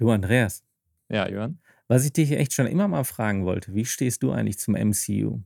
Du, 0.00 0.10
Andreas, 0.10 0.64
Ja, 1.10 1.28
Jörn? 1.28 1.58
was 1.86 2.06
ich 2.06 2.12
dich 2.14 2.32
echt 2.32 2.54
schon 2.54 2.66
immer 2.66 2.88
mal 2.88 3.04
fragen 3.04 3.44
wollte, 3.44 3.74
wie 3.74 3.84
stehst 3.84 4.22
du 4.22 4.30
eigentlich 4.32 4.58
zum 4.58 4.74
MCU? 4.74 5.42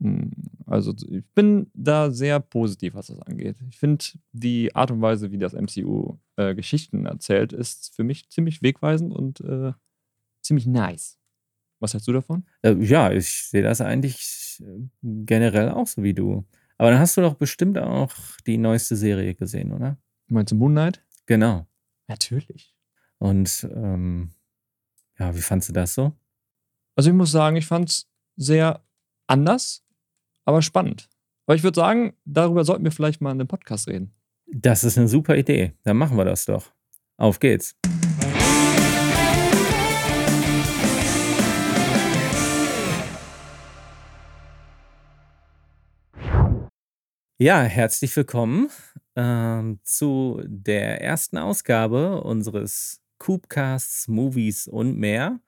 Hm, 0.00 0.30
also, 0.64 0.94
ich 1.10 1.24
bin 1.34 1.70
da 1.74 2.10
sehr 2.10 2.40
positiv, 2.40 2.94
was 2.94 3.08
das 3.08 3.20
angeht. 3.20 3.56
Ich 3.68 3.78
finde, 3.78 4.02
die 4.32 4.74
Art 4.74 4.90
und 4.90 5.02
Weise, 5.02 5.30
wie 5.30 5.36
das 5.36 5.52
MCU 5.52 6.16
äh, 6.36 6.54
Geschichten 6.54 7.04
erzählt, 7.04 7.52
ist 7.52 7.94
für 7.94 8.02
mich 8.02 8.30
ziemlich 8.30 8.62
wegweisend 8.62 9.12
und 9.12 9.40
äh, 9.40 9.72
ziemlich 10.40 10.66
nice. 10.66 11.18
Was 11.78 11.92
hältst 11.92 12.08
du 12.08 12.12
davon? 12.14 12.46
Äh, 12.62 12.76
ja, 12.82 13.12
ich 13.12 13.28
sehe 13.48 13.62
das 13.62 13.82
eigentlich 13.82 14.62
äh, 14.64 14.88
generell 15.02 15.68
auch 15.68 15.86
so 15.86 16.02
wie 16.02 16.14
du. 16.14 16.46
Aber 16.78 16.90
dann 16.92 16.98
hast 16.98 17.18
du 17.18 17.20
doch 17.20 17.34
bestimmt 17.34 17.76
auch 17.76 18.14
die 18.46 18.56
neueste 18.56 18.96
Serie 18.96 19.34
gesehen, 19.34 19.70
oder? 19.72 19.98
Meinst 20.28 20.52
du 20.52 20.56
Moon 20.56 20.72
Knight? 20.72 21.04
Genau. 21.26 21.66
Natürlich. 22.06 22.74
Und 23.18 23.68
ähm, 23.74 24.30
ja, 25.18 25.34
wie 25.34 25.40
fandst 25.40 25.68
du 25.68 25.72
das 25.72 25.94
so? 25.94 26.12
Also, 26.96 27.10
ich 27.10 27.16
muss 27.16 27.30
sagen, 27.30 27.56
ich 27.56 27.66
fand 27.66 27.90
es 27.90 28.08
sehr 28.36 28.82
anders, 29.26 29.84
aber 30.44 30.62
spannend. 30.62 31.08
Aber 31.46 31.56
ich 31.56 31.62
würde 31.62 31.76
sagen, 31.76 32.14
darüber 32.24 32.64
sollten 32.64 32.84
wir 32.84 32.92
vielleicht 32.92 33.20
mal 33.20 33.30
in 33.30 33.40
einem 33.40 33.48
Podcast 33.48 33.88
reden. 33.88 34.14
Das 34.46 34.84
ist 34.84 34.98
eine 34.98 35.08
super 35.08 35.36
Idee. 35.36 35.72
Dann 35.82 35.96
machen 35.96 36.16
wir 36.16 36.24
das 36.24 36.44
doch. 36.44 36.72
Auf 37.16 37.40
geht's. 37.40 37.74
Ja, 47.40 47.62
herzlich 47.62 48.16
willkommen 48.16 48.68
ähm, 49.14 49.80
zu 49.84 50.42
der 50.44 51.00
ersten 51.02 51.38
Ausgabe 51.38 52.22
unseres 52.22 53.00
Coopcasts, 53.18 54.08
Movies 54.08 54.66
und 54.66 54.96
mehr. 54.96 55.40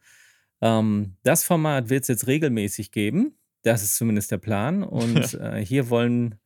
Ähm, 0.61 1.17
das 1.23 1.45
Format 1.45 1.89
wird 1.89 2.03
es 2.03 2.09
jetzt 2.09 2.27
regelmäßig 2.27 2.93
geben. 2.93 3.39
Das 3.63 3.83
ist 3.83 3.97
zumindest 3.97 4.31
der 4.31 4.39
Plan. 4.39 4.83
Und 4.83 5.35
äh, 5.41 5.65
hier 5.65 5.91
wollen 5.91 6.37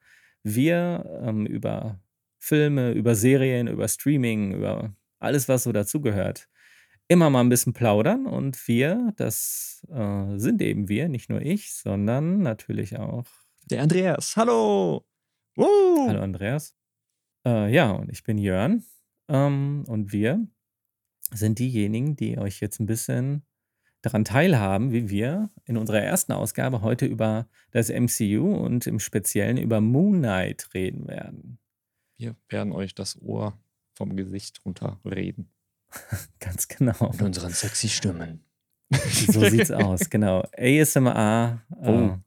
wir 0.43 1.21
ähm, 1.23 1.47
über 1.47 2.01
Filme, 2.39 2.93
über 2.93 3.15
Serien, 3.15 3.67
über 3.67 3.89
Streaming, 3.89 4.55
über 4.55 4.95
alles, 5.19 5.49
was 5.49 5.63
so 5.63 5.73
dazugehört, 5.73 6.49
immer 7.09 7.31
mal 7.31 7.41
ein 7.41 7.49
bisschen 7.49 7.73
plaudern. 7.73 8.27
Und 8.27 8.69
wir, 8.69 9.13
das 9.17 9.87
äh, 9.91 10.39
sind 10.39 10.61
eben 10.61 10.89
wir, 10.89 11.09
nicht 11.09 11.31
nur 11.31 11.41
ich, 11.41 11.73
sondern 11.75 12.41
natürlich 12.43 12.99
auch. 12.99 13.25
Der 13.71 13.83
Andreas, 13.83 14.37
hallo! 14.37 15.07
Woo! 15.57 16.09
Hallo 16.09 16.21
Andreas. 16.21 16.77
Äh, 17.47 17.73
ja, 17.73 17.93
und 17.93 18.11
ich 18.11 18.25
bin 18.25 18.39
Jörn. 18.39 18.85
Ähm, 19.29 19.85
und 19.87 20.13
wir 20.13 20.47
sind 21.33 21.59
diejenigen, 21.59 22.17
die 22.17 22.39
euch 22.39 22.61
jetzt 22.61 22.81
ein 22.81 22.87
bisschen 22.87 23.43
daran 24.03 24.25
teilhaben, 24.25 24.93
wie 24.93 25.09
wir 25.09 25.51
in 25.65 25.77
unserer 25.77 26.01
ersten 26.01 26.33
Ausgabe 26.33 26.83
heute 26.83 27.07
über 27.07 27.49
das 27.71 27.89
MCU 27.89 28.55
und 28.55 28.87
im 28.87 29.01
Speziellen 29.01 29.57
über 29.57 29.81
Moon 29.81 30.19
Knight 30.19 30.69
reden 30.75 31.09
werden. 31.09 31.59
Wir 32.19 32.37
werden 32.49 32.73
euch 32.73 32.95
das 32.95 33.21
Ohr 33.23 33.59
vom 33.95 34.15
Gesicht 34.17 34.61
runterreden. 34.65 35.49
Ganz 36.41 36.69
genau. 36.69 37.11
Mit 37.13 37.23
unseren 37.23 37.53
sexy 37.53 37.89
Stimmen. 37.89 38.45
So 38.91 39.49
sieht's 39.49 39.71
aus, 39.71 40.11
genau. 40.11 40.45
ASMR 40.57 41.63
äh, 41.81 41.91
Oh. 41.91 42.19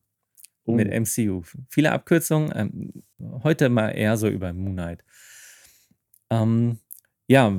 Oh. 0.66 0.74
mit 0.74 0.90
MCU. 0.90 1.44
Viele 1.70 1.92
Abkürzungen. 1.94 2.52
Ähm, 2.54 3.04
heute 3.44 3.70
mal 3.70 3.92
eher 3.92 4.18
so 4.18 4.28
über 4.28 4.52
Moon 4.52 4.74
Knight. 4.74 5.04
Ähm, 6.30 6.80
ja, 7.28 7.54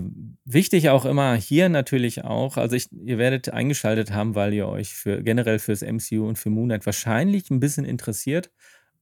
wichtig 0.45 0.89
auch 0.89 1.05
immer 1.05 1.35
hier 1.35 1.69
natürlich 1.69 2.25
auch, 2.25 2.57
also 2.57 2.75
ich, 2.75 2.91
ihr 2.93 3.19
werdet 3.19 3.51
eingeschaltet 3.51 4.13
haben, 4.13 4.35
weil 4.35 4.55
ihr 4.55 4.67
euch 4.67 4.95
für 4.95 5.23
generell 5.23 5.59
fürs 5.59 5.83
MCU 5.83 6.27
und 6.27 6.39
für 6.39 6.51
Moon 6.51 6.69
Knight 6.69 6.87
wahrscheinlich 6.87 7.51
ein 7.51 7.61
bisschen 7.61 7.85
interessiert 7.85 8.51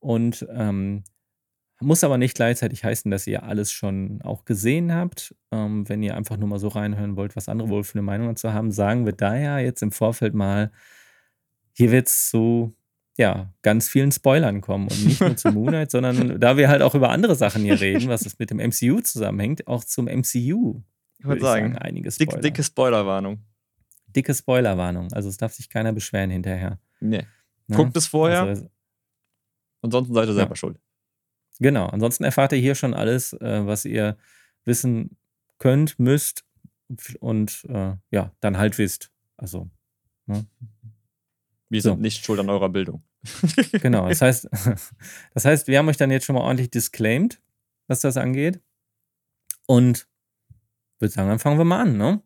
und 0.01 0.47
ähm, 0.51 1.05
muss 1.81 2.05
aber 2.05 2.19
nicht 2.19 2.35
gleichzeitig 2.35 2.85
heißen, 2.85 3.11
dass 3.11 3.27
ihr 3.27 3.43
alles 3.43 3.71
schon 3.71 4.23
auch 4.23 4.45
gesehen 4.45 4.95
habt. 4.95 5.35
Ähm, 5.53 5.89
wenn 5.89 6.03
ihr 6.03 6.17
einfach 6.17 6.37
nur 6.39 6.49
mal 6.49 6.59
so 6.59 6.69
reinhören 6.69 7.17
wollt, 7.17 7.37
was 7.37 7.49
andere 7.49 7.69
wohl 7.69 7.85
für 7.85 7.95
eine 7.95 8.03
Meinung 8.03 8.29
dazu 8.29 8.53
haben, 8.53 8.73
sagen 8.73 9.05
wir 9.05 9.13
daher 9.13 9.61
jetzt 9.61 9.83
im 9.83 9.93
Vorfeld 9.93 10.35
mal, 10.35 10.73
hier 11.73 11.93
wird 11.93 12.09
es 12.09 12.29
zu 12.31 12.75
ja, 13.17 13.53
ganz 13.63 13.89
vielen 13.89 14.13
Spoilern 14.13 14.61
kommen 14.61 14.89
und 14.89 15.05
nicht 15.07 15.21
nur 15.21 15.37
zu 15.37 15.49
Moon 15.53 15.69
Knight, 15.69 15.91
sondern 15.91 16.39
da 16.41 16.57
wir 16.57 16.69
halt 16.69 16.83
auch 16.83 16.95
über 16.95 17.11
andere 17.11 17.35
Sachen 17.35 17.63
hier 17.63 17.81
reden, 17.81 18.09
was 18.09 18.27
es 18.27 18.39
mit 18.39 18.51
dem 18.51 18.59
MCU 18.59 19.01
zusammenhängt, 19.01 19.67
auch 19.67 19.85
zum 19.85 20.05
MCU. 20.07 20.83
Ich 21.19 21.25
würde 21.25 21.41
würde 21.41 21.41
sagen, 21.41 21.79
einige 21.79 22.11
dick, 22.11 22.31
Spoiler. 22.31 22.41
dicke 22.43 22.63
Spoilerwarnung. 22.63 23.39
Dicke 24.09 24.35
Spoilerwarnung. 24.35 25.13
Also 25.13 25.29
es 25.31 25.37
darf 25.39 25.53
sich 25.55 25.69
keiner 25.71 25.93
beschweren 25.93 26.31
hinterher. 26.31 26.79
Nee. 27.01 27.25
Ne? 27.69 27.77
Guckt 27.77 27.97
es 27.97 28.07
vorher, 28.07 28.43
Also, 28.43 28.69
ansonsten 29.83 30.15
seid 30.15 30.29
ihr 30.29 30.35
selber 30.35 30.51
Ja. 30.53 30.57
schuld. 30.57 30.79
genau. 31.59 31.87
Ansonsten 31.87 32.25
erfahrt 32.25 32.53
ihr 32.53 32.59
hier 32.59 32.75
schon 32.75 32.95
alles, 32.95 33.33
äh, 33.35 33.67
was 33.67 33.85
ihr 33.85 34.17
wissen 34.65 35.17
könnt, 35.59 35.99
müsst 35.99 36.45
und 37.21 37.65
äh, 37.69 37.95
ja, 38.11 38.33
dann 38.41 38.59
halt 38.59 38.77
wisst. 38.79 39.11
Also, 39.37 39.71
ne? 40.27 40.47
Wir 41.69 41.83
So. 41.83 41.91
sind 41.91 42.01
nicht 42.03 42.25
schuld 42.25 42.39
an 42.41 42.49
eurer 42.49 42.69
Bildung. 42.69 43.03
Genau, 43.81 44.09
das 44.09 44.23
heißt, 44.23 44.49
das 45.35 45.45
heißt, 45.45 45.67
wir 45.67 45.79
haben 45.79 45.89
euch 45.89 45.97
dann 45.97 46.11
jetzt 46.11 46.25
schon 46.25 46.35
mal 46.35 46.43
ordentlich 46.43 46.71
disclaimed, 46.71 47.41
was 47.89 48.01
das 48.01 48.17
angeht. 48.17 48.61
Und 49.67 50.09
würde 50.99 51.13
sagen, 51.13 51.29
dann 51.29 51.39
fangen 51.39 51.59
wir 51.59 51.65
mal 51.65 51.83
an, 51.83 51.97
ne? 51.97 52.23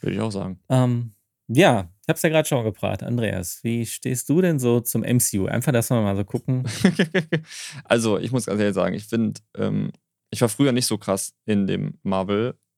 Würde 0.00 0.14
ich 0.14 0.20
auch 0.20 0.30
sagen. 0.30 0.60
Ähm, 0.68 1.12
ja, 1.48 1.90
ich 2.02 2.08
habe 2.08 2.16
es 2.16 2.22
ja 2.22 2.28
gerade 2.28 2.48
schon 2.48 2.64
gefragt, 2.64 3.02
Andreas, 3.02 3.62
wie 3.62 3.86
stehst 3.86 4.28
du 4.28 4.40
denn 4.40 4.58
so 4.58 4.80
zum 4.80 5.02
MCU? 5.02 5.46
Einfach, 5.46 5.72
dass 5.72 5.90
wir 5.90 6.00
mal 6.00 6.16
so 6.16 6.24
gucken. 6.24 6.64
also, 7.84 8.18
ich 8.18 8.32
muss 8.32 8.46
ganz 8.46 8.60
ehrlich 8.60 8.74
sagen, 8.74 8.94
ich 8.94 9.04
finde, 9.04 9.40
ähm, 9.56 9.92
ich 10.30 10.40
war 10.40 10.48
früher 10.48 10.72
nicht 10.72 10.86
so 10.86 10.98
krass 10.98 11.34
in 11.44 11.66
dem 11.66 11.98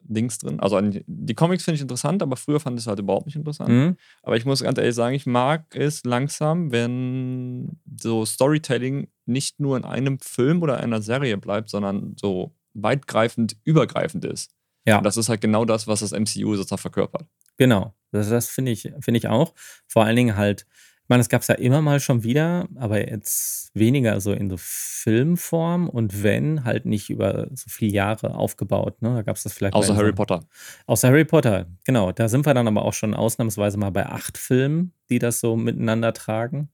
Marvel-Dings 0.09 0.39
drin. 0.39 0.61
Also, 0.61 0.81
die 0.81 1.35
Comics 1.35 1.65
finde 1.65 1.77
ich 1.77 1.83
interessant, 1.83 2.23
aber 2.23 2.37
früher 2.37 2.61
fand 2.61 2.79
ich 2.79 2.85
es 2.85 2.87
halt 2.87 2.99
überhaupt 2.99 3.27
nicht 3.27 3.37
interessant. 3.37 3.71
Mhm. 3.71 3.97
Aber 4.23 4.37
ich 4.37 4.45
muss 4.45 4.63
ganz 4.63 4.79
ehrlich 4.79 4.95
sagen, 4.95 5.15
ich 5.15 5.27
mag 5.27 5.75
es 5.75 6.05
langsam, 6.05 6.73
wenn 6.73 7.79
so 8.01 8.25
Storytelling 8.25 9.09
nicht 9.27 9.61
nur 9.61 9.77
in 9.77 9.85
einem 9.85 10.19
Film 10.21 10.63
oder 10.63 10.79
einer 10.79 11.03
Serie 11.03 11.37
bleibt, 11.37 11.71
sondern 11.71 12.15
so 12.19 12.55
weitgreifend 12.75 13.57
übergreifend 13.65 14.25
ist. 14.25 14.53
Ja. 14.87 14.99
Und 14.99 15.05
das 15.05 15.17
ist 15.17 15.29
halt 15.29 15.41
genau 15.41 15.65
das, 15.65 15.87
was 15.87 16.01
das 16.01 16.13
MCU 16.13 16.57
sozusagen 16.57 16.81
verkörpert. 16.81 17.27
Genau, 17.59 17.95
das, 18.13 18.31
das 18.31 18.49
finde 18.49 18.73
ich, 18.73 18.83
finde 19.01 19.19
ich 19.19 19.29
auch. 19.29 19.53
Vor 19.87 20.05
allen 20.05 20.17
Dingen 20.17 20.37
halt, 20.37 20.67
ich 21.09 21.11
meine, 21.11 21.23
es 21.23 21.31
gab 21.31 21.41
es 21.41 21.49
ja 21.49 21.55
immer 21.55 21.81
mal 21.81 22.01
schon 22.01 22.23
wieder, 22.23 22.69
aber 22.77 23.09
jetzt 23.09 23.71
weniger 23.73 24.21
so 24.21 24.35
in 24.35 24.51
so 24.51 24.57
Filmform 24.59 25.89
und 25.89 26.23
wenn, 26.23 26.65
halt 26.65 26.85
nicht 26.85 27.09
über 27.09 27.49
so 27.55 27.71
viele 27.71 27.93
Jahre 27.93 28.35
aufgebaut. 28.35 29.01
Ne? 29.01 29.15
Da 29.15 29.23
gab 29.23 29.37
es 29.37 29.43
das 29.43 29.55
vielleicht 29.55 29.73
Außer 29.73 29.97
Harry 29.97 30.11
so, 30.11 30.17
Potter. 30.17 30.45
Außer 30.85 31.09
Harry 31.09 31.25
Potter, 31.25 31.65
genau. 31.85 32.13
Da 32.13 32.29
sind 32.29 32.45
wir 32.45 32.53
dann 32.53 32.69
aber 32.69 32.85
auch 32.85 32.93
schon 32.93 33.15
ausnahmsweise 33.15 33.79
mal 33.79 33.89
bei 33.89 34.05
acht 34.05 34.37
Filmen, 34.37 34.93
die 35.09 35.19
das 35.19 35.41
so 35.41 35.57
miteinander 35.57 36.13
tragen. 36.13 36.69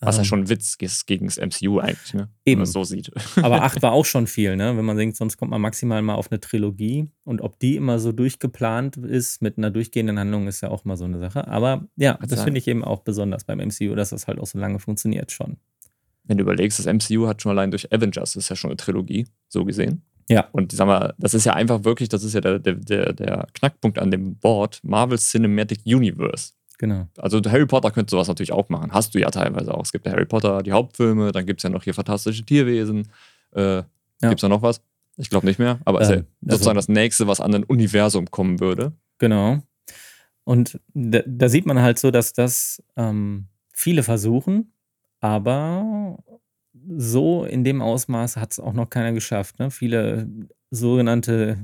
Was 0.00 0.16
ja 0.16 0.22
Ähm, 0.22 0.24
schon 0.24 0.40
ein 0.40 0.48
Witz 0.48 0.76
ist 0.80 1.06
gegen 1.06 1.26
das 1.26 1.38
MCU 1.38 1.78
eigentlich, 1.78 2.14
ne? 2.14 2.28
Wenn 2.44 2.52
Eben. 2.52 2.58
man 2.60 2.64
es 2.64 2.72
so 2.72 2.84
sieht. 2.84 3.10
Aber 3.42 3.62
acht 3.62 3.82
war 3.82 3.92
auch 3.92 4.04
schon 4.04 4.26
viel, 4.26 4.56
ne? 4.56 4.76
Wenn 4.76 4.84
man 4.84 4.96
denkt, 4.96 5.16
sonst 5.16 5.36
kommt 5.36 5.50
man 5.50 5.60
maximal 5.60 6.02
mal 6.02 6.14
auf 6.14 6.30
eine 6.30 6.40
Trilogie. 6.40 7.08
Und 7.24 7.40
ob 7.40 7.58
die 7.58 7.76
immer 7.76 7.98
so 7.98 8.12
durchgeplant 8.12 8.96
ist 8.96 9.42
mit 9.42 9.58
einer 9.58 9.70
durchgehenden 9.70 10.18
Handlung, 10.18 10.46
ist 10.48 10.60
ja 10.60 10.70
auch 10.70 10.84
mal 10.84 10.96
so 10.96 11.04
eine 11.04 11.18
Sache. 11.18 11.46
Aber 11.48 11.86
ja, 11.96 12.14
Kann 12.14 12.28
das 12.28 12.42
finde 12.42 12.58
ich 12.58 12.68
eben 12.68 12.84
auch 12.84 13.00
besonders 13.00 13.44
beim 13.44 13.58
MCU, 13.58 13.94
dass 13.94 14.10
das 14.10 14.26
halt 14.26 14.38
auch 14.38 14.46
so 14.46 14.58
lange 14.58 14.78
funktioniert 14.78 15.32
schon. 15.32 15.56
Wenn 16.24 16.38
du 16.38 16.42
überlegst, 16.42 16.78
das 16.78 16.86
MCU 16.86 17.26
hat 17.28 17.42
schon 17.42 17.50
allein 17.50 17.70
durch 17.70 17.92
Avengers, 17.92 18.32
das 18.32 18.44
ist 18.44 18.48
ja 18.48 18.56
schon 18.56 18.70
eine 18.70 18.76
Trilogie, 18.76 19.26
so 19.48 19.64
gesehen. 19.64 20.02
Ja. 20.28 20.48
Und 20.52 20.72
sag 20.72 20.86
mal, 20.86 21.14
das 21.18 21.34
ist 21.34 21.44
ja 21.44 21.54
einfach 21.54 21.84
wirklich, 21.84 22.08
das 22.08 22.24
ist 22.24 22.34
ja 22.34 22.40
der, 22.40 22.58
der, 22.58 23.12
der, 23.12 23.46
Knackpunkt 23.54 23.98
an 23.98 24.10
dem 24.10 24.36
Wort 24.42 24.80
Marvel 24.82 25.18
Cinematic 25.18 25.80
Universe. 25.86 26.52
Genau. 26.78 27.08
Also 27.18 27.40
Harry 27.46 27.66
Potter 27.66 27.90
könnte 27.90 28.10
sowas 28.10 28.28
natürlich 28.28 28.52
auch 28.52 28.68
machen. 28.68 28.92
Hast 28.92 29.14
du 29.14 29.18
ja 29.18 29.30
teilweise 29.30 29.72
auch. 29.72 29.82
Es 29.84 29.92
gibt 29.92 30.04
ja 30.06 30.12
Harry 30.12 30.26
Potter, 30.26 30.62
die 30.62 30.72
Hauptfilme, 30.72 31.32
dann 31.32 31.46
gibt 31.46 31.60
es 31.60 31.62
ja 31.64 31.70
noch 31.70 31.82
hier 31.84 31.94
fantastische 31.94 32.44
Tierwesen. 32.44 33.08
Äh, 33.54 33.82
Ja. 34.22 34.30
Gibt 34.30 34.36
es 34.36 34.40
da 34.42 34.48
noch 34.48 34.62
was? 34.62 34.80
Ich 35.18 35.28
glaube 35.30 35.46
nicht 35.46 35.58
mehr. 35.58 35.78
Aber 35.84 36.00
ist 36.00 36.08
ja 36.10 36.16
Ähm, 36.16 36.26
sozusagen 36.42 36.76
also- 36.76 36.86
das 36.86 36.94
nächste, 36.94 37.26
was 37.26 37.40
an 37.40 37.54
ein 37.54 37.64
Universum 37.64 38.30
kommen 38.30 38.60
würde. 38.60 38.92
Genau. 39.18 39.58
Und 40.44 40.78
da, 40.94 41.20
da 41.26 41.48
sieht 41.48 41.66
man 41.66 41.80
halt 41.80 41.98
so, 41.98 42.10
dass 42.10 42.32
das 42.32 42.82
ähm, 42.96 43.46
viele 43.72 44.02
versuchen, 44.02 44.72
aber 45.20 46.18
so 46.96 47.44
in 47.44 47.64
dem 47.64 47.82
Ausmaß 47.82 48.36
hat 48.36 48.52
es 48.52 48.60
auch 48.60 48.72
noch 48.74 48.88
keiner 48.90 49.12
geschafft. 49.12 49.58
Ne? 49.58 49.70
Viele 49.70 50.28
sogenannte 50.70 51.58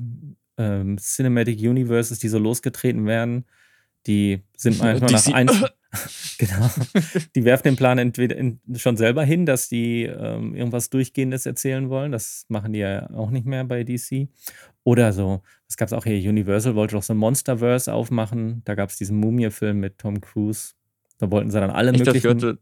ähm, 0.58 0.96
Cinematic 0.98 1.58
Universes, 1.60 2.18
die 2.18 2.28
so 2.28 2.38
losgetreten 2.38 3.06
werden, 3.06 3.44
Die 4.06 4.42
sind 4.56 4.78
manchmal 4.82 5.10
nach 5.12 5.26
ein, 5.32 5.46
genau. 6.38 6.70
Die 7.36 7.44
werfen 7.44 7.64
den 7.64 7.76
Plan 7.76 7.98
entweder 7.98 8.36
in, 8.36 8.60
schon 8.76 8.96
selber 8.96 9.24
hin, 9.24 9.44
dass 9.44 9.68
die 9.68 10.04
ähm, 10.04 10.54
irgendwas 10.54 10.88
Durchgehendes 10.90 11.44
erzählen 11.44 11.90
wollen. 11.90 12.12
Das 12.12 12.46
machen 12.48 12.72
die 12.72 12.78
ja 12.78 13.10
auch 13.10 13.30
nicht 13.30 13.44
mehr 13.46 13.64
bei 13.64 13.84
DC. 13.84 14.28
Oder 14.84 15.12
so, 15.12 15.42
es 15.68 15.76
gab 15.76 15.86
es 15.88 15.92
auch 15.92 16.04
hier, 16.04 16.16
Universal 16.28 16.74
wollte 16.74 16.96
doch 16.96 17.02
so 17.02 17.12
ein 17.12 17.18
Monsterverse 17.18 17.92
aufmachen. 17.92 18.62
Da 18.64 18.74
gab 18.74 18.88
es 18.90 18.96
diesen 18.96 19.18
Mumie-Film 19.18 19.78
mit 19.80 19.98
Tom 19.98 20.20
Cruise. 20.20 20.72
Da 21.18 21.30
wollten 21.30 21.50
sie 21.50 21.60
dann 21.60 21.70
alle 21.70 21.90
Echt, 21.92 22.00
das, 22.00 22.06
möglichen. 22.14 22.38
gehört, 22.38 22.58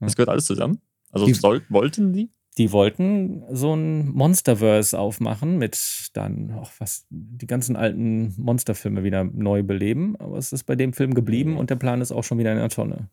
das 0.00 0.16
gehört 0.16 0.28
alles 0.28 0.44
zusammen? 0.44 0.80
Also 1.10 1.26
Die- 1.26 1.34
soll, 1.34 1.62
wollten 1.68 2.12
die? 2.12 2.28
Die 2.58 2.72
wollten 2.72 3.44
so 3.50 3.74
ein 3.74 4.08
Monsterverse 4.10 4.98
aufmachen 4.98 5.58
mit 5.58 6.10
dann 6.12 6.52
auch 6.52 6.70
was, 6.78 7.06
die 7.08 7.46
ganzen 7.46 7.76
alten 7.76 8.34
Monsterfilme 8.36 9.04
wieder 9.04 9.24
neu 9.24 9.62
beleben. 9.62 10.16
Aber 10.18 10.36
es 10.38 10.52
ist 10.52 10.64
bei 10.64 10.74
dem 10.74 10.92
Film 10.92 11.14
geblieben 11.14 11.56
und 11.56 11.70
der 11.70 11.76
Plan 11.76 12.00
ist 12.00 12.10
auch 12.12 12.24
schon 12.24 12.38
wieder 12.38 12.52
in 12.52 12.58
der 12.58 12.68
Tonne. 12.68 13.08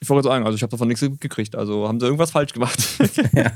Ich 0.00 0.08
wollte 0.08 0.26
sagen, 0.28 0.44
also 0.46 0.56
ich 0.56 0.62
habe 0.62 0.70
davon 0.70 0.88
nichts 0.88 1.04
gekriegt. 1.20 1.54
Also 1.54 1.86
haben 1.86 2.00
sie 2.00 2.06
irgendwas 2.06 2.30
falsch 2.32 2.52
gemacht. 2.54 2.78
ja. 3.34 3.52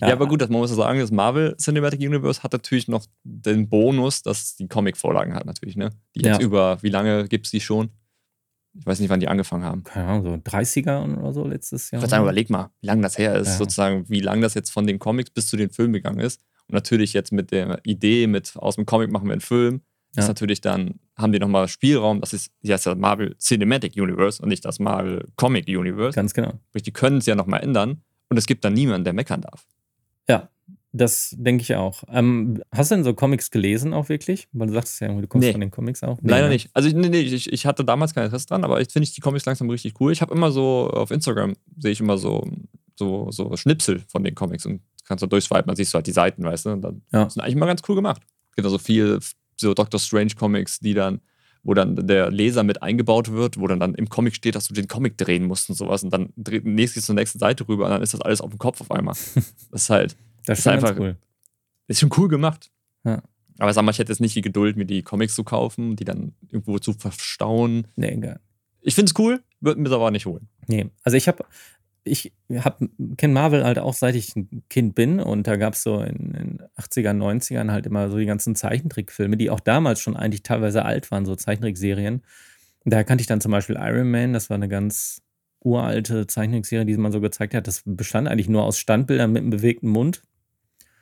Ja, 0.00 0.12
aber 0.12 0.28
gut, 0.28 0.42
das 0.42 0.48
man 0.50 0.60
muss 0.60 0.70
ja 0.70 0.76
sagen, 0.76 1.00
das 1.00 1.10
Marvel 1.10 1.56
Cinematic 1.56 2.00
Universe 2.00 2.42
hat 2.42 2.52
natürlich 2.52 2.88
noch 2.88 3.06
den 3.24 3.68
Bonus, 3.68 4.22
dass 4.22 4.54
die 4.56 4.68
Comic-Vorlagen 4.68 5.34
hat 5.34 5.46
natürlich, 5.46 5.76
ne? 5.76 5.90
Die 6.14 6.20
jetzt 6.20 6.40
Ja. 6.40 6.46
über, 6.46 6.82
wie 6.82 6.90
lange 6.90 7.26
gibt 7.26 7.46
es 7.46 7.50
die 7.50 7.60
schon? 7.60 7.90
Ich 8.78 8.86
weiß 8.86 9.00
nicht, 9.00 9.08
wann 9.08 9.20
die 9.20 9.28
angefangen 9.28 9.64
haben. 9.64 9.82
Keine 9.84 10.06
Ahnung, 10.06 10.22
so 10.24 10.50
30er 10.50 11.18
oder 11.18 11.32
so 11.32 11.46
letztes 11.46 11.86
Ich 11.86 11.92
Jahr. 11.92 12.02
würde 12.02 12.10
sagen, 12.10 12.24
überleg 12.24 12.50
mal, 12.50 12.70
wie 12.80 12.86
lange 12.86 13.02
das 13.02 13.16
her 13.18 13.34
ist, 13.36 13.48
Ja. 13.48 13.54
sozusagen, 13.56 14.04
wie 14.08 14.20
lange 14.20 14.42
das 14.42 14.54
jetzt 14.54 14.70
von 14.70 14.86
den 14.86 14.98
Comics 14.98 15.30
bis 15.30 15.48
zu 15.48 15.56
den 15.56 15.70
Filmen 15.70 15.92
gegangen 15.94 16.20
ist. 16.20 16.42
Und 16.68 16.74
natürlich 16.74 17.12
jetzt 17.12 17.32
mit 17.32 17.50
der 17.52 17.80
Idee, 17.84 18.26
mit 18.26 18.54
aus 18.56 18.76
dem 18.76 18.86
Comic 18.86 19.10
machen 19.10 19.26
wir 19.26 19.32
einen 19.32 19.40
Film, 19.40 19.80
ist 20.10 20.18
Ja. 20.24 20.28
natürlich 20.28 20.60
dann, 20.60 20.98
haben 21.16 21.32
die 21.32 21.38
nochmal 21.38 21.68
Spielraum, 21.68 22.20
das 22.20 22.32
ist 22.32 22.50
ja 22.62 22.76
das 22.76 22.96
Marvel 22.96 23.36
Cinematic 23.38 23.94
Universe 23.96 24.42
und 24.42 24.48
nicht 24.48 24.64
das 24.64 24.78
Marvel 24.78 25.26
Comic 25.36 25.66
Universe. 25.68 26.14
Ganz 26.14 26.34
genau. 26.34 26.54
Sprich, 26.68 26.82
die 26.82 26.92
können 26.92 27.18
es 27.18 27.26
ja 27.26 27.34
nochmal 27.34 27.62
ändern 27.62 28.02
und 28.28 28.36
es 28.36 28.46
gibt 28.46 28.64
dann 28.64 28.74
niemanden, 28.74 29.04
der 29.04 29.12
meckern 29.12 29.40
darf. 29.42 29.64
Ja, 30.28 30.48
das 30.96 31.34
denke 31.38 31.62
ich 31.62 31.74
auch. 31.74 32.04
Ähm, 32.08 32.62
hast 32.72 32.90
du 32.90 32.94
denn 32.96 33.04
so 33.04 33.14
Comics 33.14 33.50
gelesen 33.50 33.92
auch 33.92 34.08
wirklich? 34.08 34.48
Weil 34.52 34.68
du 34.68 34.72
sagst 34.74 35.00
ja, 35.00 35.08
du 35.08 35.26
kommst 35.26 35.46
Nee. 35.46 35.52
von 35.52 35.60
den 35.60 35.70
Comics 35.70 36.02
auch. 36.02 36.18
Nee, 36.22 36.30
Leider 36.30 36.46
ne? 36.48 36.54
nicht. 36.54 36.70
Also 36.72 36.88
nee, 36.88 37.08
nee, 37.08 37.20
ich, 37.20 37.52
ich 37.52 37.66
hatte 37.66 37.84
damals 37.84 38.14
kein 38.14 38.24
Interesse 38.24 38.46
dran, 38.46 38.64
aber 38.64 38.80
ich 38.80 38.88
finde 38.90 39.04
ich 39.04 39.14
die 39.14 39.20
Comics 39.20 39.44
langsam 39.46 39.68
richtig 39.70 40.00
cool. 40.00 40.12
Ich 40.12 40.22
habe 40.22 40.34
immer 40.34 40.50
so 40.50 40.90
auf 40.90 41.10
Instagram 41.10 41.54
sehe 41.78 41.92
ich 41.92 42.00
immer 42.00 42.18
so, 42.18 42.46
so, 42.96 43.30
so 43.30 43.56
Schnipsel 43.56 44.02
von 44.08 44.24
den 44.24 44.34
Comics 44.34 44.64
und 44.66 44.80
kannst 45.06 45.22
du 45.22 45.26
durchswipen, 45.26 45.66
dann 45.66 45.76
siehst 45.76 45.92
du 45.92 45.96
halt 45.96 46.06
die 46.06 46.12
Seiten, 46.12 46.42
weißt 46.44 46.66
du? 46.66 46.70
Und 46.70 46.82
dann 46.82 47.02
Ja. 47.12 47.28
sind 47.30 47.42
eigentlich 47.42 47.54
immer 47.56 47.66
ganz 47.66 47.82
cool 47.88 47.94
gemacht. 47.96 48.22
Es 48.50 48.56
gibt 48.56 48.66
also 48.66 48.78
viel 48.78 49.18
so 49.56 49.74
Doctor 49.74 50.00
Strange 50.00 50.32
Comics, 50.38 50.80
die 50.80 50.94
dann 50.94 51.20
wo 51.62 51.74
dann 51.74 51.96
der 52.06 52.30
Leser 52.30 52.62
mit 52.62 52.80
eingebaut 52.80 53.32
wird, 53.32 53.58
wo 53.58 53.66
dann, 53.66 53.80
dann 53.80 53.96
im 53.96 54.08
Comic 54.08 54.36
steht, 54.36 54.54
dass 54.54 54.68
du 54.68 54.74
den 54.74 54.86
Comic 54.86 55.18
drehen 55.18 55.46
musst 55.46 55.68
und 55.68 55.74
sowas 55.74 56.04
und 56.04 56.10
dann 56.12 56.28
dreht 56.36 56.64
nächstes 56.64 57.06
zur 57.06 57.16
nächsten 57.16 57.40
Seite 57.40 57.66
rüber 57.66 57.86
und 57.86 57.90
dann 57.90 58.02
ist 58.02 58.14
das 58.14 58.20
alles 58.20 58.40
auf 58.40 58.50
dem 58.50 58.58
Kopf 58.60 58.80
auf 58.80 58.92
einmal. 58.92 59.16
Das 59.72 59.82
ist 59.82 59.90
halt, 59.90 60.16
Das 60.46 60.58
ist 60.60 60.66
ist 60.66 60.72
einfach- 60.72 60.98
cool. 60.98 61.16
ist 61.88 62.00
schon 62.00 62.10
cool 62.16 62.28
gemacht. 62.28 62.70
Ja. 63.04 63.22
Aber 63.58 63.72
sag 63.72 63.82
mal, 63.84 63.90
ich 63.92 63.98
hätte 63.98 64.12
jetzt 64.12 64.20
nicht 64.20 64.34
die 64.34 64.42
Geduld, 64.42 64.76
mir 64.76 64.84
die 64.86 65.02
Comics 65.02 65.34
zu 65.34 65.44
kaufen, 65.44 65.96
die 65.96 66.04
dann 66.04 66.34
irgendwo 66.50 66.78
zu 66.78 66.92
verstauen. 66.94 67.86
Nee, 67.96 68.08
egal. 68.12 68.40
Ich 68.82 68.94
finde 68.94 69.10
es 69.10 69.18
cool, 69.18 69.42
würde 69.60 69.80
mir 69.80 69.88
das 69.88 69.94
aber 69.94 70.10
nicht 70.10 70.26
holen. 70.26 70.48
Nee, 70.66 70.90
also 71.02 71.16
ich 71.16 71.26
habe, 71.28 71.44
ich 72.04 72.32
hab, 72.52 72.80
kenne 73.16 73.32
Marvel 73.34 73.64
halt 73.64 73.78
auch 73.78 73.94
seit 73.94 74.14
ich 74.14 74.36
ein 74.36 74.62
Kind 74.68 74.94
bin 74.94 75.20
und 75.20 75.46
da 75.46 75.56
gab 75.56 75.74
es 75.74 75.82
so 75.82 76.00
in 76.02 76.32
den 76.32 76.62
80ern, 76.76 77.16
90ern 77.16 77.70
halt 77.72 77.86
immer 77.86 78.10
so 78.10 78.18
die 78.18 78.26
ganzen 78.26 78.54
Zeichentrickfilme, 78.54 79.36
die 79.36 79.50
auch 79.50 79.60
damals 79.60 80.00
schon 80.00 80.16
eigentlich 80.16 80.42
teilweise 80.42 80.84
alt 80.84 81.10
waren, 81.10 81.24
so 81.24 81.34
Zeichentrickserien. 81.34 82.22
Da 82.84 83.02
kannte 83.04 83.22
ich 83.22 83.26
dann 83.26 83.40
zum 83.40 83.50
Beispiel 83.52 83.76
Iron 83.80 84.10
Man, 84.10 84.32
das 84.34 84.50
war 84.50 84.54
eine 84.54 84.68
ganz 84.68 85.22
uralte 85.60 86.26
Zeichentrickserie, 86.28 86.84
die 86.86 86.96
man 86.96 87.10
so 87.10 87.20
gezeigt 87.20 87.54
hat. 87.54 87.66
Das 87.66 87.82
bestand 87.84 88.28
eigentlich 88.28 88.48
nur 88.48 88.62
aus 88.64 88.78
Standbildern 88.78 89.32
mit 89.32 89.40
einem 89.42 89.50
bewegten 89.50 89.88
Mund. 89.88 90.22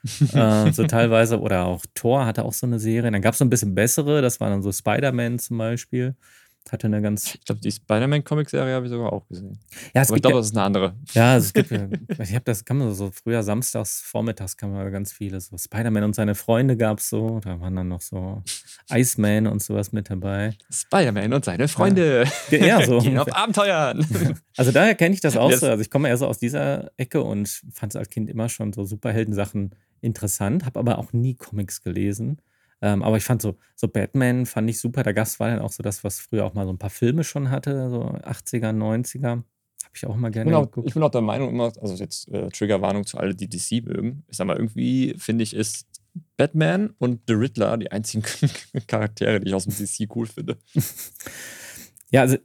äh, 0.34 0.72
so 0.72 0.84
teilweise, 0.86 1.40
oder 1.40 1.64
auch 1.66 1.84
Thor 1.94 2.26
hatte 2.26 2.44
auch 2.44 2.52
so 2.52 2.66
eine 2.66 2.78
Serie. 2.78 3.10
Dann 3.10 3.22
gab 3.22 3.32
es 3.32 3.38
so 3.38 3.44
ein 3.44 3.50
bisschen 3.50 3.74
bessere, 3.74 4.22
das 4.22 4.40
war 4.40 4.50
dann 4.50 4.62
so 4.62 4.70
Spider-Man 4.72 5.38
zum 5.38 5.58
Beispiel. 5.58 6.14
Hatte 6.72 6.86
eine 6.86 7.02
ganz. 7.02 7.34
Ich 7.34 7.44
glaube, 7.44 7.60
die 7.60 7.70
Spider-Man-Comic-Serie 7.70 8.74
habe 8.74 8.86
ich 8.86 8.90
sogar 8.90 9.12
auch 9.12 9.28
gesehen. 9.28 9.58
Ja, 9.94 10.00
es 10.00 10.08
Aber 10.08 10.16
ich 10.16 10.22
gibt 10.22 10.22
glaube, 10.22 10.36
ja, 10.36 10.40
das 10.40 10.46
ist 10.46 10.56
eine 10.56 10.64
andere. 10.64 10.94
Ja, 11.12 11.32
also 11.34 11.44
es 11.48 11.52
gibt 11.52 11.70
ja, 11.70 11.86
ich 12.24 12.34
habe 12.34 12.44
das, 12.46 12.64
kann 12.64 12.78
man 12.78 12.94
so 12.94 13.10
früher 13.10 13.42
samstags, 13.42 14.00
vormittags 14.00 14.56
kann 14.56 14.72
man 14.72 14.90
ganz 14.90 15.12
viele, 15.12 15.38
so 15.42 15.58
Spider-Man 15.58 16.04
und 16.04 16.14
seine 16.14 16.34
Freunde 16.34 16.78
gab 16.78 17.00
es 17.00 17.10
so, 17.10 17.38
da 17.44 17.60
waren 17.60 17.76
dann 17.76 17.88
noch 17.88 18.00
so 18.00 18.42
Iceman 18.90 19.46
und 19.46 19.62
sowas 19.62 19.92
mit 19.92 20.08
dabei. 20.08 20.54
Spider-Man 20.72 21.34
und 21.34 21.44
seine 21.44 21.68
Freunde 21.68 22.24
Ge- 22.48 22.66
ja, 22.66 22.82
so 22.86 22.98
gehen 22.98 23.18
auf. 23.18 23.30
Abenteuern. 23.36 24.06
Also 24.56 24.72
daher 24.72 24.94
kenne 24.94 25.14
ich 25.14 25.20
das 25.20 25.36
auch 25.36 25.50
Das- 25.50 25.60
so. 25.60 25.66
Also 25.68 25.82
ich 25.82 25.90
komme 25.90 26.08
eher 26.08 26.16
so 26.16 26.26
aus 26.26 26.38
dieser 26.38 26.90
Ecke 26.96 27.22
und 27.22 27.46
fand 27.74 27.92
es 27.92 27.96
als 27.96 28.08
Kind 28.08 28.30
immer 28.30 28.48
schon 28.48 28.72
so 28.72 28.84
Superheldensachen 28.84 29.74
interessant, 30.04 30.64
habe 30.64 30.78
aber 30.78 30.98
auch 30.98 31.12
nie 31.12 31.34
Comics 31.34 31.82
gelesen. 31.82 32.40
Ähm, 32.82 33.02
aber 33.02 33.16
ich 33.16 33.24
fand 33.24 33.40
so, 33.40 33.56
so 33.76 33.88
Batman 33.88 34.46
fand 34.46 34.68
ich 34.68 34.78
super. 34.78 35.02
Der 35.02 35.14
Gast 35.14 35.40
war 35.40 35.48
dann 35.48 35.60
auch 35.60 35.72
so 35.72 35.82
das, 35.82 36.04
was 36.04 36.20
früher 36.20 36.44
auch 36.44 36.54
mal 36.54 36.66
so 36.66 36.72
ein 36.72 36.78
paar 36.78 36.90
Filme 36.90 37.24
schon 37.24 37.50
hatte, 37.50 37.88
so 37.90 38.02
80er, 38.02 38.72
90er. 38.72 39.28
Habe 39.84 39.94
ich 39.94 40.06
auch 40.06 40.16
mal 40.16 40.28
Ich 40.28 40.34
gerne 40.34 40.50
bin, 40.50 40.54
auch, 40.54 40.64
geguckt. 40.64 40.88
ich 40.88 40.94
bin 40.94 41.02
auch 41.02 41.10
der 41.10 41.20
Meinung 41.22 41.50
immer, 41.50 41.72
also 41.80 41.94
jetzt 41.94 42.28
äh, 42.28 42.48
Triggerwarnung 42.50 43.06
zu 43.06 43.18
alle, 43.18 43.34
die 43.34 43.48
DC 43.48 43.84
mögen. 43.84 44.24
Ich 44.28 44.36
sag 44.36 44.46
mal, 44.46 44.56
irgendwie 44.56 45.14
finde 45.18 45.44
ich, 45.44 45.54
ist 45.54 45.86
Batman 46.36 46.94
und 46.98 47.22
The 47.26 47.34
Riddler 47.34 47.76
die 47.76 47.90
einzigen 47.90 48.24
Charaktere, 48.86 49.40
die 49.40 49.48
ich 49.48 49.54
aus 49.54 49.64
dem 49.64 49.74
DC 49.74 50.14
cool 50.14 50.26
finde. 50.26 50.58
Ja, 52.10 52.22
also 52.22 52.36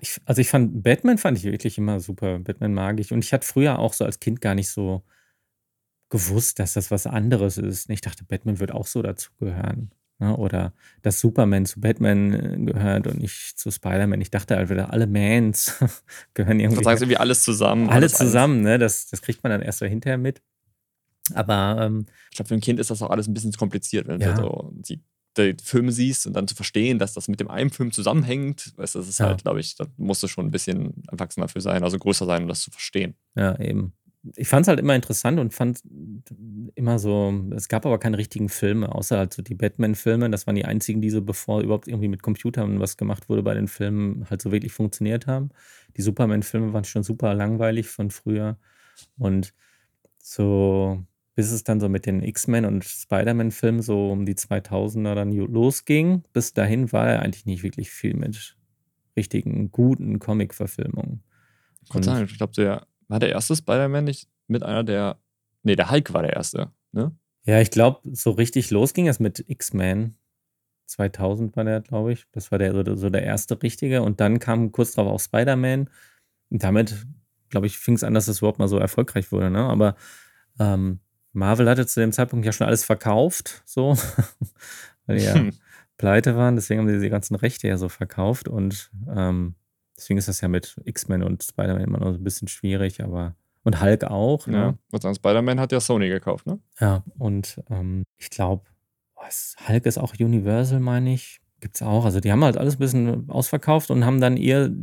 ich, 0.00 0.20
also 0.24 0.40
ich 0.40 0.48
fand 0.48 0.82
Batman 0.82 1.18
fand 1.18 1.38
ich 1.38 1.44
wirklich 1.44 1.78
immer 1.78 2.00
super. 2.00 2.38
Batman 2.38 2.74
mag 2.74 3.00
ich. 3.00 3.12
Und 3.12 3.24
ich 3.24 3.32
hatte 3.32 3.46
früher 3.46 3.78
auch 3.78 3.92
so 3.92 4.04
als 4.04 4.20
Kind 4.20 4.40
gar 4.40 4.54
nicht 4.54 4.70
so 4.70 5.02
gewusst, 6.12 6.58
dass 6.60 6.74
das 6.74 6.90
was 6.92 7.06
anderes 7.08 7.56
ist. 7.58 7.90
Ich 7.90 8.02
dachte, 8.02 8.22
Batman 8.24 8.60
wird 8.60 8.70
auch 8.70 8.86
so 8.86 9.02
dazugehören. 9.02 9.90
Ne? 10.18 10.36
Oder 10.36 10.72
dass 11.00 11.18
Superman 11.18 11.66
zu 11.66 11.80
Batman 11.80 12.32
äh, 12.32 12.64
gehört 12.72 13.06
und 13.08 13.18
nicht 13.18 13.58
zu 13.58 13.70
Spider-Man. 13.72 14.20
Ich 14.20 14.30
dachte 14.30 14.54
halt 14.56 14.68
wieder, 14.70 14.92
alle 14.92 15.06
Mans 15.08 15.74
gehören 16.34 16.60
irgendwie. 16.60 16.80
es 16.86 16.94
ist 16.94 17.00
irgendwie 17.02 17.16
alles 17.16 17.42
zusammen. 17.42 17.86
alle 17.88 17.96
alles 17.96 18.12
zusammen, 18.14 18.60
ne? 18.62 18.78
Das, 18.78 19.08
das 19.08 19.22
kriegt 19.22 19.42
man 19.42 19.50
dann 19.50 19.62
erst 19.62 19.78
so 19.80 19.86
hinterher 19.86 20.18
mit. 20.18 20.42
Aber 21.34 21.78
ähm, 21.80 22.06
Ich 22.30 22.36
glaube, 22.36 22.48
für 22.48 22.54
ein 22.54 22.60
Kind 22.60 22.78
ist 22.78 22.90
das 22.90 23.00
auch 23.02 23.10
alles 23.10 23.26
ein 23.26 23.34
bisschen 23.34 23.52
kompliziert, 23.52 24.06
wenn 24.06 24.20
Ja. 24.20 24.32
du 24.34 24.42
so 24.42 24.72
die, 24.74 25.00
die 25.38 25.56
Filme 25.62 25.92
siehst 25.92 26.26
und 26.26 26.34
dann 26.34 26.46
zu 26.46 26.54
verstehen, 26.54 26.98
dass 26.98 27.14
das 27.14 27.26
mit 27.28 27.40
dem 27.40 27.48
einen 27.48 27.70
Film 27.70 27.90
zusammenhängt. 27.90 28.72
Weißt, 28.76 28.94
das 28.96 29.08
ist 29.08 29.18
Ja. 29.18 29.26
halt, 29.28 29.42
glaube 29.42 29.60
ich, 29.60 29.76
da 29.76 29.86
musst 29.96 30.22
du 30.22 30.28
schon 30.28 30.46
ein 30.46 30.50
bisschen 30.50 31.02
erwachsener 31.10 31.48
für 31.48 31.60
sein, 31.62 31.82
also 31.84 31.98
größer 31.98 32.26
sein, 32.26 32.42
um 32.42 32.48
das 32.48 32.60
zu 32.60 32.70
verstehen. 32.70 33.14
Ja, 33.34 33.58
eben. 33.58 33.94
Ich 34.36 34.48
fand 34.48 34.64
es 34.64 34.68
halt 34.68 34.78
immer 34.78 34.94
interessant 34.94 35.40
und 35.40 35.52
fand 35.52 35.82
immer 36.74 36.98
so, 36.98 37.34
es 37.56 37.68
gab 37.68 37.84
aber 37.84 37.98
keine 37.98 38.18
richtigen 38.18 38.48
Filme, 38.48 38.94
außer 38.94 39.18
halt 39.18 39.34
so 39.34 39.42
die 39.42 39.54
Batman-Filme. 39.54 40.30
Das 40.30 40.46
waren 40.46 40.54
die 40.54 40.64
einzigen, 40.64 41.00
die 41.00 41.10
so, 41.10 41.22
bevor 41.22 41.60
überhaupt 41.60 41.88
irgendwie 41.88 42.08
mit 42.08 42.22
Computern 42.22 42.78
was 42.78 42.96
gemacht 42.96 43.28
wurde 43.28 43.42
bei 43.42 43.54
den 43.54 43.66
Filmen, 43.66 44.28
halt 44.30 44.40
so 44.40 44.52
wirklich 44.52 44.72
funktioniert 44.72 45.26
haben. 45.26 45.50
Die 45.96 46.02
Superman-Filme 46.02 46.72
waren 46.72 46.84
schon 46.84 47.02
super 47.02 47.34
langweilig 47.34 47.88
von 47.88 48.10
früher. 48.10 48.58
Und 49.18 49.54
so, 50.18 51.04
bis 51.34 51.50
es 51.50 51.64
dann 51.64 51.80
so 51.80 51.88
mit 51.88 52.06
den 52.06 52.22
X-Men 52.22 52.64
und 52.64 52.84
Spider-Man-Filmen 52.84 53.82
so 53.82 54.10
um 54.10 54.24
die 54.24 54.34
2000er 54.34 55.14
dann 55.14 55.32
losging, 55.32 56.22
bis 56.32 56.54
dahin 56.54 56.92
war 56.92 57.08
er 57.08 57.22
eigentlich 57.22 57.46
nicht 57.46 57.62
wirklich 57.62 57.90
viel 57.90 58.14
mit 58.14 58.56
richtigen, 59.16 59.72
guten 59.72 60.18
Comic-Verfilmungen. 60.18 61.22
Ich 61.82 61.90
ich 61.94 62.36
glaube, 62.36 62.52
der 62.54 62.86
war 63.12 63.20
der 63.20 63.28
erste 63.28 63.54
Spider-Man 63.54 64.04
nicht 64.04 64.28
mit 64.46 64.62
einer 64.62 64.82
der. 64.84 65.18
Nee, 65.62 65.76
der 65.76 65.90
Hulk 65.90 66.12
war 66.14 66.22
der 66.22 66.32
erste, 66.32 66.72
ne? 66.92 67.14
Ja, 67.44 67.60
ich 67.60 67.70
glaube, 67.70 68.00
so 68.12 68.30
richtig 68.30 68.70
los 68.70 68.94
ging 68.94 69.06
es 69.06 69.20
mit 69.20 69.44
X-Men. 69.46 70.16
2000 70.86 71.54
war 71.56 71.64
der, 71.64 71.80
glaube 71.80 72.12
ich. 72.12 72.26
Das 72.32 72.50
war 72.50 72.58
der, 72.58 72.72
so, 72.96 73.10
der 73.10 73.22
erste 73.22 73.62
richtige. 73.62 74.02
Und 74.02 74.20
dann 74.20 74.38
kam 74.38 74.72
kurz 74.72 74.92
darauf 74.92 75.12
auch 75.12 75.20
Spider-Man. 75.20 75.90
Und 76.50 76.62
damit, 76.64 77.06
glaube 77.50 77.66
ich, 77.66 77.78
fing 77.78 77.94
es 77.94 78.04
an, 78.04 78.14
dass 78.14 78.28
es 78.28 78.38
überhaupt 78.38 78.58
mal 78.58 78.68
so 78.68 78.78
erfolgreich 78.78 79.30
wurde. 79.30 79.50
Ne? 79.50 79.60
Aber 79.60 79.96
ähm, 80.58 81.00
Marvel 81.32 81.68
hatte 81.68 81.86
zu 81.86 82.00
dem 82.00 82.12
Zeitpunkt 82.12 82.46
ja 82.46 82.52
schon 82.52 82.66
alles 82.66 82.84
verkauft, 82.84 83.62
so. 83.64 83.96
Weil 85.06 85.18
die 85.18 85.24
ja 85.24 85.34
Hm. 85.34 85.52
pleite 85.98 86.36
waren. 86.36 86.56
Deswegen 86.56 86.80
haben 86.80 86.88
sie 86.88 87.00
die 87.00 87.10
ganzen 87.10 87.34
Rechte 87.34 87.68
ja 87.68 87.76
so 87.76 87.88
verkauft. 87.88 88.48
Und 88.48 88.90
ähm, 89.14 89.54
deswegen 89.96 90.18
ist 90.18 90.28
das 90.28 90.40
ja 90.40 90.48
mit 90.48 90.76
X-Men 90.84 91.22
und 91.22 91.42
Spider-Man 91.42 91.82
immer 91.82 91.98
noch 91.98 92.12
so 92.12 92.18
ein 92.18 92.24
bisschen 92.24 92.48
schwierig. 92.48 93.02
Aber 93.02 93.34
und 93.64 93.80
Hulk 93.80 94.04
auch. 94.04 94.46
Ne? 94.46 94.56
Ja. 94.56 94.74
Und 94.90 95.02
sagen, 95.02 95.14
Spider-Man 95.14 95.60
hat 95.60 95.72
ja 95.72 95.80
Sony 95.80 96.08
gekauft, 96.08 96.46
ne? 96.46 96.58
Ja, 96.80 97.04
und 97.18 97.60
ähm, 97.70 98.04
ich 98.18 98.30
glaube, 98.30 98.64
Hulk 99.68 99.86
ist 99.86 99.98
auch 99.98 100.14
Universal, 100.18 100.80
meine 100.80 101.14
ich. 101.14 101.40
Gibt's 101.60 101.80
auch. 101.80 102.04
Also 102.04 102.18
die 102.18 102.32
haben 102.32 102.42
halt 102.42 102.56
alles 102.56 102.74
ein 102.74 102.80
bisschen 102.80 103.30
ausverkauft 103.30 103.92
und 103.92 104.04
haben 104.04 104.20
dann 104.20 104.36
ihr 104.36 104.74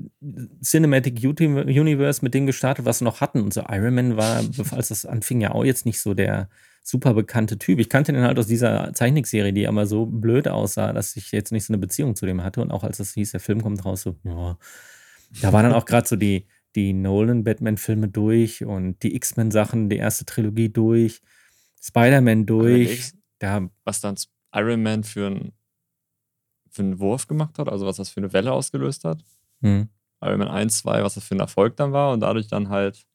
Cinematic 0.64 1.22
Uni- 1.26 1.78
Universe 1.78 2.24
mit 2.24 2.34
dem 2.34 2.46
gestartet, 2.46 2.86
was 2.86 3.00
sie 3.00 3.04
noch 3.04 3.20
hatten. 3.20 3.42
Und 3.42 3.54
so 3.54 3.64
Iron 3.70 3.96
Man 3.96 4.16
war, 4.16 4.42
als 4.72 4.88
das 4.88 5.06
anfing, 5.06 5.42
ja 5.42 5.52
auch 5.52 5.66
jetzt 5.66 5.86
nicht 5.86 6.00
so 6.00 6.14
der 6.14 6.48
super 6.82 7.14
bekannte 7.14 7.58
Typ. 7.58 7.80
Ich 7.80 7.90
kannte 7.90 8.14
den 8.14 8.24
halt 8.24 8.40
aus 8.40 8.48
dieser 8.48 8.94
Zeichnungsserie, 8.94 9.52
die 9.52 9.68
aber 9.68 9.86
so 9.86 10.06
blöd 10.06 10.48
aussah, 10.48 10.94
dass 10.94 11.18
ich 11.18 11.34
jetzt 11.34 11.52
nicht 11.52 11.66
so 11.66 11.74
eine 11.74 11.80
Beziehung 11.80 12.16
zu 12.16 12.26
dem 12.26 12.44
hatte. 12.44 12.62
Und 12.62 12.72
auch 12.72 12.86
als 12.86 13.00
es 13.00 13.14
hieß, 13.14 13.32
der 13.32 13.42
Film 13.42 13.62
kommt 13.62 13.84
raus, 13.84 14.04
so, 14.04 14.16
ja. 14.24 14.58
Da 15.42 15.54
waren 15.54 15.64
dann 15.64 15.74
auch 15.74 15.86
gerade 15.86 16.08
so 16.08 16.16
die, 16.16 16.48
die 16.76 16.94
Nolan-Batman-Filme 16.94 18.08
durch 18.08 18.64
und 18.64 19.02
die 19.04 19.16
X-Men-Sachen, 19.16 19.90
die 19.90 19.98
erste 19.98 20.26
Trilogie 20.26 20.70
durch, 20.70 21.22
Spider-Man 21.82 22.46
durch. 22.46 23.14
Da, 23.40 23.70
was 23.86 24.02
dann 24.02 24.16
Iron 24.54 24.84
Man 24.84 25.04
für, 25.04 25.28
ein, 25.28 25.54
für 26.70 26.82
einen 26.82 27.00
Wurf 27.00 27.28
gemacht 27.28 27.58
hat, 27.58 27.70
also 27.70 27.86
was 27.86 27.98
das 27.98 28.10
für 28.10 28.20
eine 28.20 28.34
Welle 28.34 28.52
ausgelöst 28.52 29.06
hat. 29.06 29.24
Hm. 29.62 29.90
Iron 30.22 30.40
Man 30.40 30.48
1, 30.50 30.80
2, 30.80 31.04
was 31.04 31.16
das 31.16 31.24
für 31.24 31.36
ein 31.36 31.40
Erfolg 31.40 31.78
dann 31.78 31.94
war 31.94 32.12
und 32.12 32.20
dadurch 32.20 32.48
dann 32.48 32.70
halt, 32.70 33.06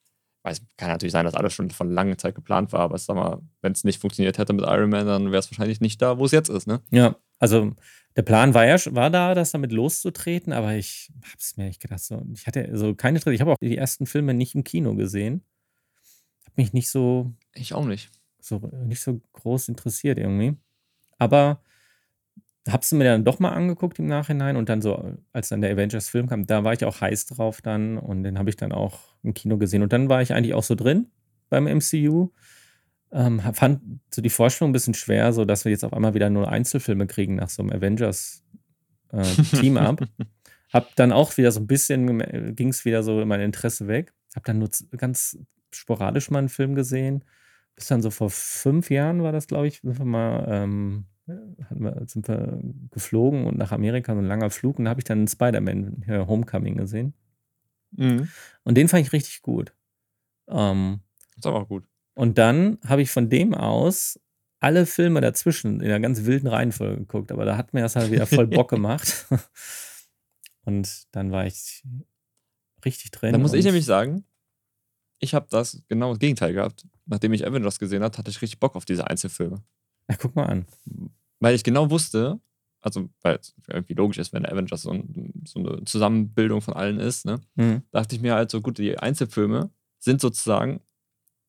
weiß, 0.42 0.62
kann 0.76 0.88
natürlich 0.88 1.12
sein, 1.12 1.25
dass 1.25 1.35
alles 1.35 1.52
schon 1.52 1.71
von 1.71 1.90
langer 1.90 2.16
Zeit 2.16 2.35
geplant 2.35 2.73
war, 2.73 2.80
aber 2.80 2.97
sag 2.99 3.16
mal, 3.16 3.42
wenn 3.61 3.73
es 3.73 3.85
nicht 3.85 4.00
funktioniert 4.00 4.38
hätte 4.38 4.52
mit 4.52 4.64
Iron 4.64 4.90
Man, 4.90 5.06
dann 5.06 5.26
wäre 5.26 5.38
es 5.38 5.50
wahrscheinlich 5.50 5.80
nicht 5.80 6.00
da, 6.00 6.18
wo 6.18 6.25
es 6.25 6.33
jetzt 6.33 6.49
ist, 6.49 6.66
ne? 6.66 6.80
Ja, 6.90 7.16
also 7.38 7.73
der 8.16 8.23
Plan 8.23 8.54
war 8.54 8.66
ja 8.66 8.76
war 8.94 9.11
da, 9.11 9.35
das 9.35 9.52
damit 9.52 9.73
loszutreten, 9.73 10.52
aber 10.52 10.75
ich 10.75 11.11
habe 11.23 11.37
es 11.38 11.56
mir 11.56 11.64
nicht 11.64 11.80
gedacht. 11.80 12.00
So, 12.00 12.25
ich 12.33 12.47
hatte 12.47 12.76
so 12.76 12.94
keine 12.94 13.18
Ich 13.18 13.40
habe 13.40 13.52
auch 13.52 13.59
die 13.61 13.76
ersten 13.76 14.06
Filme 14.06 14.35
nicht 14.35 14.54
im 14.54 14.64
Kino 14.64 14.94
gesehen. 14.94 15.42
Habe 16.44 16.54
mich 16.56 16.73
nicht 16.73 16.90
so. 16.90 17.33
Ich 17.54 17.75
auch 17.75 17.87
nicht. 17.87 18.11
So 18.40 18.59
nicht 18.85 19.00
so 19.00 19.21
groß 19.33 19.68
interessiert 19.68 20.18
irgendwie. 20.18 20.56
Aber 21.18 21.62
habe 22.68 22.83
es 22.83 22.92
mir 22.92 23.04
dann 23.04 23.25
doch 23.25 23.40
mal 23.40 23.50
angeguckt 23.50 23.99
im 23.99 24.06
Nachhinein 24.06 24.56
und 24.56 24.68
dann 24.68 24.80
so, 24.80 25.16
als 25.33 25.49
dann 25.49 25.61
der 25.61 25.73
Avengers-Film 25.73 26.28
kam, 26.28 26.47
da 26.47 26.64
war 26.64 26.73
ich 26.73 26.85
auch 26.85 27.00
heiß 27.00 27.26
drauf 27.26 27.61
dann 27.61 27.99
und 27.99 28.23
den 28.23 28.38
habe 28.38 28.49
ich 28.49 28.56
dann 28.56 28.73
auch 28.73 29.00
im 29.23 29.35
Kino 29.35 29.59
gesehen. 29.59 29.83
Und 29.83 29.92
dann 29.92 30.09
war 30.09 30.23
ich 30.23 30.33
eigentlich 30.33 30.54
auch 30.54 30.62
so 30.62 30.75
drin 30.75 31.11
beim 31.50 31.66
MCU. 31.66 32.30
Ähm, 33.14 33.40
fand 33.40 33.80
so 34.12 34.21
die 34.21 34.30
Vorstellung 34.30 34.71
ein 34.71 34.73
bisschen 34.73 34.94
schwer, 34.94 35.33
so 35.33 35.44
dass 35.44 35.64
wir 35.64 35.71
jetzt 35.71 35.85
auf 35.85 35.92
einmal 35.92 36.14
wieder 36.14 36.30
nur 36.30 36.50
Einzelfilme 36.50 37.06
kriegen 37.06 37.37
nach 37.37 37.49
so 37.49 37.62
einem 37.62 37.71
Avengers-Team-Up. 37.71 40.00
Äh, 40.00 40.06
hab 40.73 40.97
dann 40.97 41.12
auch 41.12 41.37
wieder 41.37 41.52
so 41.52 41.61
ein 41.61 41.68
bisschen, 41.68 42.56
ging 42.56 42.71
es 42.71 42.85
wieder 42.85 43.04
so 43.04 43.25
mein 43.25 43.40
Interesse 43.40 43.87
weg. 43.87 44.12
Hab 44.35 44.42
dann 44.44 44.59
nur 44.59 44.68
ganz 44.97 45.38
sporadisch 45.71 46.28
mal 46.30 46.40
einen 46.40 46.49
Film 46.49 46.75
gesehen. 46.75 47.23
Bis 47.76 47.87
dann 47.87 48.02
so 48.02 48.11
vor 48.11 48.30
fünf 48.30 48.90
Jahren 48.90 49.23
war 49.23 49.30
das, 49.30 49.47
glaube 49.47 49.68
ich, 49.68 49.78
sind 49.80 49.97
wir 49.97 50.04
mal, 50.04 50.44
ähm, 50.49 51.04
wir, 51.26 52.02
sind 52.06 52.26
wir 52.26 52.59
geflogen 52.90 53.47
und 53.47 53.56
nach 53.56 53.71
Amerika, 53.71 54.12
so 54.12 54.18
ein 54.18 54.26
langer 54.26 54.50
Flug. 54.50 54.80
Und 54.80 54.87
da 54.87 54.90
habe 54.90 54.99
ich 55.00 55.04
dann 55.04 55.28
Spider-Man 55.28 56.04
Homecoming 56.09 56.76
gesehen. 56.76 57.14
Mhm. 57.92 58.28
Und 58.64 58.76
den 58.76 58.88
fand 58.88 59.06
ich 59.06 59.12
richtig 59.12 59.42
gut. 59.42 59.73
Ähm, 60.49 60.99
ist 61.37 61.47
aber 61.47 61.61
auch 61.61 61.68
gut. 61.68 61.85
Und 62.14 62.38
dann 62.38 62.78
habe 62.87 63.02
ich 63.02 63.11
von 63.11 63.28
dem 63.28 63.54
aus 63.54 64.21
alle 64.61 64.87
Filme 64.87 65.21
dazwischen 65.21 65.80
in 65.80 65.87
einer 65.88 66.00
ganz 66.00 66.25
wilden 66.25 66.47
Reihenfolge 66.47 66.99
geguckt, 66.99 67.30
aber 67.33 67.44
da 67.44 67.56
hat 67.56 67.75
mir 67.75 67.83
das 67.83 67.97
halt 67.97 68.11
wieder 68.11 68.26
voll 68.26 68.47
Bock 68.47 68.71
gemacht. 68.71 69.26
Und 70.64 71.06
dann 71.12 71.33
war 71.33 71.47
ich 71.47 71.83
richtig 72.85 73.11
drin. 73.11 73.33
Da 73.33 73.38
muss 73.38 73.52
ich 73.52 73.64
nämlich 73.64 73.85
sagen, 73.85 74.25
ich 75.18 75.35
habe 75.35 75.47
das 75.50 75.83
genau 75.88 76.11
das 76.11 76.18
Gegenteil 76.18 76.52
gehabt. 76.52 76.87
Nachdem 77.06 77.33
ich 77.33 77.47
Avengers 77.47 77.78
gesehen 77.78 78.02
habe, 78.02 78.16
hatte 78.16 78.30
ich 78.30 78.40
richtig 78.40 78.61
Bock 78.61 78.76
auf 78.76 78.85
diese 78.85 79.06
Einzelfilme. 79.06 79.62
Ja, 80.09 80.16
guck 80.16 80.35
mal 80.35 80.47
an. 80.47 80.66
Weil 81.40 81.54
ich 81.54 81.64
genau 81.64 81.90
wusste, 81.90 82.40
also 82.80 83.11
weil 83.23 83.37
es 83.37 83.54
irgendwie 83.68 83.94
logisch 83.94 84.18
ist, 84.18 84.33
wenn 84.33 84.47
Avengers 84.47 84.83
so, 84.83 84.90
ein, 84.90 85.42
so, 85.47 85.61
eine 85.61 85.85
Zusammenbildung 85.85 86.61
von 86.61 86.75
allen 86.75 87.00
ist, 87.00 87.26
ne? 87.26 87.40
Mhm. 87.56 87.83
dachte 87.90 88.16
ich 88.16 88.23
mir 88.23 88.35
halt 88.35 88.50
so, 88.50 88.61
gut, 88.61 88.78
die 88.78 88.99
Einzelfilme 88.99 89.71
sind 89.99 90.21
sozusagen 90.21 90.80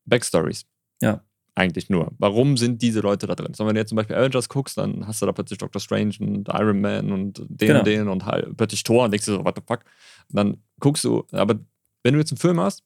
Backstories. 0.06 0.66
Ja. 1.02 1.22
Eigentlich 1.58 1.90
nur. 1.90 2.12
Warum 2.18 2.58
sind 2.58 2.82
diese 2.82 3.00
Leute 3.00 3.28
da 3.28 3.36
drin? 3.36 3.54
So, 3.54 3.66
wenn 3.66 3.76
du 3.76 3.80
jetzt 3.80 3.90
zum 3.90 3.96
Beispiel 3.96 4.18
Avengers 4.18 4.50
guckst, 4.50 4.78
dann 4.78 5.08
hast 5.08 5.22
du 5.22 5.26
da 5.26 5.32
plötzlich 5.32 5.58
Doctor 5.58 5.80
Strange 5.80 6.16
und 6.20 6.50
Iron 6.50 6.82
Man 6.82 7.14
und 7.14 7.40
den 7.48 7.68
genau. 7.68 7.80
und 7.80 7.88
den 7.88 8.08
und 8.10 8.26
halt 8.26 8.58
plötzlich 8.58 8.84
Thor 8.84 9.06
und 9.06 9.12
denkst 9.12 9.26
du 9.26 9.34
so, 9.34 9.46
what 9.46 9.56
the 9.56 9.62
fuck? 9.66 9.86
Und 10.30 10.36
dann 10.36 10.58
guckst 10.80 11.06
du, 11.06 11.26
aber 11.32 11.58
wenn 12.04 12.14
du 12.14 12.20
jetzt 12.20 12.32
einen 12.32 12.40
Film 12.40 12.60
hast, 12.60 12.84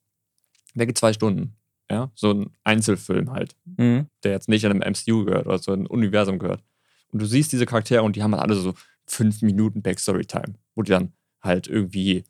der 0.76 0.86
geht 0.86 0.98
zwei 0.98 1.14
Stunden. 1.14 1.56
Ja, 1.92 2.12
so 2.14 2.32
ein 2.32 2.52
Einzelfilm 2.64 3.32
halt, 3.32 3.56
mhm. 3.66 4.06
der 4.24 4.34
jetzt 4.34 4.48
nicht 4.48 4.64
in 4.64 4.72
einem 4.72 4.94
MCU 4.94 5.26
gehört 5.26 5.48
oder 5.48 5.58
so 5.58 5.72
ein 5.72 5.88
Universum 5.88 6.38
gehört. 6.38 6.64
Und 7.12 7.20
du 7.20 7.26
siehst 7.26 7.52
diese 7.52 7.66
Charaktere 7.66 8.04
und 8.04 8.16
die 8.16 8.22
haben 8.22 8.34
halt 8.34 8.44
alle 8.44 8.54
so 8.54 8.76
fünf 9.08 9.42
Minuten 9.42 9.82
Backstory-Time, 9.82 10.54
wo 10.76 10.84
die 10.84 10.92
dann 10.92 11.14
halt 11.42 11.68
irgendwie 11.68 12.26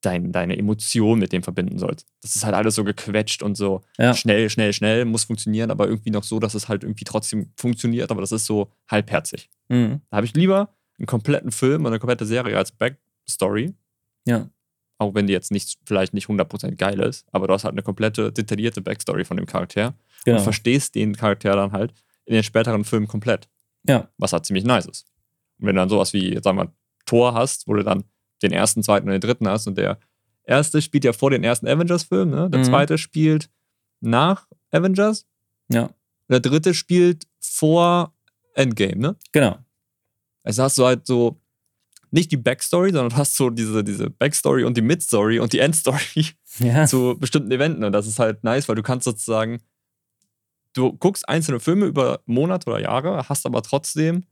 dein, 0.00 0.32
deine 0.32 0.56
Emotion 0.56 1.18
mit 1.18 1.32
dem 1.32 1.42
verbinden 1.42 1.78
sollst. 1.78 2.06
Das 2.22 2.36
ist 2.36 2.44
halt 2.44 2.54
alles 2.54 2.74
so 2.74 2.84
gequetscht 2.84 3.42
und 3.42 3.56
so 3.56 3.82
ja. 3.98 4.14
schnell, 4.14 4.48
schnell, 4.50 4.72
schnell, 4.72 5.04
muss 5.04 5.24
funktionieren, 5.24 5.70
aber 5.70 5.88
irgendwie 5.88 6.10
noch 6.10 6.24
so, 6.24 6.38
dass 6.38 6.54
es 6.54 6.68
halt 6.68 6.82
irgendwie 6.82 7.04
trotzdem 7.04 7.52
funktioniert, 7.56 8.10
aber 8.10 8.20
das 8.20 8.32
ist 8.32 8.46
so 8.46 8.72
halbherzig. 8.88 9.50
Mhm. 9.68 10.00
Da 10.10 10.16
habe 10.16 10.26
ich 10.26 10.34
lieber 10.34 10.74
einen 10.98 11.06
kompletten 11.06 11.52
Film 11.52 11.82
oder 11.82 11.90
eine 11.90 11.98
komplette 11.98 12.26
Serie 12.26 12.56
als 12.56 12.72
Backstory. 12.72 13.74
Ja. 14.26 14.48
Auch 14.98 15.14
wenn 15.14 15.26
die 15.26 15.32
jetzt 15.32 15.50
nicht, 15.50 15.78
vielleicht 15.84 16.12
nicht 16.12 16.28
100% 16.28 16.76
geil 16.76 17.00
ist, 17.00 17.26
aber 17.32 17.46
du 17.46 17.54
hast 17.54 17.64
halt 17.64 17.72
eine 17.72 17.82
komplette, 17.82 18.32
detaillierte 18.32 18.82
Backstory 18.82 19.24
von 19.24 19.36
dem 19.36 19.46
Charakter 19.46 19.94
genau. 20.24 20.38
und 20.38 20.42
verstehst 20.42 20.94
den 20.94 21.16
Charakter 21.16 21.56
dann 21.56 21.72
halt 21.72 21.94
in 22.26 22.34
den 22.34 22.42
späteren 22.42 22.84
Filmen 22.84 23.08
komplett. 23.08 23.48
Ja. 23.88 24.08
Was 24.18 24.32
halt 24.32 24.44
ziemlich 24.44 24.64
nice 24.64 24.86
ist. 24.86 25.06
Und 25.58 25.66
wenn 25.66 25.74
du 25.74 25.80
dann 25.80 25.88
sowas 25.88 26.12
wie, 26.12 26.38
sagen 26.42 26.58
wir, 26.58 26.72
Tor 27.06 27.34
hast, 27.34 27.66
wo 27.66 27.74
du 27.74 27.82
dann 27.82 28.04
den 28.42 28.52
ersten, 28.52 28.82
zweiten 28.82 29.06
und 29.06 29.12
den 29.12 29.20
dritten 29.20 29.48
hast. 29.48 29.66
Und 29.66 29.76
der 29.78 29.98
erste 30.44 30.82
spielt 30.82 31.04
ja 31.04 31.12
vor 31.12 31.30
den 31.30 31.44
ersten 31.44 31.68
Avengers-Film, 31.68 32.30
ne? 32.30 32.50
Der 32.50 32.60
mhm. 32.60 32.64
zweite 32.64 32.98
spielt 32.98 33.50
nach 34.00 34.46
Avengers. 34.70 35.26
Ja. 35.68 35.90
Der 36.28 36.40
dritte 36.40 36.74
spielt 36.74 37.26
vor 37.40 38.14
Endgame, 38.54 38.96
ne? 38.96 39.16
Genau. 39.32 39.58
Also 40.42 40.62
hast 40.62 40.78
du 40.78 40.84
halt 40.84 41.06
so 41.06 41.40
nicht 42.10 42.32
die 42.32 42.36
Backstory, 42.36 42.92
sondern 42.92 43.16
hast 43.16 43.36
so 43.36 43.50
diese, 43.50 43.84
diese 43.84 44.10
Backstory 44.10 44.64
und 44.64 44.76
die 44.76 44.82
Midstory 44.82 45.38
und 45.38 45.52
die 45.52 45.60
Endstory 45.60 46.26
ja. 46.58 46.86
zu 46.86 47.16
bestimmten 47.18 47.50
Eventen. 47.50 47.84
Und 47.84 47.92
das 47.92 48.06
ist 48.06 48.18
halt 48.18 48.42
nice, 48.42 48.68
weil 48.68 48.76
du 48.76 48.82
kannst 48.82 49.04
sozusagen, 49.04 49.60
du 50.72 50.92
guckst 50.92 51.28
einzelne 51.28 51.60
Filme 51.60 51.86
über 51.86 52.20
Monate 52.26 52.68
oder 52.68 52.80
Jahre, 52.80 53.28
hast 53.28 53.46
aber 53.46 53.62
trotzdem 53.62 54.24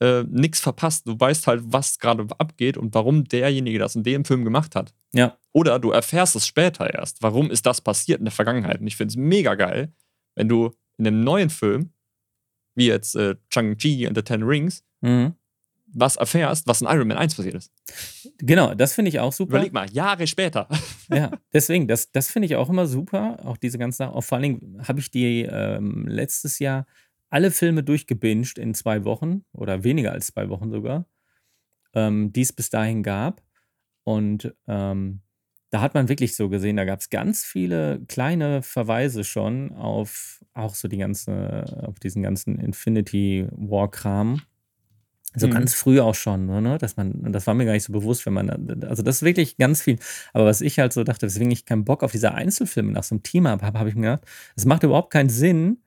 äh, 0.00 0.24
nichts 0.24 0.60
verpasst. 0.60 1.06
Du 1.06 1.18
weißt 1.18 1.46
halt, 1.46 1.62
was 1.64 1.98
gerade 1.98 2.26
abgeht 2.38 2.76
und 2.76 2.94
warum 2.94 3.24
derjenige 3.24 3.78
das 3.78 3.96
in 3.96 4.02
dem 4.02 4.24
Film 4.24 4.44
gemacht 4.44 4.74
hat. 4.76 4.94
Ja. 5.12 5.38
Oder 5.52 5.78
du 5.78 5.90
erfährst 5.90 6.36
es 6.36 6.46
später 6.46 6.92
erst. 6.92 7.22
Warum 7.22 7.50
ist 7.50 7.64
das 7.64 7.80
passiert 7.80 8.18
in 8.18 8.26
der 8.26 8.32
Vergangenheit? 8.32 8.80
Und 8.80 8.86
ich 8.86 8.96
finde 8.96 9.12
es 9.12 9.16
mega 9.16 9.54
geil, 9.54 9.92
wenn 10.34 10.48
du 10.48 10.72
in 10.98 11.06
einem 11.06 11.24
neuen 11.24 11.50
Film, 11.50 11.90
wie 12.74 12.88
jetzt 12.88 13.16
äh, 13.16 13.36
Chang-Chi 13.50 14.06
and 14.06 14.16
the 14.16 14.22
Ten 14.22 14.42
Rings, 14.42 14.84
mhm. 15.00 15.34
was 15.86 16.16
erfährst, 16.16 16.66
was 16.66 16.82
in 16.82 16.88
Iron 16.88 17.08
Man 17.08 17.16
1 17.16 17.34
passiert 17.34 17.54
ist. 17.54 17.72
Genau, 18.38 18.74
das 18.74 18.92
finde 18.92 19.08
ich 19.08 19.18
auch 19.18 19.32
super. 19.32 19.52
Überleg 19.52 19.72
mal, 19.72 19.90
Jahre 19.90 20.26
später. 20.26 20.68
Ja, 21.08 21.30
deswegen, 21.52 21.86
das, 21.86 22.10
das 22.10 22.32
finde 22.32 22.46
ich 22.46 22.56
auch 22.56 22.68
immer 22.68 22.88
super. 22.88 23.36
Auch 23.44 23.56
diese 23.56 23.78
ganzen 23.78 23.98
Sachen. 23.98 24.14
Auch 24.14 24.24
vor 24.24 24.38
allen 24.38 24.42
Dingen 24.42 24.88
habe 24.88 24.98
ich 24.98 25.08
die 25.08 25.42
ähm, 25.42 26.04
letztes 26.08 26.58
Jahr 26.58 26.84
alle 27.30 27.50
Filme 27.50 27.82
durchgebinged 27.82 28.58
in 28.58 28.74
zwei 28.74 29.04
Wochen 29.04 29.44
oder 29.52 29.84
weniger 29.84 30.12
als 30.12 30.28
zwei 30.28 30.48
Wochen 30.48 30.70
sogar, 30.70 31.06
ähm, 31.94 32.32
die 32.32 32.42
es 32.42 32.52
bis 32.52 32.70
dahin 32.70 33.02
gab. 33.02 33.42
Und 34.04 34.54
ähm, 34.68 35.22
da 35.70 35.80
hat 35.80 35.94
man 35.94 36.08
wirklich 36.08 36.36
so 36.36 36.48
gesehen, 36.48 36.76
da 36.76 36.84
gab 36.84 37.00
es 37.00 37.10
ganz 37.10 37.44
viele 37.44 38.00
kleine 38.06 38.62
Verweise 38.62 39.24
schon 39.24 39.72
auf 39.72 40.44
auch 40.54 40.74
so 40.74 40.88
die 40.88 40.98
ganze, 40.98 41.64
auf 41.86 41.98
diesen 41.98 42.22
ganzen 42.22 42.58
Infinity 42.58 43.46
War-Kram. 43.50 44.40
So 45.34 45.48
mhm. 45.48 45.52
ganz 45.52 45.74
früh 45.74 46.00
auch 46.00 46.14
schon, 46.14 46.46
ne? 46.46 46.78
Dass 46.78 46.96
man, 46.96 47.30
das 47.30 47.46
war 47.46 47.52
mir 47.52 47.66
gar 47.66 47.72
nicht 47.72 47.84
so 47.84 47.92
bewusst, 47.92 48.24
wenn 48.24 48.32
man, 48.32 48.48
also 48.84 49.02
das 49.02 49.16
ist 49.16 49.22
wirklich 49.22 49.58
ganz 49.58 49.82
viel. 49.82 49.98
Aber 50.32 50.46
was 50.46 50.62
ich 50.62 50.78
halt 50.78 50.94
so 50.94 51.04
dachte, 51.04 51.26
weswegen 51.26 51.50
ich 51.50 51.66
keinen 51.66 51.84
Bock 51.84 52.02
auf 52.02 52.12
diese 52.12 52.32
Einzelfilme 52.32 52.92
nach 52.92 53.02
so 53.02 53.16
einem 53.16 53.22
Team 53.22 53.46
habe, 53.46 53.66
habe 53.66 53.88
ich 53.88 53.96
mir 53.96 54.02
gedacht, 54.02 54.24
es 54.54 54.64
macht 54.64 54.82
überhaupt 54.82 55.12
keinen 55.12 55.28
Sinn, 55.28 55.82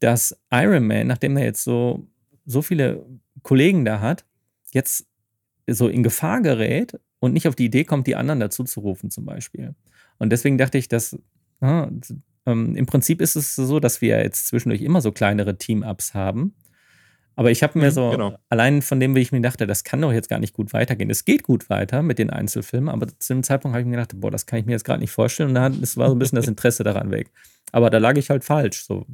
dass 0.00 0.36
Iron 0.50 0.86
Man, 0.86 1.06
nachdem 1.06 1.36
er 1.36 1.44
jetzt 1.44 1.64
so, 1.64 2.06
so 2.44 2.62
viele 2.62 3.04
Kollegen 3.42 3.84
da 3.84 4.00
hat, 4.00 4.24
jetzt 4.72 5.06
so 5.66 5.88
in 5.88 6.02
Gefahr 6.02 6.42
gerät 6.42 6.98
und 7.18 7.32
nicht 7.32 7.48
auf 7.48 7.56
die 7.56 7.64
Idee 7.64 7.84
kommt, 7.84 8.06
die 8.06 8.16
anderen 8.16 8.40
dazu 8.40 8.64
zu 8.64 8.80
rufen, 8.80 9.10
zum 9.10 9.24
Beispiel. 9.24 9.74
Und 10.18 10.30
deswegen 10.30 10.58
dachte 10.58 10.78
ich, 10.78 10.88
dass 10.88 11.18
äh, 11.60 11.86
ähm, 12.46 12.76
im 12.76 12.86
Prinzip 12.86 13.20
ist 13.20 13.36
es 13.36 13.56
so, 13.56 13.80
dass 13.80 14.00
wir 14.00 14.22
jetzt 14.22 14.48
zwischendurch 14.48 14.82
immer 14.82 15.00
so 15.00 15.12
kleinere 15.12 15.58
Team-Ups 15.58 16.14
haben. 16.14 16.54
Aber 17.38 17.50
ich 17.50 17.62
habe 17.62 17.78
mir 17.78 17.86
Mhm, 17.86 17.90
so, 17.90 18.10
genau. 18.10 18.38
allein 18.48 18.80
von 18.82 18.98
dem, 18.98 19.14
wie 19.14 19.20
ich 19.20 19.30
mir 19.30 19.42
dachte, 19.42 19.66
das 19.66 19.84
kann 19.84 20.00
doch 20.00 20.12
jetzt 20.12 20.28
gar 20.30 20.38
nicht 20.38 20.54
gut 20.54 20.72
weitergehen. 20.72 21.10
Es 21.10 21.24
geht 21.26 21.42
gut 21.42 21.68
weiter 21.70 22.02
mit 22.02 22.18
den 22.18 22.30
Einzelfilmen, 22.30 22.88
aber 22.88 23.06
zu 23.18 23.34
dem 23.34 23.42
Zeitpunkt 23.42 23.74
habe 23.74 23.82
ich 23.82 23.86
mir 23.86 23.96
gedacht, 23.96 24.18
boah, 24.18 24.30
das 24.30 24.46
kann 24.46 24.58
ich 24.58 24.64
mir 24.66 24.72
jetzt 24.72 24.84
gerade 24.84 25.00
nicht 25.00 25.10
vorstellen. 25.10 25.54
Und 25.56 25.82
ist- 25.82 25.96
war 25.98 26.08
so 26.08 26.14
ein 26.14 26.18
bisschen 26.18 26.36
das 26.36 26.48
Interesse 26.48 26.82
daran 26.82 27.10
weg. 27.10 27.30
Aber 27.72 27.90
da 27.90 27.98
lag 27.98 28.16
ich 28.16 28.30
halt 28.30 28.42
falsch. 28.44 28.84
So. 28.84 29.04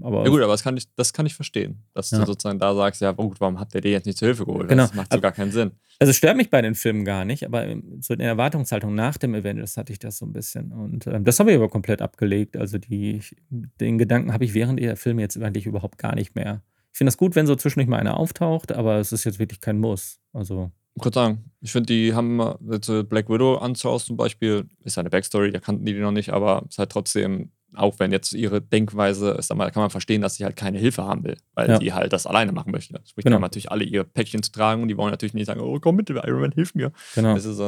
Aber 0.00 0.24
Ja 0.24 0.30
gut, 0.30 0.40
aber 0.40 0.52
das 0.52 0.62
kann 0.62 0.76
ich, 0.76 0.86
das 0.94 1.12
kann 1.12 1.26
ich 1.26 1.34
verstehen. 1.34 1.82
Dass 1.92 2.10
Ja. 2.12 2.20
du 2.20 2.26
sozusagen 2.26 2.58
da 2.58 2.74
sagst, 2.74 3.02
ja 3.02 3.12
gut, 3.12 3.40
warum 3.40 3.60
habt 3.60 3.74
ihr 3.74 3.80
dir 3.82 3.90
jetzt 3.90 4.06
nicht 4.06 4.16
zur 4.16 4.26
Hilfe 4.28 4.46
geholt? 4.46 4.68
Genau. 4.68 4.84
Das 4.84 4.94
macht 4.94 5.12
so 5.12 5.20
gar 5.20 5.32
keinen 5.32 5.50
Sinn. 5.52 5.72
Also 5.98 6.10
es 6.12 6.16
stört 6.16 6.36
mich 6.38 6.48
bei 6.48 6.62
den 6.62 6.74
Filmen 6.74 7.04
gar 7.04 7.26
nicht, 7.26 7.44
aber 7.44 7.66
so 8.00 8.14
in 8.14 8.20
der 8.20 8.28
Erwartungshaltung 8.28 8.94
nach 8.94 9.18
dem 9.18 9.34
Avengers 9.34 9.76
hatte 9.76 9.92
ich 9.92 9.98
das 9.98 10.16
so 10.16 10.24
ein 10.24 10.32
bisschen. 10.32 10.72
Und 10.72 11.06
ähm, 11.08 11.24
das 11.24 11.38
habe 11.40 11.50
ich 11.50 11.56
aber 11.56 11.68
komplett 11.68 12.00
abgelegt. 12.00 12.56
Also 12.56 12.78
die, 12.78 13.20
den 13.50 13.98
Gedanken 13.98 14.32
habe 14.32 14.44
ich 14.44 14.54
während 14.54 14.80
der 14.80 14.96
Filme 14.96 15.20
jetzt 15.20 15.36
eigentlich 15.36 15.66
überhaupt 15.66 15.98
gar 15.98 16.14
nicht 16.14 16.34
mehr. 16.34 16.62
Ich 16.92 16.98
finde 16.98 17.08
das 17.10 17.16
gut, 17.16 17.34
wenn 17.36 17.46
so 17.46 17.54
zwischendurch 17.56 17.88
mal 17.88 17.98
einer 17.98 18.16
auftaucht, 18.18 18.72
aber 18.72 18.96
es 18.96 19.12
ist 19.12 19.24
jetzt 19.24 19.38
wirklich 19.38 19.60
kein 19.60 19.78
Muss. 19.78 20.18
Also, 20.32 20.70
Ich 20.96 21.04
würde 21.04 21.14
sagen, 21.14 21.44
ich 21.60 21.72
finde, 21.72 21.86
die 21.92 22.14
haben 22.14 22.40
äh, 22.40 22.54
jetzt 22.72 22.86
so 22.86 23.04
Black 23.04 23.28
Widow 23.28 23.56
anschaust 23.56 24.06
zum 24.06 24.16
Beispiel, 24.16 24.66
ist 24.84 24.98
eine 24.98 25.08
Backstory, 25.10 25.50
da 25.52 25.60
kannten 25.60 25.84
die 25.84 25.92
die 25.94 26.00
noch 26.00 26.10
nicht, 26.12 26.30
aber 26.30 26.64
ist 26.68 26.78
halt 26.78 26.90
trotzdem, 26.90 27.52
auch 27.74 27.98
wenn 28.00 28.10
jetzt 28.10 28.32
ihre 28.32 28.60
Denkweise 28.60 29.30
ist, 29.30 29.50
da 29.50 29.54
kann 29.70 29.80
man 29.82 29.90
verstehen, 29.90 30.20
dass 30.22 30.34
sie 30.34 30.44
halt 30.44 30.56
keine 30.56 30.78
Hilfe 30.78 31.04
haben 31.04 31.22
will, 31.24 31.36
weil 31.54 31.68
Ja. 31.70 31.78
die 31.78 31.92
halt 31.92 32.12
das 32.12 32.26
alleine 32.26 32.50
machen 32.52 32.72
möchte. 32.72 33.00
Sprich, 33.06 33.24
Genau. 33.24 33.34
die 33.34 33.34
haben 33.36 33.42
natürlich 33.42 33.70
alle 33.70 33.84
ihr 33.84 34.02
Päckchen 34.02 34.42
zu 34.42 34.50
tragen 34.50 34.82
und 34.82 34.88
die 34.88 34.96
wollen 34.96 35.12
natürlich 35.12 35.34
nicht 35.34 35.46
sagen, 35.46 35.60
oh 35.60 35.78
komm 35.80 35.96
bitte, 35.96 36.14
Iron 36.26 36.40
Man, 36.40 36.52
hilf 36.52 36.74
mir. 36.74 36.90
genau. 37.14 37.34
Das 37.34 37.44
ist, 37.44 37.60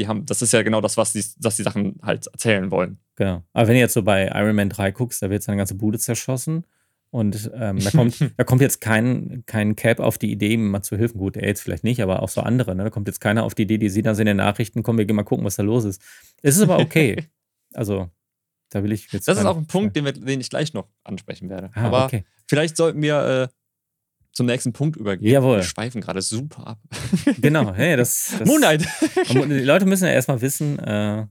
die 0.00 0.08
haben, 0.08 0.26
das 0.26 0.42
ist 0.42 0.52
ja 0.52 0.62
genau 0.62 0.80
das, 0.80 0.96
was 0.96 1.12
die, 1.12 1.24
dass 1.38 1.56
die 1.56 1.62
Sachen 1.62 2.00
halt 2.02 2.26
erzählen 2.26 2.72
wollen. 2.72 2.98
Genau. 3.14 3.44
Aber 3.52 3.68
wenn 3.68 3.74
du 3.74 3.80
jetzt 3.80 3.94
so 3.94 4.02
bei 4.02 4.26
Iron 4.34 4.56
Man 4.56 4.68
3 4.68 4.90
guckst, 4.90 5.22
da 5.22 5.30
wird 5.30 5.44
seine 5.44 5.56
ganze 5.58 5.76
Bude 5.76 6.00
zerschossen. 6.00 6.66
Und 7.14 7.48
ähm, 7.54 7.78
da, 7.78 7.90
kommt, 7.92 8.32
da 8.36 8.42
kommt 8.42 8.60
jetzt 8.60 8.80
kein, 8.80 9.44
kein 9.46 9.76
Cap 9.76 10.00
auf 10.00 10.18
die 10.18 10.32
Idee, 10.32 10.54
ihm 10.54 10.68
mal 10.68 10.82
zu 10.82 10.98
helfen. 10.98 11.18
Gut, 11.18 11.36
er 11.36 11.46
jetzt 11.46 11.60
vielleicht 11.60 11.84
nicht, 11.84 12.02
aber 12.02 12.24
auch 12.24 12.28
so 12.28 12.40
andere. 12.40 12.74
Ne? 12.74 12.82
Da 12.82 12.90
kommt 12.90 13.06
jetzt 13.06 13.20
keiner 13.20 13.44
auf 13.44 13.54
die 13.54 13.62
Idee, 13.62 13.78
die 13.78 13.88
sehen 13.88 14.02
das 14.02 14.18
in 14.18 14.26
den 14.26 14.38
Nachrichten, 14.38 14.82
komm, 14.82 14.98
wir 14.98 15.04
gehen 15.04 15.14
mal 15.14 15.22
gucken, 15.22 15.44
was 15.44 15.54
da 15.54 15.62
los 15.62 15.84
ist. 15.84 16.02
Es 16.42 16.56
ist 16.56 16.62
aber 16.62 16.80
okay. 16.80 17.28
also, 17.72 18.10
da 18.70 18.82
will 18.82 18.90
ich 18.90 19.12
jetzt. 19.12 19.28
Das 19.28 19.38
ist 19.38 19.44
auch 19.44 19.56
ein 19.56 19.68
Punkt, 19.68 19.94
den, 19.94 20.04
wir, 20.06 20.12
den 20.12 20.40
ich 20.40 20.50
gleich 20.50 20.74
noch 20.74 20.88
ansprechen 21.04 21.48
werde. 21.48 21.70
Ah, 21.74 21.82
aber 21.82 22.06
okay. 22.06 22.24
vielleicht 22.48 22.76
sollten 22.76 23.00
wir 23.00 23.48
äh, 23.48 23.54
zum 24.32 24.46
nächsten 24.46 24.72
Punkt 24.72 24.96
übergehen. 24.96 25.30
Jawohl. 25.30 25.58
Wir 25.58 25.62
schweifen 25.62 26.00
gerade 26.00 26.20
super 26.20 26.66
ab. 26.66 26.80
Genau, 27.40 27.72
hey, 27.72 27.96
das. 27.96 28.34
das 28.40 28.48
Moonlight! 28.48 28.88
Die 29.28 29.60
Leute 29.60 29.86
müssen 29.86 30.06
ja 30.06 30.10
erstmal 30.10 30.40
wissen, 30.40 30.80
äh, 30.80 31.28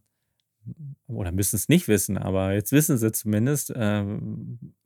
oder 1.07 1.33
müssen 1.33 1.57
es 1.57 1.67
nicht 1.67 1.89
wissen, 1.89 2.17
aber 2.17 2.53
jetzt 2.53 2.71
wissen 2.71 2.97
sie 2.97 3.11
zumindest, 3.11 3.71
äh, 3.71 4.05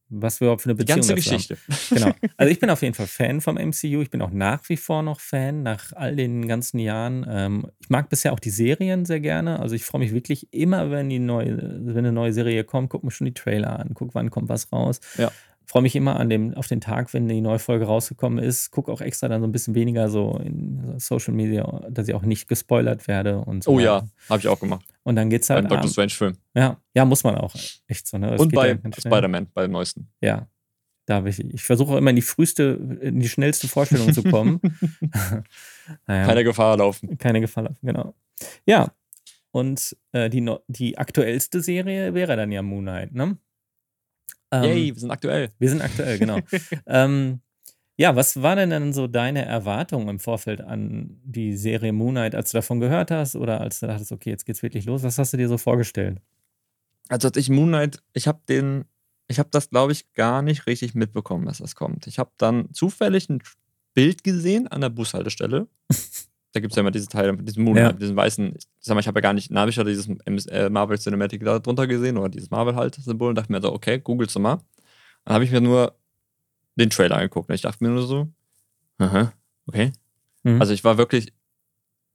was 0.10 0.40
wir 0.40 0.46
überhaupt 0.46 0.62
für 0.62 0.70
eine 0.70 0.76
Die 0.76 0.86
Beziehung 0.86 0.98
ganze 0.98 1.16
dazu 1.16 1.32
haben. 1.32 1.38
Geschichte. 1.38 1.96
Genau. 1.96 2.14
Also 2.38 2.52
ich 2.52 2.60
bin 2.60 2.70
auf 2.70 2.82
jeden 2.82 2.94
Fall 2.94 3.08
Fan 3.08 3.42
vom 3.42 3.56
MCU. 3.56 4.02
Ich 4.02 4.10
bin 4.10 4.22
auch 4.22 4.32
nach 4.32 4.68
wie 4.70 4.78
vor 4.78 5.02
noch 5.02 5.20
Fan, 5.20 5.64
nach 5.64 5.92
all 5.94 6.16
den 6.16 6.48
ganzen 6.48 6.80
Jahren. 6.80 7.26
Ähm, 7.28 7.68
ich 7.80 7.90
mag 7.90 8.10
bisher 8.10 8.34
auch 8.34 8.40
die 8.40 8.50
Serien 8.50 9.06
sehr 9.06 9.20
gerne. 9.20 9.60
Also 9.60 9.76
ich 9.76 9.84
freue 9.84 10.00
mich 10.00 10.14
wirklich 10.14 10.54
immer, 10.54 10.92
wenn 10.92 11.10
die 11.10 11.20
neue, 11.20 11.58
wenn 11.58 11.98
eine 11.98 12.12
neue 12.12 12.34
Serie 12.34 12.64
kommt, 12.64 12.90
guck 12.90 13.04
mir 13.04 13.12
schon 13.12 13.26
die 13.26 13.34
Trailer 13.34 13.80
an, 13.80 13.92
guck, 13.94 14.14
wann 14.14 14.30
kommt 14.30 14.50
was 14.50 14.72
raus. 14.72 15.00
Ja. 15.18 15.32
Freue 15.66 15.82
mich 15.82 15.96
immer 15.98 16.18
an 16.18 16.30
dem, 16.30 16.54
auf 16.54 16.68
den 16.68 16.80
Tag, 16.80 17.14
wenn 17.14 17.28
die 17.28 17.42
neue 17.42 17.60
Folge 17.60 17.86
rausgekommen 17.86 18.42
ist. 18.42 18.72
Guck 18.72 18.88
auch 18.88 19.02
extra 19.02 19.28
dann 19.28 19.42
so 19.42 19.48
ein 19.48 19.52
bisschen 19.52 19.76
weniger 19.76 20.10
so 20.10 20.40
in 20.42 20.98
Social 20.98 21.34
Media, 21.34 21.82
dass 21.90 22.08
ich 22.08 22.14
auch 22.14 22.22
nicht 22.22 22.48
gespoilert 22.48 23.08
werde 23.10 23.40
und 23.40 23.66
so. 23.66 23.72
Oh 23.72 23.80
ja, 23.80 24.08
habe 24.30 24.40
ich 24.40 24.48
auch 24.48 24.60
gemacht. 24.62 24.86
Und 25.08 25.16
dann 25.16 25.30
geht's 25.30 25.50
halt 25.50 25.70
Beim 25.70 25.78
Doctor. 25.78 25.90
Strange-Film. 25.90 26.38
Ja, 26.54 26.82
ja, 26.94 27.06
muss 27.06 27.24
man 27.24 27.36
auch. 27.36 27.56
Echt 27.88 28.10
so, 28.10 28.18
ne? 28.18 28.32
Das 28.32 28.42
Und 28.42 28.54
bei 28.54 28.72
ja. 28.72 28.78
Spider-Man, 28.92 29.48
bei 29.54 29.62
dem 29.62 29.72
neuesten. 29.72 30.12
Ja. 30.20 30.50
Da 31.06 31.16
habe 31.16 31.30
ich, 31.30 31.40
ich 31.40 31.64
versuche 31.64 31.98
immer 31.98 32.10
in 32.10 32.18
die 32.18 32.22
früheste, 32.22 32.98
in 33.00 33.22
die 33.22 33.30
schnellste 33.30 33.70
Vorstellung 33.70 34.12
zu 34.12 34.22
kommen. 34.22 34.60
naja, 36.08 36.26
Keine 36.26 36.44
Gefahr 36.44 36.76
laufen. 36.76 37.18
keine 37.18 37.40
Gefahr 37.40 37.64
laufen, 37.64 37.80
genau. 37.82 38.16
Ja. 38.66 38.92
Und 39.52 39.96
äh, 40.12 40.30
die, 40.30 40.46
die 40.68 40.98
aktuellste 40.98 41.62
Serie 41.62 42.14
wäre 42.14 42.36
dann 42.36 42.52
ja 42.52 42.62
Moon 42.62 42.84
Knight, 42.84 43.14
ne? 43.14 43.38
Ähm, 44.52 44.64
Yay, 44.64 44.94
wir 44.94 45.00
sind 45.00 45.12
aktuell. 45.12 45.52
Wir 45.58 45.70
sind 45.70 45.82
aktuell, 45.82 46.20
genau. 46.20 46.40
ähm, 46.86 47.40
ja, 47.98 48.16
was 48.16 48.42
war 48.44 48.56
denn 48.56 48.70
dann 48.70 48.94
so 48.94 49.08
deine 49.08 49.44
Erwartung 49.44 50.08
im 50.08 50.20
Vorfeld 50.20 50.62
an 50.62 51.20
die 51.24 51.58
Serie 51.58 51.92
Moon 51.92 52.12
Knight, 52.14 52.36
als 52.36 52.52
du 52.52 52.60
davon 52.60 52.80
gehört 52.80 53.10
hast 53.10 53.36
oder 53.36 53.60
als 53.60 53.80
du 53.80 53.88
dachtest, 53.88 54.12
okay, 54.12 54.30
jetzt 54.30 54.46
geht's 54.46 54.62
wirklich 54.62 54.86
los? 54.86 55.02
Was 55.02 55.18
hast 55.18 55.34
du 55.34 55.38
dir 55.38 55.48
so 55.50 55.58
vorgestellt? 55.58 56.22
Also 57.10 57.28
als 57.28 57.38
ich 57.38 57.50
Moon 57.50 57.70
Knight, 57.70 58.04
ich 58.14 58.28
habe 58.28 58.40
den, 58.48 58.86
ich 59.28 59.40
habe 59.40 59.50
das 59.52 59.72
glaube 59.72 59.94
ich 59.94 60.14
gar 60.14 60.44
nicht 60.44 60.68
richtig 60.68 60.94
mitbekommen, 60.94 61.48
dass 61.48 61.58
das 61.58 61.76
kommt. 61.76 62.06
Ich 62.06 62.20
habe 62.20 62.32
dann 62.38 62.72
zufällig 62.72 63.30
ein 63.30 63.42
Bild 63.96 64.24
gesehen 64.24 64.68
an 64.68 64.82
der 64.82 64.90
Bushaltestelle. 64.90 65.68
da 66.52 66.60
gibt 66.60 66.74
es 66.74 66.76
ja 66.76 66.82
immer 66.82 66.92
diese 66.92 67.08
Teile 67.08 67.34
mit 67.34 67.48
diesem 67.48 67.64
Moon 67.64 67.78
Ja. 67.78 67.90
Knight, 67.90 68.02
diesen 68.02 68.16
weißen, 68.16 68.54
ich 68.56 68.68
sag 68.80 68.94
mal, 68.94 69.00
ich 69.02 69.08
habe 69.08 69.18
ja 69.18 69.22
gar 69.22 69.34
nicht, 69.34 69.50
na, 69.50 69.68
ich 69.68 69.76
ja 69.76 69.84
dieses 69.84 70.08
äh, 70.50 70.70
Marvel 70.70 71.00
Cinematic 71.00 71.44
da 71.44 71.58
drunter 71.58 71.88
gesehen 71.88 72.18
oder 72.18 72.30
dieses 72.30 72.52
Marvel 72.52 72.76
halt 72.76 72.94
Symbol 72.94 73.30
und 73.30 73.36
dachte 73.36 73.52
mir 73.52 73.60
so, 73.60 73.74
okay, 73.74 73.98
googelst 73.98 74.36
du 74.36 74.40
mal. 74.40 74.60
Dann 75.26 75.34
habe 75.34 75.46
ich 75.46 75.52
mir 75.52 75.62
nur 75.62 75.98
den 76.78 76.90
Trailer 76.90 77.16
angeguckt 77.18 77.50
und 77.50 77.56
ich 77.56 77.62
dachte 77.62 77.84
mir 77.84 77.90
nur 77.92 78.06
so, 78.08 78.28
aha, 79.00 79.34
okay. 79.68 79.92
Mhm. 80.44 80.62
Also 80.62 80.74
ich 80.74 80.84
war 80.84 80.98
wirklich, 80.98 81.34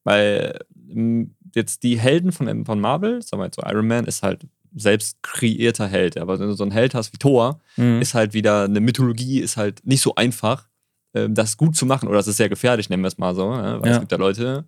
weil 0.05 0.59
ähm, 0.91 1.35
jetzt 1.55 1.83
die 1.83 1.99
Helden 1.99 2.33
von, 2.33 2.65
von 2.65 2.81
Marvel, 2.81 3.23
sagen 3.23 3.41
wir 3.41 3.47
jetzt 3.47 3.57
so, 3.57 3.63
Iron 3.67 3.87
Man 3.87 4.05
ist 4.07 4.23
halt 4.23 4.47
selbst 4.75 5.23
kreierter 5.23 5.87
Held. 5.87 6.17
Aber 6.17 6.39
wenn 6.39 6.47
du 6.49 6.55
so 6.55 6.65
einen 6.65 6.73
Held 6.73 6.95
hast 6.95 7.13
wie 7.13 7.19
Thor, 7.19 7.61
Mhm. 7.77 8.01
ist 8.01 8.15
halt 8.15 8.33
wieder 8.33 8.65
eine 8.65 8.81
Mythologie, 8.81 9.41
ist 9.41 9.57
halt 9.59 9.85
nicht 9.87 10.01
so 10.01 10.15
einfach, 10.15 10.69
ähm, 11.15 11.35
das 11.35 11.57
gut 11.59 11.77
zu 11.77 11.85
machen. 11.85 12.09
Oder 12.09 12.21
es 12.21 12.27
ist 12.27 12.39
sehr 12.39 12.49
gefährlich, 12.49 12.89
nennen 12.89 13.03
wir 13.03 13.09
es 13.09 13.19
mal 13.19 13.35
so. 13.35 13.49
Weil 13.51 13.81
Ja. 13.85 13.93
es 13.93 14.01
gibt 14.01 14.13
ja 14.13 14.19
Leute, 14.19 14.65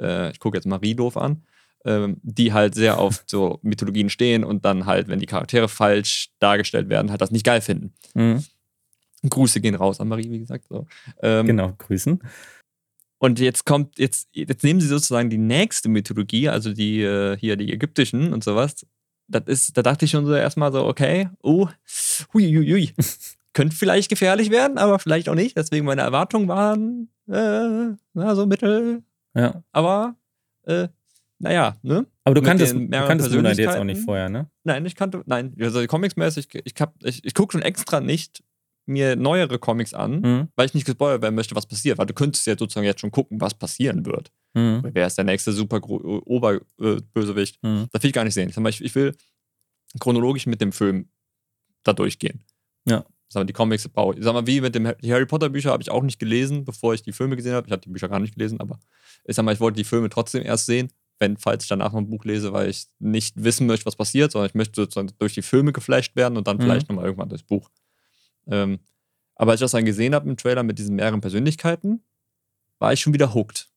äh, 0.00 0.30
ich 0.30 0.40
gucke 0.40 0.58
jetzt 0.58 0.66
Marie 0.66 0.94
doof 0.94 1.16
an, 1.16 1.42
ähm, 1.86 2.18
die 2.22 2.52
halt 2.52 2.74
sehr 2.74 2.98
auf 2.98 3.24
so 3.26 3.58
Mythologien 3.62 4.10
stehen 4.10 4.44
und 4.44 4.64
dann 4.66 4.84
halt, 4.84 5.08
wenn 5.08 5.20
die 5.20 5.26
Charaktere 5.26 5.68
falsch 5.68 6.28
dargestellt 6.38 6.90
werden, 6.90 7.10
halt 7.10 7.22
das 7.22 7.30
nicht 7.30 7.44
geil 7.46 7.62
finden. 7.62 7.94
Mhm. 8.14 8.44
Grüße 9.30 9.60
gehen 9.60 9.74
raus 9.74 10.00
an 10.00 10.08
Marie, 10.08 10.30
wie 10.30 10.38
gesagt. 10.38 10.66
So. 10.68 10.86
Ähm, 11.22 11.46
Genau, 11.46 11.72
grüßen. 11.78 12.20
Und 13.18 13.40
jetzt 13.40 13.64
kommt, 13.64 13.98
jetzt, 13.98 14.28
jetzt 14.32 14.62
nehmen 14.62 14.80
sie 14.80 14.88
sozusagen 14.88 15.30
die 15.30 15.38
nächste 15.38 15.88
Mythologie, 15.88 16.48
also 16.50 16.72
die 16.72 17.00
äh, 17.02 17.36
hier 17.38 17.56
die 17.56 17.72
ägyptischen 17.72 18.32
und 18.32 18.44
sowas. 18.44 18.86
Das 19.28 19.42
ist, 19.46 19.76
da 19.76 19.82
dachte 19.82 20.04
ich 20.04 20.10
schon 20.10 20.26
so 20.26 20.34
erstmal 20.34 20.70
so, 20.70 20.84
okay, 20.86 21.30
oh, 21.42 21.66
hui, 22.34 22.44
hui, 22.54 22.66
hui. 22.70 22.90
Könnte 23.54 23.74
vielleicht 23.74 24.10
gefährlich 24.10 24.50
werden, 24.50 24.76
aber 24.76 24.98
vielleicht 24.98 25.30
auch 25.30 25.34
nicht. 25.34 25.56
Deswegen 25.56 25.86
meine 25.86 26.02
Erwartungen 26.02 26.46
waren 26.46 27.08
äh, 27.26 27.96
na, 28.12 28.34
so 28.34 28.44
mittel, 28.46 29.02
Ja. 29.34 29.62
aber 29.72 30.14
äh, 30.64 30.88
naja, 31.38 31.76
ne? 31.82 32.06
Aber 32.24 32.34
du 32.34 32.40
Mit 32.42 32.48
kanntest, 32.48 32.74
du 32.74 32.88
kanntest 32.90 33.30
Moon 33.32 33.40
Knight 33.40 33.58
jetzt 33.58 33.76
auch 33.76 33.84
nicht 33.84 34.02
vorher, 34.02 34.28
ne? 34.28 34.50
Nein, 34.64 34.84
ich 34.84 34.94
kannte, 34.94 35.22
nein, 35.26 35.54
also 35.60 35.84
comicsmäßig, 35.86 36.48
ich, 36.64 36.74
hab- 36.80 37.02
ich, 37.02 37.24
ich 37.24 37.34
gucke 37.34 37.52
schon 37.52 37.62
extra 37.62 38.00
nicht 38.00 38.42
mir 38.86 39.16
neuere 39.16 39.58
Comics 39.58 39.92
an, 39.94 40.20
Mhm. 40.20 40.48
weil 40.56 40.66
ich 40.66 40.74
nicht 40.74 40.86
gespoilert 40.86 41.20
werden 41.22 41.34
möchte, 41.34 41.54
was 41.56 41.66
passiert. 41.66 41.98
Weil 41.98 42.06
du 42.06 42.14
könntest 42.14 42.46
ja 42.46 42.56
sozusagen 42.56 42.86
jetzt 42.86 43.00
schon 43.00 43.10
gucken, 43.10 43.40
was 43.40 43.54
passieren 43.54 44.06
wird. 44.06 44.30
Mhm. 44.54 44.82
Wer 44.92 45.06
ist 45.06 45.18
der 45.18 45.24
nächste 45.24 45.52
super 45.52 45.80
Oberbösewicht? 45.82 47.62
Mhm. 47.62 47.86
Das 47.92 48.02
will 48.02 48.08
ich 48.08 48.14
gar 48.14 48.24
nicht 48.24 48.34
sehen. 48.34 48.48
Ich, 48.68 48.80
ich, 48.80 48.94
will 48.94 49.14
chronologisch 50.00 50.46
mit 50.46 50.60
dem 50.60 50.72
Film 50.72 51.08
da 51.82 51.92
durchgehen. 51.92 52.44
Ja. 52.86 53.04
Sag 53.28 53.40
mal, 53.40 53.44
die 53.44 53.52
Comics 53.52 53.88
baue 53.88 54.14
ich. 54.14 54.22
Sag 54.22 54.34
mal, 54.34 54.46
wie 54.46 54.60
mit 54.60 54.74
dem 54.74 54.92
die 55.02 55.12
Harry 55.12 55.26
Potter 55.26 55.48
Bücher 55.48 55.70
habe 55.72 55.82
ich 55.82 55.90
auch 55.90 56.02
nicht 56.02 56.18
gelesen, 56.20 56.64
bevor 56.64 56.94
ich 56.94 57.02
die 57.02 57.12
Filme 57.12 57.34
gesehen 57.36 57.54
habe. 57.54 57.66
Ich 57.66 57.72
habe 57.72 57.82
die 57.82 57.88
Bücher 57.88 58.08
gar 58.08 58.20
nicht 58.20 58.34
gelesen, 58.34 58.60
aber 58.60 58.78
ich 59.24 59.34
sag 59.34 59.44
mal, 59.44 59.52
ich 59.52 59.60
wollte 59.60 59.76
die 59.76 59.84
Filme 59.84 60.08
trotzdem 60.08 60.42
erst 60.44 60.66
sehen, 60.66 60.92
wenn, 61.18 61.36
falls 61.36 61.64
ich 61.64 61.68
danach 61.68 61.92
noch 61.92 61.98
ein 61.98 62.08
Buch 62.10 62.24
lese, 62.24 62.52
weil 62.52 62.70
ich 62.70 62.86
nicht 63.00 63.42
wissen 63.42 63.66
möchte, 63.66 63.86
was 63.86 63.96
passiert, 63.96 64.30
sondern 64.30 64.48
ich 64.48 64.54
möchte 64.54 64.80
sozusagen 64.80 65.10
durch 65.18 65.34
die 65.34 65.42
Filme 65.42 65.72
geflasht 65.72 66.14
werden 66.14 66.36
und 66.36 66.46
dann 66.46 66.58
Mhm. 66.58 66.62
vielleicht 66.62 66.88
nochmal 66.88 67.06
irgendwann 67.06 67.28
durchs 67.28 67.42
Buch. 67.44 67.68
Ähm, 68.50 68.80
aber 69.34 69.52
als 69.52 69.60
ich 69.60 69.64
das 69.64 69.72
dann 69.72 69.84
gesehen 69.84 70.14
habe 70.14 70.28
im 70.28 70.36
Trailer 70.36 70.62
mit 70.62 70.78
diesen 70.78 70.96
mehreren 70.96 71.20
Persönlichkeiten, 71.20 72.02
war 72.78 72.92
ich 72.92 73.00
schon 73.00 73.14
wieder 73.14 73.34
hooked. 73.34 73.70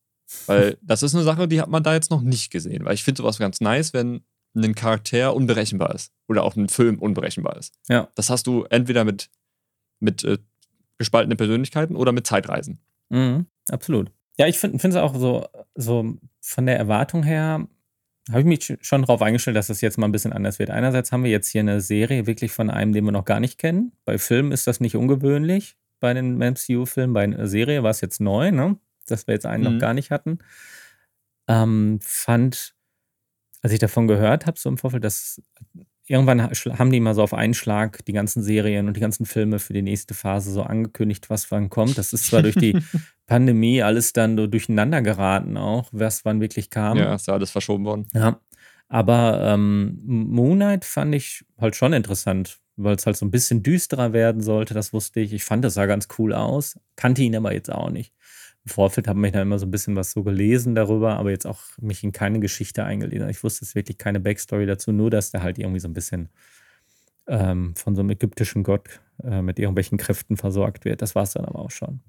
Weil 0.46 0.78
das 0.82 1.02
ist 1.02 1.14
eine 1.14 1.24
Sache, 1.24 1.48
die 1.48 1.60
hat 1.60 1.68
man 1.68 1.82
da 1.82 1.94
jetzt 1.94 2.10
noch 2.10 2.22
nicht 2.22 2.50
gesehen. 2.50 2.84
Weil 2.84 2.94
ich 2.94 3.04
finde 3.04 3.18
sowas 3.18 3.38
ganz 3.38 3.60
nice, 3.60 3.92
wenn 3.92 4.22
ein 4.54 4.74
Charakter 4.74 5.34
unberechenbar 5.34 5.94
ist. 5.94 6.12
Oder 6.28 6.42
auch 6.44 6.56
ein 6.56 6.68
Film 6.68 6.98
unberechenbar 6.98 7.56
ist. 7.56 7.74
Ja. 7.88 8.08
Das 8.14 8.30
hast 8.30 8.46
du 8.46 8.64
entweder 8.64 9.04
mit, 9.04 9.30
mit 10.00 10.24
äh, 10.24 10.38
gespaltenen 10.98 11.36
Persönlichkeiten 11.36 11.96
oder 11.96 12.12
mit 12.12 12.26
Zeitreisen. 12.26 12.80
Mhm, 13.10 13.46
absolut. 13.70 14.10
Ja, 14.38 14.46
ich 14.46 14.58
finde 14.58 14.76
es 14.88 14.96
auch 14.96 15.14
so, 15.14 15.46
so 15.74 16.16
von 16.40 16.66
der 16.66 16.78
Erwartung 16.78 17.22
her, 17.22 17.66
habe 18.28 18.40
ich 18.40 18.46
mich 18.46 18.60
sch- 18.60 18.78
schon 18.82 19.02
darauf 19.02 19.22
eingestellt, 19.22 19.56
dass 19.56 19.68
das 19.68 19.80
jetzt 19.80 19.98
mal 19.98 20.06
ein 20.06 20.12
bisschen 20.12 20.32
anders 20.32 20.58
wird. 20.58 20.70
Einerseits 20.70 21.10
haben 21.12 21.24
wir 21.24 21.30
jetzt 21.30 21.48
hier 21.48 21.60
eine 21.62 21.80
Serie 21.80 22.26
wirklich 22.26 22.52
von 22.52 22.70
einem, 22.70 22.92
den 22.92 23.04
wir 23.04 23.12
noch 23.12 23.24
gar 23.24 23.40
nicht 23.40 23.58
kennen. 23.58 23.92
Bei 24.04 24.18
Filmen 24.18 24.52
ist 24.52 24.66
das 24.66 24.80
nicht 24.80 24.96
ungewöhnlich. 24.96 25.76
Bei 26.00 26.14
den 26.14 26.38
MCU-Filmen, 26.38 27.12
bei 27.12 27.24
einer 27.24 27.46
Serie 27.46 27.82
war 27.82 27.90
es 27.90 28.00
jetzt 28.00 28.20
neu, 28.20 28.50
ne? 28.52 28.78
dass 29.06 29.26
wir 29.26 29.34
jetzt 29.34 29.46
einen 29.46 29.64
Mhm. 29.64 29.72
noch 29.72 29.80
gar 29.80 29.94
nicht 29.94 30.10
hatten. 30.10 30.38
Ähm, 31.48 31.98
fand, 32.02 32.74
als 33.62 33.72
ich 33.72 33.78
davon 33.80 34.06
gehört 34.06 34.46
habe, 34.46 34.58
so 34.58 34.68
im 34.68 34.78
Vorfeld, 34.78 35.04
dass 35.04 35.42
irgendwann 36.10 36.42
haben 36.42 36.90
die 36.90 36.98
mal 36.98 37.14
so 37.14 37.22
auf 37.22 37.32
einen 37.32 37.54
Schlag 37.54 38.04
die 38.04 38.12
ganzen 38.12 38.42
Serien 38.42 38.88
und 38.88 38.96
die 38.96 39.00
ganzen 39.00 39.26
Filme 39.26 39.60
für 39.60 39.72
die 39.72 39.82
nächste 39.82 40.12
Phase 40.12 40.50
so 40.50 40.62
angekündigt, 40.62 41.30
was 41.30 41.50
wann 41.52 41.70
kommt. 41.70 41.98
Das 41.98 42.12
ist 42.12 42.26
zwar 42.26 42.42
durch 42.42 42.56
die 42.56 42.76
Pandemie 43.26 43.80
alles 43.82 44.12
dann 44.12 44.36
so 44.36 44.48
durcheinander 44.48 45.02
geraten 45.02 45.56
auch, 45.56 45.88
was 45.92 46.24
wann 46.24 46.40
wirklich 46.40 46.68
kam. 46.68 46.98
Ja, 46.98 47.14
ist 47.14 47.28
ja 47.28 47.34
alles 47.34 47.52
verschoben 47.52 47.84
worden. 47.84 48.06
Ja. 48.12 48.40
Aber 48.88 49.40
ähm, 49.44 50.00
Moonlight 50.04 50.84
fand 50.84 51.14
ich 51.14 51.44
halt 51.60 51.76
schon 51.76 51.92
interessant, 51.92 52.58
weil 52.74 52.96
es 52.96 53.06
halt 53.06 53.16
so 53.16 53.24
ein 53.24 53.30
bisschen 53.30 53.62
düsterer 53.62 54.12
werden 54.12 54.42
sollte. 54.42 54.74
Das 54.74 54.92
wusste 54.92 55.20
ich. 55.20 55.32
Ich 55.32 55.44
fand, 55.44 55.64
das 55.64 55.74
sah 55.74 55.86
ganz 55.86 56.08
cool 56.18 56.34
aus. 56.34 56.76
Kannte 56.96 57.22
ihn 57.22 57.36
aber 57.36 57.54
jetzt 57.54 57.70
auch 57.70 57.90
nicht. 57.90 58.12
Im 58.64 58.70
Vorfeld 58.70 59.08
habe 59.08 59.26
ich 59.26 59.32
da 59.32 59.40
immer 59.40 59.58
so 59.58 59.66
ein 59.66 59.70
bisschen 59.70 59.96
was 59.96 60.12
so 60.12 60.22
gelesen 60.22 60.74
darüber, 60.74 61.16
aber 61.16 61.30
jetzt 61.30 61.46
auch 61.46 61.62
mich 61.80 62.04
in 62.04 62.12
keine 62.12 62.40
Geschichte 62.40 62.84
eingelesen. 62.84 63.28
Ich 63.28 63.42
wusste 63.42 63.64
jetzt 63.64 63.74
wirklich 63.74 63.98
keine 63.98 64.20
Backstory 64.20 64.66
dazu, 64.66 64.92
nur 64.92 65.10
dass 65.10 65.30
der 65.30 65.42
halt 65.42 65.58
irgendwie 65.58 65.80
so 65.80 65.88
ein 65.88 65.94
bisschen 65.94 66.28
ähm, 67.26 67.74
von 67.76 67.94
so 67.94 68.02
einem 68.02 68.10
ägyptischen 68.10 68.62
Gott 68.62 69.00
äh, 69.22 69.40
mit 69.40 69.58
irgendwelchen 69.58 69.96
Kräften 69.96 70.36
versorgt 70.36 70.84
wird. 70.84 71.00
Das 71.00 71.14
war 71.14 71.22
es 71.22 71.32
dann 71.32 71.44
aber 71.44 71.60
auch 71.60 71.70
schon. 71.70 72.00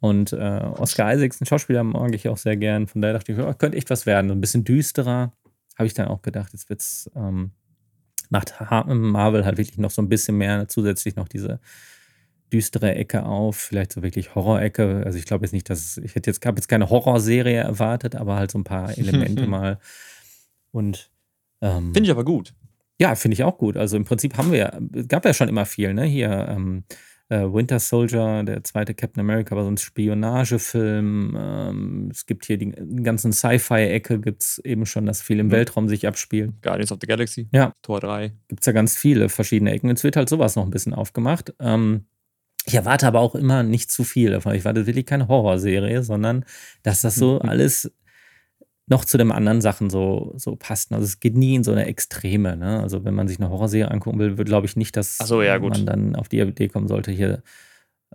Und 0.00 0.32
äh, 0.32 0.36
Oscar 0.78 1.12
Isaacs, 1.12 1.40
ein 1.40 1.46
Schauspieler, 1.46 1.84
mag 1.84 2.14
ich 2.14 2.28
auch 2.28 2.38
sehr 2.38 2.56
gern. 2.56 2.86
Von 2.86 3.02
daher 3.02 3.14
dachte 3.14 3.32
ich, 3.32 3.38
oh, 3.38 3.52
könnte 3.54 3.76
echt 3.76 3.90
was 3.90 4.06
werden. 4.06 4.30
ein 4.30 4.40
bisschen 4.40 4.64
düsterer, 4.64 5.32
habe 5.76 5.86
ich 5.86 5.94
dann 5.94 6.08
auch 6.08 6.22
gedacht. 6.22 6.52
Jetzt 6.52 6.70
wird's, 6.70 7.10
ähm, 7.14 7.50
macht 8.30 8.54
Marvel 8.60 9.44
halt 9.44 9.58
wirklich 9.58 9.76
noch 9.78 9.90
so 9.90 10.00
ein 10.00 10.08
bisschen 10.08 10.38
mehr 10.38 10.68
zusätzlich 10.68 11.16
noch 11.16 11.28
diese 11.28 11.60
düstere 12.52 12.94
Ecke 12.94 13.24
auf, 13.24 13.56
vielleicht 13.56 13.92
so 13.92 14.02
wirklich 14.02 14.34
Horror-Ecke. 14.34 15.02
Also 15.04 15.18
ich 15.18 15.24
glaube 15.24 15.44
jetzt 15.44 15.52
nicht, 15.52 15.70
dass 15.70 15.96
ich 15.98 16.14
hätte 16.14 16.30
jetzt, 16.30 16.44
habe 16.44 16.58
jetzt 16.58 16.68
keine 16.68 16.90
Horrorserie 16.90 17.56
erwartet, 17.56 18.16
aber 18.16 18.36
halt 18.36 18.50
so 18.50 18.58
ein 18.58 18.64
paar 18.64 18.90
Elemente 18.98 19.46
mal. 19.46 19.78
Und 20.72 21.10
ähm, 21.60 21.92
finde 21.92 22.06
ich 22.06 22.10
aber 22.10 22.24
gut. 22.24 22.54
Ja, 23.00 23.14
finde 23.14 23.34
ich 23.34 23.44
auch 23.44 23.56
gut. 23.56 23.76
Also 23.76 23.96
im 23.96 24.04
Prinzip 24.04 24.36
haben 24.36 24.52
wir 24.52 24.58
ja, 24.58 24.78
gab 25.08 25.24
ja 25.24 25.32
schon 25.32 25.48
immer 25.48 25.64
viel, 25.64 25.94
ne? 25.94 26.04
Hier 26.04 26.48
ähm, 26.50 26.84
äh, 27.30 27.44
Winter 27.44 27.78
Soldier, 27.78 28.42
der 28.42 28.62
zweite 28.64 28.92
Captain 28.92 29.20
America, 29.20 29.56
war 29.56 29.64
so 29.64 29.70
ein 29.70 29.78
Spionagefilm. 29.78 31.36
Ähm, 31.38 32.08
es 32.10 32.26
gibt 32.26 32.44
hier 32.44 32.58
die, 32.58 32.72
die 32.76 33.02
ganzen 33.02 33.32
Sci-Fi-Ecke, 33.32 34.20
gibt 34.20 34.42
es 34.42 34.58
eben 34.58 34.84
schon, 34.84 35.06
dass 35.06 35.22
viel 35.22 35.38
im 35.38 35.46
mhm. 35.46 35.52
Weltraum 35.52 35.88
sich 35.88 36.06
abspielt. 36.06 36.52
Guardians 36.60 36.92
of 36.92 36.98
the 37.00 37.06
Galaxy. 37.06 37.48
Ja. 37.52 37.72
Tor 37.82 38.00
3. 38.00 38.32
Gibt 38.48 38.62
es 38.62 38.66
ja 38.66 38.72
ganz 38.72 38.96
viele 38.96 39.28
verschiedene 39.28 39.72
Ecken. 39.72 39.88
Jetzt 39.88 40.04
wird 40.04 40.16
halt 40.16 40.28
sowas 40.28 40.56
noch 40.56 40.64
ein 40.64 40.70
bisschen 40.70 40.92
aufgemacht. 40.92 41.54
Ähm, 41.60 42.06
ich 42.66 42.74
erwarte 42.74 43.06
aber 43.06 43.20
auch 43.20 43.34
immer 43.34 43.62
nicht 43.62 43.90
zu 43.90 44.04
viel 44.04 44.30
davon. 44.30 44.54
Ich 44.54 44.64
warte 44.64 44.86
wirklich 44.86 45.06
keine 45.06 45.28
Horrorserie, 45.28 46.02
sondern 46.02 46.44
dass 46.82 47.00
das 47.00 47.14
so 47.14 47.34
mhm. 47.34 47.48
alles 47.48 47.92
noch 48.86 49.04
zu 49.04 49.16
den 49.18 49.30
anderen 49.30 49.60
Sachen 49.60 49.88
so, 49.88 50.34
so 50.36 50.56
passt. 50.56 50.92
Also 50.92 51.04
es 51.04 51.20
geht 51.20 51.36
nie 51.36 51.54
in 51.54 51.64
so 51.64 51.70
eine 51.70 51.86
Extreme. 51.86 52.56
Ne? 52.56 52.80
Also 52.80 53.04
wenn 53.04 53.14
man 53.14 53.28
sich 53.28 53.38
eine 53.38 53.48
Horrorserie 53.48 53.90
angucken 53.90 54.18
will, 54.18 54.36
würde 54.36 54.48
glaube 54.48 54.66
ich 54.66 54.76
nicht, 54.76 54.96
dass 54.96 55.18
so, 55.18 55.42
ja, 55.42 55.58
man 55.60 55.86
dann 55.86 56.16
auf 56.16 56.28
die 56.28 56.40
Idee 56.40 56.68
kommen 56.68 56.88
sollte, 56.88 57.12
hier 57.12 57.42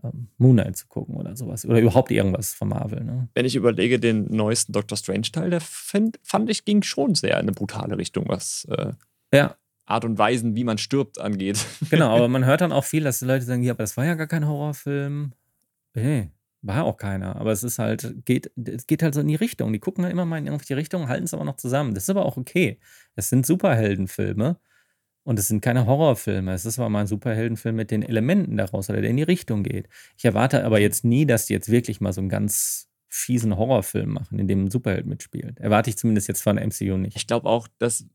ähm, 0.04 0.28
Moonlight 0.38 0.76
zu 0.76 0.88
gucken 0.88 1.16
oder 1.16 1.38
sowas. 1.38 1.66
Oder 1.66 1.80
überhaupt 1.80 2.12
irgendwas 2.12 2.54
von 2.54 2.68
Marvel. 2.68 3.06
Ne? 3.06 3.30
Wenn 3.34 3.46
ich 3.46 3.56
überlege, 3.56 4.00
den 4.00 4.26
neuesten 4.36 4.74
Doctor 4.74 4.98
Strange-Teil, 4.98 5.50
der 5.50 5.62
find, 5.62 6.20
fand 6.24 6.50
ich, 6.50 6.66
ging 6.66 6.84
schon 6.84 7.16
sehr 7.16 7.36
in 7.36 7.44
eine 7.44 7.52
brutale 7.54 7.98
Richtung, 7.98 8.26
was 8.28 8.68
äh, 8.70 8.92
ja. 9.34 9.56
Art 9.86 10.06
und 10.06 10.17
Weisen, 10.17 10.56
wie 10.56 10.63
man 10.63 10.78
stirbt, 10.78 11.19
angeht. 11.19 11.63
Genau, 11.89 12.15
aber 12.15 12.28
man 12.28 12.45
hört 12.45 12.62
dann 12.62 12.71
auch 12.71 12.84
viel, 12.86 13.04
dass 13.04 13.19
die 13.19 13.26
Leute 13.26 13.45
sagen, 13.45 13.63
ja, 13.63 13.74
aber 13.74 13.84
das 13.84 13.98
war 13.98 14.06
ja 14.06 14.15
gar 14.15 14.28
kein 14.28 14.48
Horrorfilm. 14.48 15.34
Nee, 15.93 16.30
war 16.62 16.84
auch 16.86 16.98
keiner. 16.98 17.36
Aber 17.36 17.52
es 17.52 17.63
ist 17.63 17.80
halt, 17.80 18.26
geht, 18.26 18.52
es 18.58 18.88
geht 18.88 19.04
halt 19.04 19.13
so 19.13 19.21
in 19.21 19.28
die 19.28 19.36
Richtung. 19.36 19.71
Die 19.71 19.80
gucken 19.80 20.04
ja 20.04 20.10
immer 20.10 20.26
mal 20.26 20.38
in 20.38 20.48
irgendwelche 20.48 20.76
Richtung, 20.76 21.08
halten 21.08 21.26
es 21.26 21.34
aber 21.34 21.45
noch 21.45 21.58
zusammen. 21.58 21.93
Das 21.93 22.04
ist 22.04 22.10
aber 22.10 22.26
auch 22.26 22.38
okay. 22.38 22.80
Es 23.15 23.30
sind 23.30 23.45
Superheldenfilme 23.45 24.58
und 25.24 25.39
es 25.39 25.48
sind 25.48 25.62
keine 25.62 25.86
Horrorfilme. 25.86 26.54
Es 26.54 26.65
ist 26.65 26.80
aber 26.80 26.89
mal 26.89 27.02
ein 27.02 27.08
Superheldenfilm 27.08 27.76
mit 27.76 27.91
den 27.91 28.02
Elementen 28.02 28.58
daraus, 28.58 28.89
oder 28.89 29.02
der 29.02 29.12
in 29.12 29.17
die 29.17 29.24
Richtung 29.24 29.63
geht. 29.63 29.88
Ich 30.17 30.26
erwarte 30.26 30.65
aber 30.65 30.80
jetzt 30.80 31.06
nie, 31.06 31.26
dass 31.26 31.45
die 31.45 31.54
jetzt 31.54 31.69
wirklich 31.69 32.02
mal 32.02 32.13
so 32.13 32.21
einen 32.21 32.30
ganz 32.30 32.89
fiesen 33.08 33.56
Horrorfilm 33.56 34.10
machen, 34.10 34.39
in 34.39 34.48
dem 34.48 34.65
ein 34.65 34.71
Superheld 34.71 35.06
mitspielt. 35.06 35.60
Erwarte 35.60 35.89
ich 35.89 35.98
zumindest 35.98 36.28
jetzt 36.28 36.41
von 36.41 36.58
MCU 36.58 36.98
nicht. 36.98 37.15
Ich 37.15 37.28
glaube 37.28 37.48
auch, 37.48 37.67
dass 37.78 38.06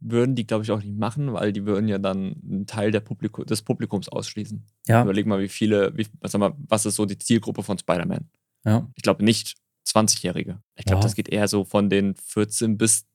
würden 0.00 0.34
die, 0.34 0.46
glaube 0.46 0.64
ich, 0.64 0.70
auch 0.70 0.82
nicht 0.82 0.96
machen, 0.96 1.32
weil 1.32 1.52
die 1.52 1.66
würden 1.66 1.88
ja 1.88 1.98
dann 1.98 2.36
einen 2.42 2.66
Teil 2.66 2.90
der 2.90 3.00
Publikum, 3.00 3.44
des 3.46 3.62
Publikums 3.62 4.08
ausschließen. 4.08 4.64
Ja. 4.86 5.02
Überleg 5.02 5.26
mal, 5.26 5.40
wie 5.40 5.48
viele, 5.48 5.96
wie, 5.96 6.06
sag 6.22 6.38
mal, 6.38 6.54
was 6.68 6.86
ist 6.86 6.96
so 6.96 7.06
die 7.06 7.18
Zielgruppe 7.18 7.62
von 7.62 7.78
Spider-Man? 7.78 8.28
Ja. 8.64 8.88
Ich 8.94 9.02
glaube 9.02 9.24
nicht 9.24 9.56
20-Jährige. 9.86 10.62
Ich 10.76 10.84
glaube, 10.84 11.00
ja. 11.00 11.02
das 11.02 11.14
geht 11.14 11.28
eher 11.28 11.48
so 11.48 11.64
von 11.64 11.90
den 11.90 12.14
14 12.14 12.78
bis 12.78 13.06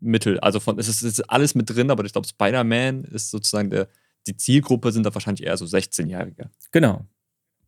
Mittel. 0.00 0.40
Also 0.40 0.60
von, 0.60 0.78
es 0.78 0.88
ist, 0.88 1.02
es 1.02 1.18
ist 1.18 1.30
alles 1.30 1.54
mit 1.54 1.70
drin, 1.70 1.90
aber 1.90 2.04
ich 2.04 2.12
glaube, 2.12 2.26
Spider-Man 2.26 3.04
ist 3.04 3.30
sozusagen 3.30 3.70
der, 3.70 3.88
die 4.26 4.36
Zielgruppe 4.36 4.92
sind 4.92 5.04
da 5.04 5.14
wahrscheinlich 5.14 5.46
eher 5.46 5.56
so 5.56 5.64
16-Jährige. 5.64 6.50
Genau. 6.72 7.06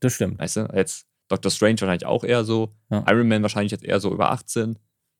Das 0.00 0.14
stimmt. 0.14 0.38
Weißt 0.38 0.56
du, 0.56 0.68
jetzt 0.74 1.06
Doctor 1.28 1.50
Strange 1.50 1.80
wahrscheinlich 1.80 2.06
auch 2.06 2.24
eher 2.24 2.44
so, 2.44 2.72
ja. 2.90 3.04
Iron 3.08 3.28
Man 3.28 3.42
wahrscheinlich 3.42 3.72
jetzt 3.72 3.84
eher 3.84 4.00
so 4.00 4.12
über 4.12 4.30
18. 4.30 4.78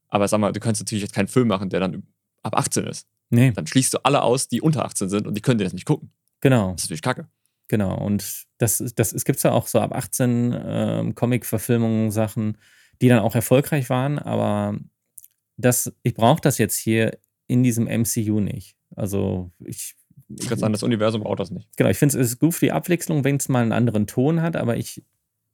Aber 0.09 0.29
sag 0.29 0.38
mal, 0.38 0.53
du 0.53 0.61
kannst 0.61 0.81
natürlich 0.81 1.03
jetzt 1.03 1.14
keinen 1.14 1.29
Film 1.29 1.49
machen, 1.49 1.70
der 1.70 1.81
dann 1.81 2.07
ab 2.42 2.57
18 2.57 2.87
ist. 2.87 3.09
Nee. 3.31 3.53
Dann 3.53 3.67
schließt 3.67 3.95
du 3.95 3.99
alle 4.05 4.23
aus, 4.23 4.49
die 4.49 4.61
unter 4.61 4.85
18 4.85 5.09
sind 5.09 5.27
und 5.27 5.37
die 5.37 5.43
können 5.43 5.59
dir 5.59 5.65
das 5.65 5.73
nicht 5.73 5.87
gucken. 5.87 6.11
Genau. 6.41 6.73
Das 6.73 6.83
ist 6.83 6.87
natürlich 6.87 7.03
kacke. 7.03 7.29
Genau. 7.69 7.97
Und 7.97 8.47
das, 8.59 8.79
das, 8.95 9.12
es 9.12 9.25
gibt 9.25 9.43
ja 9.43 9.53
auch 9.53 9.67
so 9.67 9.81
ab 9.81 9.93
18 9.95 10.57
ähm, 10.57 11.15
Comic-Verfilmungen, 11.15 12.11
Sachen, 12.11 12.59
die 13.01 13.09
dann 13.09 13.19
auch 13.19 13.35
erfolgreich 13.35 13.91
waren, 13.91 14.19
aber 14.19 14.79
das, 15.57 15.93
ich 16.03 16.15
brauche 16.15 16.41
das 16.41 16.59
jetzt 16.59 16.77
hier 16.77 17.19
in 17.47 17.62
diesem 17.62 17.85
MCU 17.85 18.41
nicht. 18.41 18.77
Also 18.95 19.51
ich. 19.65 19.95
Ich 20.29 20.49
kann 20.49 20.59
sagen, 20.59 20.73
das 20.73 20.83
Universum 20.83 21.23
braucht 21.23 21.39
das 21.39 21.53
nicht. 21.53 21.69
Genau, 21.77 21.89
ich 21.89 21.99
finde 21.99 22.19
es 22.19 22.39
gut 22.39 22.55
für 22.55 22.67
die 22.67 22.73
Abwechslung, 22.73 23.23
wenn 23.23 23.37
es 23.37 23.49
mal 23.49 23.62
einen 23.62 23.73
anderen 23.73 24.09
Ton 24.09 24.43
hat, 24.43 24.57
aber 24.57 24.77
ich 24.77 25.05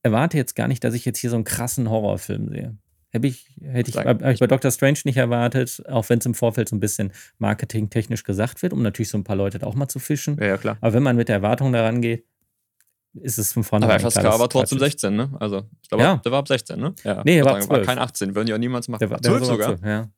erwarte 0.02 0.38
jetzt 0.38 0.54
gar 0.54 0.66
nicht, 0.66 0.82
dass 0.82 0.94
ich 0.94 1.04
jetzt 1.04 1.18
hier 1.18 1.28
so 1.28 1.36
einen 1.36 1.44
krassen 1.44 1.90
Horrorfilm 1.90 2.48
sehe. 2.48 2.76
Hätte 3.14 3.26
ich, 3.26 3.46
hätte 3.62 3.90
ich, 3.90 3.96
hab 3.98 4.24
ich 4.24 4.40
bei 4.40 4.46
Doctor 4.46 4.70
Strange 4.70 4.98
nicht 5.04 5.18
erwartet, 5.18 5.82
auch 5.86 6.08
wenn 6.08 6.18
es 6.18 6.24
im 6.24 6.32
Vorfeld 6.32 6.70
so 6.70 6.76
ein 6.76 6.80
bisschen 6.80 7.12
marketingtechnisch 7.38 8.24
gesagt 8.24 8.62
wird, 8.62 8.72
um 8.72 8.82
natürlich 8.82 9.10
so 9.10 9.18
ein 9.18 9.24
paar 9.24 9.36
Leute 9.36 9.58
da 9.58 9.66
auch 9.66 9.74
mal 9.74 9.86
zu 9.88 9.98
fischen. 9.98 10.38
Ja, 10.40 10.46
ja 10.46 10.56
klar. 10.56 10.78
Aber 10.80 10.94
wenn 10.94 11.02
man 11.02 11.16
mit 11.16 11.28
der 11.28 11.36
Erwartung 11.36 11.72
daran 11.74 12.00
geht, 12.00 12.24
ist 13.12 13.38
es 13.38 13.52
von 13.52 13.64
vornherein. 13.64 14.00
Aber 14.00 14.10
FSK 14.10 14.24
war 14.24 14.48
trotzdem 14.48 14.78
16, 14.78 15.14
ne? 15.14 15.30
Also, 15.38 15.64
ich 15.82 15.90
glaube, 15.90 16.04
ja. 16.04 16.16
der 16.16 16.32
war 16.32 16.38
ab 16.38 16.48
16, 16.48 16.80
ne? 16.80 16.94
Ja. 17.04 17.22
Nee, 17.22 17.38
er 17.38 17.44
war, 17.44 17.60
sagen, 17.60 17.68
war 17.68 17.82
kein 17.82 17.98
18, 17.98 18.34
würden 18.34 18.46
die 18.46 18.54
auch 18.54 18.58
niemals 18.58 18.88
machen. 18.88 19.00
Der 19.00 19.10
war, 19.10 19.20
12 19.20 19.44
sogar? 19.44 19.78
12, 19.78 19.82
ja. 19.84 20.08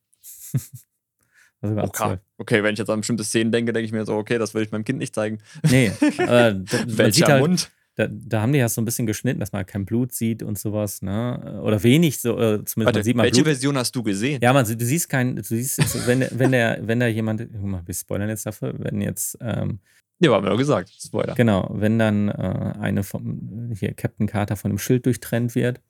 okay. 1.83 2.17
okay, 2.37 2.63
wenn 2.63 2.73
ich 2.73 2.79
jetzt 2.79 2.89
an 2.89 3.01
bestimmte 3.01 3.25
Szenen 3.25 3.51
denke, 3.51 3.73
denke 3.73 3.85
ich 3.85 3.91
mir 3.91 4.05
so, 4.05 4.15
okay, 4.15 4.37
das 4.37 4.53
will 4.53 4.63
ich 4.63 4.71
meinem 4.71 4.85
Kind 4.85 4.99
nicht 4.99 5.13
zeigen. 5.13 5.39
Nee, 5.69 5.87
äh, 6.17 6.55
Welcher 6.85 7.27
halt, 7.27 7.41
Mund? 7.41 7.71
Da, 7.95 8.07
da, 8.09 8.41
haben 8.41 8.51
die 8.51 8.59
ja 8.59 8.67
so 8.67 8.81
ein 8.81 8.85
bisschen 8.85 9.05
geschnitten, 9.05 9.39
dass 9.39 9.53
man 9.53 9.65
kein 9.65 9.85
Blut 9.85 10.13
sieht 10.13 10.43
und 10.43 10.59
sowas, 10.59 11.01
ne? 11.01 11.61
Oder 11.63 11.81
wenig, 11.83 12.19
so, 12.19 12.31
äh, 12.31 12.63
zumindest 12.65 12.77
Warte, 12.77 13.03
sieht 13.03 13.15
man 13.15 13.23
Welche 13.23 13.41
Blut. 13.41 13.53
Version 13.53 13.77
hast 13.77 13.95
du 13.95 14.03
gesehen? 14.03 14.39
Ja, 14.41 14.51
man, 14.51 14.65
du 14.65 14.85
siehst 14.85 15.09
kein, 15.09 15.37
du 15.37 15.43
siehst, 15.43 16.07
wenn, 16.07 16.27
wenn 16.31 16.51
der, 16.51 16.79
wenn 16.81 16.99
da 16.99 17.07
jemand, 17.07 17.47
guck 17.51 17.63
mal, 17.63 17.81
wir 17.85 17.93
spoilern 17.93 18.29
jetzt 18.29 18.45
dafür, 18.45 18.73
wenn 18.77 19.01
jetzt, 19.01 19.37
ähm, 19.39 19.79
ja, 20.19 20.31
haben 20.31 20.45
wir 20.45 20.51
doch 20.51 20.57
gesagt, 20.57 20.89
Spoiler. 20.89 21.35
Genau, 21.35 21.69
wenn 21.73 21.99
dann 21.99 22.29
äh, 22.29 22.73
eine 22.79 23.03
vom, 23.03 23.71
hier 23.77 23.93
Captain 23.93 24.27
Carter 24.27 24.55
von 24.55 24.71
dem 24.71 24.77
Schild 24.77 25.05
durchtrennt 25.05 25.55
wird, 25.55 25.81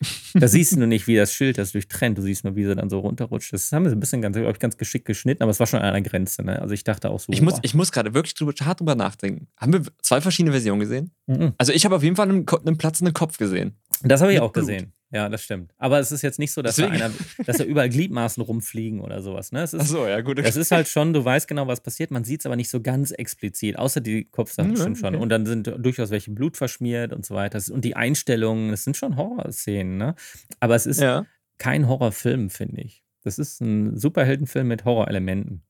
da 0.34 0.48
siehst 0.48 0.72
du 0.72 0.78
nur 0.78 0.86
nicht, 0.86 1.06
wie 1.06 1.16
das 1.16 1.32
Schild 1.32 1.58
das 1.58 1.72
durchtrennt. 1.72 2.18
Du 2.18 2.22
siehst 2.22 2.44
nur, 2.44 2.56
wie 2.56 2.64
sie 2.64 2.74
dann 2.74 2.90
so 2.90 3.00
runterrutscht. 3.00 3.52
Das 3.52 3.72
haben 3.72 3.84
wir 3.84 3.90
so 3.90 3.96
ein 3.96 4.00
bisschen 4.00 4.22
ganz, 4.22 4.36
ich, 4.36 4.58
ganz 4.58 4.76
geschickt 4.76 5.06
geschnitten, 5.06 5.42
aber 5.42 5.50
es 5.50 5.60
war 5.60 5.66
schon 5.66 5.80
an 5.80 5.86
einer 5.86 6.02
Grenze. 6.02 6.42
Ne? 6.42 6.60
Also 6.60 6.74
ich 6.74 6.84
dachte 6.84 7.10
auch 7.10 7.20
so. 7.20 7.32
Ich 7.32 7.42
muss, 7.42 7.54
ich 7.62 7.74
muss 7.74 7.92
gerade 7.92 8.14
wirklich 8.14 8.34
drüber, 8.34 8.52
hart 8.64 8.80
drüber 8.80 8.94
nachdenken. 8.94 9.48
Haben 9.56 9.72
wir 9.72 9.82
zwei 10.02 10.20
verschiedene 10.20 10.52
Versionen 10.52 10.80
gesehen? 10.80 11.10
Mhm. 11.26 11.54
Also 11.58 11.72
ich 11.72 11.84
habe 11.84 11.96
auf 11.96 12.02
jeden 12.02 12.16
Fall 12.16 12.28
einen, 12.28 12.46
einen 12.48 12.78
platzenden 12.78 13.14
Kopf 13.14 13.38
gesehen. 13.38 13.76
Das 14.02 14.20
habe 14.20 14.32
ich 14.32 14.40
auch 14.40 14.52
Blut. 14.52 14.66
gesehen. 14.66 14.92
Ja, 15.12 15.28
das 15.28 15.42
stimmt. 15.42 15.72
Aber 15.78 16.00
es 16.00 16.10
ist 16.10 16.22
jetzt 16.22 16.38
nicht 16.38 16.52
so, 16.52 16.62
dass, 16.62 16.76
da, 16.76 16.88
einer, 16.88 17.12
dass 17.46 17.58
da 17.58 17.64
überall 17.64 17.88
Gliedmaßen 17.88 18.42
rumfliegen 18.42 19.00
oder 19.00 19.22
sowas. 19.22 19.52
Ne? 19.52 19.62
Es 19.62 19.72
ist, 19.72 19.82
Ach 19.82 19.86
so, 19.86 20.06
ja, 20.06 20.20
gut. 20.20 20.38
Es 20.40 20.56
ist 20.56 20.72
halt 20.72 20.88
schon, 20.88 21.12
du 21.12 21.24
weißt 21.24 21.46
genau, 21.46 21.68
was 21.68 21.80
passiert. 21.80 22.10
Man 22.10 22.24
sieht 22.24 22.40
es 22.40 22.46
aber 22.46 22.56
nicht 22.56 22.68
so 22.68 22.80
ganz 22.80 23.12
explizit, 23.12 23.78
außer 23.78 24.00
die 24.00 24.24
Kopfsachen 24.24 24.72
mhm, 24.72 24.76
stimmt 24.76 24.98
schon. 24.98 25.14
Und 25.14 25.28
dann 25.28 25.46
sind 25.46 25.72
durchaus 25.78 26.10
welche 26.10 26.32
Blut 26.32 26.56
verschmiert 26.56 27.12
und 27.12 27.24
so 27.24 27.34
weiter. 27.36 27.60
Und 27.72 27.84
die 27.84 27.94
Einstellungen, 27.94 28.70
das 28.70 28.82
sind 28.82 28.96
schon 28.96 29.16
Horrorszenen. 29.16 29.96
Ne? 29.96 30.16
Aber 30.58 30.74
es 30.74 30.86
ist 30.86 31.00
ja. 31.00 31.24
kein 31.58 31.88
Horrorfilm, 31.88 32.50
finde 32.50 32.82
ich. 32.82 33.04
Das 33.22 33.38
ist 33.38 33.60
ein 33.60 33.96
Superheldenfilm 33.96 34.66
mit 34.66 34.84
Horrorelementen. 34.84 35.62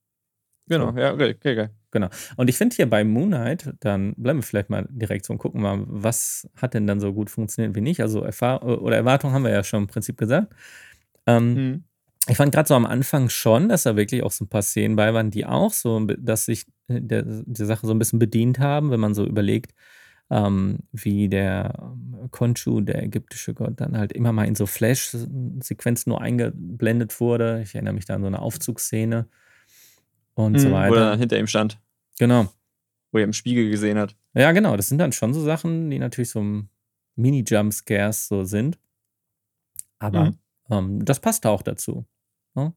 Genau, 0.68 0.92
so. 0.92 0.98
ja, 0.98 1.12
okay, 1.12 1.34
okay, 1.36 1.52
okay. 1.52 1.68
Genau. 1.96 2.10
Und 2.36 2.50
ich 2.50 2.58
finde 2.58 2.76
hier 2.76 2.90
bei 2.90 3.04
Moonlight, 3.04 3.72
dann 3.80 4.12
bleiben 4.18 4.40
wir 4.40 4.42
vielleicht 4.42 4.68
mal 4.68 4.86
direkt 4.90 5.24
so 5.24 5.32
und 5.32 5.38
gucken 5.38 5.62
mal, 5.62 5.82
was 5.86 6.46
hat 6.54 6.74
denn 6.74 6.86
dann 6.86 7.00
so 7.00 7.14
gut 7.14 7.30
funktioniert 7.30 7.74
wie 7.74 7.80
nicht. 7.80 8.02
Also 8.02 8.20
Erfahr 8.20 8.62
oder 8.62 8.96
Erwartungen 8.96 9.32
haben 9.32 9.44
wir 9.44 9.50
ja 9.50 9.64
schon 9.64 9.84
im 9.84 9.86
Prinzip 9.86 10.18
gesagt. 10.18 10.54
Ähm, 11.26 11.54
mhm. 11.54 11.84
Ich 12.28 12.36
fand 12.36 12.52
gerade 12.52 12.68
so 12.68 12.74
am 12.74 12.84
Anfang 12.84 13.30
schon, 13.30 13.70
dass 13.70 13.84
da 13.84 13.96
wirklich 13.96 14.22
auch 14.24 14.30
so 14.30 14.44
ein 14.44 14.48
paar 14.48 14.60
Szenen 14.60 14.94
bei 14.94 15.14
waren, 15.14 15.30
die 15.30 15.46
auch 15.46 15.72
so, 15.72 16.04
dass 16.04 16.44
sich 16.44 16.66
der, 16.86 17.22
der 17.24 17.66
Sache 17.66 17.86
so 17.86 17.94
ein 17.94 17.98
bisschen 17.98 18.18
bedient 18.18 18.58
haben, 18.58 18.90
wenn 18.90 19.00
man 19.00 19.14
so 19.14 19.24
überlegt, 19.24 19.72
ähm, 20.28 20.80
wie 20.92 21.30
der 21.30 21.94
Konchu, 22.30 22.82
der 22.82 23.04
ägyptische 23.04 23.54
Gott, 23.54 23.80
dann 23.80 23.96
halt 23.96 24.12
immer 24.12 24.32
mal 24.32 24.44
in 24.44 24.54
so 24.54 24.66
Flash-Sequenzen 24.66 26.10
nur 26.10 26.20
eingeblendet 26.20 27.18
wurde. 27.20 27.62
Ich 27.62 27.74
erinnere 27.74 27.94
mich 27.94 28.04
da 28.04 28.16
an 28.16 28.20
so 28.20 28.26
eine 28.26 28.42
Aufzugsszene 28.42 29.28
und 30.34 30.52
mhm, 30.52 30.58
so 30.58 30.70
weiter. 30.72 30.90
Wo 30.90 30.94
er 30.96 31.10
dann 31.10 31.18
hinter 31.18 31.38
ihm 31.38 31.46
stand. 31.46 31.78
Genau. 32.18 32.48
Wo 33.12 33.18
er 33.18 33.24
im 33.24 33.32
Spiegel 33.32 33.70
gesehen 33.70 33.98
hat. 33.98 34.16
Ja, 34.34 34.52
genau. 34.52 34.76
Das 34.76 34.88
sind 34.88 34.98
dann 34.98 35.12
schon 35.12 35.32
so 35.34 35.42
Sachen, 35.42 35.90
die 35.90 35.98
natürlich 35.98 36.30
so 36.30 36.44
Mini-Jump-Scares 37.16 38.28
so 38.28 38.44
sind. 38.44 38.78
Aber 39.98 40.24
Mhm. 40.26 40.38
ähm, 40.70 41.04
das 41.04 41.20
passt 41.20 41.46
auch 41.46 41.62
dazu. 41.62 42.04
Ne? 42.54 42.74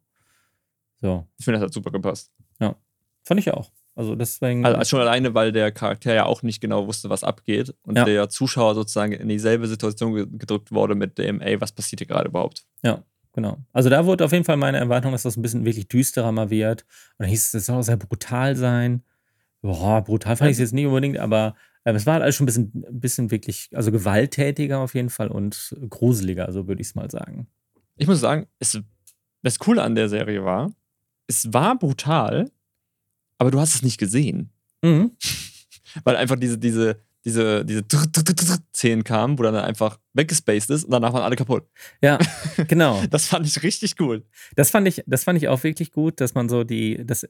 So, 1.01 1.27
Ich 1.37 1.45
finde, 1.45 1.59
das 1.59 1.67
hat 1.67 1.73
super 1.73 1.91
gepasst. 1.91 2.31
fand 3.25 3.39
ich 3.41 3.51
auch. 3.51 3.71
Also 3.95 4.15
deswegen. 4.15 4.65
Also 4.65 4.83
schon 4.85 5.01
alleine, 5.01 5.33
weil 5.35 5.51
der 5.51 5.71
Charakter 5.71 6.13
ja 6.15 6.25
auch 6.25 6.41
nicht 6.41 6.61
genau 6.61 6.87
wusste, 6.87 7.09
was 7.11 7.23
abgeht 7.23 7.75
und 7.83 7.95
Ja. 7.97 8.05
der 8.05 8.29
Zuschauer 8.29 8.73
sozusagen 8.73 9.11
in 9.11 9.27
dieselbe 9.27 9.67
Situation 9.67 10.15
ge- 10.15 10.25
gedrückt 10.31 10.71
wurde 10.71 10.95
mit 10.95 11.17
dem, 11.19 11.39
ey, 11.41 11.59
was 11.61 11.71
passiert 11.73 11.99
hier 11.99 12.07
gerade 12.07 12.29
überhaupt? 12.29 12.65
Ja, 12.81 13.03
genau. 13.33 13.57
Also 13.73 13.89
da 13.89 14.05
wurde 14.05 14.25
auf 14.25 14.31
jeden 14.31 14.45
Fall 14.45 14.57
meine 14.57 14.77
Erwartung, 14.79 15.11
dass 15.11 15.23
das 15.23 15.35
ein 15.37 15.41
bisschen 15.43 15.63
wirklich 15.65 15.87
düsterer 15.89 16.31
mal 16.31 16.49
wird. 16.49 16.83
Und 16.83 17.23
dann 17.25 17.29
hieß 17.29 17.47
es, 17.49 17.53
es 17.53 17.65
soll 17.67 17.77
auch 17.77 17.81
sehr 17.83 17.97
brutal 17.97 18.55
sein. 18.55 19.03
Boah, 19.61 20.01
brutal 20.03 20.37
fand 20.37 20.51
ich 20.51 20.55
es 20.55 20.59
jetzt 20.59 20.73
nicht 20.73 20.85
unbedingt, 20.85 21.17
aber 21.17 21.55
ähm, 21.85 21.95
es 21.95 22.05
war 22.05 22.13
halt 22.13 22.23
alles 22.23 22.35
schon 22.35 22.45
ein 22.45 22.47
bisschen, 22.47 22.85
ein 22.87 22.99
bisschen 22.99 23.31
wirklich, 23.31 23.69
also 23.73 23.91
gewalttätiger 23.91 24.79
auf 24.79 24.95
jeden 24.95 25.09
Fall 25.09 25.29
und 25.29 25.75
gruseliger, 25.89 26.51
so 26.51 26.67
würde 26.67 26.81
ich 26.81 26.89
es 26.89 26.95
mal 26.95 27.09
sagen. 27.11 27.47
Ich 27.97 28.07
muss 28.07 28.19
sagen, 28.21 28.47
es, 28.59 28.79
das 29.43 29.59
Coole 29.59 29.81
an 29.81 29.95
der 29.95 30.09
Serie 30.09 30.45
war, 30.45 30.71
es 31.27 31.53
war 31.53 31.77
brutal, 31.77 32.49
aber 33.37 33.51
du 33.51 33.59
hast 33.59 33.75
es 33.75 33.83
nicht 33.83 33.97
gesehen. 33.97 34.51
Mhm. 34.81 35.11
Weil 36.03 36.15
einfach 36.15 36.37
diese, 36.37 36.57
diese, 36.57 37.01
diese, 37.25 37.65
diese 37.65 37.83
Szenen 38.73 39.03
kamen, 39.03 39.37
wo 39.37 39.43
dann 39.43 39.55
einfach 39.55 39.99
weggespaced 40.13 40.69
ist 40.69 40.85
und 40.85 40.91
danach 40.91 41.13
waren 41.13 41.23
alle 41.23 41.35
kaputt. 41.35 41.67
Ja, 42.01 42.17
genau. 42.67 43.03
Das 43.09 43.27
fand 43.27 43.45
ich 43.45 43.63
richtig 43.63 43.99
cool. 43.99 44.25
Das 44.55 44.69
fand 44.69 44.87
ich, 44.87 45.03
das 45.05 45.23
fand 45.23 45.37
ich 45.37 45.47
auch 45.47 45.63
wirklich 45.63 45.91
gut, 45.91 46.21
dass 46.21 46.33
man 46.33 46.47
so 46.47 46.63
die, 46.63 47.03
das, 47.05 47.27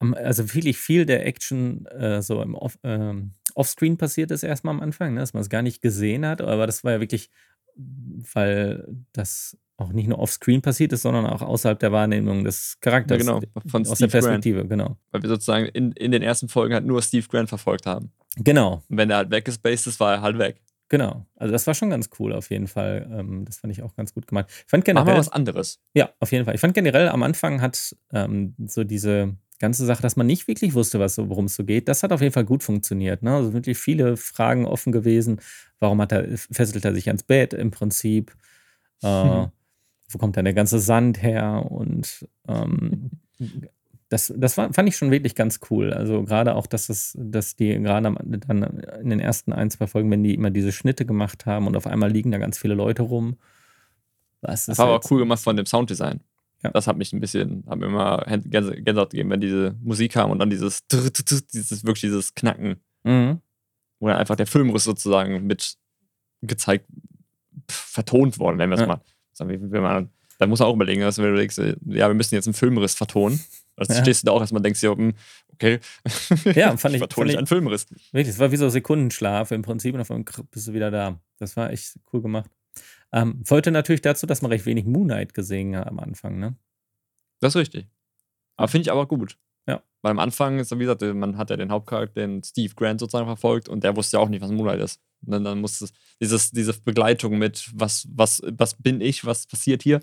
also 0.00 0.54
wirklich 0.54 0.78
viel 0.78 1.06
der 1.06 1.26
Action 1.26 1.86
äh, 1.86 2.22
so 2.22 2.40
im 2.42 2.54
Off, 2.54 2.78
ähm, 2.82 3.32
Offscreen 3.54 3.96
passiert 3.96 4.30
ist 4.30 4.42
erstmal 4.42 4.74
am 4.74 4.80
Anfang, 4.80 5.14
ne, 5.14 5.20
dass 5.20 5.34
man 5.34 5.40
es 5.40 5.48
gar 5.48 5.62
nicht 5.62 5.82
gesehen 5.82 6.24
hat, 6.24 6.40
aber 6.40 6.66
das 6.66 6.84
war 6.84 6.92
ja 6.92 7.00
wirklich, 7.00 7.30
weil 7.76 8.86
das 9.12 9.56
auch 9.76 9.92
nicht 9.92 10.08
nur 10.08 10.18
offscreen 10.18 10.60
passiert 10.60 10.92
ist, 10.92 11.02
sondern 11.02 11.24
auch 11.26 11.40
außerhalb 11.40 11.78
der 11.78 11.92
Wahrnehmung 11.92 12.42
des 12.42 12.78
Charakters. 12.80 13.24
Ja, 13.24 13.38
genau, 13.38 13.46
von 13.66 13.86
aus 13.86 13.96
Steve 13.96 14.10
der 14.10 14.20
Grant. 14.20 14.42
Perspektive, 14.42 14.66
genau. 14.66 14.96
Weil 15.12 15.22
wir 15.22 15.28
sozusagen 15.28 15.66
in, 15.66 15.92
in 15.92 16.10
den 16.10 16.22
ersten 16.22 16.48
Folgen 16.48 16.74
halt 16.74 16.84
nur 16.84 17.00
Steve 17.00 17.26
Grant 17.28 17.48
verfolgt 17.48 17.86
haben. 17.86 18.10
Genau, 18.36 18.82
Und 18.88 18.96
wenn 18.96 19.10
er 19.10 19.18
halt 19.18 19.30
weggespaced 19.30 19.86
ist, 19.86 20.00
war 20.00 20.14
er 20.14 20.22
halt 20.22 20.38
weg. 20.38 20.60
genau. 20.88 21.26
Also 21.36 21.52
das 21.52 21.66
war 21.68 21.74
schon 21.74 21.90
ganz 21.90 22.10
cool 22.18 22.32
auf 22.32 22.50
jeden 22.50 22.66
Fall. 22.66 23.08
Ähm, 23.12 23.44
das 23.44 23.58
fand 23.58 23.72
ich 23.72 23.82
auch 23.82 23.94
ganz 23.94 24.12
gut 24.12 24.26
gemacht. 24.26 24.46
Ich 24.48 24.64
fand 24.66 24.84
Machen 24.86 24.96
wir 24.96 25.02
generell, 25.04 25.18
was 25.20 25.28
anderes. 25.28 25.80
Ja, 25.94 26.10
auf 26.18 26.32
jeden 26.32 26.44
Fall. 26.44 26.56
Ich 26.56 26.60
fand 26.60 26.74
generell 26.74 27.08
am 27.08 27.22
Anfang 27.22 27.60
hat 27.60 27.96
ähm, 28.12 28.54
so 28.66 28.82
diese 28.82 29.36
ganze 29.58 29.84
Sache, 29.86 30.02
dass 30.02 30.16
man 30.16 30.26
nicht 30.26 30.48
wirklich 30.48 30.74
wusste, 30.74 31.00
was 31.00 31.14
so, 31.14 31.28
worum 31.28 31.46
es 31.46 31.56
so 31.56 31.64
geht, 31.64 31.88
das 31.88 32.02
hat 32.02 32.12
auf 32.12 32.20
jeden 32.20 32.32
Fall 32.32 32.44
gut 32.44 32.62
funktioniert. 32.62 33.22
Ne? 33.22 33.34
Also 33.34 33.52
wirklich 33.52 33.78
viele 33.78 34.16
Fragen 34.16 34.66
offen 34.66 34.92
gewesen. 34.92 35.40
Warum 35.80 36.00
hat 36.00 36.12
er, 36.12 36.36
fesselt 36.36 36.84
er 36.84 36.94
sich 36.94 37.08
ans 37.08 37.22
Bett 37.22 37.52
im 37.54 37.70
Prinzip? 37.70 38.34
Äh, 39.02 39.24
Mhm. 39.24 39.50
Wo 40.10 40.16
kommt 40.16 40.38
dann 40.38 40.46
der 40.46 40.54
ganze 40.54 40.78
Sand 40.78 41.22
her? 41.22 41.66
Und 41.70 42.26
ähm, 42.48 43.10
das, 44.08 44.32
das 44.36 44.56
war, 44.56 44.72
fand 44.72 44.88
ich 44.88 44.96
schon 44.96 45.10
wirklich 45.10 45.34
ganz 45.34 45.60
cool. 45.70 45.92
Also 45.92 46.24
gerade 46.24 46.54
auch, 46.54 46.66
dass 46.66 46.88
es, 46.88 47.16
dass 47.20 47.56
die 47.56 47.78
gerade 47.78 48.14
dann 48.46 48.80
in 49.02 49.10
den 49.10 49.20
ersten 49.20 49.52
ein, 49.52 49.70
zwei 49.70 49.86
Folgen, 49.86 50.10
wenn 50.10 50.24
die 50.24 50.34
immer 50.34 50.50
diese 50.50 50.72
Schnitte 50.72 51.04
gemacht 51.04 51.46
haben 51.46 51.66
und 51.66 51.76
auf 51.76 51.86
einmal 51.86 52.10
liegen 52.10 52.30
da 52.30 52.38
ganz 52.38 52.58
viele 52.58 52.74
Leute 52.74 53.02
rum. 53.02 53.36
Was 54.40 54.66
Das 54.66 54.74
ist 54.74 54.78
war 54.78 54.86
aber 54.86 55.00
cool 55.10 55.18
gemacht 55.18 55.42
von 55.42 55.56
dem 55.56 55.66
Sounddesign. 55.66 56.20
Ja. 56.62 56.70
Das 56.70 56.86
hat 56.88 56.96
mich 56.96 57.12
ein 57.12 57.20
bisschen, 57.20 57.64
hat 57.68 57.78
mir 57.78 57.86
immer 57.86 58.26
Gän- 58.26 58.48
Gänse- 58.50 58.82
Gänsehaut 58.82 59.10
gegeben, 59.10 59.30
wenn 59.30 59.40
diese 59.40 59.76
Musik 59.82 60.12
kam 60.12 60.30
und 60.30 60.38
dann 60.40 60.50
dieses, 60.50 60.86
dieses 60.88 61.84
wirklich 61.84 62.00
dieses 62.02 62.34
Knacken, 62.34 62.76
Mhm. 63.04 63.40
wo 64.00 64.08
dann 64.08 64.16
einfach 64.16 64.36
der 64.36 64.46
Filmriss 64.48 64.84
sozusagen 64.84 65.46
mit 65.46 65.74
gezeigt, 66.42 66.86
pf, 67.70 67.74
vertont 67.92 68.38
worden, 68.38 68.56
nennen 68.56 68.70
wir 68.72 68.74
es 68.76 68.80
Ja. 68.80 68.86
mal. 68.86 69.00
Wenn 69.40 69.82
man, 69.82 70.10
da 70.38 70.46
muss 70.48 70.58
man 70.58 70.68
auch 70.68 70.74
überlegen, 70.74 71.00
dass 71.02 71.16
du 71.16 71.22
überlegst, 71.26 71.58
äh, 71.60 71.76
ja, 71.86 72.08
wir 72.08 72.14
müssen 72.14 72.34
jetzt 72.34 72.46
einen 72.48 72.54
Filmriss 72.54 72.94
vertonen. 72.94 73.40
Also 73.76 73.92
Ja. 73.94 74.02
stehst 74.02 74.22
du 74.22 74.26
da 74.26 74.32
auch 74.32 74.40
erstmal 74.40 74.58
und 74.58 74.64
denkst 74.64 74.80
dir, 74.80 74.90
hm, 74.90 75.14
okay, 75.52 75.78
Ja, 76.56 76.76
fand 76.76 76.94
ich- 76.94 76.98
vertone 76.98 77.30
ich 77.30 77.38
einen 77.38 77.46
Filmriss. 77.46 77.86
Wirklich, 78.10 78.28
es 78.34 78.40
war 78.40 78.50
wie 78.50 78.56
so 78.56 78.68
Sekundenschlaf 78.68 79.52
im 79.52 79.62
Prinzip 79.62 79.94
und 79.94 80.00
auf 80.00 80.10
einmal 80.10 80.24
bist 80.50 80.66
du 80.66 80.72
wieder 80.72 80.90
da. 80.90 81.20
Das 81.38 81.56
war 81.56 81.70
echt 81.70 81.94
cool 82.12 82.20
gemacht. 82.20 82.50
Ähm, 83.12 83.42
folgte 83.44 83.70
natürlich 83.70 84.02
dazu, 84.02 84.26
dass 84.26 84.42
man 84.42 84.50
recht 84.50 84.66
wenig 84.66 84.84
Moonlight 84.84 85.34
gesehen 85.34 85.76
hat 85.76 85.86
am 85.86 85.98
Anfang, 85.98 86.38
ne? 86.38 86.56
Das 87.40 87.54
ist 87.54 87.60
richtig. 87.60 87.88
Aber 88.56 88.68
finde 88.68 88.82
ich 88.82 88.92
aber 88.92 89.06
gut. 89.06 89.38
Ja. 89.66 89.82
Weil 90.02 90.10
am 90.10 90.18
Anfang 90.18 90.58
ist, 90.58 90.72
wie 90.72 90.78
gesagt, 90.78 91.02
man 91.02 91.38
hat 91.38 91.50
ja 91.50 91.56
den 91.56 91.70
Hauptcharakter, 91.70 92.20
den 92.20 92.42
Steve 92.42 92.74
Grant 92.74 93.00
sozusagen 93.00 93.26
verfolgt 93.26 93.68
und 93.68 93.84
der 93.84 93.96
wusste 93.96 94.16
ja 94.16 94.22
auch 94.22 94.28
nicht, 94.28 94.42
was 94.42 94.50
Moonlight 94.50 94.80
ist. 94.80 95.00
Und 95.24 95.32
dann, 95.32 95.44
dann 95.44 95.60
musste 95.60 95.86
es 95.86 95.92
dieses, 96.20 96.50
diese 96.50 96.72
Begleitung 96.80 97.38
mit, 97.38 97.70
was, 97.74 98.06
was, 98.10 98.42
was 98.44 98.74
bin 98.74 99.00
ich, 99.00 99.24
was 99.24 99.46
passiert 99.46 99.82
hier. 99.82 100.00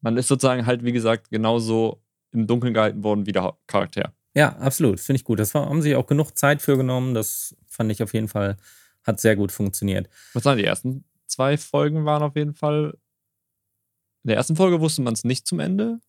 Man 0.00 0.16
ist 0.16 0.28
sozusagen 0.28 0.66
halt, 0.66 0.84
wie 0.84 0.92
gesagt, 0.92 1.30
genauso 1.30 2.02
im 2.32 2.46
Dunkeln 2.46 2.74
gehalten 2.74 3.02
worden 3.04 3.26
wie 3.26 3.32
der 3.32 3.56
Charakter. 3.66 4.12
Ja, 4.34 4.56
absolut. 4.56 5.00
Finde 5.00 5.18
ich 5.18 5.24
gut. 5.24 5.38
Das 5.38 5.54
war, 5.54 5.68
haben 5.68 5.80
sie 5.80 5.94
auch 5.94 6.06
genug 6.06 6.36
Zeit 6.36 6.60
für 6.60 6.76
genommen. 6.76 7.14
Das 7.14 7.56
fand 7.68 7.90
ich 7.92 8.02
auf 8.02 8.12
jeden 8.12 8.28
Fall, 8.28 8.56
hat 9.04 9.20
sehr 9.20 9.36
gut 9.36 9.52
funktioniert. 9.52 10.08
Was 10.32 10.42
sagen 10.42 10.58
die 10.58 10.64
ersten 10.64 11.04
zwei 11.26 11.56
Folgen 11.56 12.04
waren 12.04 12.22
auf 12.22 12.36
jeden 12.36 12.54
Fall. 12.54 12.96
In 14.24 14.28
der 14.28 14.36
ersten 14.36 14.56
Folge 14.56 14.80
wusste 14.80 15.02
man 15.02 15.14
es 15.14 15.24
nicht 15.24 15.46
zum 15.46 15.60
Ende. 15.60 15.84
In 15.84 16.00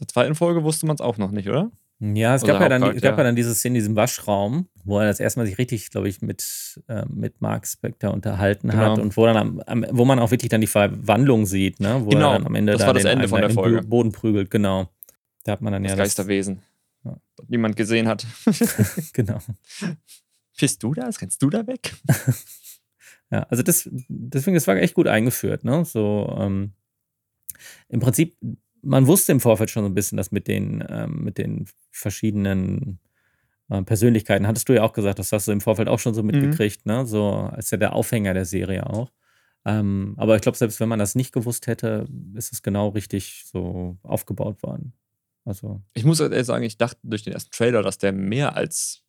der 0.00 0.08
zweiten 0.08 0.34
Folge 0.34 0.62
wusste 0.64 0.86
man 0.86 0.94
es 0.94 1.00
auch 1.00 1.18
noch 1.18 1.30
nicht, 1.30 1.48
oder? 1.48 1.70
Ja, 2.04 2.34
es 2.34 2.42
Oder 2.42 2.54
gab 2.54 2.62
ja, 2.62 2.68
dann, 2.68 2.82
es 2.96 3.00
gab 3.00 3.16
ja 3.16 3.22
dann 3.22 3.36
diese 3.36 3.54
Szene 3.54 3.74
in 3.78 3.80
diesem 3.82 3.94
Waschraum, 3.94 4.66
wo 4.82 4.98
er 4.98 5.06
das 5.06 5.20
erstmal 5.20 5.46
sich 5.46 5.56
richtig, 5.58 5.88
glaube 5.90 6.08
ich, 6.08 6.20
mit, 6.20 6.80
äh, 6.88 7.04
mit 7.08 7.40
Mark 7.40 7.64
Spector 7.64 8.12
unterhalten 8.12 8.70
Genau. 8.70 8.82
hat 8.92 8.98
und 8.98 9.16
wo, 9.16 9.24
dann 9.24 9.36
am, 9.36 9.60
am, 9.66 9.86
wo 9.90 10.04
man 10.04 10.18
auch 10.18 10.32
wirklich 10.32 10.48
dann 10.48 10.60
die 10.60 10.66
Verwandlung 10.66 11.46
sieht, 11.46 11.78
ne? 11.78 12.00
wo 12.04 12.10
Genau, 12.10 12.32
er 12.32 12.38
dann 12.38 12.46
am 12.46 12.54
Ende 12.56 12.72
das 12.72 12.80
da 12.80 12.86
war 12.88 12.94
das 12.94 13.04
den 13.04 13.12
Ende 13.12 13.28
von 13.28 13.40
der 13.40 13.50
Folge. 13.50 13.82
Boden 13.82 14.10
prügelt, 14.10 14.50
genau. 14.50 14.88
Da 15.44 15.52
hat 15.52 15.60
man 15.60 15.72
dann 15.72 15.84
Das 15.84 15.92
ja 15.92 15.96
Geisterwesen. 15.96 16.62
Ja. 17.04 17.16
Das 17.36 17.48
niemand 17.48 17.76
gesehen 17.76 18.08
hat. 18.08 18.26
Das, 18.46 19.10
genau. 19.12 19.38
Bist 20.58 20.82
du 20.82 20.94
das? 20.94 21.20
Rennst 21.20 21.40
du 21.40 21.50
da 21.50 21.64
weg? 21.68 21.94
Ja, 23.32 23.44
also 23.44 23.62
das, 23.62 23.88
deswegen, 24.08 24.54
das 24.54 24.66
war 24.66 24.76
echt 24.76 24.94
gut 24.94 25.08
eingeführt, 25.08 25.64
ne? 25.64 25.84
So, 25.86 26.36
ähm, 26.38 26.72
im 27.88 28.00
Prinzip, 28.00 28.36
man 28.82 29.06
wusste 29.06 29.32
im 29.32 29.40
Vorfeld 29.40 29.70
schon 29.70 29.84
so 29.84 29.88
ein 29.88 29.94
bisschen, 29.94 30.16
dass 30.18 30.32
mit 30.32 30.48
den, 30.48 30.84
ähm, 30.88 31.24
mit 31.24 31.38
den 31.38 31.66
verschiedenen 31.90 32.98
äh, 33.70 33.82
Persönlichkeiten, 33.82 34.46
hattest 34.46 34.68
du 34.68 34.74
ja 34.74 34.82
auch 34.82 34.92
gesagt, 34.92 35.18
das 35.18 35.32
hast 35.32 35.48
du 35.48 35.52
im 35.52 35.62
Vorfeld 35.62 35.88
auch 35.88 35.98
schon 35.98 36.14
so 36.14 36.22
mitgekriegt, 36.22 36.84
ne? 36.84 37.06
So 37.06 37.30
als 37.30 37.70
ja 37.70 37.78
der 37.78 37.94
Aufhänger 37.94 38.34
der 38.34 38.44
Serie 38.44 38.86
auch. 38.86 39.10
Ähm, 39.64 40.14
aber 40.18 40.36
ich 40.36 40.42
glaube, 40.42 40.58
selbst 40.58 40.80
wenn 40.80 40.88
man 40.88 40.98
das 40.98 41.14
nicht 41.14 41.32
gewusst 41.32 41.68
hätte, 41.68 42.06
ist 42.34 42.52
es 42.52 42.62
genau 42.62 42.88
richtig 42.88 43.44
so 43.46 43.96
aufgebaut 44.02 44.62
worden. 44.62 44.92
Also, 45.44 45.80
Ich 45.94 46.04
muss 46.04 46.20
ehrlich 46.20 46.44
sagen, 46.44 46.64
ich 46.64 46.76
dachte 46.76 47.00
durch 47.02 47.22
den 47.22 47.32
ersten 47.32 47.50
Trailer, 47.52 47.82
dass 47.82 47.98
der 47.98 48.12
mehr 48.12 48.56
als 48.56 49.01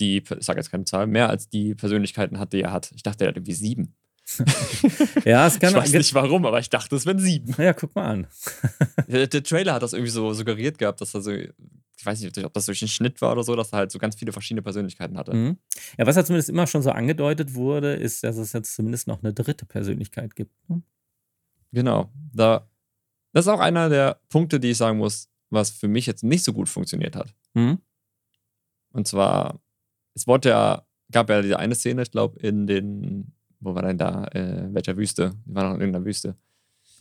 die, 0.00 0.18
ich 0.18 0.44
sage 0.44 0.58
jetzt 0.58 0.70
keine 0.70 0.84
Zahl, 0.84 1.06
mehr 1.06 1.28
als 1.28 1.48
die 1.48 1.74
Persönlichkeiten 1.74 2.38
hat, 2.38 2.52
die 2.52 2.62
er 2.62 2.72
hat. 2.72 2.90
Ich 2.94 3.02
dachte, 3.02 3.18
der 3.18 3.28
hat 3.28 3.36
irgendwie 3.36 3.54
sieben. 3.54 3.94
ja, 5.24 5.46
es 5.46 5.58
kann 5.58 5.70
ich 5.70 5.76
weiß 5.76 5.92
nicht 5.92 6.14
warum, 6.14 6.46
aber 6.46 6.60
ich 6.60 6.70
dachte, 6.70 6.94
es 6.94 7.06
wären 7.06 7.18
sieben. 7.18 7.54
Ja, 7.58 7.72
guck 7.72 7.94
mal 7.94 8.06
an. 8.06 8.26
Der, 9.08 9.26
der 9.26 9.42
Trailer 9.42 9.74
hat 9.74 9.82
das 9.82 9.92
irgendwie 9.92 10.12
so 10.12 10.32
suggeriert 10.32 10.78
gehabt, 10.78 11.00
dass 11.00 11.14
er 11.14 11.20
so, 11.20 11.32
ich 11.32 12.06
weiß 12.06 12.20
nicht, 12.20 12.44
ob 12.44 12.52
das 12.52 12.66
durch 12.66 12.78
den 12.78 12.86
Schnitt 12.86 13.20
war 13.20 13.32
oder 13.32 13.42
so, 13.42 13.56
dass 13.56 13.72
er 13.72 13.78
halt 13.78 13.90
so 13.90 13.98
ganz 13.98 14.14
viele 14.14 14.30
verschiedene 14.30 14.62
Persönlichkeiten 14.62 15.18
hatte. 15.18 15.34
Mhm. 15.34 15.56
Ja, 15.98 16.06
was 16.06 16.14
ja 16.14 16.24
zumindest 16.24 16.48
immer 16.48 16.68
schon 16.68 16.82
so 16.82 16.92
angedeutet 16.92 17.54
wurde, 17.54 17.94
ist, 17.94 18.22
dass 18.22 18.36
es 18.36 18.52
jetzt 18.52 18.74
zumindest 18.76 19.08
noch 19.08 19.20
eine 19.20 19.32
dritte 19.34 19.66
Persönlichkeit 19.66 20.36
gibt. 20.36 20.52
Ne? 20.68 20.82
Genau. 21.72 22.12
Da, 22.32 22.68
das 23.32 23.46
ist 23.46 23.52
auch 23.52 23.58
einer 23.58 23.88
der 23.88 24.20
Punkte, 24.28 24.60
die 24.60 24.70
ich 24.70 24.76
sagen 24.76 24.98
muss, 24.98 25.28
was 25.50 25.70
für 25.70 25.88
mich 25.88 26.06
jetzt 26.06 26.22
nicht 26.22 26.44
so 26.44 26.52
gut 26.52 26.68
funktioniert 26.68 27.16
hat. 27.16 27.34
Mhm. 27.54 27.80
Und 28.92 29.08
zwar, 29.08 29.60
es 30.14 30.26
wurde 30.26 30.50
ja, 30.50 30.82
gab 31.12 31.28
ja 31.30 31.42
diese 31.42 31.58
eine 31.58 31.74
Szene, 31.74 32.02
ich 32.02 32.10
glaube, 32.10 32.38
in 32.40 32.66
den, 32.66 33.32
wo 33.60 33.74
war 33.74 33.82
denn 33.82 33.98
da, 33.98 34.24
äh, 34.32 34.64
in 34.66 34.74
welcher 34.74 34.96
Wüste? 34.96 35.32
Die 35.46 35.54
waren 35.54 35.68
noch 35.68 35.74
in 35.74 35.80
irgendeiner 35.80 36.04
Wüste. 36.04 36.36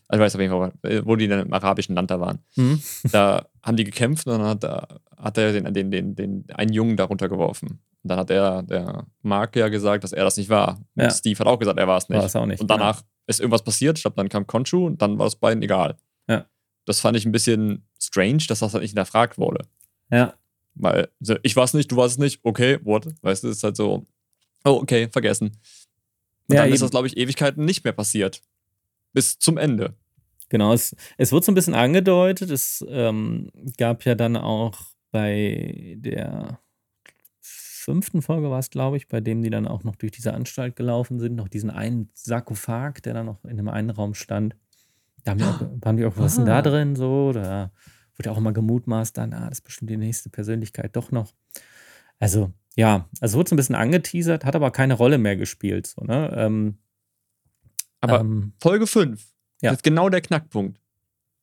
Also 0.07 0.21
ich 0.21 0.25
weiß 0.25 0.35
auf 0.35 0.41
jeden 0.41 0.51
Fall, 0.51 0.71
äh, 0.83 1.01
wo 1.05 1.15
die 1.15 1.27
dann 1.27 1.45
im 1.45 1.53
arabischen 1.53 1.93
Land 1.95 2.09
da 2.09 2.19
waren. 2.19 2.39
Mhm. 2.55 2.81
Da 3.11 3.45
haben 3.61 3.77
die 3.77 3.83
gekämpft 3.83 4.25
und 4.27 4.39
dann 4.39 4.47
hat, 4.47 4.63
er- 4.63 4.87
hat 5.17 5.37
er 5.37 5.51
den, 5.53 5.71
den, 5.73 5.91
den, 5.91 6.15
den 6.15 6.45
einen 6.53 6.73
Jungen 6.73 6.97
darunter 6.97 7.29
geworfen. 7.29 7.79
Und 8.01 8.09
dann 8.09 8.17
hat 8.17 8.31
er, 8.31 8.63
der 8.63 9.05
Mark 9.21 9.55
ja 9.55 9.67
gesagt, 9.67 10.03
dass 10.03 10.11
er 10.13 10.23
das 10.23 10.37
nicht 10.37 10.49
war. 10.49 10.79
Und 10.95 11.03
Ja. 11.03 11.09
Steve 11.11 11.37
hat 11.39 11.47
auch 11.47 11.59
gesagt, 11.59 11.77
er 11.77 11.87
war 11.87 11.97
es 11.97 12.09
nicht. 12.09 12.17
War 12.17 12.25
es 12.25 12.35
auch 12.35 12.45
nicht. 12.47 12.59
Und 12.61 12.71
danach 12.71 13.03
ist 13.27 13.39
irgendwas 13.39 13.63
passiert. 13.63 13.97
Ich 13.99 14.03
glaube, 14.03 14.15
dann 14.15 14.29
kam 14.29 14.47
Conchu 14.47 14.87
und 14.87 15.01
dann 15.01 15.19
war 15.19 15.27
es 15.27 15.35
beiden 15.35 15.61
egal. 15.61 15.95
Ja. 16.27 16.45
Das 16.85 17.01
fand 17.01 17.15
ich 17.17 17.25
ein 17.27 17.31
bisschen 17.31 17.85
strange, 18.01 18.43
dass 18.47 18.59
das 18.59 18.73
halt 18.73 18.81
nicht 18.81 18.91
hinterfragt 18.91 19.37
wurde. 19.37 19.65
Genau. 20.09 20.23
Ja, 20.23 20.33
Weil 20.81 21.09
ich 21.43 21.55
war 21.55 21.65
es 21.65 21.73
nicht, 21.73 21.91
du 21.91 21.97
warst 21.97 22.13
es 22.13 22.17
nicht, 22.19 22.39
okay, 22.43 22.79
what? 22.83 23.05
Weißt 23.21 23.43
du, 23.43 23.49
ist 23.49 23.63
halt 23.63 23.75
so, 23.75 24.05
oh, 24.65 24.79
okay, 24.81 25.07
vergessen. 25.11 25.47
Und 26.47 26.55
Ja, 26.55 26.61
dann 26.61 26.69
ist 26.69 26.75
eben. 26.75 26.81
das, 26.81 26.91
glaube 26.91 27.07
ich, 27.07 27.17
Ewigkeiten 27.17 27.65
nicht 27.65 27.83
mehr 27.83 27.93
passiert. 27.93 28.41
Bis 29.13 29.37
zum 29.39 29.57
Ende. 29.57 29.93
genau. 30.49 30.73
Es, 30.73 30.95
es 31.17 31.31
wurde 31.31 31.45
so 31.45 31.51
ein 31.51 31.55
bisschen 31.55 31.73
angedeutet. 31.75 32.49
Es 32.49 32.83
ähm, 32.89 33.51
gab 33.77 34.05
ja 34.05 34.15
dann 34.15 34.35
auch 34.37 34.79
bei 35.11 35.95
der 35.99 36.59
fünften 37.41 38.21
Folge 38.21 38.49
war 38.49 38.59
es, 38.59 38.69
glaube 38.69 38.97
ich, 38.97 39.07
bei 39.07 39.19
dem 39.21 39.41
die 39.41 39.49
dann 39.49 39.67
auch 39.67 39.83
noch 39.83 39.95
durch 39.95 40.11
diese 40.11 40.33
Anstalt 40.33 40.75
gelaufen 40.75 41.19
sind, 41.19 41.35
noch 41.35 41.47
diesen 41.47 41.69
einen 41.71 42.09
Sarkophag, 42.13 43.01
der 43.03 43.13
dann 43.15 43.25
noch 43.25 43.43
in 43.45 43.57
dem 43.57 43.67
einen 43.69 43.89
Raum 43.89 44.13
stand. 44.13 44.55
Da 45.23 45.31
haben 45.31 45.37
die 45.39 45.43
auch, 45.45 45.61
haben 45.85 45.97
die 45.97 46.05
auch 46.05 46.15
was 46.17 46.33
ist 46.33 46.37
denn 46.37 46.45
da 46.45 46.59
Ah. 46.59 46.61
drin? 46.61 46.95
So, 46.95 47.31
da 47.33 47.71
wurde 48.19 48.31
auch 48.31 48.37
immer 48.37 48.51
gemutmaßt, 48.53 49.17
dann, 49.17 49.33
ah, 49.33 49.49
das 49.49 49.59
ist 49.59 49.63
bestimmt 49.63 49.89
die 49.89 49.97
nächste 49.97 50.29
Persönlichkeit 50.29 50.95
doch 50.95 51.11
noch. 51.11 51.33
Also, 52.19 52.51
ja, 52.75 53.07
also 53.21 53.37
wurde 53.37 53.49
so 53.49 53.55
ein 53.55 53.57
bisschen 53.57 53.75
angeteasert, 53.75 54.45
hat 54.45 54.55
aber 54.55 54.71
keine 54.71 54.93
Rolle 54.93 55.17
mehr 55.17 55.35
gespielt. 55.37 55.87
So, 55.87 56.03
ne? 56.03 56.31
ähm, 56.35 56.77
Aber 58.01 58.19
ähm, 58.19 58.53
Folge 58.61 58.87
5 58.87 59.25
Ja. 59.61 59.71
ist 59.71 59.83
genau 59.83 60.09
der 60.09 60.21
Knackpunkt. 60.21 60.79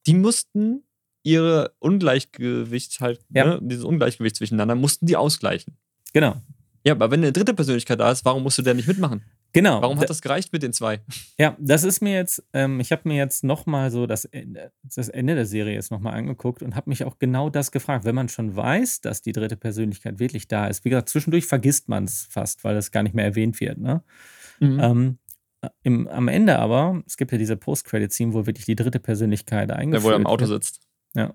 Die 0.07 0.15
mussten 0.15 0.83
ihre 1.23 1.75
Ungleichgewicht 1.81 3.01
halt, 3.01 3.21
Ja. 3.31 3.45
ne, 3.47 3.59
dieses 3.63 3.85
Ungleichgewicht 3.85 4.37
zwischeneinander, 4.37 4.75
mussten 4.77 5.07
die 5.07 5.17
ausgleichen. 5.17 5.77
genau. 6.13 6.37
Ja, 6.85 6.93
aber 6.93 7.11
wenn 7.11 7.19
eine 7.21 7.33
dritte 7.33 7.53
Persönlichkeit 7.53 7.99
da 7.99 8.13
ist, 8.13 8.25
warum 8.25 8.45
musst 8.45 8.59
du 8.59 8.63
der 8.63 8.75
nicht 8.75 8.87
mitmachen? 8.87 9.25
Genau. 9.57 9.81
Warum 9.81 9.99
hat 9.99 10.11
das 10.11 10.21
gereicht 10.21 10.53
mit 10.53 10.63
den 10.63 10.75
zwei? 10.75 11.01
Ja, 11.39 11.57
das 11.59 11.83
ist 11.83 12.03
mir 12.03 12.13
jetzt, 12.13 12.45
ähm, 12.53 12.79
ich 12.79 12.93
habe 12.93 13.09
mir 13.09 13.17
jetzt 13.17 13.43
nochmal 13.43 13.91
so 13.91 14.07
das 14.07 14.27
Ende, 14.27 14.71
das 14.83 15.09
Ende 15.09 15.35
der 15.35 15.47
Serie 15.47 15.73
jetzt 15.73 15.91
nochmal 15.91 16.13
angeguckt 16.13 16.63
und 16.63 16.77
habe 16.77 16.91
mich 16.91 17.05
auch 17.05 17.19
genau 17.19 17.49
das 17.49 17.73
gefragt. 17.73 18.05
Wenn 18.05 18.15
man 18.15 18.29
schon 18.29 18.55
weiß, 18.55 19.01
dass 19.01 19.23
die 19.23 19.33
dritte 19.33 19.57
Persönlichkeit 19.57 20.19
wirklich 20.19 20.47
da 20.47 20.67
ist, 20.67 20.85
wie 20.85 20.91
gesagt, 20.91 21.09
zwischendurch 21.09 21.47
vergisst 21.47 21.89
man 21.89 22.05
es 22.05 22.27
fast, 22.29 22.65
weil 22.65 22.75
das 22.75 22.91
gar 22.91 23.03
nicht 23.03 23.15
mehr 23.15 23.25
erwähnt 23.25 23.59
wird. 23.59 23.79
Ne? 23.79 24.03
Mhm. 24.61 24.79
Ähm, 24.79 25.19
im, 25.83 26.07
am 26.09 26.29
Ende 26.29 26.59
aber, 26.59 27.03
es 27.07 27.17
gibt 27.17 27.33
ja 27.33 27.39
diese 27.39 27.57
Post-Credit-Scene, 27.57 28.35
wo 28.35 28.45
wirklich 28.45 28.67
die 28.67 28.77
dritte 28.77 29.01
Persönlichkeit 29.01 29.71
Der 29.71 29.77
eingeführt 29.77 30.05
wohl 30.05 30.13
am 30.13 30.27
Auto 30.27 30.47
wird. 30.47 30.65
sitzt. 30.65 30.83
Ja. 31.15 31.35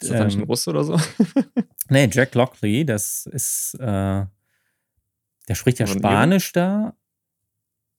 Ist 0.00 0.10
das 0.10 0.16
dann 0.16 0.26
nicht 0.28 0.36
ein 0.36 0.44
Ähm, 0.44 0.46
Russe 0.48 0.70
oder 0.70 0.84
so? 0.84 0.98
Nee, 1.90 2.08
Jack 2.10 2.34
Lockley, 2.34 2.86
das 2.86 3.26
ist, 3.26 3.74
äh, 3.78 3.84
der 3.84 5.54
spricht 5.54 5.78
ja 5.78 5.86
Spanisch 5.86 6.50
da, 6.52 6.96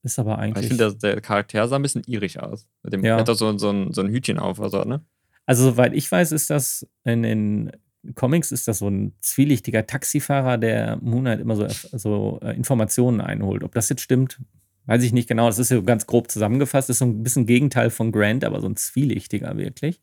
ist 0.06 0.18
aber 0.18 0.34
Aber 0.38 0.46
Ich 0.46 0.54
eigentlich. 0.56 0.68
finde, 0.68 0.94
der, 0.94 1.12
der 1.14 1.20
Charakter 1.20 1.68
sah 1.68 1.76
ein 1.76 1.82
bisschen 1.82 2.02
irisch 2.06 2.38
aus. 2.38 2.66
Mit 2.82 2.94
dem, 2.94 3.04
Ja. 3.04 3.16
Er 3.16 3.20
hat 3.20 3.28
doch 3.28 3.34
so, 3.34 3.56
so, 3.58 3.70
ein, 3.70 3.92
so 3.92 4.00
ein 4.00 4.08
Hütchen 4.08 4.38
auf 4.38 4.58
oder 4.58 4.70
so, 4.70 4.82
ne? 4.84 5.04
Also, 5.44 5.64
soweit 5.70 5.92
ich 5.94 6.10
weiß, 6.10 6.32
ist 6.32 6.50
das 6.50 6.86
in 7.04 7.22
den 7.22 7.72
Comics 8.14 8.52
ist 8.52 8.68
das 8.68 8.78
so 8.78 8.88
ein 8.88 9.14
zwielichtiger 9.20 9.86
Taxifahrer, 9.86 10.58
der 10.58 10.96
Moonlight 11.02 11.40
immer 11.40 11.56
so, 11.56 11.66
so 11.68 12.38
äh, 12.42 12.54
Informationen 12.54 13.20
einholt. 13.20 13.64
Ob 13.64 13.74
das 13.74 13.88
jetzt 13.88 14.00
stimmt, 14.02 14.40
weiß 14.86 15.02
ich 15.02 15.12
nicht 15.12 15.28
genau. 15.28 15.46
Das 15.46 15.58
ist 15.58 15.70
ja 15.70 15.80
ganz 15.80 16.06
grob 16.06 16.30
zusammengefasst. 16.30 16.88
Das 16.88 16.94
ist 16.94 16.98
so 17.00 17.04
ein 17.04 17.22
bisschen 17.22 17.46
Gegenteil 17.46 17.90
von 17.90 18.12
Grant, 18.12 18.44
aber 18.44 18.60
so 18.60 18.68
ein 18.68 18.76
zwielichtiger 18.76 19.56
wirklich. 19.56 20.00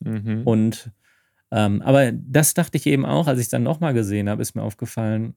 Mhm. 0.00 0.42
Und 0.44 0.90
ähm, 1.50 1.80
aber 1.82 2.12
das 2.12 2.54
dachte 2.54 2.76
ich 2.76 2.86
eben 2.86 3.06
auch, 3.06 3.28
als 3.28 3.38
ich 3.38 3.46
es 3.46 3.50
dann 3.50 3.62
nochmal 3.62 3.94
gesehen 3.94 4.28
habe, 4.28 4.42
ist 4.42 4.54
mir 4.54 4.62
aufgefallen, 4.62 5.36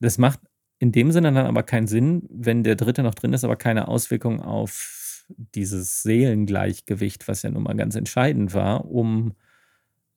das 0.00 0.18
macht 0.18 0.40
in 0.78 0.92
dem 0.92 1.10
Sinne 1.10 1.32
dann 1.32 1.46
aber 1.46 1.62
keinen 1.62 1.86
Sinn, 1.86 2.22
wenn 2.30 2.62
der 2.62 2.76
dritte 2.76 3.02
noch 3.02 3.14
drin 3.14 3.32
ist, 3.32 3.44
aber 3.44 3.56
keine 3.56 3.88
Auswirkung 3.88 4.40
auf 4.40 5.24
dieses 5.54 6.02
Seelengleichgewicht, 6.02 7.28
was 7.28 7.42
ja 7.42 7.50
nun 7.50 7.64
mal 7.64 7.74
ganz 7.76 7.94
entscheidend 7.94 8.54
war, 8.54 8.84
um 8.84 9.34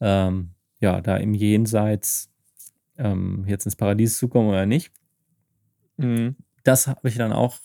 ähm, 0.01 0.51
ja 0.79 1.01
da 1.01 1.17
im 1.17 1.33
Jenseits 1.33 2.29
ähm, 2.97 3.45
jetzt 3.47 3.65
ins 3.65 3.75
Paradies 3.75 4.17
zu 4.17 4.27
kommen 4.27 4.49
oder 4.49 4.65
nicht. 4.65 4.91
Mhm. 5.97 6.35
Das 6.63 6.87
habe 6.87 7.07
ich 7.09 7.15
dann 7.15 7.31
auch 7.31 7.57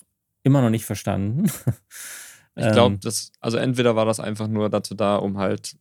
immer 0.42 0.62
noch 0.62 0.70
nicht 0.70 0.84
verstanden. 0.84 1.50
Ich 2.56 2.70
glaube, 2.70 2.94
Ähm, 2.94 3.00
das, 3.00 3.32
also 3.40 3.56
entweder 3.56 3.96
war 3.96 4.04
das 4.04 4.20
einfach 4.20 4.46
nur 4.46 4.70
dazu 4.70 4.94
da, 4.94 5.16
um 5.16 5.38
halt 5.38 5.76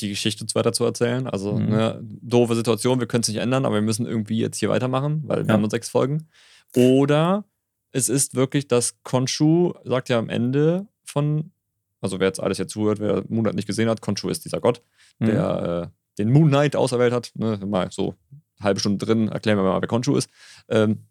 die 0.00 0.08
Geschichte 0.10 0.46
weiter 0.54 0.72
zu 0.72 0.84
erzählen. 0.84 1.26
Also, 1.26 1.54
Mhm. 1.54 1.68
ne, 1.68 2.00
doofe 2.02 2.54
Situation, 2.54 3.00
wir 3.00 3.06
können 3.06 3.22
es 3.22 3.28
nicht 3.28 3.38
ändern, 3.38 3.64
aber 3.64 3.76
wir 3.76 3.82
müssen 3.82 4.06
irgendwie 4.06 4.38
jetzt 4.38 4.58
hier 4.58 4.68
weitermachen, 4.68 5.22
weil 5.26 5.38
wir 5.38 5.46
Ja. 5.48 5.52
haben 5.54 5.60
nur 5.62 5.70
sechs 5.70 5.88
Folgen. 5.88 6.28
Oder 6.76 7.44
es 7.92 8.08
ist 8.08 8.34
wirklich, 8.34 8.68
dass 8.68 9.02
Konshu 9.02 9.72
sagt 9.84 10.08
ja 10.08 10.18
am 10.18 10.28
Ende 10.28 10.86
von, 11.04 11.50
also 12.00 12.20
wer 12.20 12.28
jetzt 12.28 12.40
alles 12.40 12.58
jetzt 12.58 12.72
zuhört, 12.72 13.00
wer 13.00 13.24
Moonlight 13.28 13.54
nicht 13.54 13.66
gesehen 13.66 13.88
hat, 13.88 14.00
Konshu 14.00 14.28
ist 14.28 14.44
dieser 14.44 14.60
Gott, 14.60 14.82
mhm. 15.18 15.26
der 15.26 15.90
äh, 15.92 15.98
den 16.18 16.30
Moon 16.32 16.48
Knight 16.48 16.76
auserwählt 16.76 17.12
hat. 17.12 17.32
Ne, 17.34 17.58
mal 17.66 17.90
so 17.90 18.14
eine 18.58 18.64
halbe 18.64 18.80
Stunde 18.80 19.04
drin, 19.04 19.28
erklären 19.28 19.58
wir 19.58 19.62
mal, 19.64 19.80
wer 19.80 19.88
Konshu 19.88 20.16
ist. 20.16 20.28
Ähm, 20.68 21.04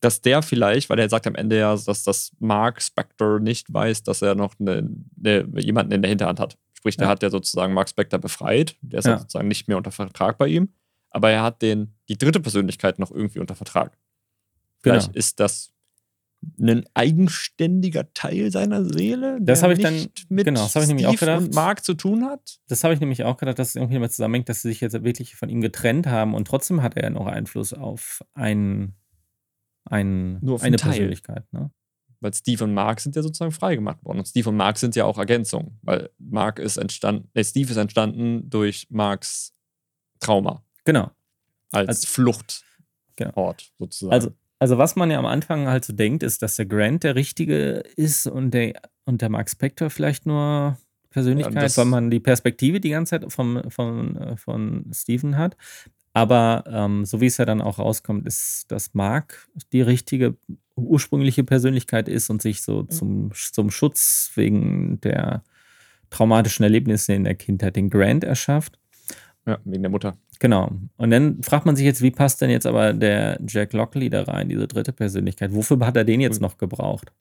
dass 0.00 0.20
der 0.20 0.42
vielleicht, 0.42 0.90
weil 0.90 0.98
er 0.98 1.08
sagt 1.08 1.26
am 1.26 1.34
Ende 1.34 1.56
ja, 1.58 1.74
dass 1.74 2.02
das 2.02 2.32
Mark 2.38 2.82
Spector 2.82 3.40
nicht 3.40 3.72
weiß, 3.72 4.02
dass 4.02 4.20
er 4.20 4.34
noch 4.34 4.54
eine, 4.60 4.86
eine, 5.24 5.46
jemanden 5.60 5.92
in 5.92 6.02
der 6.02 6.10
Hinterhand 6.10 6.40
hat. 6.40 6.58
Sprich, 6.84 6.98
der 6.98 7.06
Ja. 7.06 7.10
hat 7.12 7.22
ja 7.22 7.30
sozusagen 7.30 7.72
Mark 7.72 7.88
Spector 7.88 8.18
befreit. 8.18 8.76
Der 8.82 8.98
ist 8.98 9.06
Ja. 9.06 9.18
sozusagen 9.18 9.48
nicht 9.48 9.68
mehr 9.68 9.78
unter 9.78 9.90
Vertrag 9.90 10.36
bei 10.36 10.48
ihm. 10.48 10.68
Aber 11.08 11.30
er 11.30 11.42
hat 11.42 11.62
den, 11.62 11.94
die 12.10 12.18
dritte 12.18 12.40
Persönlichkeit 12.40 12.98
noch 12.98 13.10
irgendwie 13.10 13.38
unter 13.38 13.54
Vertrag. 13.54 13.96
Vielleicht 14.82 15.06
Genau. 15.06 15.18
ist 15.18 15.40
das 15.40 15.72
ein 16.60 16.84
eigenständiger 16.92 18.12
Teil 18.12 18.50
seiner 18.52 18.84
Seele, 18.84 19.38
Das 19.40 19.60
der 19.60 19.70
ich 19.70 19.78
dann- 19.78 19.94
nicht 19.94 20.30
mit 20.30 20.44
genau, 20.44 20.60
das 20.62 20.74
habe 20.74 20.82
ich 20.84 20.88
nämlich 20.88 21.06
auch 21.06 21.14
Steve 21.14 21.30
gedacht. 21.32 21.44
und 21.46 21.54
Mark 21.54 21.82
zu 21.82 21.94
tun 21.94 22.26
hat. 22.26 22.58
Das 22.68 22.84
habe 22.84 22.92
ich 22.92 23.00
nämlich 23.00 23.24
auch 23.24 23.38
gedacht, 23.38 23.58
dass 23.58 23.68
es 23.70 23.76
irgendwie 23.76 23.94
damit 23.94 24.12
zusammenhängt, 24.12 24.50
dass 24.50 24.60
sie 24.60 24.68
sich 24.68 24.82
jetzt 24.82 24.92
wirklich 25.02 25.36
von 25.36 25.48
ihm 25.48 25.62
getrennt 25.62 26.06
haben 26.06 26.34
und 26.34 26.46
trotzdem 26.46 26.82
hat 26.82 26.98
er 26.98 27.08
noch 27.08 27.26
Einfluss 27.28 27.72
auf 27.72 28.22
einen, 28.34 28.94
einen, 29.86 30.38
Nur 30.44 30.56
auf 30.56 30.62
eine 30.62 30.76
Teil. 30.76 30.90
Persönlichkeit. 30.90 31.50
Ne? 31.54 31.70
Weil 32.24 32.32
Steve 32.32 32.64
und 32.64 32.72
Mark 32.72 33.00
sind 33.00 33.14
ja 33.16 33.22
sozusagen 33.22 33.52
freigemacht 33.52 34.02
worden. 34.02 34.18
Und 34.20 34.26
Steve 34.26 34.48
und 34.48 34.56
Mark 34.56 34.78
sind 34.78 34.96
ja 34.96 35.04
auch 35.04 35.18
Ergänzungen, 35.18 35.78
weil 35.82 36.08
Mark 36.18 36.58
ist 36.58 36.78
entstanden, 36.78 37.28
nee, 37.34 37.44
Steve 37.44 37.70
ist 37.70 37.76
entstanden 37.76 38.48
durch 38.48 38.86
Marks 38.88 39.52
Trauma 40.20 40.64
Genau. 40.84 41.10
als 41.70 41.88
Also- 41.88 42.06
Fluchtort 42.06 42.62
Genau. 43.16 43.54
sozusagen. 43.78 44.12
Also, 44.14 44.32
also 44.58 44.78
was 44.78 44.96
man 44.96 45.10
ja 45.10 45.18
am 45.18 45.26
Anfang 45.26 45.68
halt 45.68 45.84
so 45.84 45.92
denkt, 45.92 46.22
ist, 46.22 46.40
dass 46.40 46.56
der 46.56 46.64
Grant 46.64 47.04
der 47.04 47.14
Richtige 47.14 47.82
ist 47.96 48.26
und 48.26 48.52
der, 48.52 48.80
und 49.04 49.20
der 49.20 49.28
Mark 49.28 49.50
Spector 49.50 49.90
vielleicht 49.90 50.24
nur 50.24 50.78
Persönlichkeit, 51.10 51.70
Ja, 51.70 51.76
weil 51.76 51.84
man 51.84 52.10
die 52.10 52.20
Perspektive 52.20 52.80
die 52.80 52.88
ganze 52.90 53.20
Zeit 53.20 53.32
vom, 53.32 53.62
vom, 53.68 54.16
äh, 54.16 54.36
von 54.38 54.90
Steven 54.92 55.36
hat. 55.36 55.56
Aber 56.14 56.64
ähm, 56.68 57.04
so 57.04 57.20
wie 57.20 57.26
es 57.26 57.36
ja 57.36 57.44
dann 57.44 57.60
auch 57.60 57.80
rauskommt, 57.80 58.26
ist, 58.26 58.70
dass 58.70 58.94
Mark 58.94 59.48
die 59.72 59.82
richtige 59.82 60.36
ursprüngliche 60.76 61.42
Persönlichkeit 61.42 62.08
ist 62.08 62.30
und 62.30 62.40
sich 62.40 62.62
so 62.62 62.84
zum, 62.84 63.32
zum 63.34 63.70
Schutz 63.70 64.30
wegen 64.36 65.00
der 65.00 65.42
traumatischen 66.10 66.62
Erlebnisse 66.62 67.14
in 67.14 67.24
der 67.24 67.34
Kindheit 67.34 67.74
den 67.74 67.90
Grant 67.90 68.22
erschafft. 68.22 68.78
ja, 69.44 69.58
wegen 69.64 69.82
der 69.82 69.90
Mutter. 69.90 70.16
Genau. 70.38 70.70
Und 70.96 71.10
dann 71.10 71.42
fragt 71.42 71.66
man 71.66 71.74
sich 71.74 71.84
jetzt, 71.84 72.00
wie 72.00 72.12
passt 72.12 72.40
denn 72.40 72.50
jetzt 72.50 72.66
aber 72.66 72.92
der 72.92 73.40
Jack 73.46 73.72
Lockley 73.72 74.08
da 74.08 74.22
rein, 74.22 74.48
diese 74.48 74.68
dritte 74.68 74.92
Persönlichkeit? 74.92 75.52
Wofür 75.52 75.78
hat 75.80 75.96
er 75.96 76.04
den 76.04 76.20
jetzt 76.20 76.40
noch 76.40 76.58
gebraucht? 76.58 77.12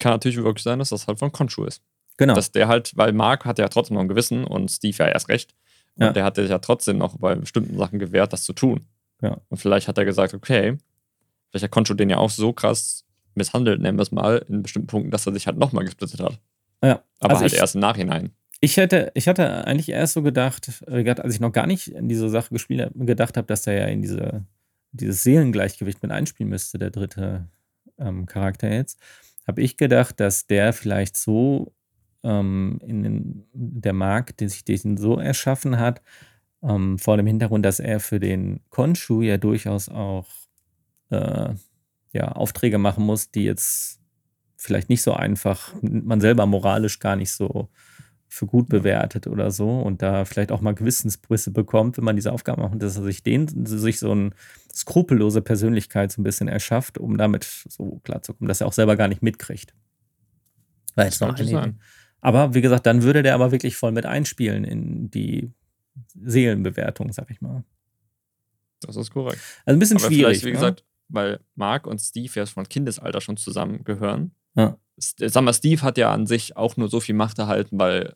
Kann 0.00 0.12
natürlich 0.12 0.36
wirklich 0.36 0.64
sein, 0.64 0.78
dass 0.78 0.90
das 0.90 1.06
halt 1.06 1.18
von 1.18 1.32
Konshu 1.32 1.64
ist. 1.64 1.82
Genau. 2.18 2.34
Dass 2.34 2.52
der 2.52 2.68
halt, 2.68 2.92
weil 2.96 3.12
Mark 3.14 3.46
hat 3.46 3.58
ja 3.58 3.68
trotzdem 3.68 3.94
noch 3.94 4.02
ein 4.02 4.08
Gewissen 4.08 4.44
und 4.44 4.70
Steve 4.70 4.96
ja 4.98 5.08
erst 5.08 5.30
recht. 5.30 5.54
Und 5.96 6.04
Ja. 6.06 6.12
der 6.12 6.24
hat 6.24 6.36
sich 6.36 6.48
ja 6.48 6.58
trotzdem 6.58 6.98
noch 6.98 7.18
bei 7.18 7.34
bestimmten 7.34 7.76
Sachen 7.76 7.98
gewährt, 7.98 8.32
das 8.32 8.44
zu 8.44 8.52
tun. 8.52 8.86
Ja. 9.20 9.38
Und 9.48 9.58
vielleicht 9.58 9.88
hat 9.88 9.98
er 9.98 10.04
gesagt, 10.04 10.34
okay, 10.34 10.78
vielleicht 11.50 11.64
hat 11.64 11.70
Konshu 11.70 11.94
den 11.94 12.10
ja 12.10 12.16
auch 12.18 12.30
so 12.30 12.52
krass 12.52 13.04
misshandelt, 13.34 13.80
nennen 13.80 13.98
wir 13.98 14.02
es 14.02 14.12
mal, 14.12 14.44
in 14.48 14.62
bestimmten 14.62 14.88
Punkten, 14.88 15.10
dass 15.10 15.26
er 15.26 15.32
sich 15.32 15.46
halt 15.46 15.58
nochmal 15.58 15.84
gesplittet 15.84 16.20
hat. 16.20 16.38
ja. 16.82 17.02
Aber 17.20 17.34
also 17.34 17.42
halt 17.42 17.52
ich, 17.52 17.58
erst 17.58 17.74
im 17.76 17.80
Nachhinein. 17.80 18.30
ich, 18.60 18.76
hätte, 18.76 19.12
ich 19.14 19.28
hatte 19.28 19.66
eigentlich 19.66 19.90
erst 19.90 20.14
so 20.14 20.22
gedacht, 20.22 20.82
gerade 20.86 21.22
als 21.24 21.34
ich 21.34 21.40
noch 21.40 21.52
gar 21.52 21.66
nicht 21.66 21.88
in 21.88 22.08
diese 22.08 22.28
Sache 22.28 22.50
gespielt 22.52 22.80
habe, 22.80 23.04
gedacht 23.06 23.36
habe, 23.36 23.46
dass 23.46 23.62
der 23.62 23.74
ja 23.74 23.86
in 23.86 24.02
diese, 24.02 24.44
dieses 24.92 25.22
Seelengleichgewicht 25.22 26.02
mit 26.02 26.10
einspielen 26.10 26.50
müsste, 26.50 26.78
der 26.78 26.90
dritte 26.90 27.46
ähm, 27.98 28.26
Charakter 28.26 28.70
jetzt, 28.72 28.98
habe 29.46 29.62
ich 29.62 29.76
gedacht, 29.76 30.20
dass 30.20 30.46
der 30.46 30.72
vielleicht 30.72 31.16
so 31.16 31.72
ähm, 32.22 32.78
in 32.84 33.02
den, 33.02 33.44
der 33.52 33.92
Markt, 33.92 34.40
den 34.40 34.48
sich 34.48 34.64
diesen 34.64 34.96
so 34.96 35.18
erschaffen 35.18 35.78
hat, 35.78 36.02
ähm, 36.62 36.98
vor 36.98 37.16
dem 37.16 37.26
Hintergrund, 37.26 37.64
dass 37.64 37.80
er 37.80 38.00
für 38.00 38.20
den 38.20 38.60
Konshu 38.70 39.22
ja 39.22 39.36
durchaus 39.36 39.88
auch 39.88 40.28
äh, 41.10 41.54
ja, 42.12 42.28
Aufträge 42.32 42.78
machen 42.78 43.04
muss, 43.04 43.30
die 43.30 43.44
jetzt 43.44 44.00
vielleicht 44.56 44.88
nicht 44.88 45.02
so 45.02 45.12
einfach, 45.12 45.74
man 45.82 46.20
selber 46.20 46.46
moralisch 46.46 46.98
gar 46.98 47.16
nicht 47.16 47.32
so 47.32 47.68
für 48.28 48.46
gut 48.46 48.68
bewertet 48.68 49.26
oder 49.26 49.50
so 49.50 49.80
und 49.80 50.00
da 50.00 50.24
vielleicht 50.24 50.52
auch 50.52 50.62
mal 50.62 50.74
Gewissensbrüsse 50.74 51.50
bekommt, 51.50 51.98
wenn 51.98 52.04
man 52.04 52.16
diese 52.16 52.32
Aufgaben 52.32 52.62
macht, 52.62 52.80
dass 52.82 52.96
er 52.96 53.02
sich 53.02 53.22
den, 53.22 53.66
sich 53.66 53.98
so 53.98 54.12
eine 54.12 54.30
skrupellose 54.72 55.42
Persönlichkeit 55.42 56.12
so 56.12 56.20
ein 56.20 56.24
bisschen 56.24 56.48
erschafft, 56.48 56.96
um 56.96 57.18
damit 57.18 57.44
so 57.44 58.00
klarzukommen, 58.04 58.48
dass 58.48 58.62
er 58.62 58.68
auch 58.68 58.72
selber 58.72 58.96
gar 58.96 59.08
nicht 59.08 59.20
mitkriegt. 59.20 59.74
Weil 60.94 61.06
jetzt 61.06 61.20
noch 61.20 61.34
Aber 62.22 62.54
wie 62.54 62.62
gesagt, 62.62 62.86
dann 62.86 63.02
würde 63.02 63.22
der 63.22 63.34
aber 63.34 63.52
wirklich 63.52 63.76
voll 63.76 63.92
mit 63.92 64.06
einspielen 64.06 64.64
in 64.64 65.10
die 65.10 65.50
Seelenbewertung, 66.14 67.12
sag 67.12 67.30
ich 67.30 67.40
mal. 67.40 67.64
Das 68.80 68.96
ist 68.96 69.10
korrekt. 69.10 69.40
Also 69.64 69.76
ein 69.76 69.78
bisschen 69.78 69.98
Aber 69.98 70.06
schwierig. 70.06 70.24
vielleicht, 70.40 70.42
wie 70.44 70.48
ne? 70.48 70.52
gesagt, 70.54 70.84
weil 71.08 71.40
Mark 71.54 71.86
und 71.86 72.00
Steve 72.00 72.32
ja 72.34 72.46
von 72.46 72.68
Kindesalter 72.68 73.20
schon 73.20 73.36
zusammengehören. 73.36 74.32
Ja. 74.54 74.76
S- 74.96 75.14
Sag 75.18 75.42
mal, 75.44 75.52
Steve 75.52 75.82
hat 75.82 75.98
ja 75.98 76.12
an 76.12 76.26
sich 76.26 76.56
auch 76.56 76.76
nur 76.76 76.88
so 76.88 77.00
viel 77.00 77.14
Macht 77.14 77.38
erhalten, 77.38 77.78
weil 77.78 78.14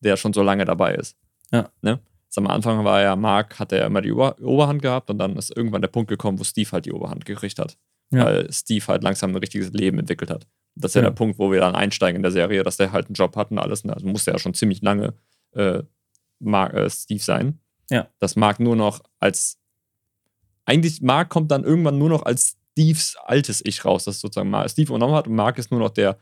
der 0.00 0.16
schon 0.16 0.32
so 0.32 0.42
lange 0.42 0.64
dabei 0.64 0.94
ist. 0.94 1.16
Ja. 1.52 1.70
Ne? 1.82 2.00
Sag 2.28 2.44
am 2.44 2.50
Anfang 2.50 2.84
war 2.84 3.00
ja 3.02 3.16
Mark, 3.16 3.58
hat 3.58 3.72
er 3.72 3.86
immer 3.86 4.02
die 4.02 4.12
Ober 4.12 4.36
Oberhand 4.40 4.82
gehabt 4.82 5.10
und 5.10 5.18
dann 5.18 5.36
ist 5.36 5.56
irgendwann 5.56 5.80
der 5.82 5.88
Punkt 5.88 6.08
gekommen, 6.08 6.38
wo 6.38 6.44
Steve 6.44 6.70
halt 6.72 6.86
die 6.86 6.92
Oberhand 6.92 7.24
gekriegt 7.24 7.58
hat. 7.58 7.76
Ja. 8.10 8.24
Weil 8.24 8.52
Steve 8.52 8.86
halt 8.86 9.02
langsam 9.02 9.30
ein 9.30 9.36
richtiges 9.36 9.70
Leben 9.72 9.98
entwickelt 9.98 10.30
hat. 10.30 10.46
Das 10.74 10.92
ist 10.92 10.94
ja, 10.94 11.02
ja, 11.02 11.08
der 11.08 11.14
Punkt, 11.14 11.38
wo 11.38 11.50
wir 11.50 11.60
dann 11.60 11.74
einsteigen 11.74 12.16
in 12.16 12.22
der 12.22 12.30
Serie, 12.30 12.62
dass 12.62 12.76
der 12.76 12.92
halt 12.92 13.06
einen 13.06 13.14
Job 13.14 13.36
hat 13.36 13.50
und 13.50 13.58
alles. 13.58 13.84
Ne? 13.84 13.92
Also 13.92 14.06
musste 14.06 14.30
ja 14.30 14.38
schon 14.38 14.54
ziemlich 14.54 14.80
lange 14.82 15.14
äh, 15.52 15.82
Mark, 16.38 16.74
äh, 16.74 16.88
Steve 16.88 17.20
sein. 17.20 17.58
Ja. 17.90 18.08
Dass 18.18 18.36
Mark 18.36 18.60
nur 18.60 18.76
noch 18.76 19.02
als. 19.18 19.58
Eigentlich, 20.64 21.00
Mark 21.00 21.30
kommt 21.30 21.50
dann 21.50 21.64
irgendwann 21.64 21.98
nur 21.98 22.10
noch 22.10 22.22
als 22.24 22.58
Steves 22.72 23.16
altes 23.24 23.62
Ich 23.64 23.84
raus, 23.84 24.04
das 24.04 24.20
sozusagen 24.20 24.52
Steve 24.68 24.90
übernommen 24.90 25.14
hat 25.14 25.26
und 25.26 25.34
Mark 25.34 25.58
ist 25.58 25.70
nur 25.70 25.80
noch 25.80 25.90
der, 25.90 26.18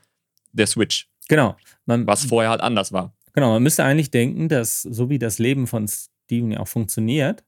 der 0.53 0.67
Switch. 0.67 1.11
Genau. 1.29 1.57
Man, 1.85 2.07
was 2.07 2.25
vorher 2.25 2.51
halt 2.51 2.61
anders 2.61 2.93
war. 2.93 3.13
Genau, 3.33 3.51
man 3.53 3.63
müsste 3.63 3.85
eigentlich 3.85 4.11
denken, 4.11 4.49
dass 4.49 4.83
so 4.83 5.11
wie 5.11 5.19
das 5.19 5.39
Leben 5.39 5.67
von 5.67 5.87
Steven 5.89 6.53
ja 6.53 6.61
auch 6.61 6.69
funktioniert, 6.69 7.45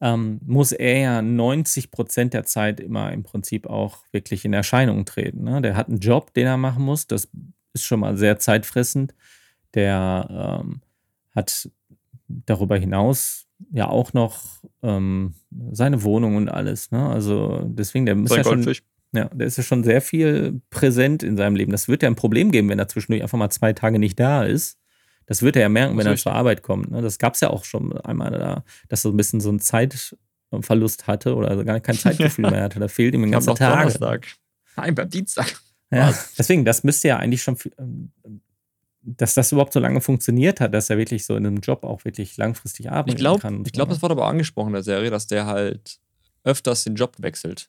ähm, 0.00 0.40
muss 0.44 0.72
er 0.72 0.98
ja 0.98 1.22
90 1.22 1.90
Prozent 1.90 2.34
der 2.34 2.44
Zeit 2.44 2.80
immer 2.80 3.12
im 3.12 3.22
Prinzip 3.22 3.66
auch 3.66 3.98
wirklich 4.12 4.44
in 4.44 4.52
Erscheinung 4.52 5.04
treten. 5.04 5.44
Ne? 5.44 5.60
Der 5.60 5.76
hat 5.76 5.88
einen 5.88 5.98
Job, 5.98 6.32
den 6.34 6.46
er 6.46 6.56
machen 6.56 6.84
muss. 6.84 7.06
Das 7.06 7.28
ist 7.72 7.84
schon 7.84 8.00
mal 8.00 8.16
sehr 8.16 8.38
zeitfressend. 8.38 9.14
Der 9.74 10.62
ähm, 10.62 10.80
hat 11.34 11.68
darüber 12.28 12.76
hinaus 12.76 13.46
ja 13.72 13.88
auch 13.88 14.12
noch 14.12 14.62
ähm, 14.82 15.34
seine 15.72 16.02
Wohnung 16.04 16.36
und 16.36 16.48
alles. 16.48 16.90
Ne? 16.90 17.08
Also 17.08 17.62
deswegen, 17.64 18.06
der 18.06 18.14
muss 18.14 18.34
ja 18.34 18.44
schon, 18.44 18.72
ja, 19.12 19.24
der 19.28 19.46
ist 19.46 19.56
ja 19.56 19.64
schon 19.64 19.82
sehr 19.82 20.00
viel 20.00 20.60
präsent 20.70 21.22
in 21.22 21.36
seinem 21.36 21.56
Leben. 21.56 21.72
Das 21.72 21.88
wird 21.88 22.02
ja 22.02 22.08
ein 22.08 22.16
Problem 22.16 22.52
geben, 22.52 22.68
wenn 22.68 22.78
er 22.78 22.88
zwischendurch 22.88 23.22
einfach 23.22 23.38
mal 23.38 23.50
zwei 23.50 23.72
Tage 23.72 23.98
nicht 23.98 24.20
da 24.20 24.44
ist. 24.44 24.78
Das 25.28 25.42
wird 25.42 25.56
er 25.56 25.62
ja 25.62 25.68
merken, 25.68 25.98
wenn 25.98 26.06
er 26.06 26.16
zur 26.16 26.32
Arbeit 26.32 26.62
kommt. 26.62 26.90
Ne? 26.90 27.02
Das 27.02 27.18
gab 27.18 27.34
es 27.34 27.40
ja 27.40 27.50
auch 27.50 27.64
schon 27.64 27.92
einmal, 28.00 28.30
da, 28.30 28.64
dass 28.88 29.00
er 29.00 29.02
so 29.02 29.10
ein 29.10 29.16
bisschen 29.18 29.40
so 29.40 29.50
einen 29.50 29.60
Zeitverlust 29.60 31.06
hatte 31.06 31.36
oder 31.36 31.48
also 31.48 31.64
gar 31.64 31.80
kein 31.80 31.94
Zeitgefühl 31.98 32.50
mehr 32.50 32.62
hatte. 32.62 32.80
Da 32.80 32.88
fehlt 32.88 33.14
ihm 33.14 33.24
ein 33.24 33.30
ganzer 33.30 33.54
Tag. 33.54 33.76
Donnerstag. 33.76 34.26
Nein, 34.76 34.94
beim 34.94 35.10
Dienstag. 35.10 35.60
Ja, 35.90 36.14
deswegen, 36.38 36.64
das 36.64 36.82
müsste 36.82 37.08
ja 37.08 37.18
eigentlich 37.18 37.42
schon, 37.42 37.58
ähm, 37.78 38.10
dass 39.02 39.34
das 39.34 39.52
überhaupt 39.52 39.74
so 39.74 39.80
lange 39.80 40.00
funktioniert 40.00 40.60
hat, 40.60 40.72
dass 40.72 40.88
er 40.88 40.96
wirklich 40.96 41.26
so 41.26 41.36
in 41.36 41.46
einem 41.46 41.58
Job 41.58 41.84
auch 41.84 42.06
wirklich 42.06 42.38
langfristig 42.38 42.90
arbeiten 42.90 43.10
ich 43.10 43.16
glaub, 43.16 43.42
kann. 43.42 43.62
Ich 43.66 43.72
glaube, 43.72 43.90
das 43.90 44.00
wurde 44.00 44.12
aber 44.12 44.26
angesprochen 44.26 44.68
in 44.68 44.74
der 44.74 44.82
Serie, 44.82 45.10
dass 45.10 45.26
der 45.26 45.44
halt 45.44 45.98
öfters 46.42 46.84
den 46.84 46.94
Job 46.94 47.16
wechselt. 47.18 47.68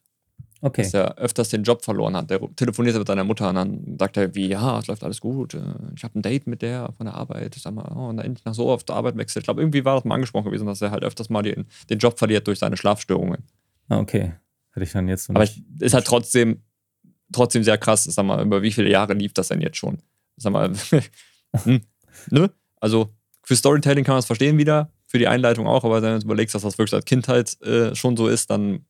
Okay. 0.62 0.84
Dass 0.84 0.94
er 0.94 1.18
öfters 1.18 1.50
den 1.50 1.64
Job 1.64 1.86
verloren 1.86 2.16
hat. 2.18 2.30
Der 2.30 2.42
telefoniert 2.56 2.98
mit 2.98 3.08
seiner 3.08 3.24
Mutter 3.24 3.50
und 3.50 3.56
dann 3.56 3.98
sagt 3.98 4.18
er, 4.18 4.36
wie, 4.36 4.48
ja, 4.48 4.80
es 4.80 4.88
läuft 4.88 5.04
alles 5.04 5.22
gut. 5.22 5.54
Äh, 5.54 5.62
ich 5.96 6.04
habe 6.04 6.20
ein 6.20 6.22
Date 6.22 6.48
mit 6.48 6.62
der 6.62 6.92
von 6.98 7.06
der 7.06 7.16
Arbeit. 7.16 7.56
Sag 7.56 7.74
mal, 7.74 7.90
oh, 7.96 8.10
und 8.10 8.18
dann 8.18 8.26
endlich 8.26 8.44
nach 8.44 8.54
so 8.54 8.68
oft 8.68 8.90
der 8.90 8.96
Arbeit 8.98 9.16
wechselt. 9.16 9.44
Ich 9.44 9.46
glaube, 9.46 9.62
irgendwie 9.62 9.86
war 9.86 9.96
das 9.96 10.04
mal 10.04 10.16
angesprochen 10.16 10.46
gewesen, 10.46 10.66
dass 10.66 10.82
er 10.82 10.92
halt 10.92 11.04
öfters 11.04 11.30
mal 11.30 11.44
den, 11.44 11.66
den 11.90 12.00
Job 12.00 12.20
verliert 12.20 12.46
durch 12.48 12.60
seine 12.60 12.76
Schlafstörungen. 12.76 13.44
Ah, 13.88 14.00
okay. 14.00 14.34
Hätte 14.74 14.84
ich 14.84 14.92
dann 14.92 15.08
jetzt 15.08 15.26
so 15.26 15.34
Aber 15.34 15.46
ich, 15.46 15.64
ist 15.80 15.94
halt 15.94 16.06
trotzdem, 16.06 16.62
trotzdem 17.32 17.64
sehr 17.64 17.78
krass. 17.78 18.04
Sag 18.04 18.26
mal, 18.26 18.44
über 18.44 18.62
wie 18.62 18.72
viele 18.72 18.90
Jahre 18.90 19.14
lief 19.14 19.34
das 19.34 19.48
denn 19.48 19.62
jetzt 19.62 19.78
schon? 19.78 20.00
Sag 20.36 20.52
mal, 20.52 20.74
hm, 21.64 21.82
ne? 22.30 22.52
Also 22.82 23.14
für 23.44 23.56
Storytelling 23.56 24.04
kann 24.04 24.14
man 24.14 24.20
es 24.20 24.26
verstehen 24.26 24.58
wieder, 24.58 24.92
für 25.08 25.18
die 25.18 25.28
Einleitung 25.28 25.68
auch, 25.68 25.84
aber 25.84 26.02
wenn 26.02 26.20
du 26.20 26.26
überlegst, 26.26 26.54
dass 26.54 26.62
das 26.62 26.78
wirklich 26.78 26.92
seit 26.92 27.06
Kindheit 27.06 27.60
äh, 27.62 27.96
schon 27.96 28.16
so 28.16 28.28
ist, 28.28 28.52
dann 28.52 28.86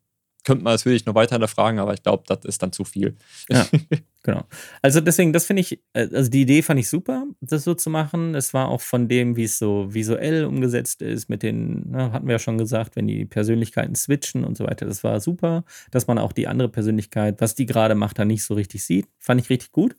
könnte 0.50 0.64
man 0.64 0.74
natürlich 0.74 1.06
noch 1.06 1.14
weiter 1.14 1.36
hinterfragen, 1.36 1.80
aber 1.80 1.94
ich 1.94 2.02
glaube, 2.02 2.24
das 2.26 2.40
ist 2.44 2.64
dann 2.64 2.72
zu 2.72 2.84
viel. 2.84 3.16
Ja, 3.50 3.68
genau. 4.24 4.46
Also 4.82 5.00
deswegen, 5.00 5.32
das 5.32 5.46
finde 5.46 5.62
ich, 5.62 5.80
äh, 5.94 6.10
also 6.12 6.32
die 6.32 6.42
Idee 6.42 6.64
fand 6.64 6.80
ich 6.80 6.90
super, 6.90 7.28
das 7.40 7.64
so 7.64 7.76
zu 7.76 7.92
machen. 7.92 8.34
Es 8.34 8.52
war 8.56 8.68
auch 8.70 8.82
von 8.82 9.08
dem, 9.08 9.36
wie 9.36 9.44
es 9.44 9.60
so 9.60 9.94
visuell 9.94 10.46
umgesetzt 10.46 11.04
ist, 11.04 11.30
mit 11.30 11.44
den, 11.44 11.92
ne, 11.92 12.12
hatten 12.12 12.26
wir 12.26 12.34
ja 12.34 12.40
schon 12.40 12.58
gesagt, 12.58 12.96
wenn 12.96 13.06
die 13.06 13.26
Persönlichkeiten 13.26 13.94
switchen 13.94 14.44
und 14.44 14.58
so 14.58 14.66
weiter, 14.66 14.88
das 14.88 15.04
war 15.04 15.20
super, 15.20 15.66
dass 15.92 16.08
man 16.08 16.18
auch 16.18 16.32
die 16.32 16.48
andere 16.48 16.70
Persönlichkeit, 16.70 17.42
was 17.42 17.54
die 17.54 17.68
gerade 17.68 17.94
macht, 17.94 18.18
dann 18.18 18.30
nicht 18.30 18.44
so 18.44 18.56
richtig 18.56 18.84
sieht. 18.84 19.06
Fand 19.20 19.40
ich 19.40 19.52
richtig 19.52 19.72
gut. 19.72 19.96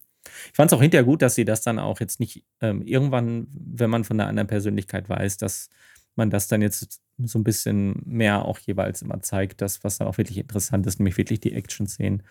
Ich 0.46 0.56
fand 0.56 0.72
es 0.72 0.76
auch 0.76 0.82
hinterher 0.82 1.04
gut, 1.04 1.22
dass 1.22 1.36
sie 1.36 1.44
das 1.44 1.62
dann 1.62 1.78
auch 1.78 2.00
jetzt 2.00 2.18
nicht 2.18 2.44
ähm, 2.60 2.82
irgendwann, 2.82 3.46
wenn 3.52 3.88
man 3.88 4.02
von 4.02 4.18
einer 4.18 4.28
anderen 4.28 4.48
Persönlichkeit 4.48 5.08
weiß, 5.08 5.36
dass 5.36 5.68
man 6.16 6.30
das 6.30 6.48
dann 6.48 6.62
jetzt 6.62 7.00
so 7.18 7.38
ein 7.38 7.44
bisschen 7.44 8.02
mehr 8.04 8.44
auch 8.44 8.58
jeweils 8.58 9.02
immer 9.02 9.20
zeigt, 9.20 9.60
das, 9.60 9.84
was 9.84 9.98
dann 9.98 10.08
auch 10.08 10.18
wirklich 10.18 10.38
interessant 10.38 10.86
ist, 10.86 10.98
nämlich 10.98 11.18
wirklich 11.18 11.40
die 11.40 11.52
Action-Szenen. 11.52 12.22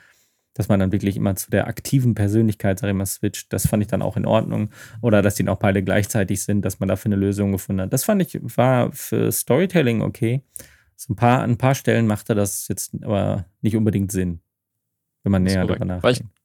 Dass 0.56 0.68
man 0.68 0.80
dann 0.80 0.92
wirklich 0.92 1.16
immer 1.16 1.36
zu 1.36 1.52
der 1.52 1.68
aktiven 1.68 2.16
Persönlichkeit, 2.16 2.80
sag 2.80 2.90
ich 2.90 2.96
mal, 2.96 3.06
switcht. 3.06 3.54
Das 3.54 3.68
fand 3.68 3.84
ich 3.84 3.88
dann 3.88 4.02
auch 4.02 4.18
in 4.18 4.26
Ordnung. 4.26 4.72
Oder 5.02 5.22
dass 5.22 5.36
die 5.36 5.48
auch 5.48 5.60
beide 5.60 5.84
gleichzeitig 5.84 6.42
sind, 6.42 6.64
dass 6.64 6.80
man 6.80 6.90
dafür 6.90 7.10
eine 7.10 7.22
Lösung 7.22 7.52
gefunden 7.52 7.84
hat. 7.84 7.94
Das 7.94 8.04
fand 8.04 8.22
ich, 8.22 8.40
war 8.42 8.92
für 8.92 9.32
Storytelling 9.32 10.02
okay. 10.02 10.42
So 10.96 11.14
ein 11.14 11.16
paar, 11.16 11.44
an 11.44 11.52
ein 11.52 11.58
paar 11.58 11.76
Stellen 11.76 12.08
machte 12.08 12.36
das 12.36 12.68
jetzt 12.68 12.94
aber 13.04 13.46
nicht 13.62 13.76
unbedingt 13.78 14.12
Sinn, 14.12 14.42
wenn 15.24 15.32
man 15.32 15.44
näher 15.44 15.66
darüber 15.66 15.86
nachdenkt. 15.86 16.39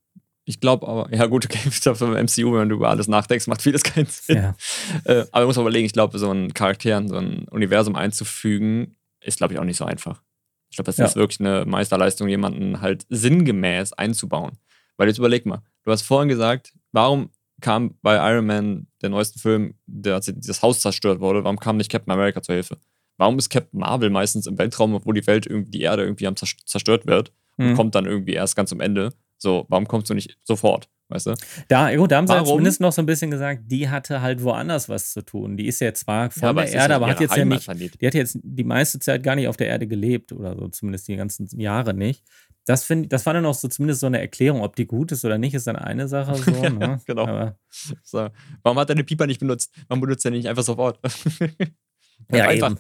Ich 0.47 0.61
glaube 0.61 0.87
aber, 0.87 1.15
ja 1.15 1.27
gut, 1.27 1.47
okay, 1.47 1.59
ich 1.69 1.81
glaube, 1.81 2.05
im 2.05 2.13
MCU, 2.13 2.55
wenn 2.55 2.69
du 2.69 2.77
über 2.77 2.91
alles 2.91 3.09
nachdenkst, 3.09 3.47
macht 3.47 3.63
vieles 3.63 3.83
keinen 3.83 4.07
Sinn. 4.07 4.37
Ja. 4.37 4.55
Äh, 5.05 5.25
aber 5.33 5.43
ich 5.43 5.47
muss 5.47 5.57
überlegen, 5.57 5.87
ich 5.87 5.93
glaube, 5.93 6.19
so 6.19 6.31
einen 6.31 6.55
Charakter 6.55 6.97
in 6.97 7.09
so 7.09 7.17
ein 7.17 7.47
Universum 7.51 7.97
einzufügen, 7.97 8.97
ist, 9.21 9.39
glaube 9.39 9.55
ich, 9.55 9.61
auch 9.61 9.65
nicht 9.65 9.77
so 9.77 9.85
einfach. 9.85 10.23
Ich 10.71 10.77
glaube, 10.77 10.87
das 10.87 10.97
ja. 10.97 11.05
ist 11.05 11.17
wirklich 11.17 11.41
eine 11.41 11.65
Meisterleistung, 11.67 12.29
jemanden 12.29 12.81
halt 12.81 13.07
sinngemäß 13.09 13.93
einzubauen. 13.93 14.53
Weil 14.97 15.09
jetzt 15.09 15.19
überleg 15.19 15.47
mal, 15.47 15.63
du 15.83 15.91
hast 15.91 16.03
vorhin 16.03 16.29
gesagt, 16.29 16.73
warum 16.93 17.31
kam 17.61 17.97
bei 18.03 18.17
Iron 18.33 18.47
Man, 18.47 18.87
der 19.03 19.11
neuesten 19.11 19.39
Film, 19.39 19.75
der, 19.87 20.15
als 20.15 20.33
das 20.35 20.63
Haus 20.63 20.81
zerstört 20.81 21.21
wurde, 21.21 21.45
warum 21.45 21.59
kam 21.59 21.77
nicht 21.77 21.91
Captain 21.91 22.13
America 22.13 22.43
zur 22.43 22.55
Hilfe? 22.55 22.79
Warum 23.17 23.39
ist 23.39 23.49
Captain 23.49 23.79
Marvel 23.79 24.11
meistens 24.11 24.47
im 24.47 24.59
Weltraum, 24.59 24.95
obwohl 24.95 25.15
die 25.15 25.27
Welt 25.27 25.47
irgendwie, 25.47 25.71
die 25.71 25.83
Erde 25.83 26.03
irgendwie 26.03 26.27
am 26.27 26.37
zerstört 26.37 27.07
wird 27.07 27.33
und 27.57 27.71
mhm. 27.71 27.75
kommt 27.75 27.95
dann 27.95 28.07
irgendwie 28.07 28.33
erst 28.33 28.57
ganz 28.57 28.73
am 28.73 28.81
Ende? 28.81 29.13
So, 29.39 29.67
warum 29.69 29.87
kommst 29.87 30.11
du 30.11 30.15
nicht 30.15 30.39
sofort? 30.43 30.89
Weißt 31.09 31.27
du? 31.27 31.35
Da, 31.69 31.95
gut, 31.95 32.11
da 32.11 32.17
haben 32.17 32.27
sie 32.27 32.33
halt 32.33 32.47
zumindest 32.47 32.81
noch 32.81 32.93
so 32.93 33.03
ein 33.03 33.07
bisschen 33.07 33.31
gesagt, 33.31 33.65
die 33.67 33.89
hatte 33.91 34.23
halt 34.23 34.43
woanders 34.43 34.89
was 34.89 35.13
zu 35.13 35.23
tun. 35.23 35.57
Die 35.57 35.67
ist 35.67 35.81
ja 35.81 35.93
zwar 35.93 36.31
von 36.31 36.43
ja, 36.43 36.53
der 36.53 36.73
Erde, 36.73 36.95
aber 36.95 37.09
hat 37.09 37.21
jetzt 37.21 37.37
ja 37.37 37.45
nicht, 37.45 37.69
die 38.01 38.07
hat 38.07 38.15
jetzt 38.15 38.39
die 38.43 38.65
meiste 38.65 38.99
Zeit 38.99 39.23
gar 39.23 39.37
nicht 39.37 39.49
auf 39.49 39.57
der 39.57 39.69
Erde 39.69 39.87
gelebt 39.87 40.33
oder 40.33 40.57
so, 40.57 40.69
zumindest 40.69 41.07
die 41.09 41.17
ganzen 41.17 41.47
Jahre 41.61 41.93
nicht. 41.93 42.25
Das, 42.67 42.85
find, 42.85 43.13
das 43.13 43.27
war 43.27 43.35
dann 43.35 43.45
auch 43.45 43.55
so 43.55 43.69
zumindest 43.69 44.01
so 44.01 44.07
eine 44.07 44.21
Erklärung, 44.21 44.63
ob 44.63 44.75
die 44.77 44.87
gut 44.87 45.13
ist 45.13 45.25
oder 45.25 45.37
nicht, 45.37 45.53
ist 45.53 45.67
dann 45.67 45.77
eine 45.77 46.09
Sache 46.09 46.35
so. 46.43 46.51
ja, 46.51 46.71
ne? 46.71 47.01
genau. 47.07 47.27
Aber, 47.27 47.59
so. 48.03 48.29
Warum 48.63 48.79
hat 48.79 48.89
er 48.89 48.95
eine 48.95 49.05
Pieper 49.05 49.27
nicht 49.27 49.41
benutzt? 49.41 49.71
Warum 49.89 50.01
benutzt 50.01 50.25
er 50.25 50.31
nicht 50.31 50.49
einfach 50.49 50.63
sofort? 50.63 50.99
ja, 52.33 52.49
einfach. 52.49 52.77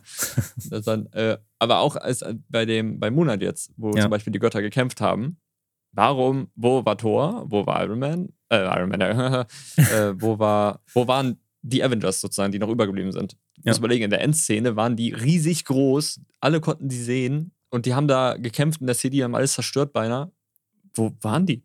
Dann, 0.70 1.06
äh, 1.12 1.36
aber 1.58 1.80
auch 1.80 1.96
als 1.96 2.22
äh, 2.22 2.34
bei 2.48 2.64
dem 2.64 2.98
bei 2.98 3.10
Monat 3.10 3.42
jetzt, 3.42 3.72
wo 3.76 3.90
ja. 3.94 4.02
zum 4.02 4.10
Beispiel 4.10 4.32
die 4.32 4.38
Götter 4.38 4.62
gekämpft 4.62 5.02
haben, 5.02 5.36
Warum, 5.94 6.48
wo 6.56 6.84
war 6.84 6.98
Thor? 6.98 7.44
Wo 7.48 7.66
war 7.66 7.82
Iron 7.84 7.98
Man? 7.98 8.28
Äh, 8.50 8.64
Iron 8.64 8.90
Man, 8.90 9.00
äh, 9.76 10.20
wo, 10.20 10.38
war, 10.38 10.80
wo 10.92 11.06
waren 11.06 11.38
die 11.62 11.82
Avengers 11.82 12.20
sozusagen, 12.20 12.52
die 12.52 12.58
noch 12.58 12.68
übergeblieben 12.68 13.12
sind? 13.12 13.36
Du 13.56 13.68
musst 13.70 13.78
überlegen, 13.78 14.04
in 14.04 14.10
der 14.10 14.20
Endszene 14.20 14.76
waren 14.76 14.96
die 14.96 15.12
riesig 15.12 15.64
groß, 15.64 16.20
alle 16.40 16.60
konnten 16.60 16.88
die 16.88 17.00
sehen 17.00 17.52
und 17.70 17.86
die 17.86 17.94
haben 17.94 18.08
da 18.08 18.36
gekämpft 18.36 18.80
in 18.80 18.86
der 18.86 18.94
City, 18.94 19.18
haben 19.18 19.34
alles 19.34 19.54
zerstört 19.54 19.92
beinahe. 19.92 20.30
Wo 20.94 21.12
waren 21.20 21.46
die? 21.46 21.62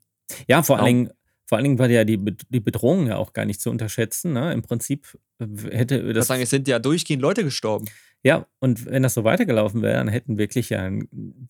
Ja, 0.47 0.63
vor 0.63 0.77
allen 0.77 0.85
Dingen, 0.85 1.09
vor 1.45 1.57
allen 1.57 1.65
Dingen 1.65 1.79
war 1.79 1.89
ja 1.89 2.03
die, 2.03 2.19
die 2.49 2.59
Bedrohung 2.59 3.07
ja 3.07 3.17
auch 3.17 3.33
gar 3.33 3.45
nicht 3.45 3.59
zu 3.59 3.69
unterschätzen. 3.69 4.33
Ne? 4.33 4.53
Im 4.53 4.61
Prinzip 4.61 5.17
hätte 5.39 6.13
das. 6.13 6.25
Ich 6.25 6.27
sagen, 6.27 6.41
es 6.43 6.49
sind 6.49 6.67
ja 6.67 6.79
durchgehend 6.79 7.21
Leute 7.21 7.43
gestorben. 7.43 7.87
Ja, 8.23 8.45
und 8.59 8.85
wenn 8.85 9.03
das 9.03 9.13
so 9.13 9.23
weitergelaufen 9.23 9.81
wäre, 9.81 9.95
dann 9.95 10.09
hätten 10.09 10.37
wirklich 10.37 10.69
ja 10.69 10.89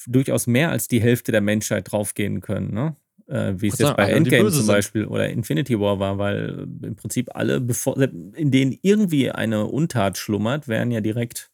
durchaus 0.06 0.46
mehr 0.46 0.70
als 0.70 0.88
die 0.88 1.02
Hälfte 1.02 1.32
der 1.32 1.42
Menschheit 1.42 1.92
draufgehen 1.92 2.42
können, 2.42 2.74
ne? 2.74 2.96
Äh, 3.28 3.62
wie 3.62 3.68
es 3.68 3.78
jetzt 3.78 3.96
bei 3.96 4.12
Endgame 4.12 4.52
zum 4.52 4.66
Beispiel 4.66 5.04
sind. 5.04 5.12
oder 5.12 5.30
Infinity 5.30 5.80
War 5.80 6.00
war, 6.00 6.18
weil 6.18 6.68
im 6.82 6.96
Prinzip 6.96 7.36
alle, 7.36 7.62
bevor, 7.62 7.96
in 7.98 8.52
denen 8.52 8.78
irgendwie 8.82 9.32
eine 9.32 9.66
Untat 9.66 10.18
schlummert, 10.18 10.68
wären 10.68 10.90
ja 10.90 11.00
direkt. 11.00 11.52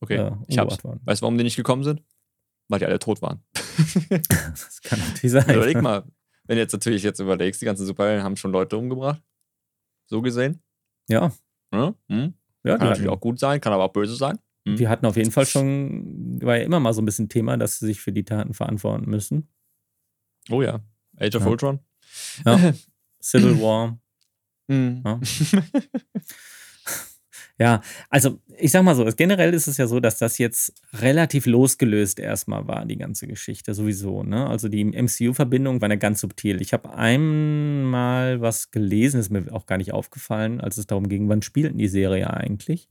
Okay, 0.00 0.16
äh, 0.16 0.32
ich 0.48 0.58
hab's. 0.58 0.82
Worden. 0.82 1.00
Weißt 1.04 1.20
du, 1.20 1.22
warum 1.22 1.38
die 1.38 1.44
nicht 1.44 1.56
gekommen 1.56 1.84
sind? 1.84 2.02
Weil 2.68 2.80
die 2.80 2.86
alle 2.86 2.98
tot 2.98 3.22
waren. 3.22 3.44
das 4.10 4.80
kann 4.82 4.98
natürlich 4.98 5.32
sein. 5.32 5.54
Überleg 5.54 5.80
mal, 5.80 6.04
wenn 6.46 6.56
du 6.56 6.62
jetzt 6.62 6.72
natürlich 6.72 7.02
jetzt 7.02 7.20
überlegst, 7.20 7.60
die 7.60 7.66
ganzen 7.66 7.86
Superhelden 7.86 8.24
haben 8.24 8.36
schon 8.36 8.52
Leute 8.52 8.76
umgebracht. 8.76 9.22
So 10.06 10.22
gesehen. 10.22 10.62
Ja. 11.08 11.32
ja? 11.72 11.94
Hm? 12.08 12.34
Ja, 12.66 12.78
kann 12.78 12.88
natürlich 12.88 13.10
auch 13.10 13.20
gut 13.20 13.38
sein, 13.38 13.60
kann 13.60 13.72
aber 13.72 13.84
auch 13.84 13.92
böse 13.92 14.16
sein. 14.16 14.38
Hm. 14.66 14.76
Die 14.76 14.88
hatten 14.88 15.06
auf 15.06 15.16
jeden 15.16 15.30
Fall 15.30 15.46
schon, 15.46 16.42
war 16.42 16.56
ja 16.58 16.64
immer 16.64 16.80
mal 16.80 16.92
so 16.92 17.00
ein 17.00 17.04
bisschen 17.04 17.28
Thema, 17.28 17.56
dass 17.56 17.78
sie 17.78 17.86
sich 17.86 18.00
für 18.00 18.12
die 18.12 18.24
Taten 18.24 18.54
verantworten 18.54 19.08
müssen. 19.08 19.48
Oh 20.50 20.62
ja. 20.62 20.80
Age 21.16 21.36
of 21.36 21.44
ja. 21.44 21.48
Ultron. 21.48 21.80
Ja. 22.44 22.72
Civil 23.22 23.60
War. 23.60 23.98
Mhm. 24.66 25.02
Ja. 25.04 25.20
Ja, 27.58 27.80
also 28.10 28.38
ich 28.58 28.70
sag 28.70 28.82
mal 28.82 28.94
so, 28.94 29.04
generell 29.16 29.54
ist 29.54 29.66
es 29.66 29.78
ja 29.78 29.86
so, 29.86 29.98
dass 29.98 30.18
das 30.18 30.36
jetzt 30.36 30.74
relativ 30.92 31.46
losgelöst 31.46 32.18
erstmal 32.18 32.66
war, 32.68 32.84
die 32.84 32.98
ganze 32.98 33.26
Geschichte 33.26 33.72
sowieso. 33.72 34.22
Ne? 34.22 34.46
Also 34.46 34.68
die 34.68 34.84
MCU-Verbindung 34.84 35.80
war 35.80 35.88
ja 35.88 35.96
ganz 35.96 36.20
subtil. 36.20 36.60
Ich 36.60 36.74
habe 36.74 36.94
einmal 36.94 38.42
was 38.42 38.70
gelesen, 38.70 39.20
ist 39.20 39.30
mir 39.30 39.52
auch 39.52 39.64
gar 39.64 39.78
nicht 39.78 39.92
aufgefallen, 39.92 40.60
als 40.60 40.76
es 40.76 40.86
darum 40.86 41.08
ging, 41.08 41.28
wann 41.30 41.40
spielten 41.40 41.78
die 41.78 41.88
Serie 41.88 42.28
eigentlich. 42.28 42.88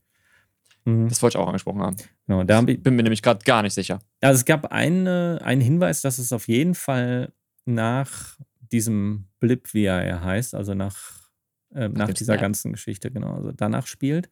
Mhm. 0.86 1.10
Das 1.10 1.22
wollte 1.22 1.38
ich 1.38 1.44
auch 1.44 1.48
angesprochen 1.48 1.82
haben. 1.82 1.98
Genau, 2.28 2.44
da 2.44 2.64
ich 2.66 2.82
bin 2.82 2.96
mir 2.96 3.04
nämlich 3.04 3.22
gerade 3.22 3.44
gar 3.46 3.62
nicht 3.62 3.74
sicher. 3.74 4.00
Also 4.22 4.40
es 4.40 4.46
gab 4.46 4.72
eine, 4.72 5.40
einen 5.44 5.62
Hinweis, 5.62 6.02
dass 6.02 6.18
es 6.18 6.34
auf 6.34 6.48
jeden 6.48 6.74
Fall 6.74 7.34
nach 7.66 8.40
diesem 8.72 9.28
Blip, 9.40 9.74
wie 9.74 9.86
er 9.86 10.24
heißt, 10.24 10.56
also 10.56 10.74
nach, 10.74 11.30
äh, 11.74 11.90
nach, 11.90 12.12
dieser 12.14 12.38
ganzen 12.38 12.72
Geschichte, 12.72 13.12
genau, 13.12 13.36
also 13.36 13.52
danach 13.52 13.88
spielt. 13.88 14.30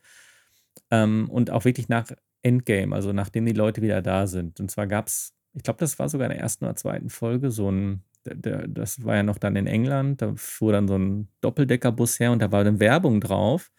Ähm, 0.91 1.29
und 1.29 1.51
auch 1.51 1.65
wirklich 1.65 1.89
nach 1.89 2.07
Endgame, 2.41 2.93
also 2.93 3.13
nachdem 3.13 3.45
die 3.45 3.53
Leute 3.53 3.81
wieder 3.81 4.01
da 4.01 4.27
sind. 4.27 4.59
Und 4.59 4.69
zwar 4.69 4.87
gab 4.87 5.07
es, 5.07 5.33
ich 5.53 5.63
glaube, 5.63 5.79
das 5.79 5.97
war 5.97 6.09
sogar 6.09 6.27
in 6.27 6.33
der 6.33 6.41
ersten 6.41 6.65
oder 6.65 6.75
zweiten 6.75 7.09
Folge, 7.09 7.51
so 7.51 7.71
ein, 7.71 8.03
der, 8.25 8.67
das 8.67 9.03
war 9.03 9.15
ja 9.15 9.23
noch 9.23 9.37
dann 9.37 9.55
in 9.55 9.67
England, 9.67 10.21
da 10.21 10.33
fuhr 10.35 10.73
dann 10.73 10.87
so 10.87 10.97
ein 10.97 11.27
Doppeldeckerbus 11.41 12.19
her 12.19 12.31
und 12.31 12.41
da 12.41 12.51
war 12.51 12.63
dann 12.63 12.79
Werbung 12.79 13.21
drauf 13.21 13.71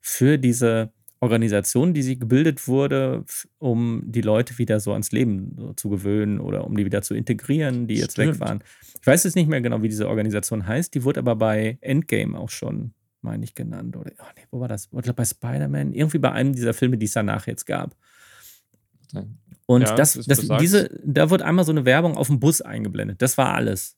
für 0.00 0.38
diese 0.38 0.92
Organisation, 1.20 1.94
die 1.94 2.02
sie 2.02 2.18
gebildet 2.18 2.68
wurde, 2.68 3.24
um 3.58 4.02
die 4.04 4.20
Leute 4.20 4.58
wieder 4.58 4.80
so 4.80 4.92
ans 4.92 5.12
Leben 5.12 5.72
zu 5.76 5.88
gewöhnen 5.88 6.40
oder 6.40 6.66
um 6.66 6.76
die 6.76 6.84
wieder 6.84 7.02
zu 7.02 7.14
integrieren, 7.14 7.86
die 7.86 7.94
jetzt 7.96 8.12
Stimmt. 8.12 8.34
weg 8.34 8.40
waren. 8.40 8.62
Ich 9.00 9.06
weiß 9.06 9.24
jetzt 9.24 9.34
nicht 9.34 9.48
mehr 9.48 9.60
genau, 9.60 9.82
wie 9.82 9.88
diese 9.88 10.08
Organisation 10.08 10.66
heißt. 10.66 10.94
Die 10.94 11.04
wurde 11.04 11.20
aber 11.20 11.36
bei 11.36 11.78
Endgame 11.80 12.38
auch 12.38 12.50
schon, 12.50 12.92
meine 13.26 13.44
ich, 13.44 13.54
genannt. 13.54 13.96
Oder 13.96 14.12
oh 14.18 14.32
nee, 14.36 14.44
wo 14.50 14.60
war 14.60 14.68
das? 14.68 14.92
Oder 14.92 15.12
bei 15.12 15.24
Spider-Man? 15.24 15.92
Irgendwie 15.92 16.18
bei 16.18 16.32
einem 16.32 16.54
dieser 16.54 16.74
Filme, 16.74 16.96
die 16.96 17.06
es 17.06 17.12
danach 17.12 17.46
jetzt 17.46 17.66
gab. 17.66 17.94
Und 19.66 19.82
ja, 19.82 19.94
das, 19.94 20.14
das, 20.14 20.48
diese, 20.60 20.90
da 21.04 21.30
wird 21.30 21.42
einmal 21.42 21.64
so 21.64 21.72
eine 21.72 21.84
Werbung 21.84 22.16
auf 22.16 22.28
dem 22.28 22.40
Bus 22.40 22.60
eingeblendet. 22.60 23.20
Das 23.20 23.36
war 23.36 23.54
alles. 23.54 23.96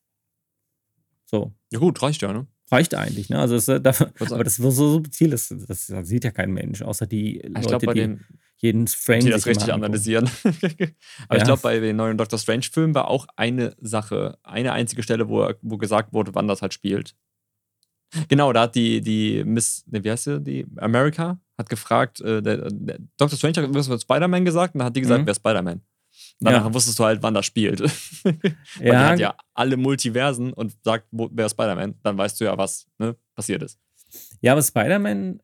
So. 1.27 1.53
Ja, 1.71 1.79
gut, 1.79 2.03
reicht 2.03 2.23
ja, 2.23 2.33
ne? 2.33 2.47
Reicht 2.71 2.95
eigentlich, 2.95 3.29
ne? 3.31 3.39
Also 3.39 3.55
das, 3.55 3.69
äh, 3.69 3.81
das, 3.81 4.03
aber 4.33 4.45
das 4.45 4.57
so 4.57 4.71
subtil 4.71 5.31
das, 5.31 5.55
das, 5.67 5.87
sieht 5.87 6.25
ja 6.25 6.31
kein 6.31 6.53
Mensch, 6.53 6.83
außer 6.83 7.07
die 7.07 7.39
ich 7.41 7.49
Leute, 7.49 7.69
glaub, 7.69 7.81
die 7.95 8.01
den, 8.01 8.25
jeden 8.57 8.87
Frame 8.87 9.21
die 9.21 9.31
das 9.31 9.47
richtig 9.47 9.73
analysieren. 9.73 10.29
aber 10.45 10.57
ja. 10.61 11.37
ich 11.37 11.45
glaube, 11.45 11.63
bei 11.63 11.81
den 11.81 11.97
neuen 11.97 12.19
Doctor 12.19 12.39
Strange-Filmen 12.39 12.95
war 12.95 13.09
auch 13.09 13.27
eine 13.37 13.75
Sache, 13.81 14.39
eine 14.43 14.73
einzige 14.73 15.03
Stelle, 15.03 15.29
wo, 15.29 15.51
wo 15.63 15.79
gesagt 15.79 16.13
wurde, 16.13 16.35
wann 16.35 16.49
das 16.49 16.63
halt 16.63 16.75
spielt. 16.75 17.15
Genau, 18.29 18.53
da 18.53 18.63
hat 18.63 18.75
die, 18.75 19.01
die 19.01 19.45
Miss, 19.45 19.85
ne, 19.87 20.03
wie 20.03 20.11
heißt 20.11 20.25
sie, 20.25 20.41
die 20.41 20.67
America, 20.77 21.39
hat 21.59 21.69
gefragt, 21.69 22.21
äh, 22.21 22.43
der, 22.43 22.71
der 22.71 22.99
Dr. 23.17 23.37
Strange 23.37 23.69
hat 23.69 23.75
was 23.75 24.03
Spider-Man 24.03 24.45
gesagt 24.45 24.75
und 24.75 24.79
dann 24.79 24.87
hat 24.87 24.97
die 24.97 25.01
gesagt, 25.01 25.23
mhm. 25.23 25.27
wer 25.27 25.33
ist 25.33 25.39
Spider-Man? 25.39 25.83
Danach 26.41 26.67
ja. 26.67 26.75
wusstest 26.75 26.99
du 26.99 27.05
halt, 27.05 27.23
wann 27.23 27.35
das 27.35 27.47
spielt. 27.47 27.81
ja. 28.25 28.31
die 28.81 28.93
hat 28.93 29.19
ja 29.19 29.35
alle 29.55 29.77
Multiversen 29.77 30.53
und 30.53 30.77
sagt, 30.85 31.07
wo, 31.11 31.29
wer 31.33 31.47
ist 31.47 31.53
Spider-Man, 31.53 31.97
dann 32.03 32.17
weißt 32.17 32.41
du 32.41 32.45
ja, 32.45 32.57
was 32.57 32.87
ne, 32.99 33.17
passiert 33.35 33.63
ist. 33.63 33.79
Ja, 34.41 34.53
aber 34.53 34.63
Spider-Man, 34.63 35.41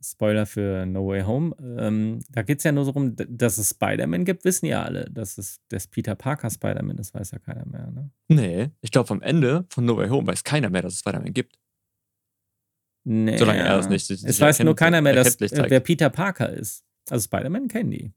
Spoiler 0.00 0.46
für 0.46 0.86
No 0.86 1.08
Way 1.08 1.22
Home, 1.22 1.56
ähm, 1.78 2.20
da 2.30 2.42
geht 2.42 2.58
es 2.58 2.64
ja 2.64 2.70
nur 2.70 2.84
darum, 2.84 3.16
dass 3.16 3.58
es 3.58 3.70
Spider-Man 3.70 4.24
gibt, 4.24 4.44
wissen 4.44 4.66
ja 4.66 4.82
alle. 4.82 5.10
Dass 5.10 5.36
es 5.36 5.60
das 5.68 5.88
Peter 5.88 6.14
Parker 6.14 6.48
Spider-Man 6.48 6.98
ist, 6.98 7.12
weiß 7.12 7.32
ja 7.32 7.38
keiner 7.38 7.66
mehr. 7.66 7.90
Ne? 7.90 8.10
Nee, 8.28 8.70
ich 8.80 8.92
glaube, 8.92 9.10
am 9.10 9.22
Ende 9.22 9.66
von 9.70 9.84
No 9.84 9.96
Way 9.96 10.08
Home 10.10 10.26
weiß 10.28 10.44
keiner 10.44 10.70
mehr, 10.70 10.82
dass 10.82 10.94
es 10.94 11.00
Spider-Man 11.00 11.32
gibt. 11.32 11.58
Nee. 13.08 13.38
Solange 13.38 13.60
er 13.60 13.76
das 13.76 13.88
nicht. 13.88 14.10
Es 14.10 14.40
weiß 14.40 14.58
nur 14.60 14.74
keiner 14.74 15.00
mehr, 15.00 15.14
dass, 15.14 15.36
äh, 15.36 15.66
wer 15.68 15.78
Peter 15.78 16.10
Parker 16.10 16.50
ist. 16.50 16.84
Also 17.08 17.24
Spider-Man 17.24 17.68
kennen 17.68 17.92
die. 17.92 18.12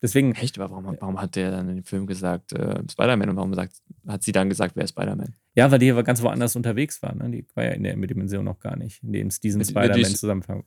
Deswegen. 0.00 0.32
Echt? 0.32 0.58
Aber 0.60 0.70
warum, 0.70 0.96
warum 1.00 1.20
hat 1.20 1.34
der 1.34 1.50
dann 1.50 1.68
in 1.68 1.76
dem 1.76 1.84
Film 1.84 2.06
gesagt, 2.06 2.52
äh, 2.52 2.80
Spider-Man 2.88 3.30
und 3.30 3.36
warum 3.36 3.52
sagt, 3.52 3.82
hat 4.06 4.22
sie 4.22 4.30
dann 4.30 4.48
gesagt, 4.48 4.76
wer 4.76 4.84
ist 4.84 4.90
Spider-Man? 4.90 5.34
Ja, 5.56 5.72
weil 5.72 5.80
die 5.80 5.90
aber 5.90 6.04
ganz 6.04 6.22
woanders 6.22 6.54
unterwegs 6.54 7.02
war. 7.02 7.16
Ne? 7.16 7.30
Die 7.30 7.44
war 7.54 7.64
ja 7.64 7.70
in 7.70 7.82
der 7.82 7.96
Dimension 7.96 8.44
noch 8.44 8.60
gar 8.60 8.76
nicht, 8.76 9.02
in 9.02 9.12
dem 9.12 9.26
es 9.26 9.40
diesen 9.40 9.64
Spider-Man 9.64 10.04
zusammenfall. 10.04 10.62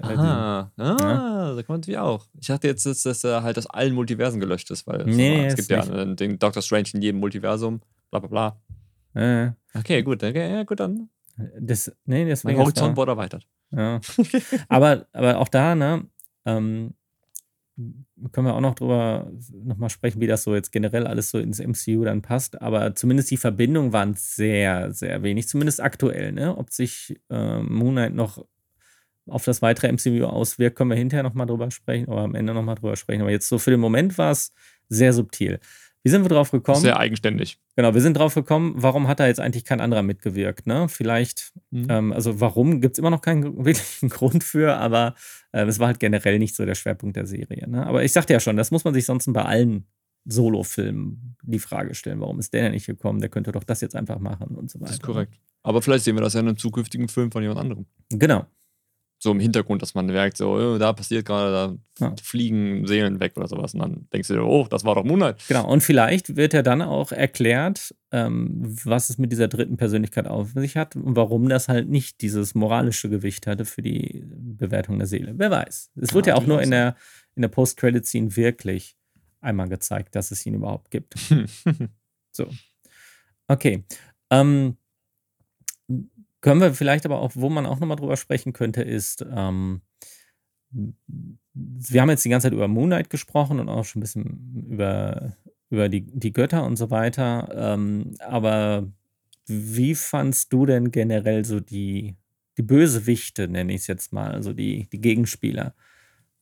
Aha, 0.00 0.72
äh, 0.78 0.82
ah, 0.82 0.96
ja. 0.98 1.54
da 1.54 1.62
kommt 1.64 1.86
wie 1.88 1.98
auch. 1.98 2.26
Ich 2.40 2.46
dachte 2.46 2.68
jetzt, 2.68 2.86
dass 2.86 3.02
das 3.02 3.22
äh, 3.22 3.42
halt 3.42 3.58
aus 3.58 3.66
allen 3.66 3.94
Multiversen 3.94 4.40
gelöscht 4.40 4.70
ist, 4.70 4.86
weil 4.86 5.04
nee, 5.04 5.44
es 5.44 5.56
gibt 5.56 5.68
ja 5.68 5.84
nicht. 5.84 6.20
den 6.20 6.38
Doctor 6.38 6.62
Strange 6.62 6.88
in 6.94 7.02
jedem 7.02 7.20
Multiversum, 7.20 7.82
bla 8.10 8.20
bla 8.20 8.56
bla. 9.12 9.42
Äh. 9.44 9.50
Okay, 9.78 10.02
gut, 10.02 10.24
okay, 10.24 10.50
ja, 10.50 10.62
gut, 10.64 10.80
dann. 10.80 11.10
Das, 11.58 11.92
nee, 12.04 12.28
das 12.28 12.44
mein 12.44 12.56
Horizont 12.56 12.96
wurde 12.96 13.12
erweitert. 13.12 13.46
Ja. 13.70 14.00
aber, 14.68 15.06
aber 15.12 15.38
auch 15.38 15.48
da, 15.48 15.74
ne, 15.74 16.06
ähm, 16.44 16.94
können 18.32 18.46
wir 18.46 18.54
auch 18.54 18.60
noch 18.60 18.74
drüber 18.74 19.30
nochmal 19.64 19.90
sprechen, 19.90 20.20
wie 20.20 20.26
das 20.26 20.42
so 20.42 20.54
jetzt 20.54 20.72
generell 20.72 21.06
alles 21.06 21.30
so 21.30 21.38
ins 21.38 21.58
MCU 21.58 22.04
dann 22.04 22.22
passt. 22.22 22.60
Aber 22.60 22.94
zumindest 22.94 23.30
die 23.30 23.36
Verbindungen 23.36 23.92
waren 23.92 24.14
sehr, 24.14 24.92
sehr 24.92 25.22
wenig, 25.22 25.48
zumindest 25.48 25.80
aktuell. 25.80 26.32
Ne? 26.32 26.56
Ob 26.56 26.70
sich 26.70 27.18
äh, 27.30 27.58
Moon 27.62 27.94
Knight 27.94 28.14
noch 28.14 28.44
auf 29.26 29.44
das 29.44 29.62
weitere 29.62 29.90
MCU 29.90 30.24
auswirkt, 30.26 30.76
können 30.76 30.90
wir 30.90 30.96
hinterher 30.96 31.22
nochmal 31.22 31.46
drüber 31.46 31.70
sprechen 31.70 32.06
oder 32.06 32.22
am 32.22 32.34
Ende 32.34 32.52
nochmal 32.54 32.74
drüber 32.74 32.96
sprechen. 32.96 33.22
Aber 33.22 33.30
jetzt 33.30 33.48
so 33.48 33.58
für 33.58 33.70
den 33.70 33.80
Moment 33.80 34.18
war 34.18 34.32
es 34.32 34.52
sehr 34.88 35.12
subtil. 35.12 35.58
Wie 36.04 36.10
sind 36.10 36.24
wir 36.24 36.28
drauf 36.28 36.50
gekommen? 36.50 36.80
Sehr 36.80 36.98
eigenständig. 36.98 37.58
Genau, 37.76 37.94
wir 37.94 38.00
sind 38.00 38.16
drauf 38.16 38.34
gekommen, 38.34 38.74
warum 38.76 39.06
hat 39.06 39.20
da 39.20 39.26
jetzt 39.26 39.38
eigentlich 39.38 39.64
kein 39.64 39.80
anderer 39.80 40.02
mitgewirkt? 40.02 40.66
Ne? 40.66 40.88
Vielleicht, 40.88 41.52
mhm. 41.70 41.86
ähm, 41.88 42.12
also 42.12 42.40
warum 42.40 42.80
gibt 42.80 42.96
es 42.96 42.98
immer 42.98 43.10
noch 43.10 43.20
keinen 43.20 43.64
wirklichen 43.64 44.08
Grund 44.08 44.42
für, 44.42 44.76
aber 44.76 45.14
äh, 45.52 45.64
es 45.64 45.78
war 45.78 45.86
halt 45.88 46.00
generell 46.00 46.38
nicht 46.38 46.56
so 46.56 46.64
der 46.64 46.74
Schwerpunkt 46.74 47.16
der 47.16 47.26
Serie. 47.26 47.68
Ne? 47.68 47.86
Aber 47.86 48.02
ich 48.02 48.12
sagte 48.12 48.32
ja 48.32 48.40
schon, 48.40 48.56
das 48.56 48.70
muss 48.70 48.84
man 48.84 48.94
sich 48.94 49.06
sonst 49.06 49.32
bei 49.32 49.42
allen 49.42 49.86
Solo-Filmen 50.24 51.36
die 51.42 51.58
Frage 51.58 51.94
stellen, 51.94 52.20
warum 52.20 52.38
ist 52.38 52.52
der 52.52 52.62
denn 52.62 52.72
nicht 52.72 52.86
gekommen? 52.86 53.20
Der 53.20 53.28
könnte 53.28 53.52
doch 53.52 53.64
das 53.64 53.80
jetzt 53.80 53.96
einfach 53.96 54.18
machen 54.18 54.56
und 54.56 54.70
so 54.70 54.80
weiter. 54.80 54.90
Das 54.90 54.96
ist 54.96 55.02
korrekt. 55.02 55.34
Aber 55.62 55.82
vielleicht 55.82 56.04
sehen 56.04 56.16
wir 56.16 56.22
das 56.22 56.34
ja 56.34 56.40
in 56.40 56.48
einem 56.48 56.58
zukünftigen 56.58 57.08
Film 57.08 57.30
von 57.30 57.42
jemand 57.42 57.60
anderem. 57.60 57.86
Genau 58.08 58.46
so 59.22 59.30
im 59.30 59.38
Hintergrund, 59.38 59.82
dass 59.82 59.94
man 59.94 60.06
merkt, 60.06 60.36
so, 60.36 60.50
oh, 60.50 60.78
da 60.78 60.92
passiert 60.92 61.24
gerade, 61.24 61.78
da 61.98 62.06
ja. 62.06 62.14
fliegen 62.20 62.88
Seelen 62.88 63.20
weg 63.20 63.34
oder 63.36 63.46
sowas. 63.46 63.72
Und 63.72 63.80
dann 63.80 64.08
denkst 64.12 64.26
du 64.26 64.34
dir, 64.34 64.44
oh, 64.44 64.66
das 64.68 64.84
war 64.84 64.96
doch 64.96 65.04
Moonlight. 65.04 65.46
Genau, 65.46 65.70
und 65.70 65.80
vielleicht 65.80 66.34
wird 66.34 66.54
ja 66.54 66.62
dann 66.62 66.82
auch 66.82 67.12
erklärt, 67.12 67.94
ähm, 68.10 68.76
was 68.82 69.10
es 69.10 69.18
mit 69.18 69.30
dieser 69.30 69.46
dritten 69.46 69.76
Persönlichkeit 69.76 70.26
auf 70.26 70.50
sich 70.54 70.76
hat 70.76 70.96
und 70.96 71.14
warum 71.14 71.48
das 71.48 71.68
halt 71.68 71.88
nicht 71.88 72.20
dieses 72.20 72.56
moralische 72.56 73.08
Gewicht 73.08 73.46
hatte 73.46 73.64
für 73.64 73.80
die 73.80 74.24
Bewertung 74.26 74.98
der 74.98 75.06
Seele. 75.06 75.34
Wer 75.36 75.52
weiß. 75.52 75.92
Es 75.94 76.14
wird 76.14 76.26
ja, 76.26 76.34
ja 76.34 76.40
auch 76.40 76.46
nur 76.46 76.60
in 76.60 76.72
der, 76.72 76.96
in 77.36 77.42
der 77.42 77.48
Post-Credit-Scene 77.48 78.34
wirklich 78.34 78.96
einmal 79.40 79.68
gezeigt, 79.68 80.16
dass 80.16 80.32
es 80.32 80.44
ihn 80.46 80.54
überhaupt 80.54 80.90
gibt. 80.90 81.14
so. 82.32 82.48
Okay. 83.46 83.84
Ähm, 84.30 84.78
können 86.42 86.60
wir 86.60 86.74
vielleicht 86.74 87.06
aber 87.06 87.20
auch, 87.20 87.32
wo 87.34 87.48
man 87.48 87.64
auch 87.64 87.80
nochmal 87.80 87.96
drüber 87.96 88.16
sprechen 88.16 88.52
könnte, 88.52 88.82
ist, 88.82 89.24
ähm, 89.34 89.80
wir 91.54 92.00
haben 92.00 92.10
jetzt 92.10 92.24
die 92.24 92.28
ganze 92.28 92.46
Zeit 92.46 92.52
über 92.52 92.68
Moonlight 92.68 93.10
gesprochen 93.10 93.60
und 93.60 93.68
auch 93.68 93.84
schon 93.84 94.00
ein 94.00 94.02
bisschen 94.02 94.66
über, 94.70 95.36
über 95.70 95.88
die, 95.88 96.02
die 96.02 96.32
Götter 96.32 96.64
und 96.64 96.76
so 96.76 96.90
weiter. 96.90 97.48
Ähm, 97.54 98.14
aber 98.18 98.90
wie 99.46 99.94
fandst 99.94 100.52
du 100.52 100.66
denn 100.66 100.90
generell 100.90 101.44
so 101.44 101.60
die, 101.60 102.16
die 102.56 102.62
Bösewichte, 102.62 103.48
nenne 103.48 103.72
ich 103.72 103.82
es 103.82 103.86
jetzt 103.86 104.12
mal, 104.12 104.32
also 104.32 104.52
die, 104.52 104.88
die 104.90 105.00
Gegenspieler? 105.00 105.74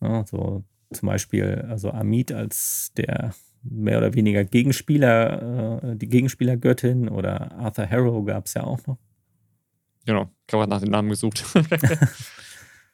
Ja, 0.00 0.24
so 0.26 0.64
zum 0.92 1.06
Beispiel, 1.06 1.66
also 1.68 1.90
Amit 1.90 2.32
als 2.32 2.92
der 2.96 3.34
mehr 3.62 3.98
oder 3.98 4.14
weniger 4.14 4.44
Gegenspieler, 4.44 5.82
äh, 5.82 5.96
die 5.96 6.08
Gegenspielergöttin 6.08 7.08
oder 7.08 7.52
Arthur 7.52 7.90
Harrow 7.90 8.24
gab 8.24 8.46
es 8.46 8.54
ja 8.54 8.64
auch 8.64 8.86
noch. 8.86 8.98
Genau, 10.06 10.30
ich 10.46 10.54
habe 10.54 10.66
nach 10.68 10.80
dem 10.80 10.90
Namen 10.90 11.08
gesucht. 11.08 11.44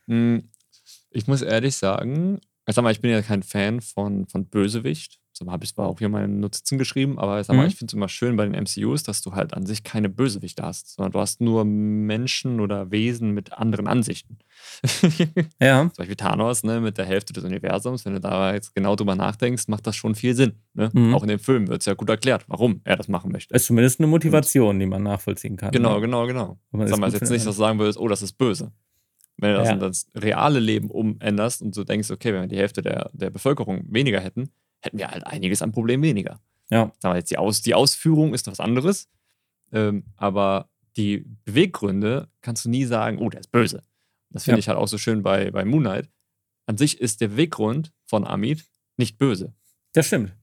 Hm, 0.07 0.50
ich 1.11 1.26
muss 1.26 1.42
ehrlich 1.42 1.76
sagen, 1.76 2.40
ich, 2.66 2.74
sag 2.74 2.82
mal, 2.82 2.92
ich 2.92 3.00
bin 3.00 3.11
ja 3.11 3.22
kein 3.22 3.42
Fan 3.42 3.80
von, 3.80 4.26
von 4.26 4.46
Bösewicht 4.46 5.20
habe 5.47 5.64
ich 5.64 5.74
zwar 5.74 5.87
auch 5.87 5.99
hier 5.99 6.09
meine 6.09 6.28
Notizen 6.28 6.78
geschrieben, 6.78 7.18
aber 7.18 7.43
sag 7.45 7.57
mal, 7.57 7.62
mhm. 7.62 7.68
ich 7.68 7.76
finde 7.76 7.91
es 7.91 7.95
immer 7.95 8.09
schön 8.09 8.37
bei 8.37 8.47
den 8.47 8.61
MCUs, 8.61 9.03
dass 9.03 9.22
du 9.22 9.32
halt 9.32 9.55
an 9.55 9.66
sich 9.66 9.84
keine 9.84 10.09
Bösewichte 10.09 10.62
hast, 10.62 10.95
sondern 10.95 11.12
du 11.12 11.20
hast 11.20 11.41
nur 11.41 11.64
Menschen 11.64 12.61
oder 12.61 12.91
Wesen 12.91 13.32
mit 13.32 13.53
anderen 13.53 13.87
Ansichten. 13.87 14.39
ja. 15.61 15.82
Zum 15.82 15.93
Beispiel 15.97 16.16
Thanos, 16.16 16.64
ne, 16.64 16.80
mit 16.80 16.99
der 16.99 17.05
Hälfte 17.05 17.32
des 17.32 17.45
Universums, 17.45 18.05
wenn 18.05 18.14
du 18.14 18.20
da 18.20 18.55
jetzt 18.55 18.74
genau 18.74 18.97
drüber 18.97 19.14
nachdenkst, 19.14 19.68
macht 19.68 19.87
das 19.87 19.97
schon 19.97 20.14
viel 20.14 20.34
Sinn. 20.34 20.55
Ne? 20.74 20.91
Mhm. 20.93 21.14
Auch 21.14 21.22
in 21.22 21.28
dem 21.28 21.39
Film 21.39 21.68
wird 21.68 21.82
es 21.82 21.87
ja 21.87 21.95
gut 21.95 22.09
erklärt, 22.09 22.45
warum 22.49 22.80
er 22.84 22.97
das 22.97 23.09
machen 23.09 23.32
möchte. 23.32 23.55
Ist 23.55 23.66
zumindest 23.66 24.01
eine 24.01 24.07
Motivation, 24.07 24.70
Und, 24.70 24.80
die 24.80 24.87
man 24.87 25.03
nachvollziehen 25.03 25.57
kann. 25.57 25.70
Genau, 25.70 25.97
ne? 25.97 26.01
genau, 26.03 26.26
genau. 26.26 26.59
Sag 26.72 26.99
mal, 26.99 27.11
jetzt 27.11 27.30
nicht, 27.30 27.47
dass 27.47 27.57
du 27.57 27.62
sagen 27.62 27.78
würdest, 27.78 27.99
oh, 27.99 28.09
das 28.09 28.22
ist 28.22 28.34
böse. 28.34 28.72
Wenn 29.39 29.53
du 29.53 29.59
das 29.59 29.68
ja. 29.68 29.74
in 29.74 29.80
das 29.80 30.07
reale 30.14 30.61
Leben 30.61 30.91
umänderst 30.91 31.61
und 31.61 31.76
du 31.76 31.84
denkst, 31.84 32.11
okay, 32.11 32.32
wenn 32.32 32.43
wir 32.43 32.49
die 32.49 32.57
Hälfte 32.57 32.82
der, 32.82 33.11
der 33.12 33.30
Bevölkerung 33.30 33.84
weniger 33.89 34.20
hätten, 34.20 34.51
hätten 34.81 34.99
wir 34.99 35.11
halt 35.11 35.27
einiges 35.27 35.62
an 35.62 35.72
Problemen 35.72 36.03
weniger. 36.03 36.41
Ja. 36.70 36.93
Sagen 36.99 37.14
wir 37.14 37.18
jetzt, 37.18 37.31
die, 37.31 37.39
Aus, 37.39 37.62
die 37.62 37.74
Ausführung 37.74 38.35
ist 38.35 38.47
was 38.47 38.61
anderes, 38.61 39.09
ähm, 39.72 40.05
aber 40.16 40.68
die 40.97 41.27
Beweggründe 41.45 42.29
kannst 42.41 42.64
du 42.64 42.70
nie 42.70 42.85
sagen, 42.85 43.18
oh, 43.18 43.29
der 43.29 43.41
ist 43.41 43.53
böse. 43.53 43.83
Das 44.31 44.45
finde 44.45 44.57
ja. 44.57 44.61
ich 44.61 44.68
halt 44.68 44.79
auch 44.79 44.89
so 44.89 44.99
schön 44.99 45.22
bei, 45.22 45.51
bei 45.51 45.64
Moonlight. 45.64 46.09
An 46.66 46.77
sich 46.77 47.01
ist 47.01 47.20
der 47.20 47.29
Beweggrund 47.29 47.93
von 48.07 48.27
Amit 48.27 48.66
nicht 48.97 49.18
böse. 49.18 49.55
Das 49.93 50.07
stimmt. 50.07 50.35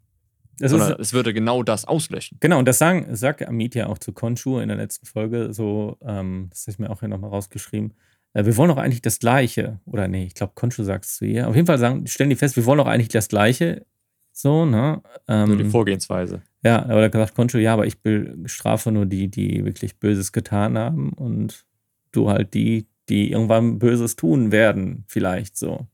Das 0.59 0.71
ist, 0.71 0.99
es 0.99 1.13
würde 1.13 1.33
genau 1.33 1.63
das 1.63 1.83
auslöschen. 1.85 2.37
Genau, 2.39 2.59
und 2.59 2.67
das 2.67 2.77
sagen, 2.77 3.15
sagt 3.15 3.45
Amit 3.45 3.73
ja 3.73 3.87
auch 3.87 3.97
zu 3.97 4.13
Konshu 4.13 4.59
in 4.59 4.67
der 4.67 4.77
letzten 4.77 5.07
Folge, 5.07 5.51
so, 5.51 5.97
ähm, 6.01 6.47
das 6.51 6.61
habe 6.61 6.71
ich 6.71 6.79
mir 6.79 6.89
auch 6.91 6.99
hier 6.99 7.09
nochmal 7.09 7.31
rausgeschrieben, 7.31 7.93
äh, 8.33 8.45
wir 8.45 8.57
wollen 8.57 8.69
doch 8.69 8.77
eigentlich 8.77 9.01
das 9.01 9.19
Gleiche. 9.19 9.79
Oder 9.85 10.07
nee, 10.07 10.25
ich 10.25 10.35
glaube, 10.35 10.53
Concho 10.55 10.83
sagt 10.83 11.05
es 11.05 11.17
zu 11.17 11.25
ihr. 11.25 11.47
Auf 11.47 11.55
jeden 11.55 11.67
Fall 11.67 11.79
sagen, 11.79 12.05
stellen 12.07 12.29
die 12.29 12.35
fest, 12.35 12.55
wir 12.55 12.65
wollen 12.65 12.79
doch 12.79 12.87
eigentlich 12.87 13.09
das 13.09 13.27
Gleiche. 13.27 13.85
So, 14.33 14.65
ne? 14.65 15.01
Ähm, 15.27 15.49
nur 15.49 15.57
die 15.57 15.69
Vorgehensweise. 15.69 16.41
Ja, 16.63 16.83
aber 16.83 17.07
da 17.07 17.19
sagt 17.19 17.35
Concho, 17.35 17.59
ja, 17.59 17.73
aber 17.73 17.85
ich 17.85 18.01
bestrafe 18.01 18.91
nur 18.91 19.05
die, 19.05 19.29
die 19.29 19.63
wirklich 19.63 19.99
Böses 19.99 20.31
getan 20.31 20.77
haben 20.77 21.13
und 21.13 21.65
du 22.11 22.29
halt 22.29 22.53
die, 22.53 22.87
die 23.09 23.31
irgendwann 23.31 23.79
Böses 23.79 24.15
tun 24.15 24.51
werden, 24.51 25.05
vielleicht 25.07 25.57
so. 25.57 25.87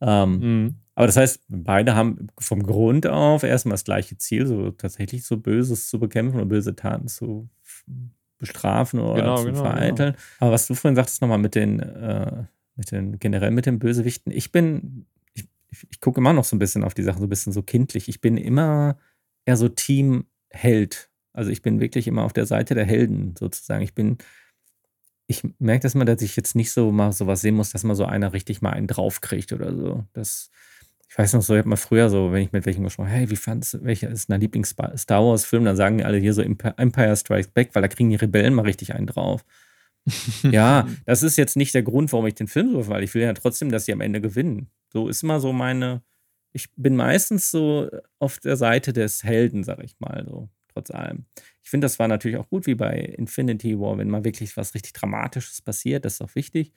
Ähm, 0.00 0.38
mhm. 0.38 0.74
Aber 0.94 1.06
das 1.06 1.16
heißt, 1.16 1.42
beide 1.48 1.96
haben 1.96 2.28
vom 2.38 2.62
Grund 2.62 3.06
auf 3.06 3.42
erstmal 3.42 3.74
das 3.74 3.84
gleiche 3.84 4.16
Ziel, 4.16 4.46
so 4.46 4.70
tatsächlich 4.70 5.24
so 5.24 5.36
Böses 5.36 5.88
zu 5.88 5.98
bekämpfen 5.98 6.36
oder 6.36 6.46
böse 6.46 6.76
Taten 6.76 7.08
zu 7.08 7.48
bestrafen 8.38 9.00
oder 9.00 9.22
genau, 9.22 9.36
zu 9.38 9.46
genau, 9.46 9.62
vereiteln. 9.62 10.12
Genau. 10.12 10.24
Aber 10.38 10.52
was 10.52 10.66
du 10.66 10.74
vorhin 10.74 10.94
sagtest 10.94 11.20
nochmal 11.20 11.38
mit 11.38 11.56
den, 11.56 11.80
äh, 11.80 12.44
mit 12.76 12.92
den, 12.92 13.18
generell 13.18 13.50
mit 13.50 13.66
den 13.66 13.78
Bösewichten, 13.78 14.30
ich 14.30 14.52
bin, 14.52 15.06
ich, 15.74 15.86
ich, 15.90 16.00
gucke 16.00 16.20
immer 16.20 16.32
noch 16.32 16.44
so 16.44 16.56
ein 16.56 16.58
bisschen 16.58 16.84
auf 16.84 16.94
die 16.94 17.02
Sachen, 17.02 17.20
so 17.20 17.26
ein 17.26 17.30
bisschen 17.30 17.52
so 17.52 17.62
kindlich. 17.62 18.08
Ich 18.08 18.20
bin 18.20 18.36
immer 18.36 18.96
eher 19.44 19.56
so 19.56 19.68
Team 19.68 20.26
Held. 20.50 21.10
Also 21.32 21.50
ich 21.50 21.62
bin 21.62 21.80
wirklich 21.80 22.06
immer 22.06 22.22
auf 22.22 22.32
der 22.32 22.46
Seite 22.46 22.74
der 22.74 22.84
Helden 22.84 23.34
sozusagen. 23.36 23.82
Ich 23.82 23.94
bin, 23.94 24.18
ich 25.26 25.42
merke 25.58 25.82
das 25.82 25.94
mal, 25.94 26.04
dass 26.04 26.22
ich 26.22 26.36
jetzt 26.36 26.54
nicht 26.54 26.70
so 26.70 26.92
mal 26.92 27.12
sowas 27.12 27.40
sehen 27.40 27.56
muss, 27.56 27.70
dass 27.70 27.82
mal 27.82 27.96
so 27.96 28.04
einer 28.04 28.32
richtig 28.32 28.62
mal 28.62 28.70
einen 28.70 28.86
draufkriegt 28.86 29.52
oder 29.52 29.74
so. 29.74 30.04
Das, 30.12 30.50
ich 31.08 31.18
weiß 31.18 31.32
noch 31.32 31.42
so, 31.42 31.54
ich 31.54 31.58
habe 31.58 31.68
mal 31.68 31.76
früher 31.76 32.08
so, 32.08 32.30
wenn 32.30 32.42
ich 32.42 32.52
mit 32.52 32.66
welchen 32.66 32.84
gesprochen 32.84 33.08
hey, 33.08 33.30
wie 33.30 33.36
fandest 33.36 33.74
du, 33.74 33.84
welcher 33.84 34.10
ist 34.10 34.30
dein 34.30 34.40
Lieblings-Star 34.40 35.24
Wars-Film? 35.24 35.64
Dann 35.64 35.76
sagen 35.76 35.98
die 35.98 36.04
alle 36.04 36.18
hier 36.18 36.34
so 36.34 36.42
Empire 36.42 37.16
Strikes 37.16 37.48
Back, 37.48 37.70
weil 37.72 37.82
da 37.82 37.88
kriegen 37.88 38.10
die 38.10 38.16
Rebellen 38.16 38.54
mal 38.54 38.62
richtig 38.62 38.94
einen 38.94 39.08
drauf. 39.08 39.44
ja, 40.42 40.86
das 41.06 41.22
ist 41.22 41.36
jetzt 41.36 41.56
nicht 41.56 41.74
der 41.74 41.82
Grund, 41.82 42.12
warum 42.12 42.26
ich 42.26 42.34
den 42.34 42.46
Film 42.46 42.70
so, 42.72 42.88
weil 42.88 43.02
ich 43.02 43.14
will 43.14 43.22
ja 43.22 43.32
trotzdem, 43.32 43.70
dass 43.70 43.86
sie 43.86 43.92
am 43.92 44.00
Ende 44.00 44.20
gewinnen. 44.20 44.68
So 44.94 45.08
ist 45.08 45.24
immer 45.24 45.40
so 45.40 45.52
meine, 45.52 46.02
ich 46.52 46.68
bin 46.76 46.94
meistens 46.94 47.50
so 47.50 47.90
auf 48.20 48.38
der 48.38 48.56
Seite 48.56 48.92
des 48.92 49.24
Helden, 49.24 49.64
sag 49.64 49.82
ich 49.82 49.96
mal, 49.98 50.24
so, 50.24 50.48
trotz 50.72 50.92
allem. 50.92 51.26
Ich 51.64 51.70
finde, 51.70 51.86
das 51.86 51.98
war 51.98 52.06
natürlich 52.06 52.36
auch 52.36 52.48
gut 52.48 52.68
wie 52.68 52.76
bei 52.76 52.94
Infinity 52.94 53.80
War, 53.80 53.98
wenn 53.98 54.08
mal 54.08 54.24
wirklich 54.24 54.56
was 54.56 54.72
richtig 54.72 54.92
Dramatisches 54.92 55.62
passiert, 55.62 56.04
das 56.04 56.14
ist 56.14 56.22
auch 56.22 56.36
wichtig. 56.36 56.72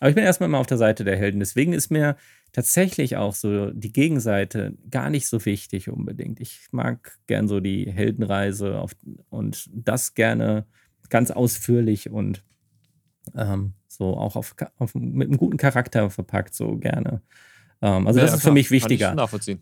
Aber 0.00 0.10
ich 0.10 0.14
bin 0.14 0.22
erstmal 0.22 0.50
immer 0.50 0.58
auf 0.58 0.66
der 0.66 0.76
Seite 0.76 1.02
der 1.04 1.16
Helden. 1.16 1.40
Deswegen 1.40 1.72
ist 1.72 1.90
mir 1.90 2.16
tatsächlich 2.52 3.16
auch 3.16 3.34
so 3.34 3.70
die 3.70 3.92
Gegenseite 3.92 4.76
gar 4.90 5.08
nicht 5.08 5.26
so 5.26 5.42
wichtig 5.46 5.88
unbedingt. 5.88 6.40
Ich 6.40 6.68
mag 6.72 7.18
gern 7.26 7.48
so 7.48 7.60
die 7.60 7.90
Heldenreise 7.90 8.80
auf, 8.80 8.94
und 9.30 9.70
das 9.72 10.12
gerne 10.12 10.66
ganz 11.08 11.30
ausführlich 11.30 12.10
und 12.10 12.44
ähm, 13.34 13.72
so 13.88 14.14
auch 14.14 14.36
auf, 14.36 14.54
auf, 14.76 14.94
mit 14.94 15.28
einem 15.28 15.38
guten 15.38 15.56
Charakter 15.56 16.10
verpackt, 16.10 16.54
so 16.54 16.76
gerne. 16.76 17.22
Ähm, 17.82 18.06
also, 18.06 18.20
ja, 18.20 18.24
das 18.24 18.34
ist 18.34 18.40
klar. 18.40 18.50
für 18.50 18.54
mich 18.54 18.70
wichtiger. 18.70 19.14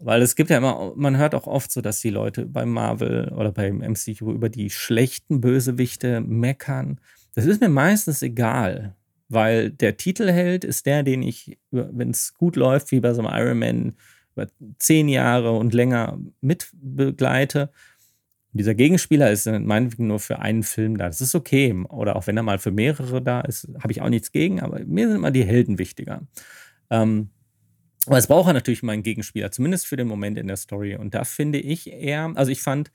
Weil 0.04 0.22
es 0.22 0.36
gibt 0.36 0.50
ja 0.50 0.58
immer, 0.58 0.92
man 0.94 1.16
hört 1.16 1.34
auch 1.34 1.46
oft 1.46 1.72
so, 1.72 1.80
dass 1.80 2.00
die 2.00 2.10
Leute 2.10 2.46
beim 2.46 2.70
Marvel 2.70 3.32
oder 3.32 3.50
beim 3.50 3.78
MCU 3.78 4.32
über 4.32 4.48
die 4.48 4.70
schlechten 4.70 5.40
Bösewichte 5.40 6.20
meckern. 6.20 7.00
Das 7.34 7.46
ist 7.46 7.60
mir 7.60 7.68
meistens 7.68 8.22
egal 8.22 8.94
weil 9.30 9.70
der 9.70 9.96
Titelheld 9.96 10.64
ist 10.64 10.86
der, 10.86 11.04
den 11.04 11.22
ich, 11.22 11.56
wenn 11.70 12.10
es 12.10 12.34
gut 12.34 12.56
läuft, 12.56 12.90
wie 12.90 13.00
bei 13.00 13.14
so 13.14 13.24
einem 13.24 13.32
Ironman, 13.32 13.94
über 14.34 14.48
zehn 14.78 15.08
Jahre 15.08 15.52
und 15.52 15.72
länger 15.72 16.18
mitbegleite. 16.40 17.70
Dieser 18.52 18.74
Gegenspieler 18.74 19.30
ist 19.30 19.46
meinetwegen 19.46 20.08
nur 20.08 20.18
für 20.18 20.40
einen 20.40 20.64
Film 20.64 20.98
da. 20.98 21.06
Das 21.06 21.20
ist 21.20 21.36
okay. 21.36 21.72
Oder 21.88 22.16
auch 22.16 22.26
wenn 22.26 22.36
er 22.36 22.42
mal 22.42 22.58
für 22.58 22.72
mehrere 22.72 23.22
da 23.22 23.40
ist, 23.42 23.68
habe 23.80 23.92
ich 23.92 24.02
auch 24.02 24.08
nichts 24.08 24.32
gegen, 24.32 24.60
aber 24.60 24.80
mir 24.84 25.06
sind 25.06 25.18
immer 25.18 25.30
die 25.30 25.44
Helden 25.44 25.78
wichtiger. 25.78 26.22
Ähm, 26.90 27.30
aber 28.06 28.18
es 28.18 28.26
braucht 28.26 28.52
natürlich 28.52 28.82
mal 28.82 28.92
einen 28.92 29.02
Gegenspieler, 29.02 29.50
zumindest 29.50 29.86
für 29.86 29.96
den 29.96 30.08
Moment 30.08 30.38
in 30.38 30.46
der 30.46 30.56
Story. 30.56 30.96
Und 30.96 31.14
da 31.14 31.24
finde 31.24 31.58
ich 31.58 31.90
eher, 31.90 32.32
also 32.34 32.50
ich 32.50 32.62
fand, 32.62 32.90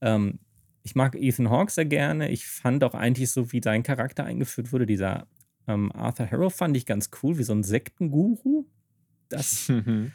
ähm, 0.00 0.38
ich 0.82 0.94
mag 0.94 1.16
Ethan 1.16 1.50
Hawke 1.50 1.72
sehr 1.72 1.86
gerne. 1.86 2.30
Ich 2.30 2.46
fand 2.46 2.84
auch 2.84 2.94
eigentlich 2.94 3.30
so, 3.30 3.52
wie 3.52 3.60
sein 3.62 3.82
Charakter 3.82 4.24
eingeführt 4.24 4.72
wurde, 4.72 4.86
dieser 4.86 5.26
ähm, 5.66 5.92
Arthur 5.92 6.30
Harrow 6.30 6.54
fand 6.54 6.76
ich 6.76 6.86
ganz 6.86 7.10
cool, 7.22 7.38
wie 7.38 7.42
so 7.42 7.52
ein 7.52 7.62
Sektenguru. 7.62 8.66
Das 9.28 9.68
mhm. 9.68 10.12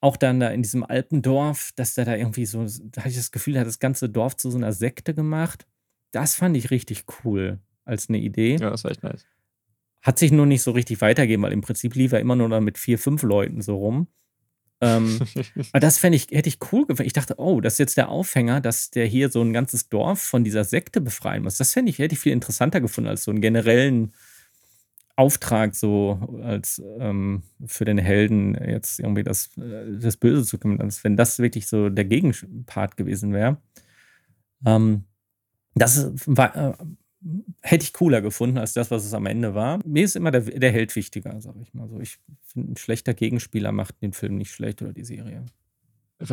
auch 0.00 0.16
dann 0.16 0.40
da 0.40 0.48
in 0.50 0.62
diesem 0.62 0.84
Alpendorf, 0.84 1.72
dass 1.76 1.94
der 1.94 2.04
da 2.04 2.14
irgendwie 2.14 2.46
so, 2.46 2.66
da 2.66 3.02
hatte 3.02 3.10
ich 3.10 3.16
das 3.16 3.32
Gefühl, 3.32 3.56
er 3.56 3.60
hat 3.60 3.68
das 3.68 3.78
ganze 3.78 4.08
Dorf 4.08 4.36
zu 4.36 4.50
so 4.50 4.58
einer 4.58 4.72
Sekte 4.72 5.14
gemacht. 5.14 5.66
Das 6.10 6.34
fand 6.34 6.56
ich 6.56 6.70
richtig 6.70 7.04
cool 7.24 7.58
als 7.84 8.08
eine 8.08 8.18
Idee. 8.18 8.56
Ja, 8.60 8.70
das 8.70 8.84
war 8.84 8.90
echt 8.90 9.02
nice. 9.02 9.26
Hat 10.02 10.18
sich 10.18 10.30
nur 10.30 10.46
nicht 10.46 10.62
so 10.62 10.70
richtig 10.70 11.00
weitergegeben, 11.00 11.42
weil 11.42 11.52
im 11.52 11.60
Prinzip 11.60 11.94
lief 11.94 12.12
er 12.12 12.20
immer 12.20 12.36
nur 12.36 12.48
dann 12.48 12.64
mit 12.64 12.78
vier, 12.78 12.98
fünf 12.98 13.22
Leuten 13.22 13.62
so 13.62 13.76
rum. 13.76 14.08
ähm, 14.80 15.18
aber 15.72 15.80
das 15.80 16.02
ich, 16.04 16.28
hätte 16.30 16.48
ich 16.48 16.58
cool 16.72 16.86
gefunden. 16.86 17.06
Ich 17.06 17.12
dachte, 17.12 17.34
oh, 17.38 17.60
das 17.60 17.74
ist 17.74 17.78
jetzt 17.78 17.96
der 17.96 18.08
Aufhänger, 18.08 18.60
dass 18.60 18.90
der 18.90 19.06
hier 19.06 19.30
so 19.30 19.42
ein 19.42 19.52
ganzes 19.52 19.88
Dorf 19.88 20.20
von 20.20 20.44
dieser 20.44 20.64
Sekte 20.64 21.00
befreien 21.00 21.42
muss. 21.42 21.58
Das 21.58 21.74
ich, 21.76 21.98
hätte 21.98 22.14
ich 22.14 22.20
viel 22.20 22.32
interessanter 22.32 22.80
gefunden 22.80 23.10
als 23.10 23.24
so 23.24 23.30
einen 23.30 23.40
generellen 23.40 24.12
Auftrag, 25.18 25.74
so 25.74 26.20
als 26.44 26.80
ähm, 27.00 27.42
für 27.66 27.84
den 27.84 27.98
Helden 27.98 28.54
jetzt 28.54 29.00
irgendwie 29.00 29.24
das, 29.24 29.50
äh, 29.58 29.98
das 29.98 30.16
Böse 30.16 30.44
zu 30.44 30.58
kümmern, 30.58 30.80
als 30.80 31.02
wenn 31.02 31.16
das 31.16 31.40
wirklich 31.40 31.66
so 31.66 31.88
der 31.88 32.04
Gegenpart 32.04 32.96
gewesen 32.96 33.32
wäre. 33.32 33.56
Ähm, 34.64 35.06
das 35.74 36.12
war, 36.26 36.56
äh, 36.56 36.74
hätte 37.62 37.84
ich 37.84 37.92
cooler 37.92 38.20
gefunden 38.20 38.58
als 38.58 38.72
das, 38.72 38.90
was 38.90 39.04
es 39.04 39.14
am 39.14 39.26
Ende 39.26 39.54
war. 39.54 39.80
Mir 39.84 40.04
ist 40.04 40.16
immer 40.16 40.30
der, 40.30 40.42
der 40.42 40.70
Held 40.70 40.94
wichtiger, 40.94 41.40
sage 41.40 41.60
ich 41.62 41.74
mal 41.74 41.88
so. 41.88 42.00
Ich 42.00 42.18
finde, 42.46 42.72
ein 42.72 42.76
schlechter 42.76 43.14
Gegenspieler 43.14 43.72
macht 43.72 44.00
den 44.02 44.12
Film 44.12 44.36
nicht 44.36 44.52
schlecht 44.52 44.82
oder 44.82 44.92
die 44.92 45.04
Serie. 45.04 45.44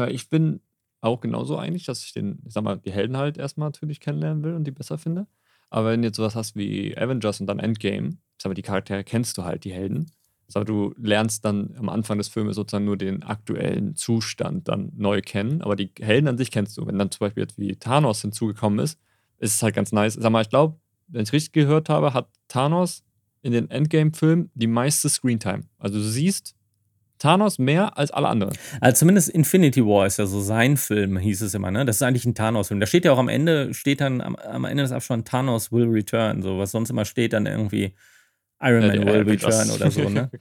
Ich 0.10 0.30
bin 0.30 0.62
auch 1.02 1.22
genauso 1.22 1.58
einig, 1.58 1.86
dass 1.86 2.04
ich 2.04 2.14
den, 2.14 2.40
ich 2.46 2.54
sag 2.54 2.64
mal, 2.64 2.78
die 2.78 2.92
Helden 2.92 3.18
halt 3.18 3.38
erstmal 3.38 3.68
natürlich 3.68 4.00
kennenlernen 4.00 4.44
will 4.44 4.54
und 4.54 4.64
die 4.66 4.72
besser 4.72 4.98
finde. 4.98 5.28
Aber 5.70 5.92
wenn 5.92 6.02
du 6.02 6.08
jetzt 6.08 6.18
sowas 6.18 6.36
hast 6.36 6.56
wie 6.56 6.98
Avengers 6.98 7.42
und 7.42 7.48
dann 7.48 7.60
Endgame, 7.60 8.18
aber 8.44 8.54
die 8.54 8.62
Charaktere 8.62 9.04
kennst 9.04 9.38
du 9.38 9.44
halt, 9.44 9.64
die 9.64 9.74
Helden. 9.74 10.12
Aber 10.54 10.66
du 10.66 10.94
lernst 10.98 11.44
dann 11.44 11.76
am 11.78 11.90
Anfang 11.90 12.20
des 12.20 12.28
Filmes 12.28 12.56
sozusagen 12.56 12.86
nur 12.86 12.98
den 12.98 13.24
aktuellen 13.24 13.96
Zustand 13.96 14.68
dann 14.68 14.92
neu 14.96 15.22
kennen. 15.22 15.64
Aber 15.64 15.76
die 15.76 15.92
Helden 16.00 16.28
an 16.28 16.38
sich 16.38 16.52
kennst 16.52 16.78
du. 16.78 16.86
Wenn 16.86 17.00
dann 17.00 17.10
zum 17.10 17.20
Beispiel 17.20 17.44
jetzt 17.44 17.58
wie 17.58 17.76
Thanos 17.76 18.22
hinzugekommen 18.22 18.78
ist, 18.80 19.00
ist 19.46 19.56
es 19.56 19.64
halt 19.64 19.76
ganz 19.76 19.92
nice. 19.92 20.16
Sag 20.16 20.32
mal, 20.32 20.42
ich 20.42 20.50
glaube, 20.50 20.78
wenn 21.08 21.24
ich 21.24 21.34
richtig 21.34 21.54
gehört 21.54 21.90
habe, 21.90 22.14
hat 22.14 22.30
Thanos 22.48 23.04
in 23.42 23.52
den 23.52 23.70
Endgame-Filmen 23.70 24.52
die 24.56 24.68
meiste 24.68 25.08
Screentime. 25.08 25.64
Also 25.78 26.00
du 26.00 26.04
siehst 26.04 26.56
Thanos 27.20 27.60
mehr 27.60 27.98
als 27.98 28.12
alle 28.12 28.28
anderen. 28.28 28.58
Also 28.82 29.00
zumindest 29.00 29.30
Infinity 29.30 29.86
War 29.86 30.06
ist 30.06 30.18
ja 30.18 30.26
so 30.26 30.42
sein 30.42 30.78
Film, 30.78 31.18
hieß 31.18 31.44
es 31.44 31.54
immer, 31.54 31.72
ne? 31.72 31.86
Das 31.86 31.98
ist 31.98 32.02
eigentlich 32.02 32.26
ein 32.26 32.36
Thanos-Film. 32.36 32.80
Da 32.80 32.88
steht 32.88 33.06
ja 33.06 33.14
auch 33.14 33.20
am 33.20 33.30
Ende, 33.30 33.74
steht 33.74 34.02
dann 34.02 34.20
am, 34.20 34.36
am 34.36 34.66
Ende 34.66 34.84
des 34.84 34.92
Abspanns 34.92 35.30
Thanos 35.30 35.72
will 35.72 35.88
return. 35.88 36.42
So, 36.42 36.58
was 36.58 36.72
sonst 36.72 36.90
immer 36.90 37.06
steht, 37.06 37.34
dann 37.34 37.46
irgendwie 37.46 37.94
Iron 38.60 38.88
Man 38.88 39.02
ja, 39.02 39.06
will 39.06 39.30
return 39.30 39.70
oder 39.70 39.92
so, 39.92 40.10
ne? 40.10 40.30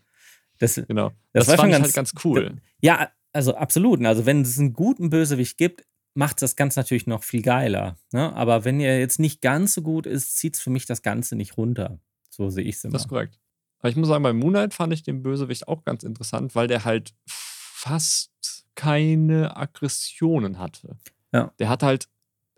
Das, 0.58 0.76
genau. 0.76 1.10
Das, 1.32 1.46
das 1.46 1.48
war 1.48 1.64
schon 1.64 1.72
ganz, 1.72 1.86
halt 1.86 1.94
ganz 1.94 2.12
cool. 2.24 2.58
Ja, 2.80 3.10
also 3.32 3.56
absolut. 3.56 4.02
Also 4.06 4.24
wenn 4.24 4.42
es 4.42 4.56
einen 4.56 4.72
guten 4.72 5.10
Bösewicht 5.10 5.58
gibt, 5.58 5.84
macht 6.14 6.42
das 6.42 6.56
Ganze 6.56 6.80
natürlich 6.80 7.06
noch 7.06 7.24
viel 7.24 7.42
geiler. 7.42 7.96
Ne? 8.12 8.34
Aber 8.34 8.64
wenn 8.64 8.80
er 8.80 8.98
jetzt 8.98 9.18
nicht 9.18 9.40
ganz 9.40 9.74
so 9.74 9.82
gut 9.82 10.06
ist, 10.06 10.36
zieht 10.36 10.54
es 10.54 10.60
für 10.60 10.70
mich 10.70 10.86
das 10.86 11.02
Ganze 11.02 11.36
nicht 11.36 11.56
runter. 11.56 11.98
So 12.30 12.50
sehe 12.50 12.64
ich 12.64 12.76
es 12.76 12.84
immer. 12.84 12.92
Das 12.92 13.02
ist 13.02 13.08
korrekt. 13.08 13.38
Aber 13.78 13.88
ich 13.88 13.96
muss 13.96 14.08
sagen, 14.08 14.22
bei 14.22 14.32
Moonlight 14.32 14.74
fand 14.74 14.92
ich 14.92 15.02
den 15.02 15.22
Bösewicht 15.22 15.68
auch 15.68 15.84
ganz 15.84 16.04
interessant, 16.04 16.54
weil 16.54 16.68
der 16.68 16.84
halt 16.84 17.14
fast 17.26 18.30
keine 18.74 19.56
Aggressionen 19.56 20.58
hatte. 20.58 20.96
Ja. 21.32 21.52
Der 21.58 21.68
hat 21.68 21.82
halt 21.82 22.08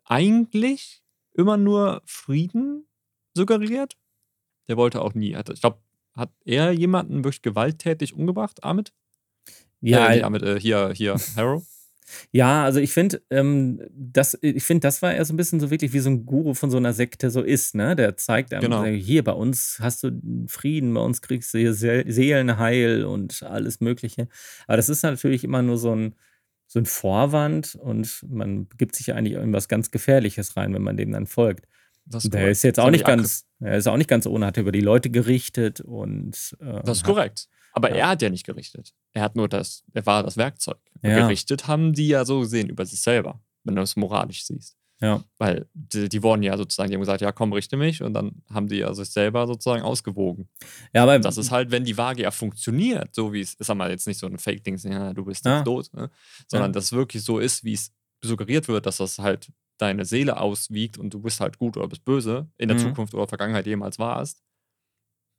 eigentlich 0.05 1.03
immer 1.33 1.57
nur 1.57 2.03
Frieden 2.05 2.87
suggeriert 3.35 3.97
der 4.69 4.77
wollte 4.77 5.01
auch 5.03 5.15
nie. 5.15 5.37
ich 5.37 5.61
glaube, 5.61 5.79
hat 6.13 6.31
er 6.45 6.73
jemanden 6.73 7.25
wirklich 7.25 7.43
gewalttätig 7.43 8.15
umgebracht, 8.15 8.65
Ahmed? 8.65 8.93
Ja, 9.81 10.13
äh, 10.13 10.23
Ahmed, 10.23 10.43
äh, 10.43 10.59
hier, 10.59 10.93
hier, 10.95 11.17
Harrow. 11.37 11.65
Ja, 12.31 12.65
also 12.65 12.81
ich 12.81 12.93
finde, 12.93 13.23
ähm, 13.31 13.81
das, 13.91 14.39
ich 14.41 14.65
finde, 14.65 14.81
das 14.81 15.03
war 15.03 15.15
eher 15.15 15.25
so 15.25 15.33
ein 15.33 15.37
bisschen 15.37 15.61
so 15.61 15.71
wirklich 15.71 15.93
wie 15.93 15.99
so 15.99 16.11
ein 16.11 16.27
Guru 16.27 16.55
von 16.55 16.71
so 16.71 16.77
einer 16.77 16.93
Sekte 16.93 17.31
so 17.31 17.43
ist, 17.43 17.75
ne? 17.75 17.97
Der 17.97 18.17
zeigt 18.17 18.53
einem, 18.53 18.63
genau. 18.63 18.85
hier 18.85 19.25
bei 19.25 19.33
uns 19.33 19.79
hast 19.81 20.03
du 20.03 20.11
Frieden, 20.47 20.95
bei 20.95 21.01
uns 21.01 21.23
kriegst 21.23 21.53
du 21.55 21.59
hier 21.59 21.75
Seelenheil 21.75 23.05
und 23.05 23.43
alles 23.43 23.81
Mögliche. 23.81 24.29
Aber 24.67 24.77
das 24.77 24.89
ist 24.89 25.03
natürlich 25.03 25.45
immer 25.45 25.63
nur 25.63 25.79
so 25.79 25.95
ein, 25.95 26.15
so 26.67 26.81
ein 26.81 26.87
Vorwand 26.87 27.77
und 27.77 28.25
man 28.29 28.69
gibt 28.77 28.97
sich 28.97 29.09
ja 29.09 29.15
eigentlich 29.15 29.35
in 29.35 29.53
was 29.53 29.69
ganz 29.69 29.91
Gefährliches 29.91 30.57
rein, 30.57 30.75
wenn 30.75 30.83
man 30.83 30.97
dem 30.97 31.13
dann 31.13 31.27
folgt. 31.27 31.67
Der 32.07 32.51
ist 32.51 32.63
jetzt 32.63 32.79
auch 32.79 32.91
nicht 32.91 33.05
ganz, 33.05 33.47
er 33.61 33.79
ist 33.79 33.89
auch 33.89 33.97
nicht 33.97 34.09
ganz 34.09 34.27
ohne, 34.27 34.47
hat 34.47 34.57
über 34.57 34.73
die 34.73 34.81
Leute 34.81 35.11
gerichtet 35.11 35.81
und. 35.81 36.57
Äh, 36.61 36.83
das 36.85 36.99
ist 36.99 37.05
korrekt. 37.05 37.49
Aber 37.73 37.91
ja. 37.91 37.97
er 37.97 38.09
hat 38.11 38.23
ja 38.23 38.31
nicht 38.31 38.47
gerichtet. 38.47 38.95
Er 39.17 39.23
hat 39.23 39.35
nur 39.35 39.49
das, 39.49 39.83
er 39.95 40.05
war 40.05 40.23
das 40.23 40.37
Werkzeug. 40.37 40.79
Ja. 41.03 41.21
Gerichtet 41.21 41.67
haben 41.67 41.95
die 41.95 42.09
ja 42.09 42.25
so 42.27 42.41
gesehen 42.41 42.69
über 42.69 42.85
sich 42.85 43.01
selber, 43.01 43.41
wenn 43.65 43.75
du 43.77 43.81
es 43.83 43.97
moralisch 43.97 44.45
siehst. 44.45 44.77
Ja. 45.01 45.25
Weil 45.39 45.67
die, 45.75 46.09
die 46.09 46.23
wurden 46.23 46.43
ja 46.43 46.57
sozusagen, 46.57 46.91
die 46.91 46.95
haben 46.97 47.01
gesagt, 47.01 47.21
ja 47.23 47.33
komm, 47.33 47.53
richte 47.55 47.77
mich 47.79 48.03
und 48.03 48.13
dann 48.15 48.43
haben 48.53 48.69
die 48.69 48.77
ja 48.77 48.93
sich 48.95 49.09
selber 49.11 49.47
sozusagen 49.47 49.83
ausgewogen. 49.83 50.49
Ja, 50.95 51.03
aber 51.05 51.19
Das 51.19 51.39
ist 51.39 51.51
halt, 51.51 51.71
wenn 51.71 51.85
die 51.85 51.97
Waage 51.97 52.23
ja 52.23 52.31
funktioniert, 52.31 53.15
so 53.15 53.33
wie 53.33 53.41
es, 53.41 53.55
ist 53.55 53.67
sag 53.67 53.77
mal, 53.77 53.91
jetzt 53.91 54.07
nicht 54.07 54.19
so 54.21 54.27
ein 54.27 54.39
Fake-Ding, 54.39 54.77
ja, 54.91 55.15
du 55.15 55.25
bist 55.25 55.45
Ja. 55.47 55.63
tot, 55.63 55.91
ne? 55.95 56.11
sondern 56.49 56.71
Ja. 56.71 56.73
dass 56.75 56.85
es 56.87 56.93
wirklich 56.93 57.23
so 57.25 57.39
ist, 57.39 57.65
wie 57.65 57.73
es 57.75 57.93
suggeriert 58.23 58.69
wird, 58.69 58.85
dass 58.87 58.99
das 58.99 59.19
halt 59.19 59.51
deine 59.79 60.05
Seele 60.07 60.41
auswiegt 60.41 60.97
und 60.99 61.13
du 61.13 61.21
bist 61.21 61.41
halt 61.41 61.59
gut 61.59 61.77
oder 61.77 61.89
bist 61.89 62.05
böse 62.05 62.49
in 62.59 62.69
der 62.69 62.77
Mhm. 62.79 62.83
Zukunft 62.83 63.15
oder 63.15 63.27
Vergangenheit 63.27 63.67
jemals 63.67 63.99
warst, 63.99 64.43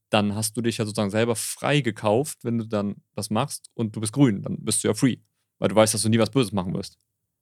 dann 0.09 0.35
hast 0.35 0.55
du 0.57 0.61
dich 0.61 0.77
ja 0.77 0.85
sozusagen 0.85 1.09
selber 1.09 1.35
frei 1.35 1.81
gekauft, 1.81 2.39
wenn 2.43 2.57
du 2.57 2.65
dann 2.65 2.95
das 3.15 3.29
machst 3.29 3.69
und 3.73 3.95
du 3.95 3.99
bist 3.99 4.13
grün, 4.13 4.41
dann 4.41 4.57
bist 4.63 4.83
du 4.83 4.87
ja 4.87 4.93
free, 4.93 5.17
weil 5.59 5.69
du 5.69 5.75
weißt, 5.75 5.93
dass 5.93 6.01
du 6.03 6.09
nie 6.09 6.19
was 6.19 6.29
Böses 6.31 6.51
machen 6.51 6.73
wirst. 6.73 6.97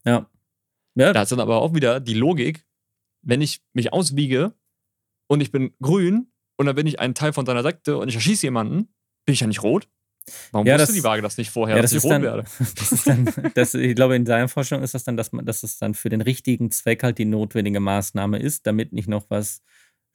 ja. 0.06 0.30
Ja, 0.98 1.12
Da 1.12 1.24
ist 1.24 1.32
dann 1.34 1.42
aber 1.42 1.62
auch 1.62 1.74
wieder 1.74 2.00
die 2.00 2.14
Logik, 2.14 2.66
wenn 3.22 3.42
ich 3.42 3.62
mich 3.74 3.92
auswiege 3.92 4.54
und 5.28 5.42
ich 5.42 5.52
bin 5.52 5.74
grün 5.82 6.32
und 6.56 6.68
dann 6.68 6.76
bin 6.76 6.88
ich 6.88 7.02
ein 7.02 7.14
Teil 7.14 7.34
von 7.34 7.44
deiner 7.44 7.64
Sekte 7.64 7.98
und 7.98 8.08
ich 8.08 8.16
erschieße 8.16 8.48
jemanden, 8.48 8.88
bin 9.26 9.34
ich 9.34 9.42
ja 9.42 9.48
nicht 9.48 9.62
rot? 9.62 9.90
Warum 10.54 10.66
Ja, 10.66 10.76
wusste 10.76 10.88
das- 10.88 10.96
die 10.96 11.04
Waage 11.04 11.22
das 11.22 11.38
nicht 11.38 11.50
vorher, 11.52 11.76
ja, 11.76 11.82
dass 11.82 11.92
das 11.92 11.98
ich 12.00 12.04
rot 12.06 12.12
dann, 12.14 12.22
werde? 12.22 12.44
das 12.78 12.92
ist 12.94 13.08
dann, 13.08 13.28
das, 13.56 13.74
ich 13.74 13.94
glaube, 13.94 14.16
in 14.16 14.24
deiner 14.24 14.48
Vorstellung 14.48 14.86
ist 14.86 14.94
das 14.94 15.04
dann, 15.04 15.18
dass 15.18 15.34
man, 15.34 15.46
dass 15.46 15.64
es 15.64 15.78
dann 15.78 15.96
für 15.96 16.08
den 16.08 16.22
richtigen 16.22 16.72
Zweck 16.72 17.04
halt 17.04 17.18
die 17.18 17.26
notwendige 17.26 17.82
Maßnahme 17.82 18.40
ist, 18.40 18.66
damit 18.66 18.94
nicht 18.94 19.10
noch 19.10 19.30
was 19.30 19.62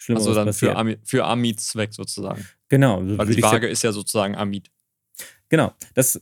Schlimmeres 0.00 0.26
Also 0.26 0.34
dann 0.38 0.46
passiert. 0.46 0.72
für, 0.72 0.78
Ami, 0.78 0.98
für 1.04 1.24
Amids 1.26 1.68
Zweck 1.68 1.92
sozusagen. 1.92 2.44
genau, 2.68 3.02
Weil 3.02 3.26
die 3.26 3.42
Waage 3.42 3.68
ist 3.68 3.82
ja 3.82 3.92
sozusagen 3.92 4.34
Amid. 4.34 4.70
Genau. 5.50 5.72
Das, 5.94 6.20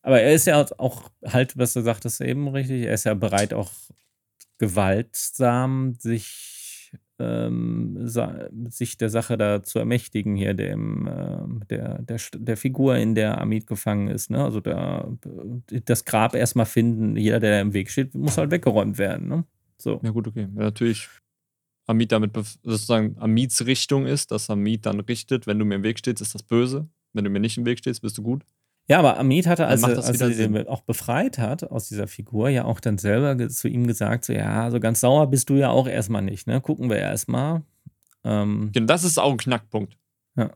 aber 0.00 0.22
er 0.22 0.32
ist 0.32 0.46
ja 0.46 0.64
auch 0.78 1.10
halt, 1.26 1.58
was 1.58 1.74
du 1.74 1.82
sagtest 1.82 2.22
eben 2.22 2.48
richtig, 2.48 2.84
er 2.84 2.94
ist 2.94 3.04
ja 3.04 3.12
bereit, 3.12 3.52
auch 3.52 3.70
gewaltsam 4.56 5.96
sich, 5.98 6.92
ähm, 7.18 7.98
sich 8.70 8.96
der 8.96 9.10
Sache 9.10 9.36
da 9.36 9.62
zu 9.62 9.78
ermächtigen, 9.78 10.34
hier 10.34 10.54
dem, 10.54 11.06
ähm, 11.12 11.60
der, 11.68 12.00
der, 12.00 12.18
der 12.34 12.56
Figur, 12.56 12.96
in 12.96 13.14
der 13.14 13.38
Amit 13.38 13.66
gefangen 13.66 14.08
ist. 14.08 14.30
Ne? 14.30 14.42
Also 14.42 14.60
da, 14.60 15.10
das 15.84 16.06
Grab 16.06 16.34
erstmal 16.34 16.66
finden, 16.66 17.16
jeder, 17.16 17.38
der 17.40 17.60
im 17.60 17.74
Weg 17.74 17.90
steht, 17.90 18.14
muss 18.14 18.38
halt 18.38 18.50
weggeräumt 18.50 18.96
werden. 18.96 19.28
Ne? 19.28 19.44
So. 19.76 20.00
Ja 20.02 20.10
gut, 20.10 20.26
okay. 20.26 20.48
Wenn 20.52 20.64
natürlich 20.64 21.08
Amid 21.90 22.12
damit 22.12 22.32
sozusagen 22.62 23.16
Amids 23.18 23.66
Richtung 23.66 24.06
ist, 24.06 24.30
dass 24.30 24.48
Amid 24.48 24.86
dann 24.86 25.00
richtet, 25.00 25.46
wenn 25.46 25.58
du 25.58 25.64
mir 25.64 25.74
im 25.74 25.82
Weg 25.82 25.98
stehst, 25.98 26.20
ist 26.20 26.34
das 26.34 26.42
böse. 26.42 26.88
Wenn 27.12 27.24
du 27.24 27.30
mir 27.30 27.40
nicht 27.40 27.58
im 27.58 27.66
Weg 27.66 27.78
stehst, 27.78 28.02
bist 28.02 28.16
du 28.18 28.22
gut. 28.22 28.44
Ja, 28.90 28.98
aber 28.98 29.18
Amit 29.18 29.46
hatte, 29.46 29.66
als, 29.66 29.84
er, 29.84 30.04
als 30.04 30.20
er 30.20 30.30
den 30.30 30.66
auch 30.66 30.80
befreit 30.80 31.38
hat 31.38 31.62
aus 31.70 31.88
dieser 31.88 32.08
Figur, 32.08 32.48
ja 32.48 32.64
auch 32.64 32.80
dann 32.80 32.98
selber 32.98 33.48
zu 33.48 33.68
ihm 33.68 33.86
gesagt, 33.86 34.24
so 34.24 34.32
ja, 34.32 34.68
so 34.70 34.80
ganz 34.80 35.00
sauer 35.00 35.28
bist 35.28 35.48
du 35.48 35.54
ja 35.54 35.70
auch 35.70 35.86
erstmal 35.86 36.22
nicht, 36.22 36.48
ne? 36.48 36.60
Gucken 36.60 36.90
wir 36.90 36.96
erstmal. 36.96 37.62
Ähm, 38.24 38.70
Genau, 38.72 38.86
das 38.86 39.04
ist 39.04 39.18
auch 39.18 39.30
ein 39.30 39.38
Knackpunkt. 39.38 39.96
Ja. 40.36 40.50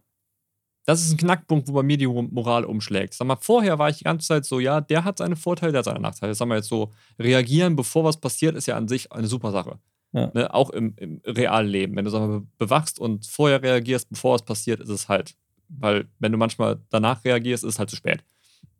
Das 0.84 1.00
ist 1.00 1.12
ein 1.12 1.16
Knackpunkt, 1.16 1.68
wo 1.68 1.72
bei 1.74 1.84
mir 1.84 1.96
die 1.96 2.08
Moral 2.08 2.64
umschlägt. 2.64 3.14
Sag 3.14 3.28
mal, 3.28 3.36
vorher 3.36 3.78
war 3.78 3.88
ich 3.88 3.98
die 3.98 4.04
ganze 4.04 4.26
Zeit 4.26 4.44
so, 4.44 4.58
ja, 4.58 4.80
der 4.80 5.04
hat 5.04 5.18
seine 5.18 5.36
Vorteile, 5.36 5.70
der 5.70 5.78
hat 5.78 5.84
seine 5.84 6.00
Nachteile. 6.00 6.34
Sag 6.34 6.48
mal 6.48 6.56
jetzt 6.56 6.68
so, 6.68 6.90
reagieren, 7.20 7.76
bevor 7.76 8.02
was 8.02 8.16
passiert, 8.16 8.56
ist 8.56 8.66
ja 8.66 8.76
an 8.76 8.88
sich 8.88 9.12
eine 9.12 9.28
super 9.28 9.52
Sache. 9.52 9.78
Ja. 10.14 10.30
Ne? 10.32 10.54
Auch 10.54 10.70
im, 10.70 10.94
im 10.96 11.20
realen 11.26 11.68
Leben. 11.68 11.96
Wenn 11.96 12.04
du 12.06 12.10
mal, 12.12 12.40
be- 12.40 12.46
bewachst 12.58 12.98
und 12.98 13.26
vorher 13.26 13.62
reagierst, 13.62 14.08
bevor 14.08 14.34
was 14.34 14.44
passiert, 14.44 14.80
ist 14.80 14.88
es 14.88 15.08
halt. 15.08 15.34
Weil, 15.68 16.06
wenn 16.20 16.32
du 16.32 16.38
manchmal 16.38 16.78
danach 16.90 17.24
reagierst, 17.24 17.64
ist 17.64 17.74
es 17.74 17.78
halt 17.78 17.90
zu 17.90 17.96
spät. 17.96 18.22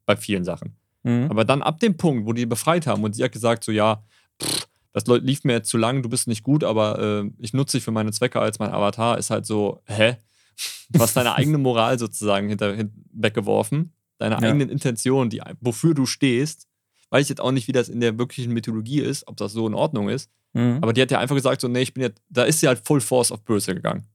Bei 0.07 0.17
vielen 0.17 0.45
Sachen. 0.45 0.77
mhm. 1.03 1.27
Aber 1.31 1.45
dann 1.45 1.61
ab 1.63 1.81
dem 1.81 1.97
Punkt, 1.97 2.27
wo 2.27 2.33
die 2.33 2.47
befreit 2.47 2.87
haben 2.87 3.03
und 3.05 3.15
sie 3.17 3.25
hat 3.25 3.33
gesagt, 3.33 3.65
so 3.65 3.73
ja, 3.73 4.03
pff, 4.43 4.69
das 4.93 5.05
lief 5.07 5.43
mir 5.43 5.55
jetzt 5.55 5.71
zu 5.71 5.77
lang, 5.77 6.03
du 6.03 6.09
bist 6.09 6.29
nicht 6.29 6.45
gut, 6.45 6.63
aber 6.63 6.99
äh, 7.25 7.31
ich 7.39 7.53
nutze 7.53 7.77
dich 7.79 7.85
für 7.85 7.91
meine 7.91 8.13
Zwecke 8.13 8.39
als 8.39 8.61
mein 8.61 8.71
Avatar, 8.71 9.19
ist 9.19 9.31
halt 9.31 9.45
so, 9.45 9.83
hä? 9.87 10.17
Du 10.91 11.01
hast 11.01 11.17
deine 11.17 11.35
eigene 11.35 11.59
Moral 11.59 11.99
sozusagen 11.99 12.49
hinter, 12.49 12.77
hin, 12.77 12.93
weggeworfen, 13.13 13.93
deine 14.19 14.37
Ja. 14.37 14.41
eigenen 14.43 14.69
Intentionen, 14.69 15.31
die, 15.31 15.43
wofür 15.61 15.95
du 15.95 16.07
stehst. 16.07 16.69
Weiß 17.11 17.23
ich 17.23 17.29
jetzt 17.29 17.41
auch 17.41 17.51
nicht, 17.51 17.67
wie 17.67 17.73
das 17.73 17.89
in 17.89 18.01
der 18.01 18.19
wirklichen 18.19 18.53
Mythologie 18.53 19.01
ist, 19.01 19.27
ob 19.27 19.37
das 19.37 19.53
so 19.53 19.67
in 19.67 19.75
Ordnung 19.75 20.09
ist. 20.09 20.31
Mhm. 20.55 20.79
Aber 20.81 20.93
die 20.93 21.03
hat 21.03 21.11
ja 21.11 21.19
einfach 21.19 21.35
gesagt, 21.37 21.61
so, 21.61 21.69
nee, 21.69 21.83
ich 21.83 21.93
bin 21.95 22.03
jetzt, 22.05 22.23
da 22.31 22.45
ist 22.45 22.61
sie 22.61 22.69
halt 22.69 22.81
Full 22.87 23.01
Force 23.01 23.31
auf 23.33 23.43
Böse 23.45 23.75
gegangen. 23.75 24.07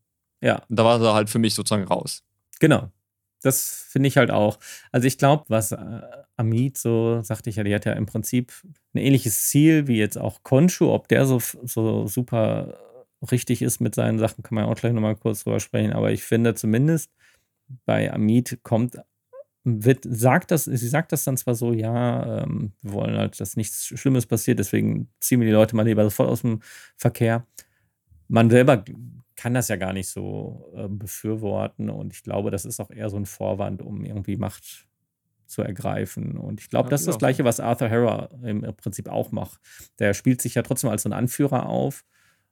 ja, 0.41 0.63
Und 0.69 0.79
da 0.79 0.83
war 0.83 0.99
sie 0.99 1.13
halt 1.13 1.29
für 1.29 1.39
mich 1.39 1.53
sozusagen 1.53 1.83
raus. 1.83 2.23
genau. 2.59 2.89
Das 3.41 3.85
finde 3.87 4.07
ich 4.09 4.17
halt 4.17 4.31
auch. 4.31 4.59
Also 4.91 5.07
ich 5.07 5.17
glaube, 5.17 5.45
was 5.47 5.71
äh, 5.71 5.77
Amit 6.35 6.77
so, 6.77 7.21
sagte 7.23 7.49
ich 7.49 7.55
ja, 7.55 7.63
die 7.63 7.73
hat 7.73 7.85
ja 7.85 7.93
im 7.93 8.05
Prinzip 8.05 8.51
ein 8.93 8.97
ähnliches 8.97 9.47
Ziel 9.47 9.87
wie 9.87 9.97
jetzt 9.97 10.17
auch 10.17 10.43
Konshu. 10.43 10.91
Ob 10.91 11.07
der 11.07 11.25
so, 11.25 11.39
so 11.63 12.05
super 12.05 12.77
richtig 13.31 13.61
ist 13.61 13.79
mit 13.79 13.95
seinen 13.95 14.19
Sachen, 14.19 14.43
kann 14.43 14.55
man 14.55 14.65
auch 14.65 14.75
gleich 14.75 14.91
nochmal 14.91 15.15
kurz 15.15 15.45
drüber 15.45 15.61
sprechen. 15.61 15.93
Aber 15.93 16.11
ich 16.11 16.25
finde 16.25 16.53
zumindest 16.53 17.11
bei 17.85 18.11
Amit 18.11 18.59
kommt, 18.63 18.97
wird, 19.63 20.05
sagt 20.09 20.51
das, 20.51 20.65
sie 20.65 20.87
sagt 20.87 21.11
das 21.11 21.23
dann 21.23 21.37
zwar 21.37 21.55
so, 21.55 21.73
ja, 21.73 22.43
ähm, 22.43 22.73
wir 22.81 22.93
wollen 22.93 23.17
halt, 23.17 23.39
dass 23.39 23.55
nichts 23.55 23.85
Schlimmes 23.87 24.25
passiert, 24.25 24.59
deswegen 24.59 25.09
ziehen 25.19 25.39
wir 25.39 25.47
die 25.47 25.53
Leute 25.53 25.75
mal 25.75 25.85
lieber 25.85 26.03
sofort 26.03 26.29
aus 26.29 26.41
dem 26.41 26.61
Verkehr. 26.95 27.45
Man 28.27 28.49
selber 28.49 28.83
kann 29.35 29.53
das 29.53 29.67
ja 29.67 29.75
gar 29.75 29.93
nicht 29.93 30.09
so 30.09 30.71
äh, 30.75 30.87
befürworten 30.87 31.89
und 31.89 32.13
ich 32.13 32.23
glaube, 32.23 32.51
das 32.51 32.65
ist 32.65 32.79
auch 32.79 32.91
eher 32.91 33.09
so 33.09 33.17
ein 33.17 33.25
Vorwand, 33.25 33.81
um 33.81 34.05
irgendwie 34.05 34.37
Macht 34.37 34.87
zu 35.45 35.61
ergreifen. 35.63 36.37
Und 36.37 36.61
ich 36.61 36.69
glaube, 36.69 36.87
Ja, 36.87 36.91
das 36.91 37.01
ist 37.01 37.07
würde 37.07 37.13
das 37.13 37.19
Gleiche, 37.19 37.43
was 37.43 37.59
Arthur 37.59 37.89
Harrow 37.89 38.29
im 38.43 38.61
Prinzip 38.77 39.09
auch 39.09 39.31
macht. 39.31 39.59
Der 39.97 40.13
spielt 40.13 40.41
sich 40.41 40.55
ja 40.55 40.61
trotzdem 40.61 40.89
als 40.89 41.03
so 41.03 41.09
ein 41.09 41.13
Anführer 41.13 41.67
auf 41.67 42.05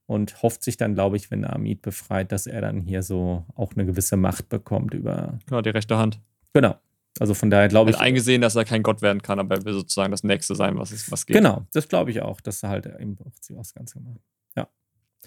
und 0.07 0.41
hofft 0.41 0.63
sich 0.63 0.77
dann, 0.77 0.95
glaube 0.95 1.17
ich, 1.17 1.29
wenn 1.29 1.43
er 1.43 1.53
Amit 1.53 1.81
befreit, 1.81 2.31
dass 2.31 2.47
er 2.47 2.61
dann 2.61 2.81
hier 2.81 3.03
so 3.03 3.45
auch 3.55 3.73
eine 3.73 3.85
gewisse 3.85 4.17
Macht 4.17 4.49
bekommt 4.49 4.93
über. 4.93 5.37
Genau, 5.45 5.61
die 5.61 5.69
rechte 5.69 5.97
Hand. 5.97 6.19
Genau. 6.53 6.75
Also 7.19 7.33
von 7.33 7.49
daher 7.49 7.67
glaube 7.67 7.91
Hat 7.91 7.97
ich. 7.97 8.01
eingesehen, 8.01 8.41
dass 8.41 8.55
er 8.55 8.65
kein 8.65 8.83
Gott 8.83 9.01
werden 9.01 9.21
kann, 9.21 9.39
aber 9.39 9.55
er 9.55 9.65
will 9.65 9.73
sozusagen 9.73 10.11
das 10.11 10.23
Nächste 10.23 10.55
sein, 10.55 10.77
was, 10.77 10.91
es, 10.91 11.11
was 11.11 11.25
geht. 11.25 11.35
Genau, 11.37 11.65
das 11.73 11.87
glaube 11.87 12.11
ich 12.11 12.21
auch, 12.21 12.41
dass 12.41 12.61
er 12.63 12.69
halt 12.69 12.85
im 12.85 13.15
Prinzip 13.15 13.55
das 13.57 13.73
Ganze 13.73 13.99
macht. 13.99 14.19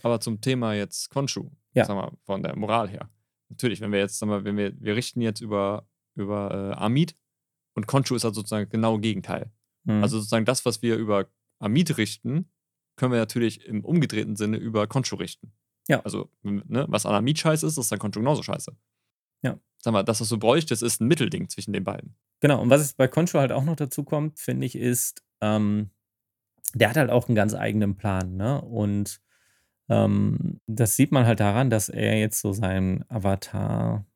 Aber 0.02 0.20
zum 0.20 0.40
Thema 0.40 0.72
jetzt 0.72 1.10
Konshu, 1.10 1.50
Ja. 1.74 1.84
sag 1.84 1.94
mal, 1.96 2.10
von 2.24 2.42
der 2.42 2.56
Moral 2.56 2.88
her. 2.88 3.10
Natürlich, 3.50 3.80
wenn 3.80 3.92
wir 3.92 3.98
jetzt, 3.98 4.18
sag 4.18 4.28
mal, 4.28 4.44
wenn 4.44 4.56
wir, 4.56 4.72
wir 4.80 4.96
richten 4.96 5.20
jetzt 5.20 5.40
über, 5.40 5.86
über 6.14 6.72
äh, 6.72 6.80
Amit 6.80 7.16
und 7.74 7.86
Konshu 7.86 8.14
ist 8.14 8.24
halt 8.24 8.34
sozusagen 8.34 8.70
genau 8.70 8.98
Gegenteil. 8.98 9.50
Mhm. 9.84 10.02
Also 10.02 10.18
sozusagen 10.18 10.44
das, 10.46 10.64
was 10.64 10.80
wir 10.80 10.96
über 10.96 11.26
Amit 11.58 11.98
richten, 11.98 12.50
können 12.96 13.12
wir 13.12 13.18
natürlich 13.18 13.66
im 13.66 13.84
umgedrehten 13.84 14.36
Sinne 14.36 14.56
über 14.56 14.86
Konshu 14.86 15.16
richten. 15.16 15.52
Ja. 15.88 16.00
Also, 16.00 16.30
ne, 16.42 16.86
was 16.88 17.04
an 17.04 17.14
Amit 17.14 17.38
scheiße 17.38 17.66
ist, 17.66 17.76
ist 17.76 17.90
dann 17.92 17.98
Konshu 17.98 18.20
genauso 18.20 18.42
scheiße. 18.42 18.74
Ja. 19.42 19.58
Sag 19.78 19.92
mal, 19.92 20.02
das, 20.02 20.20
was 20.20 20.28
du 20.28 20.38
bräuchtest, 20.38 20.82
ist 20.82 21.00
ein 21.00 21.08
Mittelding 21.08 21.48
zwischen 21.48 21.72
den 21.72 21.84
beiden. 21.84 22.14
Genau, 22.40 22.60
und 22.60 22.70
was 22.70 22.80
es 22.80 22.92
bei 22.94 23.08
Concho 23.08 23.38
halt 23.38 23.52
auch 23.52 23.64
noch 23.64 23.76
dazu 23.76 24.04
kommt, 24.04 24.38
finde 24.38 24.66
ich, 24.66 24.76
ist, 24.76 25.22
ähm, 25.40 25.90
der 26.74 26.90
hat 26.90 26.96
halt 26.96 27.10
auch 27.10 27.28
einen 27.28 27.36
ganz 27.36 27.54
eigenen 27.54 27.96
Plan, 27.96 28.36
ne? 28.36 28.60
Und 28.60 29.20
ähm, 29.88 30.60
das 30.66 30.96
sieht 30.96 31.12
man 31.12 31.26
halt 31.26 31.40
daran, 31.40 31.70
dass 31.70 31.88
er 31.88 32.18
jetzt 32.18 32.40
so 32.40 32.52
seinem 32.52 33.04
Avatar 33.08 34.06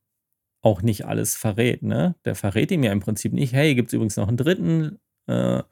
auch 0.62 0.82
nicht 0.82 1.04
alles 1.06 1.36
verrät, 1.36 1.82
ne? 1.82 2.14
Der 2.24 2.34
verrät 2.34 2.70
ihm 2.70 2.82
ja 2.82 2.92
im 2.92 3.00
Prinzip 3.00 3.32
nicht, 3.32 3.52
hey, 3.52 3.74
gibt 3.74 3.88
es 3.88 3.92
übrigens 3.92 4.16
noch 4.16 4.28
einen 4.28 4.36
dritten 4.36 4.98
äh, 5.26 5.62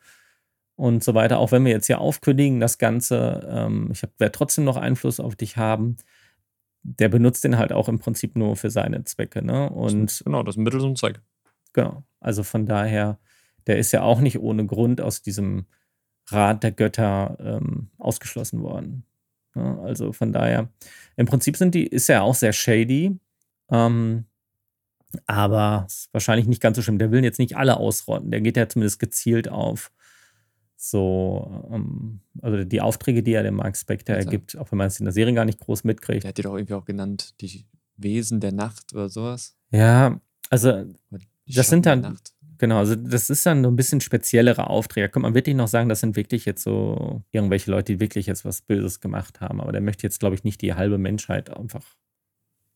und 0.77 1.05
so 1.05 1.15
weiter. 1.15 1.39
Auch 1.39 1.53
wenn 1.53 1.65
wir 1.65 1.73
jetzt 1.73 1.87
hier 1.87 2.01
aufkündigen, 2.01 2.61
das 2.61 2.79
Ganze, 2.79 3.47
ähm, 3.51 3.91
ich 3.93 4.03
werde 4.19 4.33
trotzdem 4.33 4.65
noch 4.65 4.77
Einfluss 4.77 5.21
auf 5.21 5.37
dich 5.37 5.57
haben. 5.57 5.97
Der 6.85 7.09
benutzt 7.09 7.45
den 7.45 7.59
halt 7.59 7.73
auch 7.73 7.89
im 7.89 7.99
Prinzip 7.99 8.37
nur 8.37 8.57
für 8.57 8.71
seine 8.71 9.05
Zwecke, 9.05 9.43
ne? 9.45 9.71
Und 9.71 10.23
Genau, 10.25 10.43
das 10.43 10.57
Mittel 10.57 10.81
zum 10.81 10.97
Zweck. 10.97 11.21
Genau. 11.73 12.05
Also 12.21 12.43
von 12.43 12.67
daher, 12.67 13.19
der 13.67 13.79
ist 13.79 13.93
ja 13.93 14.03
auch 14.03 14.21
nicht 14.21 14.39
ohne 14.41 14.67
Grund 14.67 15.01
aus 15.01 15.23
diesem 15.23 15.67
Rat 16.29 16.63
der 16.63 16.73
Götter 16.73 17.37
ähm, 17.41 17.89
ausgeschlossen 17.99 18.63
worden. 18.63 19.05
Ja, 19.55 19.79
also 19.81 20.13
von 20.13 20.33
daher, 20.33 20.69
im 21.17 21.27
Prinzip 21.27 21.57
sind 21.57 21.75
die, 21.75 21.87
ist 21.87 22.09
er 22.09 22.23
auch 22.23 22.35
sehr 22.35 22.53
shady, 22.53 23.19
ähm, 23.71 24.25
aber 25.27 25.87
wahrscheinlich 26.13 26.47
nicht 26.47 26.63
ganz 26.63 26.77
so 26.77 26.83
schlimm. 26.83 26.99
Der 26.99 27.11
will 27.11 27.23
jetzt 27.23 27.39
nicht 27.39 27.57
alle 27.57 27.77
ausrotten. 27.77 28.31
Der 28.31 28.41
geht 28.41 28.57
ja 28.57 28.69
zumindest 28.69 28.99
gezielt 28.99 29.49
auf 29.49 29.93
so, 30.85 31.65
ähm, 31.71 32.21
also 32.41 32.65
die 32.65 32.81
Aufträge, 32.81 33.23
die 33.23 33.33
er 33.35 33.45
dem 33.45 33.55
Mark 33.55 33.77
Spector 33.77 34.17
Also- 34.17 34.27
ergibt, 34.29 34.57
auch 34.59 34.71
wenn 34.73 34.79
man 34.79 34.89
es 34.89 34.99
in 34.99 35.05
der 35.05 35.13
Serie 35.13 35.33
gar 35.33 35.45
nicht 35.45 35.61
groß 35.61 35.85
mitkriegt. 35.85 36.25
Der 36.25 36.31
hat 36.31 36.39
die 36.39 36.43
doch 36.43 36.57
irgendwie 36.57 36.75
auch 36.75 36.85
genannt, 36.85 37.35
die 37.41 37.67
Wesen 37.97 38.41
der 38.41 38.53
Nacht 38.53 38.93
oder 38.93 39.09
sowas. 39.09 39.57
Ja, 39.71 40.21
also 40.51 40.85
Das 41.47 41.69
sind 41.69 41.87
dann- 41.87 42.01
Nacht. 42.01 42.33
Genau, 42.59 42.79
also 42.79 42.95
das 42.97 43.29
ist 43.31 43.45
dann 43.47 43.63
so 43.65 43.71
ein 43.71 43.77
bisschen 43.77 44.01
speziellere 44.01 44.69
Aufträge. 44.71 45.09
Kann 45.09 45.23
man 45.23 45.35
wirklich 45.35 45.57
noch 45.57 45.67
sagen, 45.69 45.89
das 45.89 45.99
sind 46.01 46.15
wirklich 46.17 46.45
jetzt 46.45 46.63
so 46.63 47.23
irgendwelche 47.33 47.71
Leute, 47.73 47.93
die 47.93 48.01
wirklich 48.01 48.27
jetzt 48.27 48.45
was 48.45 48.63
Böses 48.63 49.01
gemacht 49.01 49.41
haben. 49.41 49.61
Aber 49.61 49.73
der 49.73 49.81
möchte 49.81 50.05
jetzt, 50.05 50.21
glaube 50.21 50.35
ich, 50.37 50.45
nicht 50.45 50.63
die 50.63 50.75
halbe 50.75 50.97
Menschheit 50.99 51.51
einfach. 51.51 51.85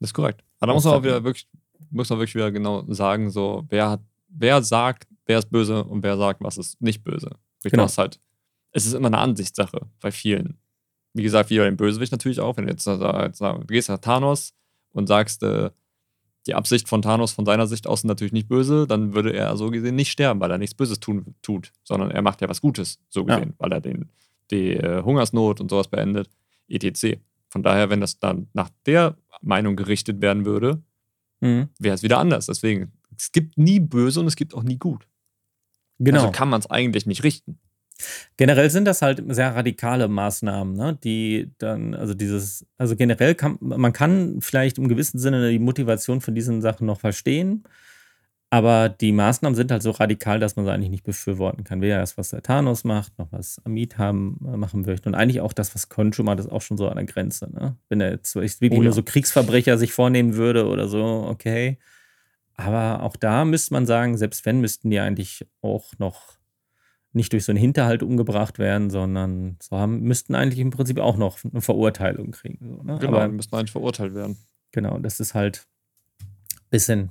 Das 0.01 0.11
ist 0.11 0.15
korrekt. 0.15 0.43
Aber 0.59 0.69
da 0.69 0.75
muss 0.75 0.85
man 0.85 0.95
auch 0.95 1.03
wieder 1.05 1.23
wirklich, 1.23 1.49
muss 1.91 2.11
man 2.11 2.19
wirklich 2.19 2.35
wieder 2.35 2.51
genau 2.51 2.85
sagen, 2.93 3.31
so, 3.31 3.65
wer 3.69 3.91
hat, 3.91 4.01
wer 4.29 4.61
sagt, 4.63 5.07
wer 5.27 5.39
ist 5.39 5.51
böse 5.51 5.85
und 5.85 6.03
wer 6.03 6.17
sagt, 6.17 6.41
was 6.43 6.57
ist 6.59 6.81
nicht 6.83 7.05
böse. 7.05 7.31
Ich 7.65 7.73
Genau. 7.73 7.89
halt, 7.97 8.21
es 8.73 8.87
ist 8.87 8.93
immer 8.93 9.09
eine 9.09 9.19
Ansichtssache 9.19 9.81
bei 10.01 10.11
vielen. 10.11 10.59
wie 11.15 11.23
gesagt, 11.23 11.49
wieder 11.49 11.65
den 11.65 11.79
Bösewicht 11.79 12.13
natürlich 12.13 12.41
auch. 12.41 12.59
Wenn 12.59 12.67
du 12.67 12.73
jetzt, 12.73 12.87
jetzt 12.87 13.41
du 13.41 13.67
gehst 13.67 13.89
nach 13.89 13.99
Thanos 13.99 14.53
und 14.93 15.07
sagst, 15.07 15.43
äh, 15.43 15.71
die 16.47 16.55
Absicht 16.55 16.89
von 16.89 17.03
Thanos 17.03 17.33
von 17.33 17.45
seiner 17.45 17.67
Sicht 17.67 17.87
aus 17.87 18.05
natürlich 18.05 18.33
nicht 18.33 18.49
böse, 18.49 18.87
dann 18.87 19.15
würde 19.15 19.33
er 19.33 19.57
so 19.57 19.71
gesehen 19.71 19.97
nicht 19.97 20.11
sterben, 20.11 20.41
weil 20.41 20.51
er 20.51 20.59
nichts 20.59 20.75
Böses 20.75 21.01
tun, 21.01 21.35
tut, 21.43 21.73
sondern 21.83 22.11
er 22.11 22.23
macht 22.23 22.41
ja 22.41 22.49
was 22.49 22.61
Gutes, 22.61 22.99
so 23.09 23.25
gesehen, 23.25 23.51
ja. 23.51 23.55
weil 23.59 23.73
er 23.73 23.81
den, 23.81 24.11
die 24.51 24.75
äh, 24.75 25.03
Hungersnot 25.03 25.61
und 25.61 25.71
sowas 25.71 25.89
beendet, 25.89 26.29
etc. 26.69 27.19
Von 27.49 27.63
daher, 27.63 27.91
wenn 27.91 28.01
das 28.01 28.19
dann 28.19 28.49
nach 28.53 28.71
der 28.87 29.17
Meinung 29.43 29.77
gerichtet 29.77 30.21
werden 30.21 30.45
würde, 30.45 30.83
mhm. 31.41 31.69
wäre 31.79 31.95
es 31.95 32.03
wieder 32.03 32.19
anders. 32.19 32.47
Deswegen, 32.47 32.93
es 33.17 33.33
gibt 33.33 33.59
nie 33.59 33.81
böse 33.81 34.21
und 34.21 34.27
es 34.27 34.37
gibt 34.37 34.55
auch 34.55 34.63
nie 34.63 34.79
gut. 34.79 35.07
Genau. 35.99 36.21
Also 36.21 36.33
kann 36.33 36.49
man 36.49 36.61
es 36.61 36.71
eigentlich 36.71 37.07
nicht 37.07 37.25
richten. 37.25 37.59
Generell 38.37 38.69
sind 38.69 38.85
das 38.85 39.01
halt 39.01 39.23
sehr 39.29 39.55
radikale 39.55 40.07
Maßnahmen, 40.09 40.77
ne? 40.77 40.99
die 41.03 41.51
dann, 41.59 41.95
also 41.95 42.13
dieses, 42.13 42.67
also 42.77 42.95
generell 42.95 43.35
kann 43.35 43.57
man 43.61 43.93
kann 43.95 44.41
vielleicht 44.43 44.77
im 44.77 44.89
gewissen 44.89 45.19
Sinne 45.19 45.51
die 45.51 45.59
Motivation 45.59 46.21
von 46.21 46.35
diesen 46.35 46.61
Sachen 46.61 46.87
noch 46.87 47.01
verstehen, 47.01 47.65
aber 48.51 48.89
die 48.89 49.13
Maßnahmen 49.13 49.57
sind 49.57 49.73
halt 49.73 49.83
so 49.83 49.91
radikal, 49.91 50.39
dass 50.39 50.55
man 50.57 50.65
sie 50.65 50.73
eigentlich 50.73 50.91
nicht 50.91 51.05
befürworten 51.05 51.65
kann. 51.65 51.81
Weder 51.81 51.99
das, 51.99 52.17
was 52.17 52.31
der 52.31 52.43
Thanos 52.43 52.85
macht, 52.85 53.19
noch 53.19 53.33
was 53.33 53.61
Amit 53.65 53.99
haben, 53.99 54.39
äh, 54.47 54.57
machen 54.57 54.83
möchte. 54.83 55.09
Und 55.09 55.17
eigentlich 55.17 55.41
auch 55.41 55.53
das, 55.53 55.75
was 55.75 55.89
Concho 55.89 56.23
macht, 56.23 56.39
ist 56.39 56.51
auch 56.51 56.63
schon 56.63 56.77
so 56.77 56.89
an 56.89 56.97
der 56.97 57.07
Grenze. 57.07 57.53
Ne? 57.53 57.77
Wenn 57.89 58.01
er 58.01 58.13
jetzt 58.13 58.37
wirklich 58.37 58.73
oh, 58.73 58.77
ja. 58.77 58.85
nur 58.85 58.93
so 58.93 59.03
Kriegsverbrecher 59.03 59.79
sich 59.79 59.93
vornehmen 59.93 60.37
würde 60.37 60.69
oder 60.69 60.87
so, 60.87 61.27
okay. 61.29 61.79
Aber 62.57 63.03
auch 63.03 63.17
da 63.17 63.45
müsste 63.45 63.75
man 63.75 63.87
sagen, 63.87 64.17
selbst 64.17 64.47
wenn, 64.47 64.61
müssten 64.61 64.91
die 64.91 64.99
eigentlich 64.99 65.47
auch 65.61 65.93
noch 65.99 66.37
nicht 67.13 67.33
durch 67.33 67.45
so 67.45 67.53
einen 67.53 67.59
Hinterhalt 67.59 68.03
umgebracht 68.03 68.59
werden, 68.59 68.91
sondern 68.91 69.57
so 69.61 69.77
haben, 69.79 70.03
müssten 70.03 70.35
eigentlich 70.35 70.61
im 70.61 70.71
Prinzip 70.71 70.99
auch 70.99 71.17
noch 71.17 71.39
eine 71.45 71.63
Verurteilung 71.63 72.31
kriegen. 72.31 72.59
So, 72.61 72.83
ne? 72.83 72.99
Genau, 72.99 73.17
Aber, 73.17 73.29
müssten 73.29 73.57
eigentlich 73.57 73.73
verurteilt 73.73 74.15
werden. 74.15 74.37
Genau, 74.73 74.99
das 74.99 75.19
ist 75.19 75.35
halt 75.35 75.67
ein 76.21 76.71
bisschen, 76.71 77.11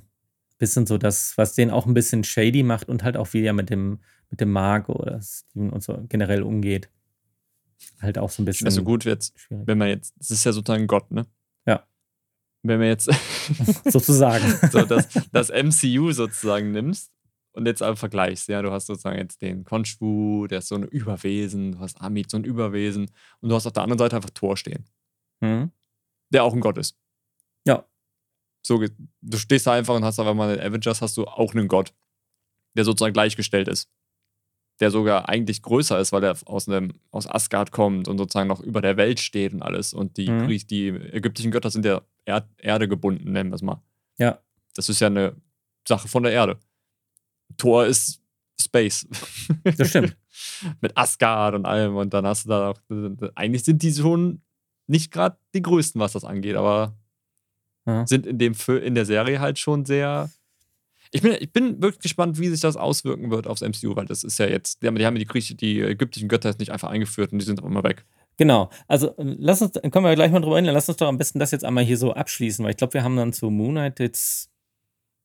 bisschen 0.58 0.86
so 0.86 0.96
das, 0.96 1.36
was 1.36 1.54
den 1.54 1.70
auch 1.70 1.86
ein 1.86 1.94
bisschen 1.94 2.22
shady 2.22 2.62
macht 2.62 2.88
und 2.88 3.02
halt 3.02 3.16
auch 3.16 3.32
wie 3.32 3.42
er 3.42 3.52
mit 3.52 3.68
dem, 3.68 3.98
mit 4.30 4.40
dem 4.40 4.52
Mark 4.52 4.88
oder 4.88 5.20
Steven 5.20 5.70
und 5.70 5.82
so 5.82 5.98
generell 6.08 6.42
umgeht. 6.42 6.88
Halt 8.00 8.18
auch 8.18 8.30
so 8.30 8.42
ein 8.42 8.46
bisschen. 8.46 8.66
Also 8.66 8.84
gut, 8.84 9.04
jetzt, 9.04 9.38
schwierig. 9.38 9.66
wenn 9.66 9.78
man 9.78 9.88
jetzt, 9.88 10.14
das 10.18 10.30
ist 10.30 10.44
ja 10.44 10.52
sozusagen 10.52 10.86
Gott, 10.86 11.10
ne? 11.10 11.26
Wenn 12.66 12.78
man 12.78 12.88
jetzt 12.88 13.10
sozusagen 13.84 14.44
so 14.70 14.82
das, 14.82 15.08
das 15.32 15.50
MCU 15.50 16.12
sozusagen 16.12 16.72
nimmst 16.72 17.12
und 17.52 17.66
jetzt 17.66 17.82
aber 17.82 17.96
vergleichst, 17.96 18.48
ja, 18.48 18.62
du 18.62 18.70
hast 18.70 18.86
sozusagen 18.86 19.18
jetzt 19.18 19.42
den 19.42 19.64
Konschwu, 19.64 20.46
der 20.46 20.58
ist 20.58 20.68
so 20.68 20.74
ein 20.74 20.84
Überwesen, 20.84 21.72
du 21.72 21.78
hast 21.78 22.00
Amit, 22.00 22.30
so 22.30 22.36
ein 22.36 22.44
Überwesen 22.44 23.10
und 23.40 23.48
du 23.48 23.54
hast 23.54 23.66
auf 23.66 23.72
der 23.72 23.82
anderen 23.82 23.98
Seite 23.98 24.16
einfach 24.16 24.30
Thor 24.30 24.56
stehen. 24.56 24.84
Mhm. 25.40 25.70
Der 26.32 26.44
auch 26.44 26.52
ein 26.52 26.60
Gott 26.60 26.78
ist. 26.78 26.98
Ja. 27.66 27.86
So, 28.66 28.84
du 29.22 29.38
stehst 29.38 29.66
da 29.66 29.72
einfach 29.72 29.94
und 29.94 30.04
hast 30.04 30.18
aber 30.18 30.34
mal 30.34 30.54
in 30.54 30.60
Avengers 30.60 31.00
hast 31.00 31.16
du 31.16 31.24
auch 31.24 31.54
einen 31.54 31.68
Gott, 31.68 31.94
der 32.76 32.84
sozusagen 32.84 33.12
gleichgestellt 33.12 33.68
ist. 33.68 33.88
Der 34.80 34.90
sogar 34.90 35.28
eigentlich 35.28 35.62
größer 35.62 35.98
ist, 35.98 36.12
weil 36.12 36.22
er 36.22 36.36
aus, 36.44 36.68
einem, 36.68 36.92
aus 37.10 37.26
Asgard 37.26 37.72
kommt 37.72 38.08
und 38.08 38.18
sozusagen 38.18 38.48
noch 38.48 38.60
über 38.60 38.82
der 38.82 38.96
Welt 38.96 39.20
steht 39.20 39.54
und 39.54 39.62
alles. 39.62 39.94
Und 39.94 40.18
die, 40.18 40.30
mhm. 40.30 40.48
die 40.48 40.88
ägyptischen 40.88 41.50
Götter 41.50 41.70
sind 41.70 41.84
der 41.84 42.02
Erd 42.26 42.46
Erde 42.58 42.88
gebunden, 42.88 43.32
nennen 43.32 43.50
wir 43.50 43.54
es 43.54 43.62
mal. 43.62 43.80
Ja. 44.18 44.38
Das 44.74 44.88
ist 44.88 45.00
ja 45.00 45.06
eine 45.06 45.34
Sache 45.88 46.08
von 46.08 46.24
der 46.24 46.32
Erde. 46.32 46.58
Thor 47.56 47.86
ist 47.86 48.20
Space. 48.60 49.06
Das 49.64 49.88
stimmt. 49.88 50.16
Mit 50.80 50.96
Asgard 50.96 51.54
und 51.54 51.66
allem. 51.66 51.96
Und 51.96 52.12
dann 52.12 52.26
hast 52.26 52.44
du 52.44 52.48
da 52.50 52.70
auch. 52.70 52.78
Eigentlich 53.34 53.64
sind 53.64 53.82
die 53.82 53.92
schon 53.92 54.42
nicht 54.86 55.12
gerade 55.12 55.36
die 55.54 55.62
größten, 55.62 56.00
was 56.00 56.12
das 56.12 56.24
angeht, 56.24 56.56
aber 56.56 56.96
ja. 57.86 58.06
sind 58.06 58.26
in, 58.26 58.38
dem, 58.38 58.54
in 58.82 58.94
der 58.94 59.06
Serie 59.06 59.40
halt 59.40 59.58
schon 59.58 59.84
sehr. 59.84 60.30
Ich 61.12 61.22
bin, 61.22 61.36
ich 61.38 61.52
bin 61.52 61.82
wirklich 61.82 62.00
gespannt, 62.00 62.38
wie 62.38 62.48
sich 62.48 62.60
das 62.60 62.76
auswirken 62.76 63.30
wird 63.30 63.46
aufs 63.46 63.62
MCU, 63.62 63.96
weil 63.96 64.06
das 64.06 64.24
ist 64.24 64.38
ja 64.38 64.46
jetzt, 64.46 64.82
die 64.82 64.86
haben, 64.86 64.96
die, 64.96 65.06
haben 65.06 65.16
die, 65.16 65.56
die 65.56 65.80
ägyptischen 65.80 66.28
Götter 66.28 66.48
jetzt 66.48 66.58
nicht 66.58 66.72
einfach 66.72 66.90
eingeführt 66.90 67.32
und 67.32 67.38
die 67.38 67.44
sind 67.44 67.62
auch 67.62 67.66
immer 67.66 67.84
weg. 67.84 68.04
Genau. 68.36 68.70
Also 68.86 69.14
lass 69.16 69.62
uns, 69.62 69.72
können 69.72 70.04
wir 70.04 70.14
gleich 70.14 70.30
mal 70.30 70.40
drüber 70.40 70.56
hin, 70.56 70.66
lass 70.66 70.88
uns 70.88 70.98
doch 70.98 71.08
am 71.08 71.18
besten 71.18 71.38
das 71.38 71.50
jetzt 71.50 71.64
einmal 71.64 71.84
hier 71.84 71.96
so 71.96 72.12
abschließen, 72.12 72.64
weil 72.64 72.72
ich 72.72 72.76
glaube, 72.76 72.94
wir 72.94 73.02
haben 73.02 73.16
dann 73.16 73.32
zu 73.32 73.50
Moonlight 73.50 74.00
jetzt 74.00 74.50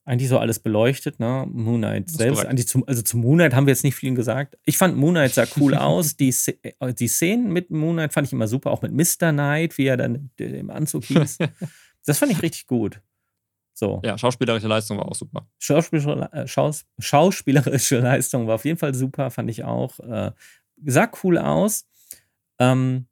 eigentlich 0.04 0.30
so 0.30 0.40
alles 0.40 0.60
beleuchtet, 0.60 1.20
ne? 1.20 1.46
Moonlight 1.52 2.10
selbst. 2.10 2.46
Zum, 2.68 2.88
also 2.88 3.02
zu 3.02 3.18
Moonlight 3.18 3.54
haben 3.54 3.68
wir 3.68 3.72
jetzt 3.72 3.84
nicht 3.84 3.96
viel 3.96 4.14
gesagt. 4.16 4.58
Ich 4.66 4.78
fand 4.78 4.98
Moonlight 4.98 5.34
sah 5.34 5.46
cool 5.58 5.76
aus. 5.76 6.16
Die, 6.16 6.34
äh, 6.64 6.94
die 6.94 7.08
Szenen 7.08 7.52
mit 7.52 7.70
Moonlight 7.70 8.14
fand 8.14 8.28
ich 8.28 8.34
immer 8.34 8.48
super, 8.48 8.72
auch 8.72 8.82
mit 8.82 8.92
Mr. 8.94 9.32
Knight, 9.32 9.78
wie 9.78 9.86
er 9.86 9.98
dann 9.98 10.32
im 10.38 10.70
Anzug 10.70 11.06
hieß. 11.06 11.38
das 12.06 12.18
fand 12.18 12.32
ich 12.32 12.42
richtig 12.42 12.66
gut. 12.66 13.02
So. 13.82 14.00
Ja, 14.04 14.16
schauspielerische 14.16 14.68
Leistung 14.68 15.00
war 15.00 15.08
auch 15.08 15.16
super. 15.16 15.48
Schauspielerische, 15.58 16.32
äh, 16.34 16.48
Schaus, 16.48 16.86
schauspielerische 17.00 17.98
Leistung 18.00 18.46
war 18.46 18.54
auf 18.54 18.66
jeden 18.66 18.78
Fall 18.78 18.94
super, 18.94 19.32
fand 19.32 19.50
ich 19.50 19.64
auch. 19.64 20.00
Äh, 20.02 20.34
sah 20.86 21.12
cool 21.24 21.40
aus. 21.40 21.88
Ähm, 22.60 23.08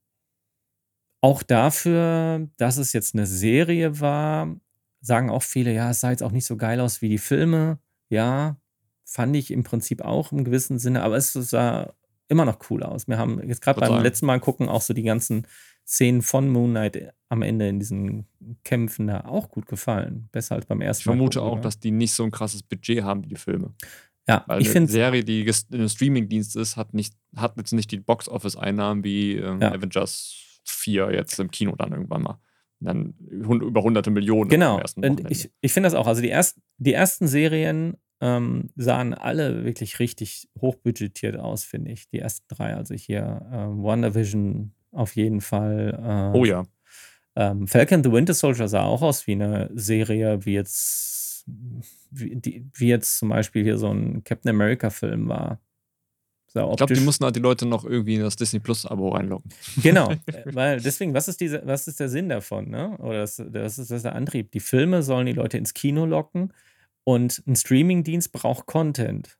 auch 1.22 1.42
dafür, 1.42 2.48
dass 2.58 2.78
es 2.78 2.94
jetzt 2.94 3.16
eine 3.16 3.26
Serie 3.26 4.00
war, 4.00 4.56
sagen 5.02 5.32
auch 5.32 5.42
viele, 5.42 5.74
ja, 5.74 5.90
es 5.90 6.02
sah 6.02 6.12
jetzt 6.12 6.22
auch 6.22 6.32
nicht 6.32 6.46
so 6.46 6.56
geil 6.56 6.80
aus 6.82 7.02
wie 7.02 7.10
die 7.10 7.18
Filme. 7.18 7.80
Ja, 8.10 8.58
fand 9.06 9.36
ich 9.36 9.50
im 9.50 9.64
Prinzip 9.64 10.04
auch 10.04 10.32
im 10.32 10.44
gewissen 10.44 10.78
Sinne, 10.78 11.02
aber 11.02 11.18
es 11.18 11.34
sah 11.34 11.96
immer 12.28 12.46
noch 12.46 12.60
cool 12.70 12.84
aus. 12.84 13.08
Wir 13.08 13.18
haben 13.18 13.42
jetzt 13.48 13.64
gerade 13.64 13.80
beim 13.80 14.04
letzten 14.04 14.28
Mal 14.28 14.40
gucken 14.40 14.70
auch 14.70 14.82
so 14.82 14.94
die 14.94 15.02
ganzen 15.02 15.48
Szenen 15.90 16.22
von 16.22 16.50
Moon 16.50 16.70
Knight 16.70 17.14
am 17.30 17.42
Ende 17.42 17.68
in 17.68 17.80
diesen 17.80 18.28
Kämpfen 18.64 19.08
da 19.08 19.22
auch 19.22 19.50
gut 19.50 19.66
gefallen. 19.66 20.30
Besser 20.32 20.56
als 20.56 20.68
beim 20.68 20.82
ersten 20.82 21.10
Mal. 21.10 21.14
Ich 21.14 21.18
vermute 21.18 21.40
gucken, 21.40 21.52
auch, 21.52 21.58
oder? 21.58 21.64
dass 21.64 21.80
die 21.80 21.92
nicht 21.92 22.14
so 22.14 22.24
ein 22.24 22.32
krasses 22.32 22.62
Budget 22.62 23.04
haben 23.04 23.24
wie 23.24 23.30
die 23.30 23.36
Filme. 23.36 23.74
Ja, 24.28 24.44
Weil 24.46 24.62
ich 24.62 24.70
finde. 24.70 24.92
Serie, 24.92 25.24
die 25.24 25.50
ein 25.74 25.90
Streamingdienst 25.90 26.56
ist, 26.56 26.78
hat, 26.78 26.94
nicht, 26.94 27.16
hat 27.36 27.58
jetzt 27.58 27.74
nicht 27.74 27.92
die 27.92 27.98
Box-Office-Einnahmen 27.98 29.04
wie 29.04 29.38
ähm, 29.38 29.60
ja. 29.60 29.72
Avengers 29.72 30.62
4 30.66 31.12
jetzt 31.12 31.40
im 31.40 31.50
Kino 31.50 31.76
dann 31.76 31.92
irgendwann 31.92 32.22
mal 32.22 32.40
dann 32.82 33.14
über 33.20 33.82
hunderte 33.82 34.10
Millionen. 34.10 34.50
Genau. 34.50 34.82
ich, 35.28 35.52
ich 35.60 35.74
finde 35.74 35.88
das 35.88 35.96
auch. 35.96 36.08
Also 36.08 36.22
die, 36.22 36.30
erst, 36.30 36.60
die 36.78 36.94
ersten 36.94 37.28
Serien 37.28 37.98
ähm, 38.22 38.70
sahen 38.78 39.14
alle 39.14 39.66
wirklich 39.66 40.00
richtig 40.00 40.50
hochbudgetiert 40.62 41.36
aus, 41.36 41.66
finde 41.66 41.92
ich. 41.92 42.08
Die 42.10 42.20
ersten 42.20 42.46
drei. 42.48 42.76
Also 42.76 42.96
hier 42.96 43.46
ähm, 43.52 43.84
WandaVision 43.84 44.72
auf 44.92 45.16
jeden 45.16 45.42
Fall. 45.42 46.32
Äh, 46.34 46.38
oh 46.38 46.46
ja. 46.46 46.66
Ähm, 47.36 47.68
Falcon 47.68 48.04
the 48.04 48.12
Winter 48.12 48.34
Soldier 48.34 48.68
sah 48.68 48.84
auch 48.84 49.02
aus 49.02 49.28
wie 49.28 49.34
eine 49.34 49.70
Serie, 49.74 50.46
wie 50.46 50.54
jetzt, 50.54 51.46
wie, 52.12 52.36
die, 52.36 52.66
wie 52.74 52.88
jetzt 52.88 53.20
zum 53.20 53.30
Beispiel 53.30 53.64
hier 53.64 53.78
so 53.78 53.92
ein 53.92 54.24
Captain 54.24 54.50
America-Film 54.50 55.30
war 55.30 55.60
ich 56.50 56.54
glaube, 56.54 56.94
die 56.96 57.02
mussten 57.02 57.26
halt 57.26 57.36
die 57.36 57.42
Leute 57.42 57.68
noch 57.68 57.86
irgendwie 57.86 58.16
in 58.16 58.22
das 58.22 58.36
Disney 58.36 58.60
Plus-Abo 58.60 59.10
reinlocken. 59.10 59.52
Genau, 59.84 60.12
weil 60.46 60.82
deswegen, 60.82 61.14
was 61.14 61.28
ist, 61.28 61.40
diese, 61.42 61.62
was 61.66 61.88
ist 61.88 62.00
der 62.00 62.10
Sinn 62.10 62.28
davon? 62.28 62.70
Ne? 62.70 62.98
Oder 62.98 63.20
das, 63.20 63.36
das, 63.36 63.78
ist, 63.78 63.92
das 63.92 63.98
ist 63.98 64.06
der 64.06 64.16
Antrieb. 64.16 64.52
Die 64.52 64.60
Filme 64.60 65.04
sollen 65.04 65.28
die 65.28 65.34
Leute 65.34 65.60
ins 65.60 65.76
Kino 65.76 66.06
locken 66.06 66.52
und 67.04 67.44
ein 67.46 67.56
Streaming-Dienst 67.56 68.32
braucht 68.32 68.66
Content. 68.66 69.38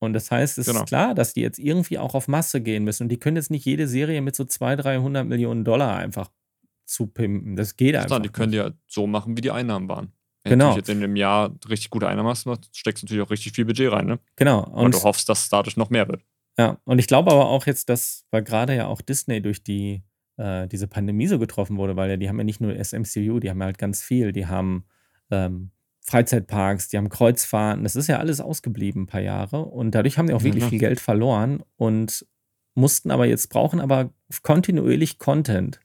Und 0.00 0.12
das 0.12 0.30
heißt, 0.30 0.58
es 0.58 0.66
genau. 0.66 0.80
ist 0.80 0.88
klar, 0.88 1.14
dass 1.14 1.34
die 1.34 1.40
jetzt 1.40 1.58
irgendwie 1.58 1.98
auch 1.98 2.14
auf 2.14 2.28
Masse 2.28 2.60
gehen 2.60 2.84
müssen. 2.84 3.04
Und 3.04 3.08
die 3.08 3.18
können 3.18 3.36
jetzt 3.36 3.50
nicht 3.50 3.64
jede 3.64 3.88
Serie 3.88 4.20
mit 4.20 4.36
so 4.36 4.44
200, 4.44 4.84
300 4.84 5.26
Millionen 5.26 5.64
Dollar 5.64 5.96
einfach 5.96 6.30
zupimpen. 6.84 7.56
Das 7.56 7.76
geht 7.76 7.94
einfach. 7.96 8.06
Klar, 8.06 8.20
die 8.20 8.28
können 8.28 8.52
die 8.52 8.58
ja 8.58 8.70
so 8.86 9.06
machen, 9.06 9.36
wie 9.36 9.40
die 9.40 9.50
Einnahmen 9.50 9.88
waren. 9.88 10.12
Wenn 10.44 10.58
genau. 10.58 10.70
du 10.70 10.76
jetzt 10.76 10.88
in 10.88 10.98
einem 10.98 11.16
Jahr 11.16 11.54
richtig 11.68 11.90
gute 11.90 12.08
Einnahmen 12.08 12.28
hast, 12.28 12.46
steckst 12.72 13.02
du 13.02 13.06
natürlich 13.06 13.22
auch 13.22 13.30
richtig 13.30 13.52
viel 13.52 13.64
Budget 13.64 13.92
rein. 13.92 14.06
Ne? 14.06 14.18
Genau. 14.36 14.64
Und, 14.64 14.86
und 14.86 14.94
du 14.94 15.02
hoffst, 15.02 15.28
dass 15.28 15.40
es 15.40 15.48
dadurch 15.48 15.76
noch 15.76 15.90
mehr 15.90 16.08
wird. 16.08 16.22
Ja, 16.58 16.78
und 16.84 16.98
ich 16.98 17.06
glaube 17.06 17.30
aber 17.30 17.48
auch 17.48 17.66
jetzt, 17.66 17.88
dass, 17.88 18.24
weil 18.30 18.42
gerade 18.42 18.74
ja 18.74 18.86
auch 18.86 19.00
Disney 19.00 19.40
durch 19.40 19.62
die, 19.62 20.02
äh, 20.36 20.66
diese 20.66 20.88
Pandemie 20.88 21.26
so 21.26 21.38
getroffen 21.38 21.76
wurde, 21.76 21.96
weil 21.96 22.10
ja, 22.10 22.16
die 22.16 22.28
haben 22.28 22.38
ja 22.38 22.44
nicht 22.44 22.60
nur 22.60 22.72
SMCU, 22.82 23.38
die 23.38 23.50
haben 23.50 23.60
ja 23.60 23.66
halt 23.66 23.78
ganz 23.78 24.02
viel. 24.02 24.32
Die 24.32 24.46
haben 24.46 24.84
ähm, 25.30 25.70
Freizeitparks, 26.08 26.88
die 26.88 26.96
haben 26.96 27.10
Kreuzfahrten, 27.10 27.84
das 27.84 27.94
ist 27.94 28.06
ja 28.06 28.18
alles 28.18 28.40
ausgeblieben 28.40 29.02
ein 29.02 29.06
paar 29.06 29.20
Jahre. 29.20 29.64
Und 29.66 29.94
dadurch 29.94 30.16
haben 30.16 30.26
die 30.26 30.32
auch 30.32 30.42
wirklich 30.42 30.64
ja. 30.64 30.70
viel 30.70 30.78
Geld 30.78 31.00
verloren 31.00 31.62
und 31.76 32.26
mussten 32.74 33.10
aber 33.10 33.26
jetzt 33.26 33.48
brauchen 33.50 33.78
aber 33.78 34.10
kontinuierlich 34.42 35.18
Content. 35.18 35.80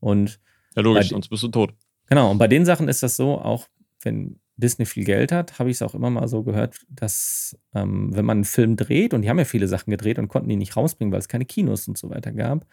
Und 0.00 0.38
ja, 0.76 0.82
logisch, 0.82 1.08
sonst 1.08 1.28
bist 1.28 1.42
du 1.42 1.48
tot. 1.48 1.72
Genau, 2.10 2.30
und 2.30 2.36
bei 2.36 2.46
den 2.46 2.66
Sachen 2.66 2.88
ist 2.88 3.02
das 3.02 3.16
so, 3.16 3.38
auch 3.38 3.68
wenn 4.02 4.38
Disney 4.58 4.84
viel 4.84 5.04
Geld 5.04 5.32
hat, 5.32 5.58
habe 5.58 5.70
ich 5.70 5.76
es 5.76 5.82
auch 5.82 5.94
immer 5.94 6.10
mal 6.10 6.28
so 6.28 6.42
gehört, 6.42 6.80
dass 6.90 7.56
ähm, 7.74 8.14
wenn 8.14 8.26
man 8.26 8.38
einen 8.38 8.44
Film 8.44 8.76
dreht, 8.76 9.14
und 9.14 9.22
die 9.22 9.30
haben 9.30 9.38
ja 9.38 9.46
viele 9.46 9.68
Sachen 9.68 9.90
gedreht 9.90 10.18
und 10.18 10.28
konnten 10.28 10.50
die 10.50 10.56
nicht 10.56 10.76
rausbringen, 10.76 11.10
weil 11.10 11.20
es 11.20 11.28
keine 11.28 11.46
Kinos 11.46 11.88
und 11.88 11.96
so 11.96 12.10
weiter 12.10 12.32
gab, 12.32 12.66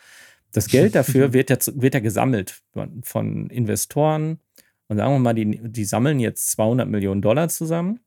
das 0.52 0.68
Geld 0.68 0.96
dafür 0.96 1.32
wird 1.34 1.50
ja, 1.50 1.58
wird 1.76 1.94
ja 1.94 2.00
gesammelt 2.02 2.62
von 3.04 3.50
Investoren. 3.50 4.40
Und 4.88 4.98
sagen 4.98 5.14
wir 5.14 5.20
mal, 5.20 5.34
die, 5.34 5.60
die 5.64 5.86
sammeln 5.86 6.20
jetzt 6.20 6.52
200 6.52 6.88
Millionen 6.88 7.22
Dollar 7.22 7.50
zusammen. 7.50 8.00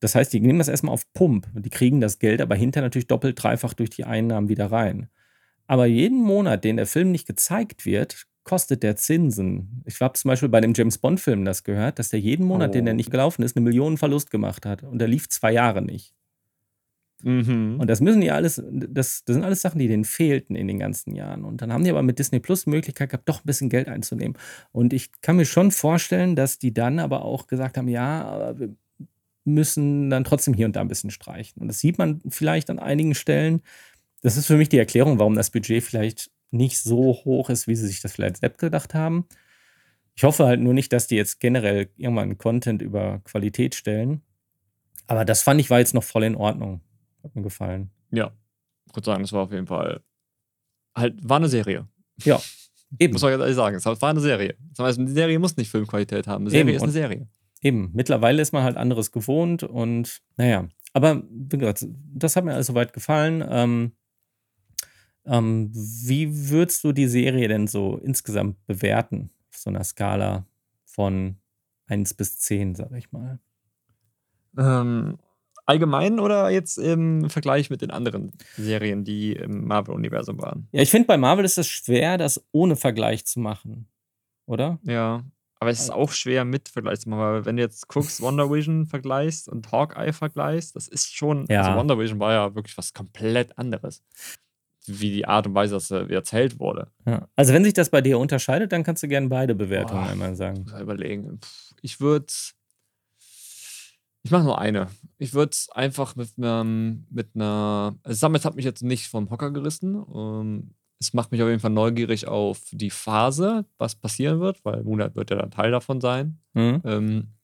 Das 0.00 0.14
heißt, 0.14 0.32
die 0.32 0.40
nehmen 0.40 0.58
das 0.58 0.68
erstmal 0.68 0.92
auf 0.92 1.10
Pump. 1.14 1.46
Die 1.54 1.70
kriegen 1.70 2.00
das 2.00 2.18
Geld 2.18 2.40
aber 2.40 2.54
hinter 2.54 2.82
natürlich 2.82 3.06
doppelt, 3.06 3.42
dreifach 3.42 3.72
durch 3.74 3.90
die 3.90 4.04
Einnahmen 4.04 4.48
wieder 4.48 4.70
rein. 4.70 5.08
Aber 5.66 5.86
jeden 5.86 6.20
Monat, 6.22 6.64
den 6.64 6.76
der 6.76 6.86
Film 6.86 7.10
nicht 7.12 7.26
gezeigt 7.26 7.86
wird, 7.86 8.26
kostet 8.44 8.82
der 8.82 8.96
Zinsen. 8.96 9.82
Ich 9.86 10.00
habe 10.00 10.14
zum 10.14 10.28
Beispiel 10.28 10.48
bei 10.48 10.60
dem 10.60 10.72
James 10.74 10.98
Bond-Film 10.98 11.44
das 11.44 11.64
gehört, 11.64 11.98
dass 11.98 12.10
der 12.10 12.20
jeden 12.20 12.46
Monat, 12.46 12.74
den 12.74 12.86
er 12.86 12.92
Oh. 12.92 12.96
nicht 12.96 13.10
gelaufen 13.10 13.42
ist, 13.42 13.56
eine 13.56 13.64
Million 13.64 13.98
Verlust 13.98 14.30
gemacht 14.30 14.64
hat. 14.66 14.82
Und 14.84 14.98
der 14.98 15.08
lief 15.08 15.28
zwei 15.28 15.52
Jahre 15.52 15.82
nicht. 15.82 16.14
Mhm. 17.22 17.80
Und 17.80 17.88
das 17.88 18.00
müssen 18.00 18.20
die 18.20 18.30
alles, 18.30 18.62
das, 18.70 19.24
das 19.24 19.34
sind 19.34 19.44
alles 19.44 19.62
Sachen, 19.62 19.78
die 19.78 19.88
denen 19.88 20.04
fehlten 20.04 20.54
in 20.54 20.68
den 20.68 20.78
ganzen 20.78 21.14
Jahren. 21.14 21.44
Und 21.44 21.62
dann 21.62 21.72
haben 21.72 21.84
die 21.84 21.90
aber 21.90 22.02
mit 22.02 22.18
Disney 22.18 22.40
Plus 22.40 22.66
Möglichkeit 22.66 23.10
gehabt, 23.10 23.28
doch 23.28 23.40
ein 23.40 23.46
bisschen 23.46 23.70
Geld 23.70 23.88
einzunehmen. 23.88 24.36
Und 24.72 24.92
ich 24.92 25.10
kann 25.22 25.36
mir 25.36 25.46
schon 25.46 25.70
vorstellen, 25.70 26.36
dass 26.36 26.58
die 26.58 26.74
dann 26.74 26.98
aber 26.98 27.24
auch 27.24 27.46
gesagt 27.46 27.78
haben, 27.78 27.88
ja, 27.88 28.58
wir 28.58 28.74
müssen 29.44 30.10
dann 30.10 30.24
trotzdem 30.24 30.54
hier 30.54 30.66
und 30.66 30.76
da 30.76 30.80
ein 30.80 30.88
bisschen 30.88 31.10
streichen. 31.10 31.62
Und 31.62 31.68
das 31.68 31.78
sieht 31.78 31.98
man 31.98 32.20
vielleicht 32.28 32.68
an 32.68 32.78
einigen 32.78 33.14
Stellen. 33.14 33.62
Das 34.22 34.36
ist 34.36 34.46
für 34.46 34.56
mich 34.56 34.68
die 34.68 34.78
Erklärung, 34.78 35.18
warum 35.18 35.34
das 35.34 35.50
Budget 35.50 35.82
vielleicht 35.82 36.30
nicht 36.50 36.78
so 36.78 37.14
hoch 37.24 37.48
ist, 37.50 37.66
wie 37.66 37.76
sie 37.76 37.86
sich 37.86 38.00
das 38.00 38.12
vielleicht 38.12 38.38
selbst 38.38 38.58
gedacht 38.58 38.94
haben. 38.94 39.26
Ich 40.14 40.24
hoffe 40.24 40.46
halt 40.46 40.60
nur 40.60 40.74
nicht, 40.74 40.92
dass 40.92 41.06
die 41.06 41.16
jetzt 41.16 41.40
generell 41.40 41.88
irgendwann 41.96 42.38
Content 42.38 42.82
über 42.82 43.20
Qualität 43.24 43.74
stellen. 43.74 44.22
Aber 45.06 45.24
das 45.24 45.42
fand 45.42 45.60
ich 45.60 45.70
war 45.70 45.78
jetzt 45.78 45.94
noch 45.94 46.02
voll 46.02 46.24
in 46.24 46.34
Ordnung. 46.34 46.80
Hat 47.26 47.34
mir 47.34 47.42
gefallen. 47.42 47.90
Ja. 48.10 48.32
Ich 48.86 48.94
würde 48.94 49.04
sagen, 49.04 49.24
es 49.24 49.32
war 49.32 49.42
auf 49.42 49.52
jeden 49.52 49.66
Fall 49.66 50.00
halt, 50.94 51.28
war 51.28 51.38
eine 51.38 51.48
Serie. 51.48 51.88
Ja, 52.22 52.40
eben. 52.98 53.12
Muss 53.12 53.22
man 53.22 53.32
ganz 53.32 53.42
ehrlich 53.42 53.56
sagen. 53.56 53.76
Es 53.76 53.84
war 53.84 54.10
eine 54.10 54.20
Serie. 54.20 54.56
Das 54.70 54.86
heißt, 54.86 54.98
eine 55.00 55.10
Serie 55.10 55.38
muss 55.38 55.56
nicht 55.56 55.70
Filmqualität 55.70 56.26
haben. 56.26 56.44
Eine 56.44 56.50
Serie 56.50 56.68
Eben. 56.68 56.76
ist 56.76 56.82
eine 56.82 56.92
Serie. 56.92 57.28
Eben. 57.62 57.90
Mittlerweile 57.94 58.40
ist 58.40 58.52
man 58.52 58.62
halt 58.62 58.76
anderes 58.76 59.10
gewohnt 59.10 59.64
und 59.64 60.22
naja. 60.36 60.68
Aber 60.92 61.24
wie 61.28 61.58
gesagt, 61.58 61.84
das 62.14 62.36
hat 62.36 62.44
mir 62.44 62.54
also 62.54 62.72
soweit 62.72 62.92
gefallen. 62.92 63.44
Ähm, 63.48 63.92
ähm, 65.24 65.70
wie 65.74 66.50
würdest 66.50 66.84
du 66.84 66.92
die 66.92 67.08
Serie 67.08 67.48
denn 67.48 67.66
so 67.66 67.98
insgesamt 67.98 68.64
bewerten? 68.66 69.30
Auf 69.50 69.58
so 69.58 69.70
einer 69.70 69.82
Skala 69.82 70.46
von 70.84 71.36
1 71.86 72.14
bis 72.14 72.38
10, 72.38 72.76
sag 72.76 72.92
ich 72.92 73.10
mal. 73.10 73.40
Ähm, 74.56 75.18
allgemein 75.66 76.18
oder 76.20 76.48
jetzt 76.50 76.78
im 76.78 77.28
Vergleich 77.28 77.70
mit 77.70 77.82
den 77.82 77.90
anderen 77.90 78.32
Serien, 78.56 79.04
die 79.04 79.32
im 79.32 79.66
Marvel-Universum 79.66 80.40
waren? 80.40 80.68
Ja, 80.72 80.82
ich 80.82 80.90
finde, 80.90 81.06
bei 81.08 81.16
Marvel 81.16 81.44
ist 81.44 81.58
es 81.58 81.68
schwer, 81.68 82.16
das 82.18 82.42
ohne 82.52 82.76
Vergleich 82.76 83.26
zu 83.26 83.40
machen. 83.40 83.88
Oder? 84.46 84.78
Ja. 84.84 85.24
Aber 85.58 85.70
es 85.70 85.80
ist 85.80 85.90
auch 85.90 86.12
schwer 86.12 86.44
mit 86.44 86.68
Vergleich 86.68 87.00
zu 87.00 87.08
machen, 87.08 87.20
weil 87.20 87.44
wenn 87.46 87.56
du 87.56 87.62
jetzt 87.62 87.88
guckst, 87.88 88.20
Wonder 88.20 88.50
Vision 88.50 88.86
vergleichst 88.86 89.48
und 89.48 89.72
Hawkeye 89.72 90.12
vergleichst, 90.12 90.76
das 90.76 90.86
ist 90.86 91.14
schon, 91.16 91.46
Ja. 91.48 91.62
also 91.62 91.78
Wonder 91.78 91.98
Vision 91.98 92.20
war 92.20 92.32
ja 92.32 92.54
wirklich 92.54 92.76
was 92.76 92.92
komplett 92.92 93.58
anderes. 93.58 94.02
Wie 94.88 95.10
die 95.10 95.26
Art 95.26 95.48
und 95.48 95.54
Weise, 95.54 95.74
dass 95.74 95.90
er 95.90 96.08
erzählt 96.10 96.60
wurde. 96.60 96.92
Ja. 97.06 97.26
Also, 97.34 97.52
wenn 97.52 97.64
sich 97.64 97.74
das 97.74 97.90
bei 97.90 98.00
dir 98.02 98.20
unterscheidet, 98.20 98.70
dann 98.70 98.84
kannst 98.84 99.02
du 99.02 99.08
gerne 99.08 99.26
beide 99.28 99.56
Bewertungen 99.56 100.04
Boah. 100.04 100.10
einmal 100.10 100.36
sagen. 100.36 100.64
Überlegen. 100.80 101.40
Ich 101.82 102.00
würde. 102.00 102.26
Ich 104.26 104.32
mache 104.32 104.42
nur 104.42 104.58
eine. 104.58 104.88
Ich 105.18 105.34
würde 105.34 105.50
es 105.52 105.68
einfach 105.70 106.16
mit, 106.16 106.30
einem, 106.36 107.06
mit 107.10 107.28
einer. 107.36 107.96
Also 108.02 108.26
Summit 108.26 108.44
hat 108.44 108.56
mich 108.56 108.64
jetzt 108.64 108.82
nicht 108.82 109.06
vom 109.06 109.30
Hocker 109.30 109.52
gerissen. 109.52 110.04
Ähm, 110.12 110.74
es 110.98 111.14
macht 111.14 111.30
mich 111.30 111.40
auf 111.42 111.48
jeden 111.48 111.60
Fall 111.60 111.70
neugierig 111.70 112.26
auf 112.26 112.58
die 112.72 112.90
Phase, 112.90 113.66
was 113.78 113.94
passieren 113.94 114.40
wird, 114.40 114.64
weil 114.64 114.82
Moonlight 114.82 115.14
wird 115.14 115.30
ja 115.30 115.36
dann 115.36 115.52
Teil 115.52 115.70
davon 115.70 116.00
sein. 116.00 116.40
Hm? 116.54 116.82
Ähm, 116.84 117.34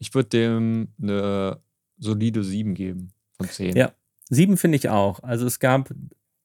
ich 0.00 0.12
würde 0.12 0.30
dem 0.30 0.88
eine 1.00 1.62
solide 1.98 2.42
7 2.42 2.74
geben 2.74 3.12
von 3.36 3.46
10. 3.48 3.76
Ja. 3.76 3.92
Sieben 4.28 4.56
finde 4.56 4.78
ich 4.78 4.88
auch. 4.88 5.22
Also, 5.22 5.46
es 5.46 5.60
gab 5.60 5.88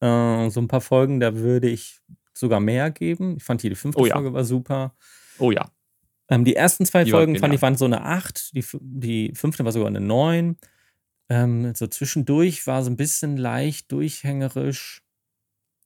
äh, 0.02 0.50
so 0.52 0.60
ein 0.60 0.68
paar 0.68 0.82
Folgen, 0.82 1.20
da 1.20 1.36
würde 1.36 1.68
ich 1.68 2.00
sogar 2.36 2.60
mehr 2.60 2.92
geben. 2.92 3.38
Ich 3.38 3.44
fand 3.44 3.64
jede 3.64 3.76
fünfte 3.76 4.04
Oh 4.04 4.06
ja. 4.06 4.14
Folge 4.14 4.34
war 4.34 4.46
super. 4.46 4.96
Oh 5.40 5.50
ja. 5.50 5.72
Ähm, 6.30 6.44
die 6.44 6.56
ersten 6.56 6.86
zwei 6.86 7.04
Die 7.04 7.12
Folgen 7.12 7.38
fand 7.38 7.54
ich 7.54 7.62
waren 7.62 7.78
so 7.78 7.86
eine 7.86 8.04
8, 8.04 8.56
die, 8.56 8.66
die 8.82 9.32
fünfte 9.34 9.64
war 9.66 9.72
sogar 9.72 9.88
eine 9.88 10.02
9. 10.02 10.58
Ähm, 11.30 11.74
so 11.76 11.88
zwischendurch 11.88 12.68
war 12.68 12.84
so 12.84 12.90
ein 12.90 12.98
bisschen 12.98 13.38
leicht 13.38 13.92
durchhängerisch. 13.92 15.04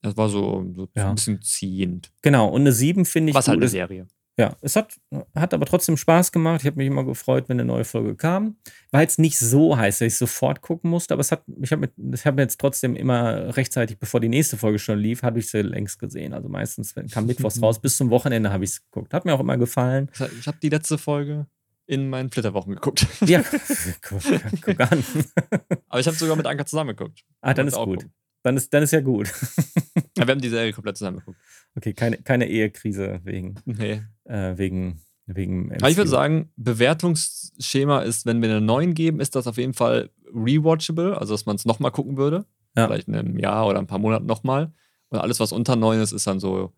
Das 0.02 0.18
war 0.18 0.30
so, 0.30 0.66
so 0.76 0.88
Ja. 0.96 1.10
ein 1.10 1.16
bisschen 1.16 1.42
ziehend. 1.42 2.12
Genau, 2.22 2.48
und 2.50 2.62
eine 2.62 2.72
7 2.72 3.06
finde 3.06 3.32
ich 3.32 3.36
Was 3.36 3.48
halt 3.48 3.60
eine 3.60 3.68
Serie. 3.70 4.08
Ja, 4.38 4.56
es 4.62 4.76
hat, 4.76 5.00
hat 5.36 5.54
aber 5.54 5.66
trotzdem 5.66 5.98
Spaß 5.98 6.32
gemacht. 6.32 6.62
Ich 6.62 6.68
habe 6.68 6.78
mich 6.78 6.88
immer 6.88 7.04
gefreut, 7.04 7.46
wenn 7.48 7.60
eine 7.60 7.68
neue 7.68 7.84
Folge 7.84 8.16
kam. 8.16 8.56
War 8.92 9.02
jetzt 9.02 9.20
nicht 9.20 9.38
so 9.38 9.78
heiß, 9.78 10.00
dass 10.00 10.08
ich 10.08 10.18
sofort 10.18 10.62
gucken 10.62 10.90
musste, 10.90 11.14
aber 11.14 11.22
es 11.22 11.32
hat, 11.32 11.44
ich 11.62 11.72
habe 11.72 11.90
hab 12.14 12.40
jetzt 12.40 12.60
trotzdem 12.60 12.96
immer 12.96 13.56
rechtzeitig, 13.58 14.00
bevor 14.00 14.20
die 14.20 14.30
nächste 14.30 14.58
Folge 14.58 14.80
schon 14.80 15.00
lief, 15.00 15.22
habe 15.22 15.40
ich 15.40 15.50
sie 15.50 15.62
längst 15.62 16.00
gesehen. 16.00 16.34
Also 16.34 16.48
meistens 16.48 16.96
wenn, 16.96 17.08
kam 17.08 17.26
Mittwochs 17.28 17.62
raus, 17.62 17.82
bis 17.82 17.98
zum 17.98 18.10
Wochenende 18.10 18.52
habe 18.52 18.64
ich 18.64 18.72
es 18.72 18.84
geguckt. 18.84 19.14
Hat 19.14 19.26
mir 19.26 19.34
auch 19.34 19.42
immer 19.42 19.58
gefallen. 19.58 20.10
Ich 20.40 20.48
habe 20.48 20.58
die 20.62 20.70
letzte 20.70 20.98
Folge 20.98 21.48
in 21.86 22.10
meinen 22.10 22.32
Flitterwochen 22.32 22.74
geguckt. 22.74 23.06
Ja, 23.26 23.44
guck, 24.02 24.22
guck 24.62 24.80
an. 24.80 25.04
Aber 25.90 26.00
ich 26.00 26.08
habe 26.08 26.16
sogar 26.16 26.38
mit 26.38 26.46
Anka 26.48 26.66
zusammen 26.66 26.96
geguckt. 26.96 27.26
Ah, 27.42 27.54
dann 27.54 27.68
ist 27.68 27.76
gut. 27.76 28.00
gucken. 28.00 28.14
Dann 28.44 28.58
ist, 28.58 28.74
dann 28.74 28.84
ist 28.84 28.92
ja 28.92 29.02
gut. 29.02 29.32
Ja, 30.18 30.28
wir 30.28 30.34
haben 30.34 30.42
die 30.42 30.50
Serie 30.50 30.74
komplett 30.74 30.98
zusammen 30.98 31.18
geguckt. 31.20 31.38
Okay, 31.76 31.94
keine, 31.94 32.18
keine 32.18 32.48
Ehekrise 32.48 33.22
wegen, 33.24 33.56
Nee. 33.66 34.02
äh, 34.26 34.58
wegen, 34.58 35.00
wegen 35.26 35.72
Aber 35.76 35.90
ich 35.90 35.96
würde 35.96 36.10
sagen, 36.10 36.52
Bewertungsschema 36.58 38.02
ist, 38.02 38.26
wenn 38.26 38.42
wir 38.42 38.50
eine 38.50 38.62
9 38.62 38.94
geben, 38.94 39.20
ist 39.20 39.36
das 39.36 39.48
auf 39.48 39.58
jeden 39.58 39.74
Fall 39.74 40.10
rewatchable, 40.34 41.18
also 41.18 41.34
dass 41.34 41.46
man 41.46 41.56
es 41.56 41.66
nochmal 41.66 41.92
gucken 41.92 42.18
würde. 42.18 42.46
Ja. 42.76 42.88
Vielleicht 42.88 43.08
in 43.08 43.16
einem 43.16 43.40
Jahr 43.40 43.68
oder 43.68 43.80
ein 43.80 43.88
paar 43.88 44.00
Monaten 44.00 44.26
nochmal. 44.26 44.74
Und 45.10 45.20
alles, 45.20 45.40
was 45.40 45.52
unter 45.54 45.76
9 45.76 46.00
ist, 46.02 46.12
ist 46.12 46.28
dann 46.28 46.40
so, 46.40 46.74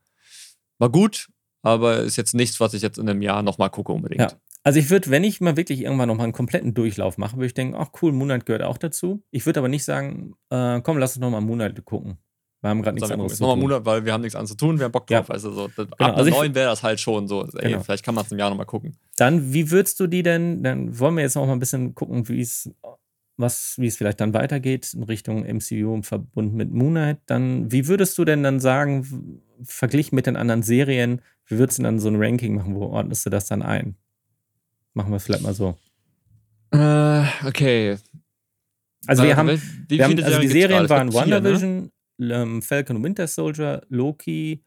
war 0.78 0.90
gut, 0.90 1.30
aber 1.64 2.00
ist 2.00 2.16
jetzt 2.16 2.34
nichts, 2.36 2.60
was 2.60 2.74
ich 2.74 2.82
jetzt 2.82 2.98
in 3.00 3.10
einem 3.10 3.22
Jahr 3.22 3.42
nochmal 3.42 3.70
gucke 3.72 3.92
unbedingt. 3.92 4.22
Ja. 4.22 4.32
Also 4.66 4.80
ich 4.80 4.90
würde, 4.90 5.10
wenn 5.10 5.24
ich 5.26 5.42
mal 5.42 5.58
wirklich 5.58 5.82
irgendwann 5.82 6.08
noch 6.08 6.16
mal 6.16 6.24
einen 6.24 6.32
kompletten 6.34 6.74
Durchlauf 6.74 7.18
mache, 7.18 7.36
würde 7.36 7.48
ich 7.48 7.54
denken, 7.54 7.76
ach 7.78 7.90
cool, 8.02 8.14
Moonlight 8.14 8.46
gehört 8.46 8.64
auch 8.64 8.78
dazu. 8.78 9.22
Ich 9.30 9.46
würde 9.46 9.60
aber 9.60 9.68
nicht 9.68 9.84
sagen, 9.84 10.36
äh, 10.50 10.80
komm, 10.82 10.98
lass 10.98 11.16
uns 11.16 11.22
noch 11.22 11.30
mal 11.32 11.42
Moonlight 11.42 11.84
gucken. 11.86 12.18
Wir 12.62 12.70
haben 12.70 12.82
gerade 12.82 12.96
nichts 12.96 13.12
anderes 13.12 13.36
zu 13.36 13.44
nochmal 13.44 13.56
tun. 13.58 13.64
Monat, 13.64 13.86
weil 13.86 14.06
wir 14.06 14.14
haben 14.14 14.22
nichts 14.22 14.36
anderes 14.36 14.52
zu 14.52 14.56
tun, 14.58 14.80
wir 14.80 14.86
haben 14.86 14.94
Bock 14.94 15.10
Ja. 15.12 15.20
drauf. 15.20 15.32
Also 15.32 15.52
so, 15.52 15.68
das, 15.68 15.92
ab 15.92 16.00
also 16.00 16.20
einer 16.22 16.28
ich- 16.30 16.34
9 16.36 16.56
wäre 16.56 16.70
das 16.70 16.82
halt 16.82 16.98
schon 17.02 17.28
so. 17.28 17.44
Ey, 17.58 17.72
Genau. 17.72 17.84
vielleicht 17.84 18.06
kann 18.06 18.16
man 18.16 18.24
es 18.26 18.32
im 18.32 18.40
Jahr 18.40 18.50
nochmal 18.52 18.66
gucken. 18.66 18.96
Dann, 19.18 19.52
wie 19.54 19.70
würdest 19.70 20.00
du 20.00 20.08
die 20.08 20.24
denn, 20.24 20.64
dann 20.64 20.98
wollen 20.98 21.16
wir 21.16 21.24
jetzt 21.24 21.36
noch 21.36 21.46
mal 21.46 21.52
ein 21.52 21.60
bisschen 21.60 21.94
gucken, 21.94 22.30
wie 22.30 22.40
es, 22.40 22.72
was, 23.36 23.76
wie 23.80 23.88
es 23.88 23.98
vielleicht 23.98 24.22
dann 24.22 24.34
weitergeht 24.34 24.94
in 24.94 25.04
Richtung 25.04 25.44
MCU 25.44 25.94
im 25.94 26.04
Verbund 26.04 26.54
mit 26.54 26.72
Moonlight. 26.72 27.18
Dann, 27.26 27.70
wie 27.70 27.90
würdest 27.90 28.18
du 28.18 28.24
denn 28.24 28.44
dann 28.44 28.62
sagen, 28.62 29.42
verglichen 29.64 30.16
mit 30.16 30.26
den 30.28 30.38
anderen 30.38 30.64
Serien, 30.64 31.22
wie 31.48 31.58
würdest 31.58 31.80
du 31.80 31.84
dann 31.84 32.00
so 32.00 32.08
ein 32.08 32.16
Ranking 32.16 32.56
machen? 32.56 32.76
Wo 32.76 32.86
ordnest 32.86 33.26
du 33.26 33.30
das 33.30 33.46
dann 33.48 33.62
ein? 33.62 33.98
Machen 34.94 35.12
wir 35.12 35.18
es 35.18 35.24
vielleicht 35.24 35.44
mal 35.44 35.54
so. 35.54 35.78
Äh, 36.72 37.26
okay. 37.46 37.98
Also 39.06 39.24
wir 39.24 39.36
haben, 39.36 39.50
wie 39.90 39.98
Wir 39.98 40.06
haben, 40.06 40.24
also 40.24 40.40
die 40.40 40.48
Serien 40.48 40.90
waren 40.90 41.08
ne? 41.08 41.14
WandaVision, 41.14 41.92
ähm, 42.20 42.62
Falcon 42.62 43.04
Winter 43.04 43.28
Soldier, 43.28 43.82
Loki, 43.90 44.64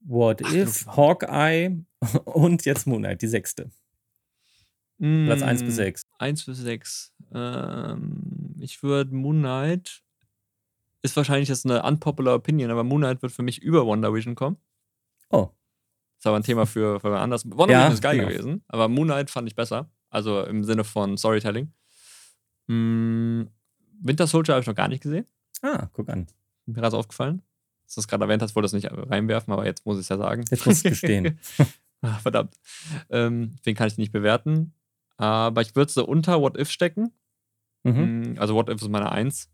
What 0.00 0.42
Ach, 0.44 0.52
If, 0.52 0.86
Loki. 0.86 0.96
Hawkeye 0.96 1.78
und 2.24 2.64
jetzt 2.64 2.86
Moonlight, 2.86 3.22
die 3.22 3.28
sechste. 3.28 3.70
Platz 4.98 5.42
1 5.42 5.62
bis 5.64 5.74
Mm, 5.74 5.76
6. 5.76 6.02
1 6.18 6.44
bis 6.46 6.58
6. 6.58 7.12
Ähm, 7.34 8.54
ich 8.60 8.82
würde 8.82 9.14
Moon 9.14 9.38
Knight. 9.40 10.02
Ist 11.02 11.16
wahrscheinlich 11.16 11.48
jetzt 11.50 11.66
eine 11.66 11.82
unpopular 11.82 12.36
Opinion, 12.36 12.70
aber 12.70 12.84
Moon 12.84 13.02
Knight 13.02 13.20
wird 13.20 13.32
für 13.32 13.42
mich 13.42 13.60
über 13.60 13.84
Wonder 13.84 14.14
Vision 14.14 14.34
kommen. 14.34 14.56
Oh, 15.30 15.50
ist 16.24 16.26
aber 16.28 16.36
ein 16.36 16.42
Thema 16.42 16.64
für, 16.64 17.00
für 17.00 17.18
anders. 17.18 17.44
Wonder 17.50 17.74
Ja, 17.74 17.88
ist 17.88 18.00
geil 18.02 18.16
genau. 18.16 18.28
gewesen, 18.30 18.64
aber 18.68 18.88
Moon 18.88 19.06
Knight 19.08 19.28
fand 19.30 19.46
ich 19.46 19.54
besser. 19.54 19.90
Also 20.08 20.42
im 20.44 20.64
Sinne 20.64 20.84
von 20.84 21.18
Storytelling. 21.18 21.70
Mm, 22.66 23.42
Winter 24.00 24.26
Soldier 24.26 24.54
habe 24.54 24.62
ich 24.62 24.66
noch 24.66 24.74
gar 24.74 24.88
nicht 24.88 25.02
gesehen. 25.02 25.26
ah, 25.62 25.88
guck 25.92 26.08
an. 26.08 26.26
Mir 26.66 26.74
gerade 26.74 26.96
aufgefallen. 26.96 27.42
Dass 27.84 27.96
du 27.96 28.00
es 28.00 28.08
gerade 28.08 28.24
erwähnt 28.24 28.40
hast, 28.42 28.54
wollte 28.56 28.64
das 28.64 28.72
nicht 28.72 28.88
reinwerfen, 28.90 29.52
aber 29.52 29.66
jetzt 29.66 29.84
muss 29.84 29.96
ich 29.98 30.02
es 30.02 30.08
ja 30.08 30.16
sagen. 30.16 30.44
Jetzt 30.50 30.64
musst 30.66 30.84
du 30.84 30.90
gestehen. 30.90 31.38
Ah, 32.06 32.18
verdammt. 32.18 32.54
Ähm, 33.08 33.56
den 33.64 33.74
kann 33.74 33.86
ich 33.86 33.96
nicht 33.96 34.12
bewerten. 34.12 34.74
Aber 35.16 35.62
ich 35.62 35.74
würde 35.74 35.90
so 35.90 36.04
unter 36.04 36.38
What 36.42 36.58
If 36.58 36.70
stecken. 36.70 37.12
Mhm. 37.82 38.34
Mm, 38.34 38.38
Also 38.38 38.54
What 38.54 38.68
If 38.68 38.82
ist 38.82 38.88
meine 38.90 39.10
Eins. 39.10 39.48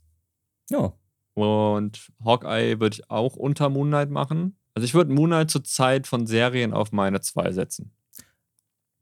Ja, 0.68 0.92
Und 1.34 2.10
Hawkeye 2.24 2.80
würde 2.80 2.94
ich 2.94 3.08
auch 3.08 3.36
unter 3.36 3.68
Moonlight 3.68 4.10
machen. 4.10 4.56
Also 4.74 4.84
ich 4.84 4.94
würde 4.94 5.12
Moonlight 5.12 5.50
zur 5.50 5.64
Zeit 5.64 6.06
von 6.06 6.26
Serien 6.26 6.72
auf 6.72 6.92
meine 6.92 7.20
zwei 7.20 7.50
setzen. 7.52 7.92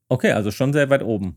okay, 0.09 0.33
also 0.33 0.51
schon 0.51 0.73
sehr 0.73 0.89
weit 0.91 1.03
oben. 1.03 1.37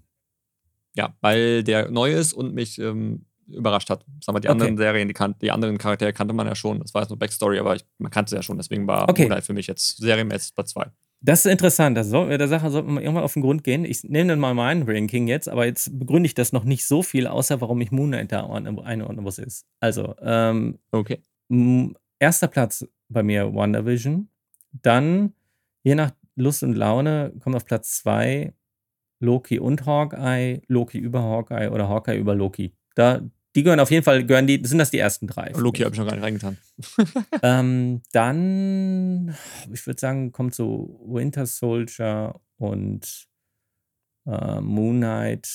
Ja, 0.96 1.16
weil 1.22 1.64
der 1.64 1.90
neu 1.90 2.12
ist 2.14 2.34
und 2.34 2.54
mich 2.54 2.78
ähm, 2.80 3.26
überrascht 3.48 3.90
hat. 3.90 4.06
Sag 4.24 4.34
mal, 4.34 4.40
die 4.40 4.48
Okay. 4.50 4.54
anderen 4.54 4.78
Serien, 4.78 5.08
die, 5.08 5.14
kan 5.14 5.36
die 5.42 5.52
anderen 5.52 5.78
Charaktere 5.78 6.14
kannte 6.14 6.34
man 6.34 6.48
ja 6.48 6.56
schon. 6.56 6.80
Das 6.80 6.94
war 6.94 7.02
jetzt 7.02 7.10
nur 7.10 7.20
Backstory, 7.20 7.60
aber 7.60 7.76
ich, 7.76 7.86
man 7.98 8.12
kannte 8.12 8.30
sie 8.30 8.36
ja 8.36 8.44
schon. 8.44 8.58
Deswegen 8.58 8.88
war 8.88 9.10
Okay. 9.10 9.24
Moonlight 9.24 9.46
für 9.46 9.54
mich 9.54 9.68
jetzt 9.68 9.98
serienmäßig 9.98 10.54
bei 10.56 10.64
zwei. 10.64 10.88
Das 11.24 11.46
ist 11.46 11.52
interessant. 11.52 11.96
Das 11.98 12.08
soll, 12.08 12.36
der 12.38 12.48
Sache 12.48 12.70
sollten 12.72 12.88
wir 12.90 12.94
mal 12.96 13.02
irgendwann 13.04 13.24
auf 13.24 13.34
den 13.34 13.44
Grund 13.44 13.64
gehen. 13.64 13.86
Ich 13.86 14.04
nehme 14.04 14.30
dann 14.30 14.40
mal 14.40 14.54
mein 14.54 14.84
Ranking 14.84 15.28
jetzt, 15.28 15.48
aber 15.48 15.66
jetzt 15.66 15.98
begründe 16.00 16.26
ich 16.28 16.34
das 16.34 16.52
noch 16.52 16.64
nicht 16.64 16.86
so 16.86 17.04
viel, 17.04 17.28
außer 17.28 17.62
warum 17.62 17.80
ich 17.80 17.92
Moonlight 17.92 18.32
da 18.32 18.44
ordne, 18.46 18.76
einordne, 18.84 19.24
wo 19.24 19.30
es 19.30 19.38
ist. 19.38 19.66
Also, 19.80 20.16
ähm, 20.22 20.80
Okay. 20.92 21.22
erster 22.20 22.48
Platz 22.48 22.86
bei 23.12 23.24
mir 23.24 23.54
WandaVision. 23.54 24.30
Dann, 24.72 25.34
je 25.84 25.96
nach 25.96 26.12
Lust 26.36 26.64
und 26.64 26.74
Laune, 26.74 27.34
kommt 27.40 27.56
auf 27.56 27.66
Platz 27.66 27.98
2 28.00 28.54
Loki 29.20 29.60
und 29.60 29.86
Hawkeye, 29.86 30.62
Loki 30.68 30.98
über 30.98 31.22
Hawkeye 31.22 31.70
oder 31.70 31.88
Hawkeye 31.88 32.18
über 32.18 32.36
Loki. 32.36 32.74
Da, 32.96 33.22
die 33.56 33.64
gehören 33.64 33.80
auf 33.80 33.92
jeden 33.92 34.04
Fall, 34.04 34.26
gehören 34.26 34.48
die, 34.48 34.62
sind 34.64 34.80
das 34.80 34.92
die 34.92 34.98
ersten 34.98 35.28
drei. 35.28 35.52
Loki 35.52 35.84
habe 35.84 35.94
ich 35.94 36.00
noch 36.00 36.08
gar 36.08 36.16
nicht 36.16 36.24
reingetan. 36.24 36.58
ähm, 37.44 38.02
dann, 38.12 39.36
ich 39.72 39.86
würde 39.86 40.00
sagen, 40.00 40.32
kommt 40.32 40.56
so 40.56 41.00
Winter 41.06 41.46
Soldier 41.46 42.40
und 42.58 43.28
äh, 44.26 44.62
Moon 44.62 44.98
Knight 44.98 45.48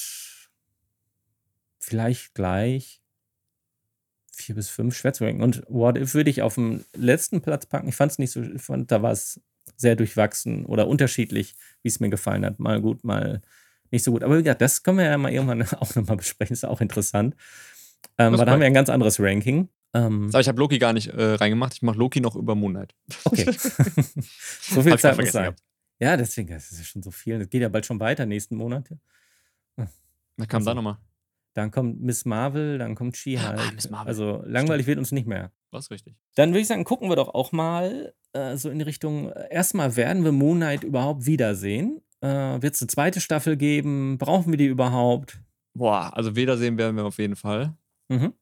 vielleicht 1.78 2.34
gleich. 2.34 3.02
Vier 4.36 4.54
bis 4.54 4.68
fünf, 4.68 4.94
schwer 4.94 5.12
zu 5.12 5.24
ranken. 5.24 5.42
Und 5.42 5.62
What 5.68 5.96
If 5.96 6.14
würde 6.14 6.28
ich 6.28 6.42
auf 6.42 6.54
dem 6.54 6.84
letzten 6.94 7.40
Platz 7.40 7.66
packen. 7.66 7.88
Ich 7.88 7.96
fand 7.96 8.12
es 8.12 8.18
nicht 8.18 8.32
so, 8.32 8.42
ich 8.42 8.60
fand, 8.60 8.90
da 8.90 9.02
war 9.02 9.12
es 9.12 9.40
sehr 9.76 9.96
durchwachsen 9.96 10.66
oder 10.66 10.88
unterschiedlich, 10.88 11.54
wie 11.82 11.88
es 11.88 12.00
mir 12.00 12.10
gefallen 12.10 12.44
hat. 12.44 12.58
Mal 12.58 12.80
gut, 12.80 13.02
mal 13.02 13.40
nicht 13.90 14.04
so 14.04 14.12
gut. 14.12 14.22
Aber 14.22 14.36
wie 14.36 14.42
gesagt, 14.42 14.60
das 14.60 14.82
können 14.82 14.98
wir 14.98 15.06
ja 15.06 15.16
mal 15.16 15.32
irgendwann 15.32 15.62
auch 15.80 15.94
nochmal 15.94 16.18
besprechen. 16.18 16.52
Ist 16.52 16.64
auch 16.64 16.80
interessant. 16.80 17.34
Ähm, 18.18 18.36
weil 18.36 18.44
da 18.44 18.52
haben 18.52 18.60
wir 18.60 18.66
ein 18.66 18.74
ganz 18.74 18.90
anderes 18.90 19.18
Ranking. 19.18 19.68
Ähm, 19.94 20.28
Aber 20.28 20.40
ich 20.40 20.48
habe 20.48 20.58
Loki 20.58 20.78
gar 20.78 20.92
nicht 20.92 21.08
äh, 21.08 21.34
reingemacht. 21.34 21.74
Ich 21.74 21.82
mache 21.82 21.98
Loki 21.98 22.20
noch 22.20 22.36
über 22.36 22.54
Moonlight. 22.54 22.94
Okay. 23.24 23.46
so 23.50 24.82
viel 24.82 24.98
Zeit 24.98 25.16
muss 25.18 25.32
sein. 25.32 25.54
Ja, 25.98 26.16
deswegen, 26.16 26.48
das 26.48 26.70
ist 26.70 26.78
ja 26.78 26.84
schon 26.84 27.02
so 27.02 27.10
viel. 27.10 27.38
Das 27.38 27.48
geht 27.48 27.62
ja 27.62 27.70
bald 27.70 27.86
schon 27.86 27.98
weiter, 28.00 28.26
nächsten 28.26 28.56
Monat. 28.56 28.90
Was 30.36 30.48
kam 30.48 30.58
also, 30.58 30.70
da 30.70 30.74
nochmal? 30.74 30.98
Dann 31.56 31.70
kommt 31.70 32.02
Miss 32.02 32.26
Marvel, 32.26 32.76
dann 32.76 32.94
kommt 32.94 33.16
She-Hulk. 33.16 33.58
Ah, 33.58 33.72
Miss 33.74 33.88
Marvel. 33.88 34.08
Also 34.08 34.42
langweilig 34.44 34.84
Stimmt. 34.84 34.86
wird 34.88 34.98
uns 34.98 35.12
nicht 35.12 35.26
mehr. 35.26 35.52
Was 35.70 35.90
richtig. 35.90 36.14
Dann 36.34 36.50
würde 36.50 36.60
ich 36.60 36.66
sagen, 36.66 36.84
gucken 36.84 37.08
wir 37.08 37.16
doch 37.16 37.32
auch 37.32 37.50
mal 37.50 38.12
äh, 38.34 38.58
so 38.58 38.68
in 38.68 38.78
die 38.78 38.84
Richtung, 38.84 39.30
äh, 39.30 39.48
erstmal 39.50 39.96
werden 39.96 40.22
wir 40.22 40.32
Moon 40.32 40.58
Knight 40.58 40.84
überhaupt 40.84 41.24
wiedersehen? 41.24 42.02
Äh, 42.20 42.60
wird 42.60 42.74
es 42.74 42.82
eine 42.82 42.88
zweite 42.88 43.22
Staffel 43.22 43.56
geben? 43.56 44.18
Brauchen 44.18 44.52
wir 44.52 44.58
die 44.58 44.66
überhaupt? 44.66 45.40
Boah, 45.72 46.14
also 46.14 46.36
wiedersehen 46.36 46.76
werden 46.76 46.94
wir 46.94 47.06
auf 47.06 47.16
jeden 47.16 47.36
Fall. 47.36 47.72
Mhm. 48.08 48.34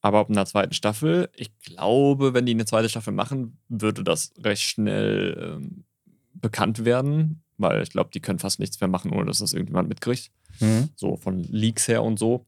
Aber 0.00 0.20
ab 0.20 0.30
einer 0.30 0.46
zweiten 0.46 0.72
Staffel, 0.72 1.28
ich 1.36 1.54
glaube, 1.58 2.32
wenn 2.32 2.46
die 2.46 2.52
eine 2.52 2.64
zweite 2.64 2.88
Staffel 2.88 3.12
machen, 3.12 3.58
würde 3.68 4.02
das 4.02 4.32
recht 4.42 4.62
schnell 4.62 5.58
ähm, 5.60 5.84
bekannt 6.32 6.86
werden, 6.86 7.42
weil 7.58 7.82
ich 7.82 7.90
glaube, 7.90 8.08
die 8.14 8.20
können 8.20 8.38
fast 8.38 8.60
nichts 8.60 8.80
mehr 8.80 8.88
machen, 8.88 9.12
ohne 9.12 9.26
dass 9.26 9.40
das 9.40 9.52
irgendjemand 9.52 9.90
mitkriegt. 9.90 10.30
Mhm. 10.60 10.88
So 10.96 11.16
von 11.16 11.42
Leaks 11.44 11.86
her 11.86 12.02
und 12.02 12.18
so. 12.18 12.46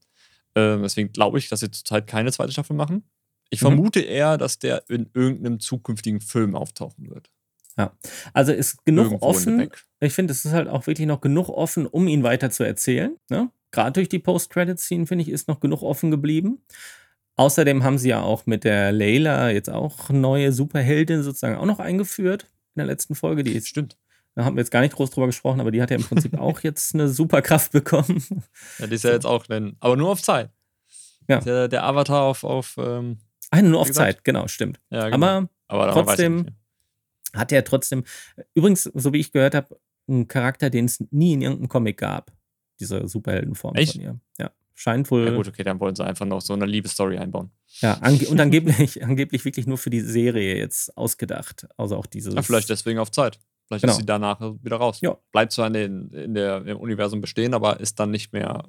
Ähm, 0.54 0.82
deswegen 0.82 1.12
glaube 1.12 1.38
ich, 1.38 1.48
dass 1.48 1.60
sie 1.60 1.70
zurzeit 1.70 2.06
keine 2.06 2.32
zweite 2.32 2.52
Staffel 2.52 2.76
machen. 2.76 3.04
Ich 3.50 3.60
mhm. 3.60 3.66
vermute 3.66 4.00
eher, 4.00 4.38
dass 4.38 4.58
der 4.58 4.88
in 4.88 5.10
irgendeinem 5.14 5.60
zukünftigen 5.60 6.20
Film 6.20 6.54
auftauchen 6.54 7.10
wird. 7.10 7.30
Ja, 7.76 7.92
also 8.32 8.52
ist 8.52 8.84
genug 8.84 9.06
Irgendwo 9.06 9.26
offen. 9.26 9.68
Ich 10.00 10.12
finde, 10.12 10.32
es 10.32 10.44
ist 10.44 10.52
halt 10.52 10.68
auch 10.68 10.86
wirklich 10.86 11.08
noch 11.08 11.20
genug 11.20 11.48
offen, 11.48 11.86
um 11.86 12.06
ihn 12.06 12.22
weiter 12.22 12.50
zu 12.50 12.62
erzählen. 12.62 13.16
Ne? 13.30 13.50
Gerade 13.72 13.92
durch 13.92 14.08
die 14.08 14.20
Post-Credit-Scene, 14.20 15.06
finde 15.06 15.22
ich, 15.22 15.28
ist 15.28 15.48
noch 15.48 15.58
genug 15.58 15.82
offen 15.82 16.12
geblieben. 16.12 16.62
Außerdem 17.36 17.82
haben 17.82 17.98
sie 17.98 18.10
ja 18.10 18.22
auch 18.22 18.46
mit 18.46 18.62
der 18.62 18.92
Layla 18.92 19.50
jetzt 19.50 19.70
auch 19.70 20.10
neue 20.10 20.52
Superheldin 20.52 21.24
sozusagen 21.24 21.56
auch 21.56 21.66
noch 21.66 21.80
eingeführt 21.80 22.44
in 22.76 22.80
der 22.80 22.86
letzten 22.86 23.16
Folge. 23.16 23.42
Die 23.42 23.52
ist, 23.52 23.68
Stimmt. 23.68 23.96
Da 24.34 24.44
haben 24.44 24.56
wir 24.56 24.60
jetzt 24.60 24.70
gar 24.70 24.80
nicht 24.80 24.94
groß 24.94 25.10
drüber 25.10 25.26
gesprochen, 25.26 25.60
aber 25.60 25.70
die 25.70 25.80
hat 25.80 25.90
ja 25.90 25.96
im 25.96 26.02
Prinzip 26.02 26.34
auch 26.38 26.60
jetzt 26.60 26.94
eine 26.94 27.08
Superkraft 27.08 27.72
bekommen. 27.72 28.24
Ja, 28.78 28.86
die 28.86 28.94
ist 28.94 29.04
ja 29.04 29.12
jetzt 29.12 29.26
auch, 29.26 29.48
wenn, 29.48 29.76
aber 29.80 29.96
nur 29.96 30.10
auf 30.10 30.22
Zeit. 30.22 30.50
Ja. 31.28 31.40
Der, 31.40 31.68
der 31.68 31.84
Avatar 31.84 32.22
auf. 32.22 32.44
auf 32.44 32.76
ähm, 32.78 33.18
Ach, 33.50 33.62
nur 33.62 33.80
auf 33.80 33.88
gesagt? 33.88 34.16
Zeit, 34.16 34.24
genau, 34.24 34.48
stimmt. 34.48 34.80
Ja, 34.90 35.08
genau. 35.08 35.26
Aber, 35.26 35.48
aber 35.68 35.92
trotzdem 35.92 36.46
hat 37.32 37.52
er 37.52 37.64
trotzdem, 37.64 38.04
übrigens, 38.54 38.84
so 38.84 39.12
wie 39.12 39.20
ich 39.20 39.32
gehört 39.32 39.54
habe, 39.54 39.78
einen 40.08 40.28
Charakter, 40.28 40.70
den 40.70 40.86
es 40.86 41.02
nie 41.10 41.32
in 41.34 41.42
irgendeinem 41.42 41.68
Comic 41.68 41.98
gab. 41.98 42.32
Diese 42.80 43.06
Superheldenform 43.06 43.76
Echt? 43.76 43.92
von 43.92 44.00
ihr. 44.00 44.20
Ja. 44.38 44.50
Scheint 44.74 45.10
wohl. 45.10 45.26
Ja, 45.26 45.36
gut, 45.36 45.46
okay, 45.46 45.62
dann 45.62 45.78
wollen 45.78 45.94
sie 45.94 46.04
einfach 46.04 46.26
noch 46.26 46.40
so 46.40 46.52
eine 46.52 46.66
Liebesstory 46.66 47.16
einbauen. 47.16 47.50
Ja, 47.80 47.94
ange 47.94 48.26
und 48.26 48.40
angeblich, 48.40 49.04
angeblich 49.04 49.44
wirklich 49.44 49.66
nur 49.66 49.78
für 49.78 49.90
die 49.90 50.00
Serie 50.00 50.56
jetzt 50.56 50.96
ausgedacht. 50.96 51.68
Also 51.76 51.96
auch 51.96 52.06
dieses. 52.06 52.34
Ja, 52.34 52.42
vielleicht 52.42 52.70
deswegen 52.70 52.98
auf 52.98 53.12
Zeit. 53.12 53.38
Vielleicht 53.66 53.82
genau. 53.82 53.92
ist 53.92 54.00
sie 54.00 54.06
danach 54.06 54.40
wieder 54.62 54.76
raus. 54.76 55.00
Ja. 55.00 55.16
Bleibt 55.32 55.52
zwar 55.52 55.68
in, 55.68 55.72
den, 55.72 56.10
in 56.10 56.34
der, 56.34 56.66
im 56.66 56.78
Universum 56.78 57.20
bestehen, 57.20 57.54
aber 57.54 57.80
ist 57.80 57.98
dann 57.98 58.10
nicht 58.10 58.32
mehr, 58.32 58.64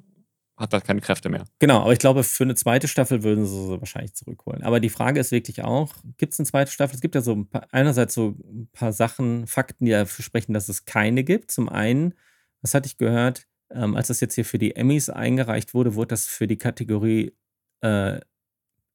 hat 0.56 0.72
halt 0.72 0.84
keine 0.84 1.00
Kräfte 1.00 1.28
mehr. 1.28 1.44
Genau, 1.58 1.82
aber 1.82 1.92
ich 1.92 1.98
glaube, 1.98 2.24
für 2.24 2.44
eine 2.44 2.54
zweite 2.54 2.88
Staffel 2.88 3.22
würden 3.22 3.44
sie 3.44 3.66
sie 3.66 3.78
wahrscheinlich 3.78 4.14
zurückholen. 4.14 4.62
Aber 4.62 4.80
die 4.80 4.88
Frage 4.88 5.20
ist 5.20 5.32
wirklich 5.32 5.62
auch: 5.62 5.94
gibt 6.16 6.32
es 6.32 6.38
eine 6.38 6.46
zweite 6.46 6.70
Staffel? 6.70 6.94
Es 6.94 7.02
gibt 7.02 7.14
ja 7.14 7.20
so 7.20 7.32
ein 7.32 7.48
paar, 7.48 7.66
einerseits 7.72 8.14
so 8.14 8.36
ein 8.38 8.68
paar 8.72 8.92
Sachen, 8.92 9.46
Fakten, 9.46 9.84
die 9.84 9.90
dafür 9.90 10.24
sprechen, 10.24 10.54
dass 10.54 10.68
es 10.68 10.86
keine 10.86 11.24
gibt. 11.24 11.50
Zum 11.50 11.68
einen, 11.68 12.14
was 12.62 12.72
hatte 12.72 12.86
ich 12.86 12.96
gehört, 12.96 13.46
ähm, 13.70 13.96
als 13.96 14.08
das 14.08 14.20
jetzt 14.20 14.34
hier 14.34 14.46
für 14.46 14.58
die 14.58 14.76
Emmys 14.76 15.10
eingereicht 15.10 15.74
wurde, 15.74 15.94
wurde 15.94 16.08
das 16.08 16.26
für 16.26 16.46
die 16.46 16.58
Kategorie 16.58 17.36
äh, 17.82 18.20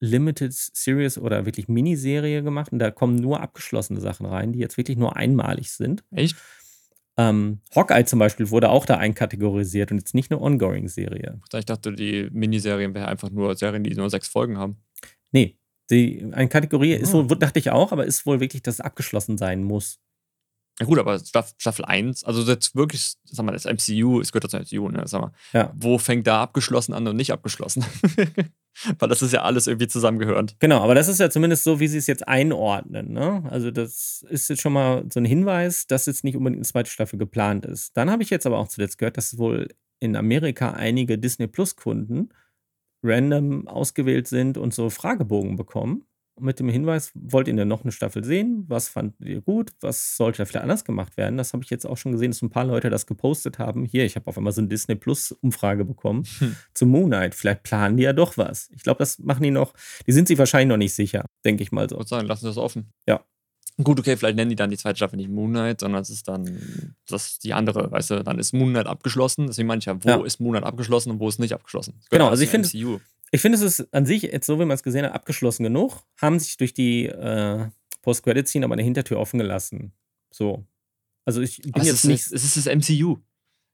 Limited 0.02 0.52
Series 0.52 1.16
oder 1.16 1.46
wirklich 1.46 1.68
Miniserie 1.68 2.42
gemacht 2.42 2.72
und 2.72 2.80
da 2.80 2.90
kommen 2.90 3.14
nur 3.14 3.40
abgeschlossene 3.40 4.00
Sachen 4.00 4.26
rein, 4.26 4.52
die 4.52 4.58
jetzt 4.58 4.76
wirklich 4.76 4.98
nur 4.98 5.16
einmalig 5.16 5.70
sind. 5.70 6.02
Echt? 6.10 6.36
Ähm, 7.16 7.60
Hawkeye 7.72 8.04
zum 8.04 8.18
Beispiel 8.18 8.50
wurde 8.50 8.70
auch 8.70 8.84
da 8.84 8.96
einkategorisiert 8.96 9.92
und 9.92 9.98
jetzt 9.98 10.14
nicht 10.14 10.32
eine 10.32 10.40
Ongoing-Serie. 10.40 11.40
Ich 11.54 11.66
dachte, 11.66 11.92
die 11.92 12.28
Miniserien 12.32 12.94
wären 12.94 13.06
einfach 13.06 13.30
nur 13.30 13.54
Serien, 13.54 13.84
die 13.84 13.94
nur 13.94 14.10
sechs 14.10 14.26
Folgen 14.26 14.58
haben. 14.58 14.78
Nee, 15.30 15.56
die 15.88 16.26
eine 16.32 16.48
Kategorie 16.48 16.94
ist 16.94 17.12
wohl, 17.12 17.26
dachte 17.26 17.60
ich 17.60 17.70
auch, 17.70 17.92
aber 17.92 18.04
ist 18.04 18.26
wohl 18.26 18.40
wirklich, 18.40 18.62
dass 18.62 18.76
es 18.76 18.80
abgeschlossen 18.80 19.38
sein 19.38 19.62
muss. 19.62 20.00
Ja 20.82 20.88
gut, 20.88 20.98
aber 20.98 21.20
Staffel 21.58 21.84
1, 21.84 22.24
also 22.24 22.42
jetzt 22.42 22.74
wirklich, 22.74 23.14
sag 23.24 23.46
mal, 23.46 23.52
das 23.52 23.66
MCU, 23.66 24.20
es 24.20 24.32
gehört 24.32 24.50
zum 24.50 24.60
MCU, 24.60 24.88
ne? 24.88 25.02
Sag 25.06 25.20
mal, 25.20 25.32
ja. 25.52 25.72
wo 25.76 25.96
fängt 25.96 26.26
da 26.26 26.42
abgeschlossen 26.42 26.92
an 26.92 27.06
und 27.06 27.14
nicht 27.14 27.32
abgeschlossen? 27.32 27.84
Weil 28.98 29.08
das 29.08 29.22
ist 29.22 29.32
ja 29.32 29.42
alles 29.42 29.68
irgendwie 29.68 29.86
zusammengehörend. 29.86 30.56
Genau, 30.58 30.80
aber 30.80 30.96
das 30.96 31.06
ist 31.06 31.20
ja 31.20 31.30
zumindest 31.30 31.62
so, 31.62 31.78
wie 31.78 31.86
sie 31.86 31.98
es 31.98 32.08
jetzt 32.08 32.26
einordnen. 32.26 33.12
Ne? 33.12 33.44
Also, 33.48 33.70
das 33.70 34.24
ist 34.28 34.48
jetzt 34.48 34.62
schon 34.62 34.72
mal 34.72 35.04
so 35.12 35.20
ein 35.20 35.24
Hinweis, 35.24 35.86
dass 35.86 36.06
jetzt 36.06 36.24
nicht 36.24 36.36
unbedingt 36.36 36.58
eine 36.58 36.66
zweite 36.66 36.90
Staffel 36.90 37.18
geplant 37.18 37.64
ist. 37.64 37.96
Dann 37.96 38.10
habe 38.10 38.24
ich 38.24 38.30
jetzt 38.30 38.46
aber 38.46 38.58
auch 38.58 38.68
zuletzt 38.68 38.98
gehört, 38.98 39.16
dass 39.16 39.38
wohl 39.38 39.68
in 40.00 40.16
Amerika 40.16 40.70
einige 40.72 41.16
Disney 41.16 41.46
Plus-Kunden 41.46 42.30
random 43.04 43.68
ausgewählt 43.68 44.26
sind 44.26 44.58
und 44.58 44.74
so 44.74 44.90
Fragebogen 44.90 45.56
bekommen 45.56 46.06
mit 46.42 46.58
dem 46.58 46.68
Hinweis, 46.68 47.12
wollt 47.14 47.48
ihr 47.48 47.54
denn 47.54 47.68
noch 47.68 47.82
eine 47.82 47.92
Staffel 47.92 48.24
sehen? 48.24 48.64
Was 48.68 48.88
fandet 48.88 49.20
ihr 49.20 49.40
gut? 49.40 49.70
Was 49.80 50.16
sollte 50.16 50.38
da 50.38 50.44
vielleicht 50.44 50.62
anders 50.62 50.84
gemacht 50.84 51.16
werden? 51.16 51.36
Das 51.36 51.52
habe 51.52 51.62
ich 51.64 51.70
jetzt 51.70 51.86
auch 51.86 51.96
schon 51.96 52.12
gesehen, 52.12 52.30
dass 52.30 52.42
ein 52.42 52.50
paar 52.50 52.64
Leute 52.64 52.90
das 52.90 53.06
gepostet 53.06 53.58
haben. 53.58 53.84
Hier, 53.84 54.04
ich 54.04 54.16
habe 54.16 54.26
auf 54.26 54.36
einmal 54.36 54.52
so 54.52 54.60
eine 54.60 54.68
Disney 54.68 54.94
Plus 54.94 55.32
Umfrage 55.32 55.84
bekommen 55.84 56.24
hm. 56.38 56.56
zu 56.74 56.86
Moon 56.86 57.06
Knight. 57.06 57.34
Vielleicht 57.34 57.62
planen 57.62 57.96
die 57.96 58.02
ja 58.02 58.12
doch 58.12 58.36
was. 58.36 58.70
Ich 58.74 58.82
glaube, 58.82 58.98
das 58.98 59.18
machen 59.18 59.42
die 59.42 59.50
noch. 59.50 59.74
Die 60.06 60.12
sind 60.12 60.28
sich 60.28 60.38
wahrscheinlich 60.38 60.68
noch 60.68 60.76
nicht 60.76 60.94
sicher, 60.94 61.24
denke 61.44 61.62
ich 61.62 61.72
mal 61.72 61.88
so. 61.88 61.96
Ich 61.96 62.00
würde 62.00 62.08
sagen, 62.08 62.26
lassen 62.26 62.46
das 62.46 62.58
offen. 62.58 62.92
Ja. 63.08 63.24
Gut, 63.82 63.98
okay, 63.98 64.16
vielleicht 64.16 64.36
nennen 64.36 64.50
die 64.50 64.56
dann 64.56 64.70
die 64.70 64.76
zweite 64.76 64.96
Staffel 64.96 65.16
nicht 65.16 65.30
Moon 65.30 65.50
Knight, 65.50 65.80
sondern 65.80 66.02
es 66.02 66.10
ist 66.10 66.28
dann 66.28 66.94
das 67.06 67.38
die 67.38 67.54
andere, 67.54 67.90
weißt 67.90 68.10
du, 68.10 68.22
dann 68.22 68.38
ist 68.38 68.52
Moon 68.52 68.70
Knight 68.70 68.86
abgeschlossen. 68.86 69.46
Deswegen 69.46 69.66
meine 69.66 69.78
ich 69.78 69.86
ja, 69.86 69.96
wo 70.02 70.08
ja. 70.08 70.24
ist 70.24 70.40
Moon 70.40 70.52
Knight 70.52 70.64
abgeschlossen 70.64 71.10
und 71.10 71.20
wo 71.20 71.28
ist 71.28 71.38
nicht 71.38 71.54
abgeschlossen? 71.54 71.94
Genau, 72.10 72.28
also 72.28 72.42
ich 72.42 72.50
finde, 72.50 72.68
ich 73.34 73.40
finde, 73.40 73.56
es 73.56 73.62
ist 73.62 73.92
an 73.94 74.04
sich, 74.04 74.22
jetzt 74.22 74.46
so 74.46 74.60
wie 74.60 74.64
man 74.66 74.74
es 74.74 74.82
gesehen 74.82 75.04
hat, 75.06 75.12
abgeschlossen 75.12 75.64
genug. 75.64 76.02
Haben 76.20 76.38
sich 76.38 76.58
durch 76.58 76.74
die 76.74 77.06
äh, 77.06 77.66
Post-Credit-Scene 78.02 78.64
aber 78.64 78.74
eine 78.74 78.82
Hintertür 78.82 79.18
offen 79.18 79.38
gelassen. 79.38 79.92
So. 80.30 80.64
Also 81.24 81.40
ich 81.40 81.62
bin 81.62 81.74
aber 81.74 81.84
jetzt 81.84 81.96
es 81.96 82.04
nicht. 82.04 82.30
Es 82.30 82.44
ist 82.44 82.56
das 82.58 82.66
MCU. 82.66 83.16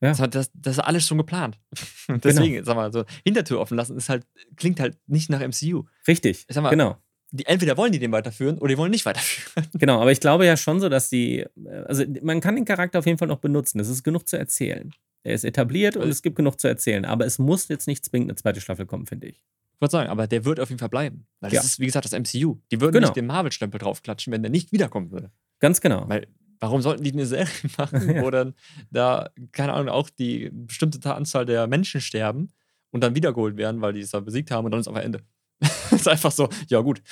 Ja. 0.01 0.11
Das, 0.11 0.21
hat, 0.21 0.35
das, 0.37 0.51
das 0.55 0.79
ist 0.79 0.85
alles 0.85 1.05
schon 1.05 1.19
geplant. 1.19 1.59
Deswegen, 2.09 2.55
genau. 2.55 2.65
sag 2.65 2.77
mal, 2.77 2.93
so 2.93 3.05
Hintertür 3.25 3.59
offen 3.59 3.77
lassen 3.77 3.97
ist 3.97 4.09
halt, 4.09 4.25
klingt 4.55 4.79
halt 4.79 4.97
nicht 5.09 5.29
nach 5.29 5.41
MCU. 5.41 5.85
Richtig. 6.07 6.47
Sag 6.49 6.63
mal, 6.63 6.71
genau. 6.71 6.97
Die, 7.33 7.45
entweder 7.45 7.77
wollen 7.77 7.91
die 7.91 7.99
den 7.99 8.13
weiterführen 8.13 8.59
oder 8.59 8.69
die 8.69 8.79
wollen 8.79 8.93
nicht 8.93 9.07
weiterführen. 9.07 9.67
Genau, 9.75 10.01
aber 10.01 10.13
ich 10.13 10.21
glaube 10.21 10.47
ja 10.47 10.57
schon 10.57 10.79
so, 10.81 10.89
dass 10.89 11.11
die, 11.11 11.45
also 11.85 12.05
man 12.23 12.41
kann 12.41 12.55
den 12.55 12.65
Charakter 12.65 13.01
auf 13.01 13.07
jeden 13.07 13.19
Fall 13.19 13.29
noch 13.29 13.41
benutzen. 13.41 13.81
Es 13.81 13.89
ist 13.89 14.05
genug 14.05 14.29
zu 14.29 14.39
erzählen. 14.39 14.95
Er 15.25 15.35
ist 15.35 15.45
etabliert 15.45 15.97
und 15.97 16.09
es 16.09 16.23
gibt 16.23 16.37
genug 16.37 16.61
zu 16.61 16.69
erzählen. 16.69 17.05
Aber 17.05 17.27
es 17.27 17.39
muss 17.39 17.69
jetzt 17.69 17.87
nicht 17.87 18.05
zwingend 18.05 18.31
eine 18.31 18.37
zweite 18.37 18.61
Staffel 18.61 18.87
kommen, 18.87 19.07
finde 19.07 19.29
ich. 19.29 19.37
Ich 19.79 19.81
wollte 19.81 19.93
sagen, 19.93 20.11
aber 20.11 20.27
der 20.27 20.45
wird 20.45 20.59
auf 20.59 20.71
jeden 20.71 20.81
Fall 20.81 20.89
bleiben. 20.89 21.27
Weil 21.41 21.51
das 21.51 21.57
ja. 21.57 21.61
ist, 21.63 21.79
wie 21.79 21.87
gesagt, 21.87 22.05
das 22.05 22.13
MCU. 22.13 22.59
Die 22.71 22.81
würden 22.81 22.95
genau. 22.95 23.07
nicht 23.07 23.17
den 23.17 23.27
Marvel-Stempel 23.27 23.79
draufklatschen, 23.79 24.33
wenn 24.33 24.43
der 24.43 24.51
nicht 24.51 24.73
wiederkommen 24.73 25.13
würde. 25.13 25.31
Ganz 25.61 25.81
genau. 25.81 26.09
Weil, 26.09 26.27
warum 26.59 26.83
sollten 26.83 27.05
die 27.05 27.13
eine 27.13 27.27
Serie 27.27 27.47
machen, 27.79 28.15
ja. 28.15 28.23
wo 28.23 28.31
dann 28.31 28.55
da, 28.91 29.31
keine 29.53 29.75
Ahnung, 29.75 29.89
auch 29.89 30.11
die 30.11 30.51
bestimmte 30.53 31.15
Anzahl 31.15 31.47
der 31.47 31.67
Menschen 31.67 32.01
sterben 32.01 32.49
und 32.91 33.03
dann 33.03 33.15
wiedergeholt 33.15 33.57
werden, 33.57 33.81
weil 33.81 33.93
die 33.93 34.01
es 34.01 34.11
da 34.11 34.21
besiegt 34.21 34.51
haben 34.51 34.65
und 34.65 34.73
dann 34.73 34.81
ist 34.81 34.89
auf 34.89 34.97
Ende. 34.97 35.23
das 35.61 35.93
ist 35.93 36.09
einfach 36.09 36.33
so, 36.33 36.49
ja, 36.69 36.81
gut. 36.81 37.03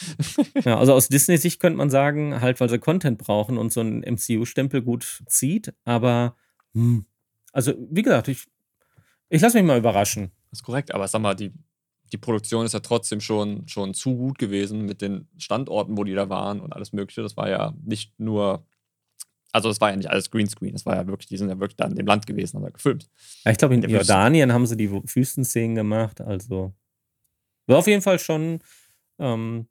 ja, 0.65 0.79
also 0.79 0.93
aus 0.93 1.09
Disney-Sicht 1.09 1.61
könnte 1.61 1.77
man 1.77 1.91
sagen, 1.91 2.41
halt, 2.41 2.61
weil 2.61 2.69
sie 2.69 2.79
Content 2.79 3.19
brauchen 3.19 3.59
und 3.59 3.73
so 3.73 3.81
ein 3.81 4.01
MCU-Stempel 4.01 4.83
gut 4.83 5.23
zieht, 5.27 5.73
aber 5.85 6.37
hm, 6.75 7.07
also, 7.57 7.75
wie 7.91 8.03
gesagt, 8.03 8.29
ich, 8.29 8.45
ich 9.29 9.41
lasse 9.41 9.57
mich 9.57 9.67
mal 9.67 9.79
überraschen. 9.79 10.31
Das 10.51 10.61
ist 10.61 10.65
korrekt, 10.65 10.95
aber 10.95 11.09
sag 11.09 11.21
mal, 11.21 11.35
die 11.35 11.53
die 12.13 12.19
Produktion 12.19 12.65
ist 12.65 12.75
ja 12.75 12.81
trotzdem 12.81 13.21
schon, 13.21 13.67
schon 13.67 13.95
zu 13.95 14.17
gut 14.17 14.39
gewesen 14.39 14.87
mit 14.87 15.03
den 15.03 15.29
Standorten, 15.39 15.97
wo 15.97 16.05
die 16.05 16.15
da 16.15 16.29
waren 16.29 16.61
und 16.61 16.73
alles 16.73 16.93
Mögliche. 16.93 17.23
Das 17.23 17.37
war 17.37 17.49
ja 17.49 17.75
nicht 17.83 18.19
nur, 18.19 18.65
also 19.53 19.69
es 19.69 19.81
war 19.81 19.91
ja 19.91 19.97
nicht 19.97 20.11
alles 20.11 20.31
Greenscreen, 20.31 20.73
das 20.73 20.87
war 20.87 20.97
ja 20.97 21.07
wirklich, 21.07 21.29
die 21.29 21.37
sind 21.37 21.49
ja 21.49 21.59
wirklich 21.59 21.77
da 21.77 21.87
in 21.87 21.97
dem 21.97 22.07
Land 22.07 22.27
gewesen, 22.27 22.57
haben 22.57 22.65
da 22.65 22.71
gefilmt. 22.71 23.09
Ja, 23.45 23.51
ich 23.51 23.59
glaube, 23.59 23.75
in 23.75 23.83
Jordanien 23.83 24.53
haben 24.53 24.67
sie 24.67 24.77
die 24.77 24.91
Wüstenszenen 24.91 25.75
gemacht, 25.75 26.21
also 26.21 26.75
war 27.67 27.79
auf 27.79 27.89
jeden 27.89 28.03
Fall 28.03 28.19
schon, 28.19 28.61
ähm, 29.19 29.67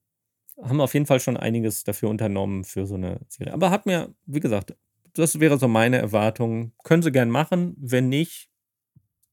haben 0.61 0.81
auf 0.81 0.93
jeden 0.93 1.05
Fall 1.05 1.19
schon 1.19 1.37
einiges 1.37 1.83
dafür 1.83 2.09
unternommen 2.09 2.63
für 2.65 2.85
so 2.85 2.95
eine 2.95 3.21
Serie. 3.29 3.53
Aber 3.53 3.69
hat 3.69 3.85
mir, 3.85 4.13
wie 4.25 4.39
gesagt, 4.39 4.75
das 5.15 5.39
wäre 5.39 5.57
so 5.57 5.67
meine 5.67 5.97
Erwartung. 5.97 6.73
Können 6.83 7.03
sie 7.03 7.11
gern 7.11 7.29
machen. 7.29 7.75
Wenn 7.77 8.09
nicht, 8.09 8.49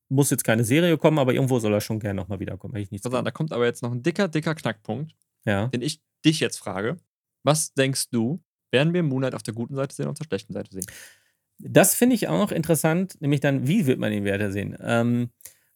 muss 0.08 0.30
jetzt 0.30 0.44
keine 0.44 0.64
Serie 0.64 0.96
kommen, 0.98 1.18
aber 1.18 1.34
irgendwo 1.34 1.58
soll 1.58 1.72
er 1.72 1.80
schon 1.80 2.00
gerne 2.00 2.20
nochmal 2.20 2.40
wiederkommen. 2.40 2.76
Ich 2.76 2.90
nichts 2.90 3.08
da 3.08 3.30
kommt 3.30 3.52
aber 3.52 3.64
jetzt 3.64 3.82
noch 3.82 3.92
ein 3.92 4.02
dicker, 4.02 4.28
dicker 4.28 4.54
Knackpunkt, 4.54 5.14
ja. 5.44 5.68
den 5.68 5.82
ich 5.82 6.00
dich 6.24 6.40
jetzt 6.40 6.58
frage. 6.58 6.98
Was 7.42 7.74
denkst 7.74 8.10
du, 8.10 8.42
werden 8.70 8.94
wir 8.94 9.02
Moonlight 9.02 9.34
auf 9.34 9.42
der 9.42 9.54
guten 9.54 9.74
Seite 9.74 9.94
sehen 9.94 10.04
oder 10.04 10.12
auf 10.12 10.18
der 10.18 10.26
schlechten 10.26 10.52
Seite 10.52 10.70
sehen? 10.72 10.86
Das 11.58 11.94
finde 11.94 12.14
ich 12.14 12.28
auch 12.28 12.52
interessant, 12.52 13.20
nämlich 13.20 13.40
dann, 13.40 13.66
wie 13.66 13.86
wird 13.86 13.98
man 13.98 14.12
ihn 14.12 14.24
weitersehen? 14.24 14.76
Ähm, 14.80 15.30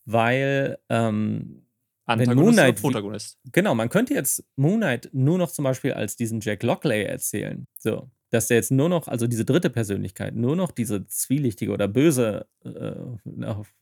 weil 0.04 0.78
ähm, 0.88 1.66
Antagonist 2.04 2.44
Moonlight, 2.44 2.80
Protagonist. 2.80 3.38
Genau, 3.52 3.74
man 3.74 3.88
könnte 3.88 4.14
jetzt 4.14 4.44
Moonlight 4.56 5.10
nur 5.12 5.38
noch 5.38 5.50
zum 5.50 5.64
Beispiel 5.64 5.92
als 5.92 6.16
diesen 6.16 6.40
Jack 6.40 6.62
Lockley 6.62 7.02
erzählen. 7.04 7.66
So, 7.78 8.10
dass 8.36 8.48
der 8.48 8.58
jetzt 8.58 8.70
nur 8.70 8.88
noch, 8.88 9.08
also 9.08 9.26
diese 9.26 9.44
dritte 9.44 9.70
Persönlichkeit, 9.70 10.34
nur 10.34 10.56
noch 10.56 10.70
diese 10.70 11.06
zwielichtige 11.06 11.72
oder 11.72 11.88
böse, 11.88 12.46
äh, 12.64 12.92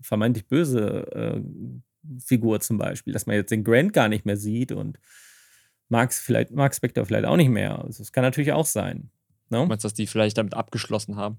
vermeintlich 0.00 0.46
böse 0.46 1.06
äh, 1.12 1.40
Figur 2.24 2.60
zum 2.60 2.78
Beispiel, 2.78 3.12
dass 3.12 3.26
man 3.26 3.36
jetzt 3.36 3.50
den 3.50 3.64
Grant 3.64 3.92
gar 3.92 4.08
nicht 4.08 4.24
mehr 4.24 4.36
sieht 4.36 4.72
und 4.72 4.98
Mark, 5.88 6.12
vielleicht, 6.12 6.50
Mark 6.50 6.74
Spector 6.74 7.04
vielleicht 7.04 7.26
auch 7.26 7.36
nicht 7.36 7.50
mehr. 7.50 7.78
Also 7.82 8.02
das 8.02 8.12
kann 8.12 8.22
natürlich 8.24 8.52
auch 8.52 8.66
sein. 8.66 9.10
No? 9.50 9.62
Ne? 9.62 9.66
Meinst 9.66 9.84
du, 9.84 9.88
dass 9.88 9.94
die 9.94 10.06
vielleicht 10.06 10.38
damit 10.38 10.54
abgeschlossen 10.54 11.16
haben? 11.16 11.38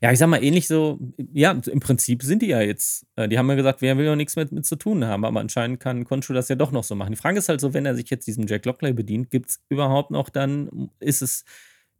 Ja, 0.00 0.12
ich 0.12 0.18
sag 0.18 0.28
mal, 0.28 0.42
ähnlich 0.42 0.66
so, 0.66 0.98
ja, 1.32 1.50
im 1.50 1.80
Prinzip 1.80 2.22
sind 2.22 2.42
die 2.42 2.46
ja 2.46 2.60
jetzt, 2.60 3.06
äh, 3.16 3.28
die 3.28 3.38
haben 3.38 3.48
ja 3.48 3.54
gesagt, 3.54 3.82
wer 3.82 3.98
will 3.98 4.06
ja 4.06 4.16
nichts 4.16 4.36
mit, 4.36 4.50
mit 4.52 4.64
zu 4.64 4.76
tun 4.76 5.04
haben, 5.04 5.24
aber 5.24 5.40
anscheinend 5.40 5.80
kann 5.80 6.04
Conchu 6.04 6.32
das 6.32 6.48
ja 6.48 6.56
doch 6.56 6.72
noch 6.72 6.84
so 6.84 6.94
machen. 6.94 7.12
Die 7.12 7.18
Frage 7.18 7.38
ist 7.38 7.48
halt 7.48 7.60
so, 7.60 7.74
wenn 7.74 7.84
er 7.84 7.94
sich 7.94 8.08
jetzt 8.08 8.26
diesem 8.26 8.46
Jack 8.46 8.64
Lockley 8.64 8.92
bedient, 8.92 9.30
gibt 9.30 9.50
es 9.50 9.62
überhaupt 9.68 10.10
noch 10.10 10.30
dann, 10.30 10.90
ist 11.00 11.22
es 11.22 11.44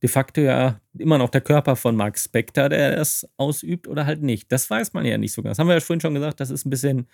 de 0.02 0.08
facto 0.08 0.40
ja 0.40 0.80
immer 0.98 1.18
noch 1.18 1.30
der 1.30 1.40
Körper 1.40 1.76
von 1.76 1.96
Mark 1.96 2.18
Spector, 2.18 2.68
der 2.68 2.96
das 2.96 3.28
ausübt 3.36 3.88
oder 3.88 4.06
halt 4.06 4.22
nicht. 4.22 4.50
Das 4.52 4.68
weiß 4.68 4.92
man 4.92 5.06
ja 5.06 5.18
nicht 5.18 5.32
so 5.32 5.42
genau. 5.42 5.50
Das 5.50 5.58
haben 5.58 5.68
wir 5.68 5.74
ja 5.74 5.80
vorhin 5.80 6.00
schon 6.00 6.14
gesagt, 6.14 6.40
das 6.40 6.50
ist 6.50 6.66
ein 6.66 6.70
bisschen 6.70 7.08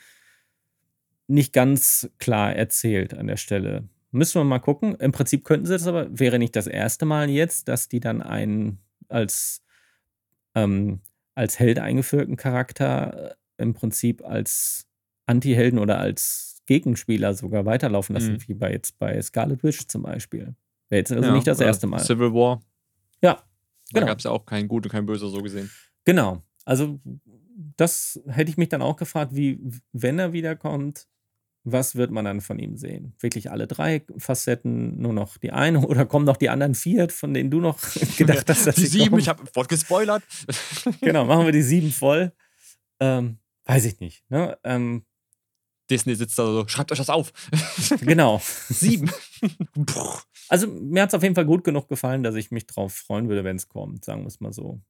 nicht 1.29 1.53
ganz 1.53 2.11
klar 2.19 2.55
erzählt 2.55 3.15
an 3.15 3.29
der 3.29 3.37
Stelle. 3.37 3.89
Müssen 4.11 4.41
wir 4.41 4.45
mal 4.45 4.59
gucken. 4.59 4.97
Im 4.97 5.13
Prinzip 5.13 5.45
könnten 5.45 5.67
sie 5.67 5.75
das 5.75 5.87
aber, 5.87 6.07
wäre 6.11 6.39
nicht 6.41 6.57
das 6.57 6.67
erste 6.67 7.07
Mal 7.07 7.31
jetzt, 7.31 7.69
dass 7.69 7.89
die 7.89 8.01
dann 8.01 8.23
einen 8.23 8.81
als, 9.09 9.63
ähm, 10.57 11.01
als 11.37 11.61
Held 11.61 11.79
eingeführten 11.79 12.37
Charakter 12.37 13.31
äh, 13.31 13.63
im 13.63 13.75
Prinzip 13.75 14.25
als 14.25 14.89
Anti-Helden 15.27 15.79
oder 15.79 15.99
als 16.01 16.63
Gegenspieler 16.67 17.35
sogar 17.35 17.67
weiterlaufen 17.67 18.15
lassen, 18.15 18.35
mhm. 18.35 18.49
wie 18.49 18.55
bei 18.55 18.73
jetzt 18.73 18.99
bei 18.99 19.21
Scarlet 19.23 19.63
Witch 19.63 19.87
zum 19.87 20.03
Beispiel. 20.03 20.55
Wäre 20.89 21.01
jetzt 21.01 21.13
also 21.13 21.29
ja, 21.29 21.33
nicht 21.33 21.47
das 21.47 21.61
erste 21.61 21.87
Mal. 21.87 22.01
Civil 22.01 22.33
War. 22.33 22.61
Ja. 23.23 23.43
Genau. 23.93 24.07
Da 24.07 24.07
gab 24.07 24.19
es 24.19 24.25
ja 24.25 24.31
auch 24.31 24.47
kein 24.47 24.69
Gut 24.69 24.87
und 24.87 24.93
kein 24.93 25.07
Böse 25.07 25.29
so 25.29 25.43
gesehen. 25.43 25.71
Genau. 26.05 26.43
Also, 26.65 27.01
das 27.77 28.21
hätte 28.29 28.51
ich 28.51 28.57
mich 28.57 28.69
dann 28.69 28.83
auch 28.83 28.97
gefragt, 28.97 29.35
wie, 29.35 29.61
wenn 29.93 30.19
er 30.19 30.33
wiederkommt, 30.33 31.09
was 31.65 31.95
wird 31.95 32.11
man 32.11 32.25
dann 32.25 32.41
von 32.41 32.59
ihm 32.59 32.77
sehen? 32.77 33.15
Wirklich 33.21 33.51
alle 33.51 33.67
drei 33.67 34.05
Facetten, 34.17 35.01
nur 35.01 35.13
noch 35.13 35.37
die 35.37 35.53
eine 35.53 35.81
oder 35.87 36.07
kommen 36.07 36.25
noch 36.25 36.37
die 36.37 36.49
anderen 36.49 36.75
vier, 36.75 37.09
von 37.11 37.35
denen 37.35 37.51
du 37.51 37.61
noch 37.61 37.79
gedacht 38.17 38.49
hast, 38.49 38.67
dass 38.67 38.77
die 38.77 38.87
sieben? 38.87 39.11
Kommen? 39.11 39.21
Ich 39.21 39.29
habe 39.29 39.43
Wort 39.55 39.69
gespoilert. 39.69 40.23
genau, 41.01 41.25
machen 41.25 41.47
wir 41.47 41.53
die 41.53 41.63
sieben 41.63 41.91
voll. 41.91 42.33
Ähm, 43.01 43.39
weiß 43.65 43.85
ich 43.87 44.01
nicht. 44.01 44.29
Ne? 44.31 44.59
Ähm, 44.65 45.05
Disney 45.91 46.15
sitzt 46.15 46.39
da 46.39 46.47
so, 46.47 46.69
schreibt 46.69 46.93
euch 46.93 46.99
das 46.99 47.11
auf. 47.11 47.33
genau. 48.01 48.41
Sieben. 48.69 49.11
also 50.49 50.67
mir 50.69 51.03
hat 51.03 51.11
es 51.11 51.15
auf 51.15 51.23
jeden 51.23 51.35
Fall 51.35 51.47
gut 51.47 51.65
genug 51.65 51.89
gefallen, 51.89 52.23
dass 52.23 52.35
ich 52.35 52.51
mich 52.51 52.67
drauf 52.67 52.95
freuen 52.95 53.29
würde, 53.29 53.45
wenn 53.45 53.57
es 53.57 53.69
kommt, 53.69 54.05
sagen 54.05 54.23
wir 54.23 54.29
es 54.29 54.41
mal 54.41 54.53
so. 54.53 54.81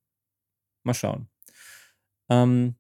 Mal 0.83 0.95
schauen. 0.95 1.29
Ähm, 2.31 2.77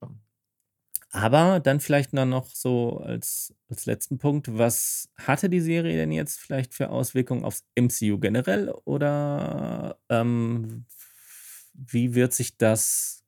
aber 1.13 1.59
dann 1.59 1.81
vielleicht 1.81 2.13
noch 2.13 2.49
so 2.55 2.99
als, 2.99 3.53
als 3.69 3.87
letzten 3.87 4.19
Punkt, 4.19 4.57
was 4.57 5.09
hatte 5.19 5.51
die 5.51 5.61
Serie 5.61 5.97
denn 5.97 6.13
jetzt 6.13 6.39
vielleicht 6.39 6.73
für 6.73 6.91
Auswirkungen 6.91 7.45
aufs 7.45 7.65
MCU 7.75 8.19
generell 8.19 8.71
oder 8.85 9.99
ähm, 10.09 10.87
wie 11.75 12.15
wird 12.15 12.33
sich 12.33 12.57
das, 12.59 13.20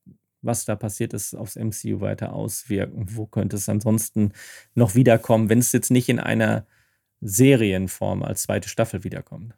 was 0.43 0.64
da 0.64 0.77
passiert 0.77 1.14
ist, 1.14 1.35
aufs 1.35 1.56
MCU 1.56 2.01
weiter 2.01 2.32
auswirken? 2.32 3.06
Wo 3.10 3.27
könnte 3.27 3.56
es 3.56 3.69
ansonsten 3.69 4.32
noch 4.74 4.94
wiederkommen, 4.94 5.48
wenn 5.48 5.60
es 5.60 5.73
jetzt 5.73 5.90
nicht 5.90 6.09
in 6.09 6.19
einer 6.20 6.66
Serienform 7.20 8.23
als 8.23 8.43
zweite 8.43 8.69
Staffel 8.69 9.05
wiederkommt? 9.05 9.55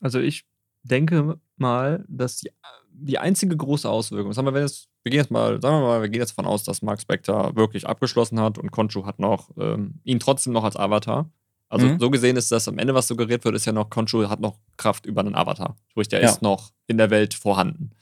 Also 0.00 0.20
ich 0.20 0.44
denke 0.82 1.38
mal, 1.56 2.04
dass 2.08 2.36
die, 2.38 2.50
die 2.90 3.18
einzige 3.18 3.56
große 3.56 3.88
Auswirkung, 3.88 4.32
sagen 4.32 4.46
wir, 4.46 4.54
wenn 4.54 4.64
es, 4.64 4.88
wir 5.02 5.10
gehen 5.10 5.20
jetzt 5.20 5.30
mal, 5.30 5.60
sagen 5.60 5.76
wir 5.76 5.86
mal, 5.86 6.02
wir 6.02 6.08
gehen 6.08 6.20
jetzt 6.20 6.30
davon 6.30 6.46
aus, 6.46 6.64
dass 6.64 6.82
Mark 6.82 7.00
Spector 7.00 7.56
wirklich 7.56 7.86
abgeschlossen 7.86 8.40
hat 8.40 8.58
und 8.58 8.70
Conchu 8.70 9.06
hat 9.06 9.18
noch 9.18 9.50
ähm, 9.56 10.00
ihn 10.04 10.20
trotzdem 10.20 10.52
noch 10.52 10.64
als 10.64 10.76
Avatar. 10.76 11.30
Also 11.68 11.86
mhm. 11.86 11.98
so 11.98 12.10
gesehen 12.10 12.36
ist 12.36 12.52
das 12.52 12.68
am 12.68 12.78
Ende, 12.78 12.94
was 12.94 13.08
suggeriert 13.08 13.44
wird, 13.44 13.54
ist 13.54 13.64
ja 13.64 13.72
noch, 13.72 13.88
Conchu 13.88 14.28
hat 14.28 14.40
noch 14.40 14.58
Kraft 14.76 15.06
über 15.06 15.22
einen 15.22 15.34
Avatar. 15.34 15.76
Sprich, 15.88 16.08
der 16.08 16.20
ja. 16.20 16.28
ist 16.28 16.42
noch 16.42 16.72
in 16.86 16.98
der 16.98 17.08
Welt 17.08 17.32
vorhanden. 17.32 17.92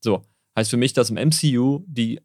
So. 0.00 0.22
Heißt 0.56 0.70
für 0.70 0.76
mich, 0.76 0.92
dass 0.92 1.10
im 1.10 1.16
MCU 1.16 1.84
die, 1.86 2.20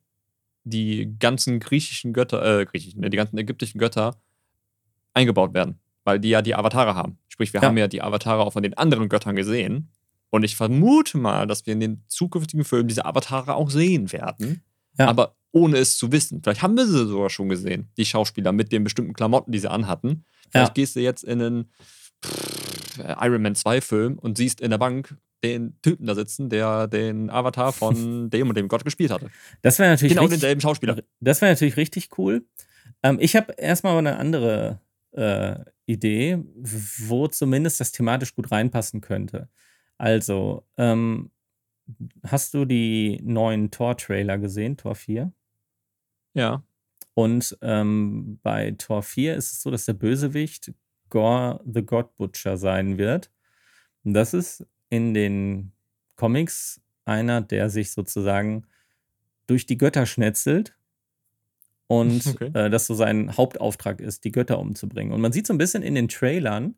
die 0.63 1.15
ganzen 1.19 1.59
griechischen 1.59 2.13
Götter, 2.13 2.59
äh, 2.61 2.65
griechischen, 2.65 3.01
die 3.01 3.17
ganzen 3.17 3.37
ägyptischen 3.37 3.79
Götter 3.79 4.21
eingebaut 5.13 5.53
werden. 5.53 5.79
Weil 6.03 6.19
die 6.19 6.29
ja 6.29 6.41
die 6.41 6.55
Avatare 6.55 6.95
haben. 6.95 7.17
Sprich, 7.27 7.53
wir 7.53 7.61
ja. 7.61 7.67
haben 7.67 7.77
ja 7.77 7.87
die 7.87 8.01
Avatare 8.01 8.43
auch 8.43 8.53
von 8.53 8.63
den 8.63 8.75
anderen 8.75 9.09
Göttern 9.09 9.35
gesehen. 9.35 9.91
Und 10.29 10.43
ich 10.43 10.55
vermute 10.55 11.17
mal, 11.17 11.47
dass 11.47 11.65
wir 11.65 11.73
in 11.73 11.79
den 11.79 12.03
zukünftigen 12.07 12.65
Filmen 12.65 12.87
diese 12.87 13.05
Avatare 13.05 13.55
auch 13.55 13.69
sehen 13.69 14.11
werden. 14.11 14.61
Ja. 14.97 15.07
Aber 15.07 15.35
ohne 15.51 15.77
es 15.77 15.97
zu 15.97 16.11
wissen. 16.11 16.41
Vielleicht 16.43 16.61
haben 16.61 16.75
wir 16.75 16.85
sie 16.85 17.07
sogar 17.07 17.29
schon 17.29 17.49
gesehen, 17.49 17.89
die 17.97 18.05
Schauspieler 18.05 18.51
mit 18.51 18.71
den 18.71 18.83
bestimmten 18.83 19.13
Klamotten, 19.13 19.51
die 19.51 19.59
sie 19.59 19.71
anhatten. 19.71 20.25
Vielleicht 20.49 20.69
ja. 20.69 20.73
gehst 20.73 20.95
du 20.95 20.99
jetzt 20.99 21.23
in 21.23 21.41
einen 21.41 21.71
Iron 23.19 23.41
Man 23.41 23.55
2 23.55 23.81
Film 23.81 24.19
und 24.19 24.37
siehst 24.37 24.61
in 24.61 24.71
der 24.71 24.77
Bank 24.77 25.17
den 25.43 25.79
Typen 25.81 26.07
da 26.07 26.15
sitzen, 26.15 26.49
der 26.49 26.87
den 26.87 27.29
Avatar 27.29 27.71
von 27.71 28.29
dem 28.29 28.49
und 28.49 28.57
dem 28.57 28.67
Gott 28.67 28.83
gespielt 28.83 29.11
hatte. 29.11 29.29
Das 29.61 29.79
wäre 29.79 29.91
natürlich 29.91 30.13
genau 30.13 30.23
richtig, 30.23 30.39
denselben 30.39 30.61
Schauspieler. 30.61 30.97
Das 31.19 31.41
wäre 31.41 31.51
natürlich 31.51 31.77
richtig 31.77 32.17
cool. 32.17 32.45
Ähm, 33.03 33.17
ich 33.19 33.35
habe 33.35 33.53
erstmal 33.53 33.97
eine 33.97 34.17
andere 34.17 34.81
äh, 35.11 35.59
Idee, 35.85 36.39
wo 36.53 37.27
zumindest 37.27 37.79
das 37.79 37.91
thematisch 37.91 38.35
gut 38.35 38.51
reinpassen 38.51 39.01
könnte. 39.01 39.49
Also, 39.97 40.65
ähm, 40.77 41.31
hast 42.23 42.53
du 42.53 42.65
die 42.65 43.19
neuen 43.23 43.71
Tor-Trailer 43.71 44.37
gesehen, 44.37 44.77
Tor 44.77 44.95
4? 44.95 45.31
Ja. 46.33 46.63
Und 47.13 47.57
ähm, 47.61 48.39
bei 48.43 48.71
Tor 48.77 49.01
4 49.01 49.35
ist 49.35 49.53
es 49.53 49.61
so, 49.61 49.71
dass 49.71 49.85
der 49.85 49.93
Bösewicht 49.93 50.73
Gore 51.09 51.61
the 51.65 51.83
God 51.83 52.15
Butcher 52.15 52.57
sein 52.57 52.97
wird. 52.97 53.31
Und 54.03 54.13
das 54.13 54.33
ist 54.33 54.67
in 54.89 55.13
den 55.13 55.71
Comics 56.15 56.81
einer, 57.05 57.41
der 57.41 57.69
sich 57.69 57.91
sozusagen 57.91 58.65
durch 59.47 59.65
die 59.65 59.77
Götter 59.77 60.05
schnetzelt 60.05 60.75
und 61.87 62.25
okay. 62.27 62.51
äh, 62.53 62.69
das 62.69 62.87
so 62.87 62.93
sein 62.93 63.35
Hauptauftrag 63.35 64.01
ist, 64.01 64.23
die 64.25 64.31
Götter 64.31 64.59
umzubringen. 64.59 65.13
Und 65.13 65.21
man 65.21 65.31
sieht 65.31 65.47
so 65.47 65.53
ein 65.53 65.57
bisschen 65.57 65.83
in 65.83 65.95
den 65.95 66.07
Trailern, 66.07 66.75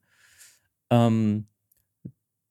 ähm, 0.90 1.48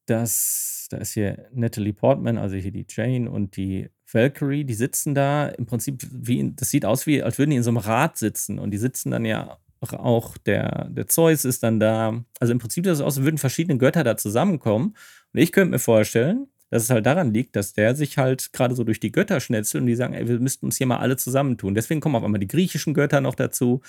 dass 0.05 0.87
da 0.89 0.97
ist 0.97 1.13
hier 1.13 1.47
Natalie 1.53 1.93
Portman, 1.93 2.37
also 2.37 2.55
hier 2.55 2.71
die 2.71 2.85
Jane 2.89 3.29
und 3.29 3.55
die 3.55 3.89
Valkyrie, 4.11 4.63
die 4.63 4.73
sitzen 4.73 5.13
da 5.13 5.47
im 5.47 5.67
Prinzip 5.67 6.01
wie, 6.11 6.51
das 6.55 6.71
sieht 6.71 6.83
aus 6.83 7.05
wie, 7.05 7.21
als 7.21 7.37
würden 7.37 7.51
die 7.51 7.57
in 7.57 7.63
so 7.63 7.69
einem 7.69 7.77
Rad 7.77 8.17
sitzen 8.17 8.57
und 8.57 8.71
die 8.71 8.77
sitzen 8.77 9.11
dann 9.11 9.23
ja 9.23 9.59
auch, 9.81 10.37
der, 10.37 10.89
der 10.89 11.07
Zeus 11.07 11.45
ist 11.45 11.63
dann 11.63 11.79
da. 11.79 12.23
Also 12.39 12.51
im 12.51 12.59
Prinzip 12.59 12.83
sieht 12.83 12.91
das 12.91 13.01
aus, 13.01 13.17
als 13.17 13.23
würden 13.23 13.37
verschiedene 13.37 13.77
Götter 13.77 14.03
da 14.03 14.17
zusammenkommen. 14.17 14.95
Und 15.33 15.39
ich 15.39 15.51
könnte 15.51 15.71
mir 15.71 15.79
vorstellen, 15.79 16.47
dass 16.69 16.83
es 16.83 16.89
halt 16.89 17.05
daran 17.05 17.33
liegt, 17.33 17.55
dass 17.55 17.73
der 17.73 17.95
sich 17.95 18.17
halt 18.17 18.53
gerade 18.53 18.75
so 18.75 18.83
durch 18.83 18.99
die 18.99 19.11
Götter 19.11 19.39
schnetzelt 19.39 19.81
und 19.81 19.87
die 19.87 19.95
sagen, 19.95 20.13
ey, 20.13 20.27
wir 20.27 20.39
müssten 20.39 20.67
uns 20.67 20.77
hier 20.77 20.87
mal 20.87 20.97
alle 20.97 21.17
zusammentun. 21.17 21.73
Deswegen 21.73 21.99
kommen 21.99 22.15
auf 22.15 22.23
einmal 22.23 22.39
die 22.39 22.47
griechischen 22.47 22.93
Götter 22.93 23.21
noch 23.21 23.35
dazu. 23.35 23.81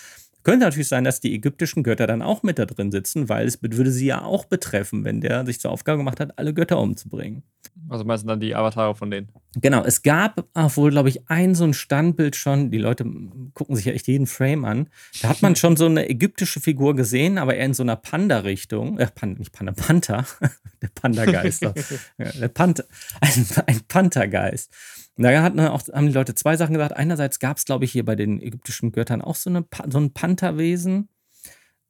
Könnte 0.43 0.65
natürlich 0.65 0.89
sein, 0.89 1.05
dass 1.05 1.21
die 1.21 1.35
ägyptischen 1.35 1.83
Götter 1.83 2.07
dann 2.07 2.23
auch 2.23 2.43
mit 2.43 2.59
da 2.59 2.67
drin 2.67 2.91
sitzen, 2.91 3.29
weil 3.29 3.47
es 3.47 3.63
würde 3.63 3.91
sie 3.91 4.07
ja 4.07 4.23
auch 4.23 4.47
betreffen, 4.47 5.05
wenn 5.05 5.21
der 5.21 5.45
sich 5.47 5.61
zur 5.61 5.71
Aufgabe 5.71 5.99
gemacht 5.99 6.21
hat, 6.21 6.39
alle 6.39 6.55
Götter 6.55 6.79
umzubringen. 6.79 7.43
Also 7.89 8.05
meinst 8.05 8.25
du 8.25 8.29
dann 8.29 8.41
die 8.41 8.55
Avatare 8.55 8.95
von 8.95 9.11
denen? 9.11 9.29
Genau, 9.57 9.83
es 9.83 10.03
gab 10.03 10.47
wohl, 10.55 10.91
glaube 10.91 11.09
ich, 11.09 11.29
ein 11.29 11.55
so 11.55 11.65
ein 11.65 11.75
Standbild 11.75 12.37
schon. 12.37 12.71
Die 12.71 12.79
Leute 12.79 13.05
gucken 13.55 13.75
sich 13.75 13.85
ja 13.85 13.93
echt 13.93 14.07
jeden 14.07 14.27
Frame 14.27 14.65
an. 14.65 14.89
Da 15.23 15.29
hat 15.29 15.43
man 15.43 15.57
schon 15.57 15.77
so 15.77 15.87
eine 15.87 16.09
ägyptische 16.09 16.61
Figur 16.61 16.95
gesehen, 16.95 17.37
aber 17.37 17.57
eher 17.57 17.67
in 17.67 17.75
so 17.75 17.83
einer 17.83 17.97
Panda-Richtung. 17.97 18.99
Äh, 18.99 19.09
Pan, 19.13 19.35
nicht 19.35 19.53
Panda, 19.53 19.73
Panther. 19.73 20.25
der 20.83 20.91
Panda-Geist. 20.95 21.63
ja, 22.19 22.31
der 22.33 22.49
Panther, 22.49 22.85
ein, 23.21 23.47
ein 23.67 23.81
Panthergeist. 23.89 24.73
Da 25.23 25.43
hatten 25.43 25.61
auch, 25.61 25.83
haben 25.93 26.07
die 26.07 26.13
Leute 26.13 26.35
zwei 26.35 26.57
Sachen 26.57 26.73
gesagt. 26.73 26.97
Einerseits 26.97 27.39
gab 27.39 27.59
es, 27.59 27.65
glaube 27.65 27.85
ich, 27.85 27.93
hier 27.93 28.05
bei 28.05 28.17
den 28.17 28.41
ägyptischen 28.41 28.93
Göttern 28.93 29.21
auch 29.21 29.37
so, 29.37 29.51
eine, 29.51 29.67
so 29.89 29.99
ein 29.99 30.13
Pantherwesen. 30.13 31.09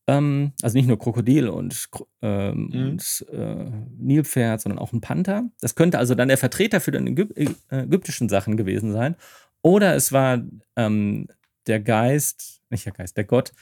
Ähm, 0.09 0.53
also 0.63 0.77
nicht 0.77 0.89
nur 0.89 0.99
Krokodil 0.99 1.49
und, 1.49 1.89
ähm, 2.23 2.71
mhm. 2.73 2.89
und 2.91 3.27
äh, 3.33 3.71
Nilpferd, 3.99 4.61
sondern 4.61 4.79
auch 4.81 4.93
ein 4.93 5.01
Panther. 5.01 5.45
Das 5.61 5.77
könnte 5.77 5.99
also 5.99 6.15
dann 6.15 6.29
der 6.29 6.39
Vertreter 6.39 6.81
für 6.81 6.91
die 6.91 6.99
Ägyp 6.99 7.33
ägyptischen 7.71 8.29
Sachen 8.29 8.57
gewesen 8.57 8.93
sein. 8.93 9.15
Oder 9.63 9.95
es 9.95 10.11
war 10.11 10.43
ähm, 10.77 11.29
der 11.67 11.81
Geist, 11.81 12.63
nicht 12.71 12.87
der 12.87 12.93
Geist, 12.93 13.17
der 13.17 13.25
Gott, 13.25 13.53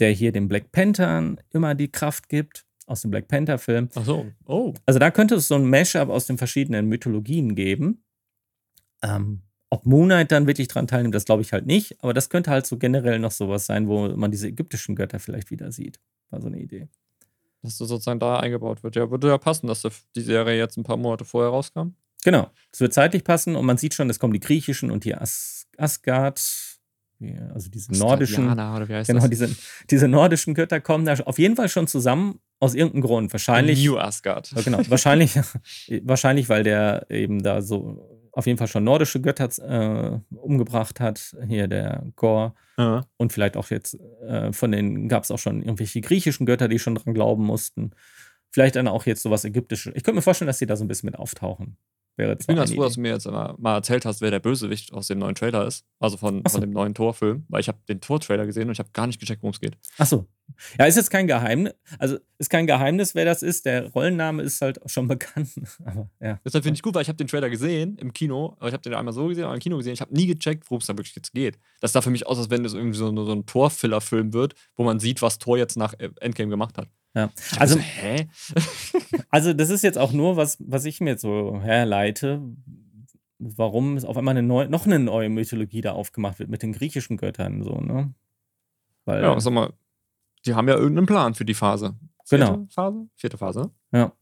der 0.00 0.10
hier 0.10 0.32
den 0.32 0.48
Black 0.48 0.72
Panthern 0.72 1.40
immer 1.50 1.74
die 1.74 1.90
Kraft 1.90 2.28
gibt 2.28 2.66
aus 2.86 3.00
dem 3.00 3.10
Black 3.10 3.28
Panther-Film. 3.28 3.88
Ach 3.94 4.04
so, 4.04 4.26
oh. 4.44 4.74
Also 4.84 4.98
da 4.98 5.10
könnte 5.10 5.36
es 5.36 5.48
so 5.48 5.54
ein 5.54 5.68
Mashup 5.68 6.10
aus 6.10 6.26
den 6.26 6.36
verschiedenen 6.36 6.86
Mythologien 6.86 7.54
geben. 7.54 8.03
Ähm, 9.04 9.42
ob 9.70 9.86
Moon 9.86 10.06
Knight 10.06 10.30
dann 10.30 10.46
wirklich 10.46 10.68
dran 10.68 10.86
teilnimmt, 10.86 11.14
das 11.14 11.24
glaube 11.24 11.42
ich 11.42 11.52
halt 11.52 11.66
nicht. 11.66 12.02
Aber 12.02 12.14
das 12.14 12.28
könnte 12.28 12.50
halt 12.50 12.66
so 12.66 12.78
generell 12.78 13.18
noch 13.18 13.32
sowas 13.32 13.66
sein, 13.66 13.88
wo 13.88 14.08
man 14.08 14.30
diese 14.30 14.48
ägyptischen 14.48 14.94
Götter 14.94 15.18
vielleicht 15.18 15.50
wieder 15.50 15.72
sieht. 15.72 15.98
War 16.30 16.40
so 16.40 16.46
eine 16.46 16.60
Idee. 16.60 16.88
Dass 17.62 17.78
das 17.78 17.88
sozusagen 17.88 18.20
da 18.20 18.38
eingebaut 18.38 18.82
wird. 18.82 18.94
Ja, 18.94 19.10
würde 19.10 19.28
ja 19.28 19.38
passen, 19.38 19.66
dass 19.66 19.82
die 20.14 20.20
Serie 20.20 20.56
jetzt 20.56 20.76
ein 20.76 20.84
paar 20.84 20.96
Monate 20.96 21.24
vorher 21.24 21.50
rauskam. 21.50 21.94
Genau. 22.24 22.50
Es 22.72 22.80
wird 22.80 22.94
zeitlich 22.94 23.24
passen 23.24 23.56
und 23.56 23.66
man 23.66 23.76
sieht 23.76 23.94
schon, 23.94 24.08
es 24.10 24.18
kommen 24.18 24.32
die 24.32 24.40
griechischen 24.40 24.90
und 24.90 25.04
die 25.04 25.14
As 25.14 25.66
Asgard, 25.76 26.40
also 27.52 27.68
diese 27.68 27.92
nordischen, 27.92 28.50
oder 28.52 28.88
wie 28.88 28.94
heißt 28.94 29.08
genau, 29.08 29.20
das? 29.22 29.30
diese, 29.30 29.56
diese 29.90 30.06
nordischen 30.06 30.54
Götter 30.54 30.80
kommen 30.80 31.04
da 31.04 31.14
auf 31.24 31.38
jeden 31.38 31.56
Fall 31.56 31.68
schon 31.68 31.88
zusammen 31.88 32.38
aus 32.60 32.74
irgendeinem 32.74 33.02
Grund. 33.02 33.32
Wahrscheinlich. 33.32 33.84
New 33.84 33.98
Asgard. 33.98 34.52
Genau, 34.64 34.80
wahrscheinlich, 34.88 35.34
wahrscheinlich, 36.02 36.48
weil 36.48 36.62
der 36.62 37.06
eben 37.10 37.42
da 37.42 37.60
so 37.60 38.13
auf 38.34 38.46
jeden 38.46 38.58
Fall 38.58 38.68
schon 38.68 38.84
nordische 38.84 39.20
Götter 39.20 39.48
äh, 39.62 40.36
umgebracht 40.36 41.00
hat. 41.00 41.36
Hier 41.46 41.68
der 41.68 42.04
Gore. 42.16 42.54
Ja. 42.76 43.06
Und 43.16 43.32
vielleicht 43.32 43.56
auch 43.56 43.70
jetzt 43.70 43.98
äh, 44.26 44.52
von 44.52 44.72
den 44.72 45.08
gab 45.08 45.22
es 45.22 45.30
auch 45.30 45.38
schon 45.38 45.62
irgendwelche 45.62 46.00
griechischen 46.00 46.44
Götter, 46.44 46.68
die 46.68 46.78
schon 46.78 46.96
dran 46.96 47.14
glauben 47.14 47.44
mussten. 47.44 47.92
Vielleicht 48.50 48.76
dann 48.76 48.88
auch 48.88 49.06
jetzt 49.06 49.22
sowas 49.22 49.44
Ägyptisches. 49.44 49.92
Ich 49.96 50.02
könnte 50.02 50.16
mir 50.16 50.22
vorstellen, 50.22 50.48
dass 50.48 50.58
die 50.58 50.66
da 50.66 50.76
so 50.76 50.84
ein 50.84 50.88
bisschen 50.88 51.08
mit 51.08 51.18
auftauchen. 51.18 51.76
Wäre 52.16 52.36
ich 52.38 52.46
bin 52.46 52.56
ganz 52.56 52.72
froh, 52.72 52.84
dass 52.84 52.94
du 52.94 53.00
mir 53.00 53.12
jetzt 53.12 53.26
mal 53.26 53.74
erzählt 53.74 54.04
hast, 54.04 54.20
wer 54.20 54.30
der 54.30 54.38
Bösewicht 54.38 54.92
aus 54.92 55.08
dem 55.08 55.18
neuen 55.18 55.34
Trailer 55.34 55.66
ist. 55.66 55.84
Also 55.98 56.16
von, 56.16 56.42
so. 56.46 56.52
von 56.52 56.60
dem 56.60 56.70
neuen 56.70 56.94
Torfilm. 56.94 57.44
Weil 57.48 57.60
ich 57.60 57.68
habe 57.68 57.78
den 57.88 58.00
Tor-Trailer 58.00 58.46
gesehen 58.46 58.68
und 58.68 58.72
ich 58.72 58.78
habe 58.78 58.90
gar 58.92 59.08
nicht 59.08 59.18
gecheckt, 59.18 59.42
worum 59.42 59.52
es 59.52 59.60
geht. 59.60 59.76
Ach 59.98 60.06
so. 60.06 60.26
Ja, 60.78 60.84
ist 60.84 60.96
jetzt 60.96 61.10
kein 61.10 61.26
Geheimnis. 61.26 61.74
Also 61.98 62.18
ist 62.38 62.50
kein 62.50 62.66
Geheimnis, 62.68 63.16
wer 63.16 63.24
das 63.24 63.42
ist. 63.42 63.66
Der 63.66 63.90
Rollenname 63.90 64.42
ist 64.42 64.60
halt 64.60 64.78
schon 64.86 65.08
bekannt. 65.08 65.50
Aber, 65.84 66.08
ja. 66.20 66.38
Deshalb 66.44 66.62
finde 66.62 66.76
ich 66.76 66.82
gut, 66.82 66.94
weil 66.94 67.02
ich 67.02 67.08
habe 67.08 67.16
den 67.16 67.26
Trailer 67.26 67.50
gesehen 67.50 67.96
im 67.98 68.12
Kino. 68.12 68.54
Aber 68.58 68.68
ich 68.68 68.74
habe 68.74 68.82
den 68.82 68.94
einmal 68.94 69.14
so 69.14 69.26
gesehen, 69.26 69.44
einmal 69.44 69.56
im 69.56 69.62
Kino 69.62 69.76
gesehen. 69.76 69.94
Ich 69.94 70.00
habe 70.00 70.14
nie 70.14 70.26
gecheckt, 70.26 70.70
worum 70.70 70.80
es 70.80 70.86
da 70.86 70.96
wirklich 70.96 71.16
jetzt 71.16 71.32
geht. 71.32 71.58
Das 71.80 71.92
sah 71.92 72.00
für 72.00 72.10
mich 72.10 72.26
aus, 72.28 72.38
als 72.38 72.50
wenn 72.50 72.64
es 72.64 72.74
irgendwie 72.74 72.98
so, 72.98 73.24
so 73.24 73.32
ein 73.32 73.46
Tor-Filler-Film 73.46 74.32
wird, 74.32 74.54
wo 74.76 74.84
man 74.84 75.00
sieht, 75.00 75.20
was 75.20 75.38
Tor 75.38 75.58
jetzt 75.58 75.76
nach 75.76 75.94
Endgame 76.20 76.50
gemacht 76.50 76.78
hat. 76.78 76.88
Ja. 77.14 77.30
Also, 77.58 77.76
also, 77.76 77.78
hä? 77.80 78.28
also, 79.30 79.52
das 79.52 79.70
ist 79.70 79.82
jetzt 79.82 79.98
auch 79.98 80.12
nur, 80.12 80.36
was, 80.36 80.56
was 80.60 80.84
ich 80.84 81.00
mir 81.00 81.10
jetzt 81.10 81.22
so 81.22 81.60
herleite, 81.60 82.42
warum 83.38 83.96
es 83.96 84.04
auf 84.04 84.16
einmal 84.16 84.36
eine 84.36 84.46
neue, 84.46 84.68
noch 84.68 84.86
eine 84.86 84.98
neue 84.98 85.28
Mythologie 85.28 85.80
da 85.80 85.92
aufgemacht 85.92 86.38
wird 86.38 86.50
mit 86.50 86.62
den 86.62 86.72
griechischen 86.72 87.16
Göttern. 87.16 87.62
So, 87.62 87.80
ne? 87.80 88.14
Weil, 89.04 89.22
ja, 89.22 89.38
sag 89.38 89.52
mal, 89.52 89.72
die 90.46 90.54
haben 90.54 90.68
ja 90.68 90.74
irgendeinen 90.74 91.06
Plan 91.06 91.34
für 91.34 91.44
die 91.44 91.54
Phase. 91.54 91.96
Vierte 92.24 92.46
genau. 92.46 92.66
Phase? 92.70 93.08
Vierte 93.16 93.38
Phase? 93.38 93.70
Ja. 93.92 94.12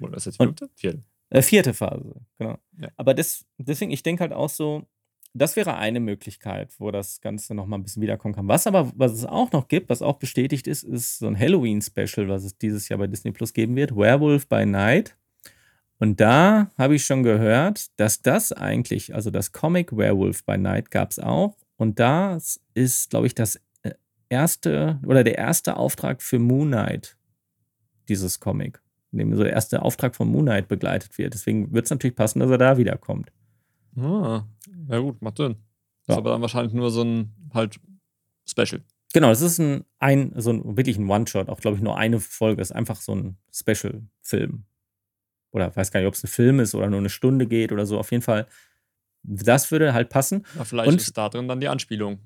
Oder 0.00 0.16
ist 0.16 0.26
jetzt 0.26 0.36
vierte? 0.36 0.68
Vierte. 0.74 1.02
Äh, 1.30 1.42
vierte 1.42 1.72
Phase, 1.72 2.14
genau. 2.38 2.58
Ja. 2.78 2.88
Aber 2.96 3.14
das, 3.14 3.46
deswegen, 3.56 3.90
ich 3.90 4.02
denke 4.02 4.20
halt 4.20 4.32
auch 4.32 4.50
so, 4.50 4.86
das 5.34 5.56
wäre 5.56 5.76
eine 5.76 6.00
Möglichkeit, 6.00 6.74
wo 6.78 6.90
das 6.90 7.20
Ganze 7.20 7.54
nochmal 7.54 7.78
ein 7.78 7.82
bisschen 7.82 8.02
wiederkommen 8.02 8.34
kann. 8.34 8.48
Was 8.48 8.66
aber, 8.66 8.92
was 8.94 9.12
es 9.12 9.24
auch 9.24 9.50
noch 9.52 9.68
gibt, 9.68 9.88
was 9.88 10.02
auch 10.02 10.18
bestätigt 10.18 10.66
ist, 10.66 10.82
ist 10.82 11.18
so 11.18 11.26
ein 11.26 11.38
Halloween-Special, 11.38 12.28
was 12.28 12.44
es 12.44 12.58
dieses 12.58 12.88
Jahr 12.88 12.98
bei 12.98 13.06
Disney 13.06 13.32
Plus 13.32 13.52
geben 13.52 13.74
wird. 13.76 13.96
Werewolf 13.96 14.46
by 14.46 14.66
Night. 14.66 15.16
Und 15.98 16.20
da 16.20 16.70
habe 16.76 16.96
ich 16.96 17.06
schon 17.06 17.22
gehört, 17.22 17.98
dass 17.98 18.20
das 18.20 18.52
eigentlich, 18.52 19.14
also 19.14 19.30
das 19.30 19.52
Comic 19.52 19.96
Werewolf 19.96 20.44
by 20.44 20.58
Night 20.58 20.90
gab 20.90 21.12
es 21.12 21.18
auch. 21.18 21.56
Und 21.76 21.98
das 21.98 22.60
ist, 22.74 23.10
glaube 23.10 23.26
ich, 23.26 23.34
das 23.34 23.56
äh, 23.82 23.92
erste 24.28 25.00
oder 25.06 25.24
der 25.24 25.38
erste 25.38 25.76
Auftrag 25.76 26.20
für 26.20 26.38
Moon 26.38 26.68
Knight, 26.68 27.16
dieses 28.08 28.38
Comic. 28.40 28.82
In 29.12 29.18
dem 29.18 29.36
so 29.36 29.42
der 29.42 29.52
erste 29.52 29.82
Auftrag 29.82 30.14
von 30.16 30.28
Moon 30.28 30.44
Knight 30.44 30.68
begleitet 30.68 31.16
wird. 31.18 31.34
Deswegen 31.34 31.72
wird 31.72 31.84
es 31.84 31.90
natürlich 31.90 32.16
passen, 32.16 32.40
dass 32.40 32.50
er 32.50 32.58
da 32.58 32.78
wiederkommt. 32.78 33.30
Ah, 33.96 34.44
ja 34.88 34.98
gut, 34.98 35.20
macht 35.22 35.36
Sinn. 35.36 35.56
Ja. 36.06 36.14
Ist 36.14 36.18
aber 36.18 36.30
dann 36.30 36.40
wahrscheinlich 36.40 36.72
nur 36.72 36.90
so 36.90 37.02
ein 37.02 37.32
halt 37.52 37.78
Special. 38.48 38.82
Genau, 39.12 39.28
das 39.28 39.42
ist 39.42 39.58
ein, 39.58 39.84
ein 39.98 40.32
so 40.36 40.50
ein 40.50 40.76
wirklich 40.76 40.96
ein 40.98 41.08
One-Shot, 41.08 41.48
auch 41.48 41.60
glaube 41.60 41.76
ich 41.76 41.82
nur 41.82 41.98
eine 41.98 42.18
Folge, 42.18 42.62
ist 42.62 42.72
einfach 42.72 43.00
so 43.00 43.14
ein 43.14 43.36
Special-Film. 43.52 44.64
Oder 45.52 45.76
weiß 45.76 45.90
gar 45.90 46.00
nicht, 46.00 46.06
ob 46.08 46.14
es 46.14 46.24
ein 46.24 46.28
Film 46.28 46.60
ist 46.60 46.74
oder 46.74 46.88
nur 46.88 46.98
eine 46.98 47.10
Stunde 47.10 47.46
geht 47.46 47.72
oder 47.72 47.84
so. 47.84 47.98
Auf 47.98 48.10
jeden 48.10 48.22
Fall, 48.22 48.46
das 49.22 49.70
würde 49.70 49.92
halt 49.92 50.08
passen. 50.08 50.46
Ja, 50.56 50.64
vielleicht 50.64 50.88
Und, 50.88 51.00
ist 51.00 51.16
da 51.16 51.28
drin 51.28 51.46
dann 51.46 51.60
die 51.60 51.68
Anspielung, 51.68 52.20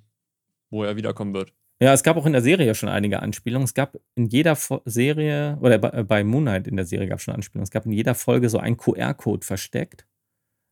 wo 0.70 0.84
er 0.84 0.96
wiederkommen 0.96 1.34
wird. 1.34 1.52
Ja, 1.80 1.92
es 1.92 2.02
gab 2.02 2.16
auch 2.16 2.24
in 2.24 2.32
der 2.32 2.40
Serie 2.40 2.74
schon 2.74 2.88
einige 2.88 3.20
Anspielungen. 3.20 3.64
Es 3.64 3.74
gab 3.74 3.98
in 4.14 4.26
jeder 4.26 4.56
Fo 4.56 4.80
Serie, 4.86 5.58
oder 5.60 5.78
bei, 5.78 6.04
bei 6.04 6.24
Moonlight 6.24 6.68
in 6.68 6.76
der 6.76 6.86
Serie 6.86 7.08
gab 7.08 7.18
es 7.18 7.24
schon 7.24 7.34
Anspielungen. 7.34 7.64
Es 7.64 7.70
gab 7.70 7.84
in 7.84 7.92
jeder 7.92 8.14
Folge 8.14 8.48
so 8.48 8.58
einen 8.58 8.76
QR-Code 8.76 9.44
versteckt. 9.44 10.06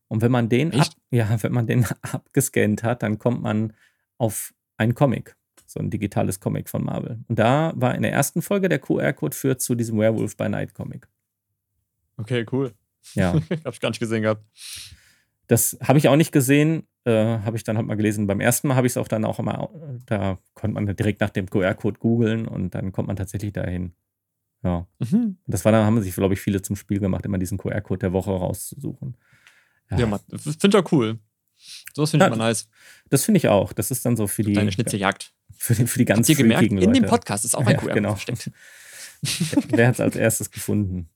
Und 0.07 0.21
wenn 0.21 0.31
man 0.31 0.49
den, 0.49 0.73
ab, 0.73 0.87
ja, 1.11 1.41
wenn 1.41 1.51
man 1.51 1.67
den 1.67 1.85
abgescannt 2.01 2.83
hat, 2.83 3.03
dann 3.03 3.17
kommt 3.17 3.41
man 3.41 3.73
auf 4.17 4.53
einen 4.77 4.95
Comic, 4.95 5.35
so 5.65 5.79
ein 5.79 5.89
digitales 5.89 6.39
Comic 6.39 6.69
von 6.69 6.83
Marvel. 6.83 7.23
Und 7.27 7.39
da 7.39 7.73
war 7.75 7.95
in 7.95 8.03
der 8.03 8.11
ersten 8.11 8.41
Folge 8.41 8.69
der 8.69 8.79
QR-Code 8.79 9.35
führt 9.35 9.61
zu 9.61 9.75
diesem 9.75 9.99
Werewolf 9.99 10.37
by 10.37 10.49
Night 10.49 10.73
Comic. 10.73 11.07
Okay, 12.17 12.45
cool. 12.51 12.73
Ja. 13.13 13.33
Hab's 13.65 13.79
gar 13.79 13.89
nicht 13.89 13.99
gesehen 13.99 14.21
gehabt. 14.21 14.43
Das 15.47 15.77
habe 15.81 15.99
ich 15.99 16.07
auch 16.07 16.15
nicht 16.15 16.31
gesehen, 16.31 16.87
äh, 17.03 17.11
habe 17.39 17.55
ich 17.55 17.63
dann 17.63 17.77
halt 17.77 17.85
mal 17.85 17.95
gelesen. 17.95 18.25
Beim 18.25 18.39
ersten 18.39 18.67
Mal 18.67 18.75
habe 18.75 18.87
ich 18.87 18.93
es 18.93 18.97
auch 18.97 19.07
dann 19.07 19.25
auch 19.25 19.37
immer, 19.37 19.69
da 20.05 20.39
konnte 20.55 20.73
man 20.73 20.95
direkt 20.95 21.21
nach 21.21 21.29
dem 21.29 21.49
QR-Code 21.49 21.99
googeln 21.99 22.47
und 22.47 22.73
dann 22.73 22.91
kommt 22.91 23.07
man 23.07 23.15
tatsächlich 23.15 23.53
dahin. 23.53 23.93
Ja. 24.63 24.87
Mhm. 24.99 25.37
Das 25.45 25.63
war 25.63 25.71
dann, 25.71 25.85
haben 25.85 26.01
sich, 26.01 26.15
glaube 26.15 26.33
ich, 26.33 26.41
viele 26.41 26.63
zum 26.63 26.75
Spiel 26.75 26.99
gemacht, 26.99 27.25
immer 27.25 27.37
diesen 27.37 27.59
QR-Code 27.59 27.99
der 27.99 28.13
Woche 28.13 28.31
rauszusuchen. 28.31 29.15
Ja, 29.91 29.99
ja 29.99 30.19
finde 30.37 30.67
ich 30.67 30.75
auch 30.75 30.91
cool. 30.91 31.19
So 31.93 32.01
was 32.01 32.11
finde 32.11 32.25
ich 32.25 32.29
ja, 32.29 32.35
immer 32.35 32.43
nice. 32.43 32.67
Das 33.09 33.23
finde 33.23 33.37
ich 33.37 33.47
auch. 33.47 33.73
Das 33.73 33.91
ist 33.91 34.05
dann 34.05 34.17
so 34.17 34.27
für 34.27 34.43
die. 34.43 34.53
Deine 34.53 34.71
Schnitzeljagd. 34.71 35.33
Für 35.57 35.73
die, 35.73 35.87
für 35.87 35.99
die 35.99 36.05
ganz 36.05 36.19
Habt 36.19 36.29
ihr 36.29 36.35
gemerkt, 36.35 36.71
Leute. 36.71 36.83
in 36.83 36.93
dem 36.93 37.05
Podcast 37.05 37.45
ist 37.45 37.55
auch 37.55 37.65
ein 37.65 37.73
ja, 37.73 37.77
QR 37.77 37.93
genau. 37.93 38.15
versteckt. 38.15 38.51
Wer 39.69 39.87
hat 39.87 39.95
es 39.95 40.01
als 40.01 40.15
erstes 40.15 40.51
gefunden? 40.51 41.09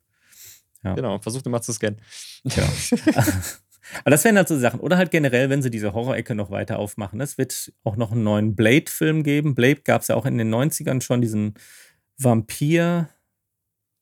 Ja. 0.84 0.96
Genau, 0.96 1.20
versucht 1.20 1.46
immer 1.46 1.62
zu 1.62 1.74
scannen. 1.74 2.00
Genau. 2.44 2.68
Aber 4.02 4.12
das 4.12 4.24
wären 4.24 4.38
halt 4.38 4.48
so 4.48 4.58
Sachen. 4.58 4.80
Oder 4.80 4.98
halt 4.98 5.12
generell, 5.12 5.50
wenn 5.50 5.62
sie 5.62 5.70
diese 5.72 5.94
Horror-Ecke 5.94 6.36
noch 6.36 6.52
weiter 6.52 6.80
aufmachen. 6.80 7.20
Es 7.22 7.38
wird 7.38 7.74
auch 7.84 7.98
noch 7.98 8.12
einen 8.12 8.24
neuen 8.24 8.56
Blade-Film 8.56 9.24
geben. 9.24 9.56
Blade 9.56 9.82
gab 9.82 10.04
es 10.04 10.08
ja 10.10 10.16
auch 10.16 10.26
in 10.26 10.38
den 10.38 10.54
90ern 10.54 11.02
schon, 11.02 11.22
diesen 11.22 11.56
Vampir-Jäger. 12.18 13.10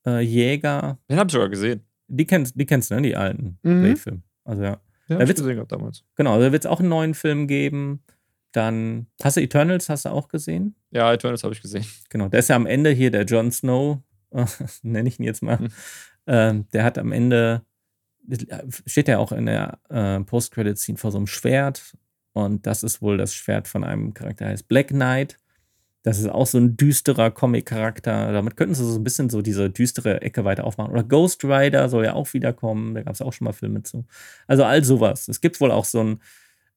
Äh, 0.04 1.12
den 1.12 1.20
hab 1.20 1.28
ich 1.28 1.34
sogar 1.34 1.50
gesehen. 1.50 1.86
Die 2.08 2.26
kennst, 2.26 2.60
die 2.60 2.66
kennst 2.66 2.92
du, 2.92 2.96
ne? 2.96 3.02
Die 3.02 3.16
alten 3.16 3.60
mhm. 3.64 3.82
Blade-Filme. 3.82 4.22
Also 4.48 4.64
ja. 4.64 4.82
Ja, 5.08 5.18
da 5.20 5.28
wird's, 5.28 5.40
gesehen 5.40 5.56
gehabt 5.56 5.72
damals. 5.72 6.04
Genau, 6.16 6.40
da 6.40 6.52
wird 6.52 6.66
es 6.66 6.70
auch 6.70 6.80
einen 6.80 6.90
neuen 6.90 7.14
Film 7.14 7.48
geben. 7.48 8.04
Dann, 8.52 9.08
hast 9.22 9.38
du 9.38 9.42
Eternals, 9.42 9.90
hast 9.90 10.06
du 10.06 10.10
auch 10.10 10.28
gesehen? 10.28 10.76
Ja, 10.92 11.14
Eternals 11.14 11.44
habe 11.44 11.54
ich 11.54 11.62
gesehen. 11.62 11.86
Genau, 12.10 12.28
der 12.28 12.40
ist 12.40 12.50
ja 12.50 12.56
am 12.56 12.66
Ende 12.66 12.90
hier, 12.92 13.12
der 13.12 13.24
Jon 13.24 13.52
Snow, 13.52 14.00
nenne 14.82 15.08
ich 15.08 15.20
ihn 15.20 15.24
jetzt 15.24 15.44
mal. 15.44 15.60
Hm. 15.60 15.70
Ähm, 16.28 16.68
der 16.74 16.84
hat 16.84 16.98
am 16.98 17.12
Ende, 17.12 17.64
steht 18.86 19.08
ja 19.08 19.18
auch 19.18 19.32
in 19.32 19.46
der 19.46 19.80
äh, 19.90 20.20
Post-Credit-Scene 20.22 20.98
vor 20.98 21.12
so 21.12 21.18
einem 21.18 21.28
Schwert. 21.28 21.96
Und 22.34 22.66
das 22.66 22.84
ist 22.84 23.02
wohl 23.02 23.18
das 23.18 23.34
Schwert 23.34 23.68
von 23.68 23.84
einem 23.84 24.14
Charakter, 24.14 24.46
der 24.46 24.54
heißt 24.54 24.68
Black 24.68 24.90
Knight. 24.90 25.38
Das 26.04 26.20
ist 26.20 26.30
auch 26.30 26.48
so 26.48 26.58
ein 26.58 26.78
düsterer 26.78 27.32
Comic-Charakter. 27.32 28.32
Damit 28.32 28.56
könnten 28.56 28.76
sie 28.76 28.86
so 28.86 28.98
ein 28.98 29.04
bisschen 29.04 29.30
so 29.30 29.42
diese 29.42 29.70
düstere 29.70 30.22
Ecke 30.22 30.46
weiter 30.46 30.64
aufmachen. 30.64 30.92
Oder 30.92 31.04
Ghost 31.04 31.44
Rider 31.44 31.90
soll 31.90 32.06
ja 32.06 32.14
auch 32.14 32.34
wiederkommen. 32.34 32.96
Da 32.96 33.04
gab 33.04 33.14
es 33.14 33.22
auch 33.22 33.34
schon 33.34 33.46
mal 33.46 33.54
Filme 33.54 33.84
zu. 33.84 34.06
Also 34.48 34.64
all 34.64 34.84
sowas. 34.84 35.28
Es 35.28 35.42
gibt 35.42 35.60
wohl 35.60 35.72
auch 35.72 35.86
so 35.86 36.02
ein 36.02 36.22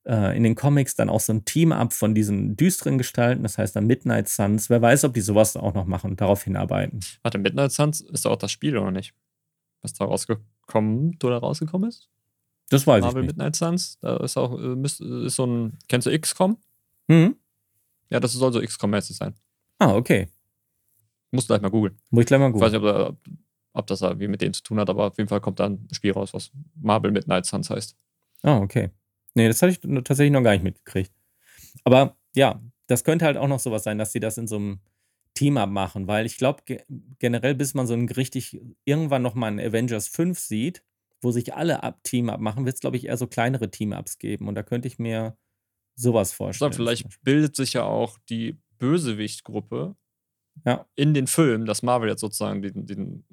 äh, 0.06 0.36
in 0.36 0.42
den 0.42 0.55
Comics 0.55 0.94
dann 0.94 1.10
auch 1.10 1.20
so 1.20 1.32
ein 1.32 1.44
Team-Up 1.44 1.92
von 1.92 2.14
diesen 2.14 2.56
düsteren 2.56 2.98
Gestalten, 2.98 3.42
das 3.42 3.59
heißt 3.59 3.76
dann 3.76 3.86
Midnight 3.86 4.28
Suns. 4.28 4.70
Wer 4.70 4.82
weiß, 4.82 5.05
ob 5.05 5.14
die 5.14 5.20
sowas 5.20 5.56
auch 5.56 5.74
noch 5.74 5.86
machen 5.86 6.12
und 6.12 6.20
darauf 6.20 6.44
hinarbeiten. 6.44 7.01
Warte, 7.22 7.38
Midnight 7.38 7.72
Suns 7.72 8.01
ist 8.01 8.24
doch 8.24 8.32
auch 8.32 8.36
das 8.36 8.51
Spiel, 8.51 8.76
oder 8.76 8.90
nicht? 8.90 9.14
Was 9.82 9.92
da 9.92 10.05
rausgekommen 10.05 11.18
oder 11.22 11.38
rausgekommen 11.38 11.88
ist? 11.88 12.09
Das 12.70 12.86
weiß 12.86 13.02
Marvel 13.02 13.22
ich 13.22 13.28
nicht. 13.28 13.36
Midnight 13.36 13.56
Suns. 13.56 13.98
Da 14.01 14.16
ist 14.18 14.36
auch 14.36 14.59
äh, 14.59 14.76
ist 14.84 14.98
so 15.36 15.47
ein. 15.47 15.78
Kennst 15.88 16.06
du 16.06 16.18
XCOM? 16.18 16.56
Mhm. 17.09 17.36
Ja, 18.11 18.20
das 18.20 18.32
soll 18.32 18.53
so 18.53 18.61
XCOM-mäßig 18.61 19.16
sein. 19.16 19.35
Ah, 19.78 19.95
okay. 19.95 20.28
Musst 21.31 21.47
gleich 21.47 21.61
mal 21.61 21.70
googeln. 21.70 21.97
Muss 22.11 22.23
ich 22.23 22.27
gleich 22.27 22.41
mal 22.41 22.51
Ich 22.51 22.61
weiß 22.61 22.73
nicht, 22.73 22.82
ob, 22.82 23.16
ob 23.73 23.87
das 23.87 24.01
da 24.01 24.19
wie 24.19 24.28
mit 24.28 24.41
denen 24.41 24.53
zu 24.53 24.62
tun 24.62 24.81
hat, 24.81 24.91
aber 24.91 25.07
auf 25.07 25.16
jeden 25.16 25.28
Fall 25.28 25.41
kommt 25.41 25.61
da 25.61 25.66
ein 25.66 25.89
Spiel 25.93 26.12
raus, 26.12 26.35
was 26.35 26.51
Marvel 26.74 27.12
Midnight 27.12 27.47
Suns 27.47 27.70
heißt. 27.70 27.97
Ah, 28.43 28.59
okay. 28.59 28.91
Nee, 29.35 29.49
das 29.49 29.62
hatte 29.62 29.73
ich 29.73 29.81
tatsächlich 29.81 30.32
noch 30.32 30.43
gar 30.43 30.53
nicht 30.53 30.65
mitgekriegt. 30.65 31.12
Aber 31.85 32.16
ja, 32.35 32.61
das 32.89 33.05
könnte 33.05 33.24
halt 33.24 33.37
auch 33.37 33.49
noch 33.49 33.61
sowas 33.61 33.85
sein, 33.85 33.99
dass 33.99 34.12
sie 34.12 34.20
das 34.20 34.39
in 34.39 34.49
so 34.49 34.57
einem 34.57 34.81
Team-Up 35.35 35.70
machen, 35.70 36.09
weil 36.09 36.27
ich 36.27 36.37
glaube, 36.37 36.62
ge 36.65 36.82
generell, 37.19 37.55
bis 37.55 37.74
man 37.74 37.87
so 37.87 37.95
ein 37.95 38.09
richtig 38.09 38.61
irgendwann 38.85 39.23
noch 39.23 39.35
mal 39.35 39.47
ein 39.47 39.61
Avengers 39.61 40.09
5 40.09 40.39
sieht, 40.39 40.82
wo 41.23 41.31
sich 41.31 41.55
alle 41.55 41.82
ab 41.85 42.01
Team-Up 42.03 42.41
machen, 42.41 42.65
wird 42.65 42.74
es, 42.74 42.81
glaube 42.81 42.97
ich, 42.97 43.07
eher 43.07 43.16
so 43.16 43.27
kleinere 43.27 43.70
Team-Ups 43.70 44.19
geben. 44.19 44.49
Und 44.49 44.57
da 44.57 44.62
könnte 44.62 44.89
ich 44.89 44.99
mir 44.99 45.37
sowas 46.01 46.32
vorstellen. 46.32 46.72
sag, 46.72 46.77
vielleicht 46.77 47.06
bildet 47.22 47.55
sich 47.56 47.72
ja 47.74 47.85
auch 47.85 48.18
die 48.28 48.56
Bösewicht-Gruppe 48.78 49.94
Ja. 50.66 50.85
in 50.97 51.14
den 51.14 51.27
Film, 51.27 51.64
dass 51.66 51.82
Marvel 51.82 52.09
jetzt 52.09 52.20
sozusagen 52.20 52.60
diesen, 52.62 52.85
diesen, 52.86 53.24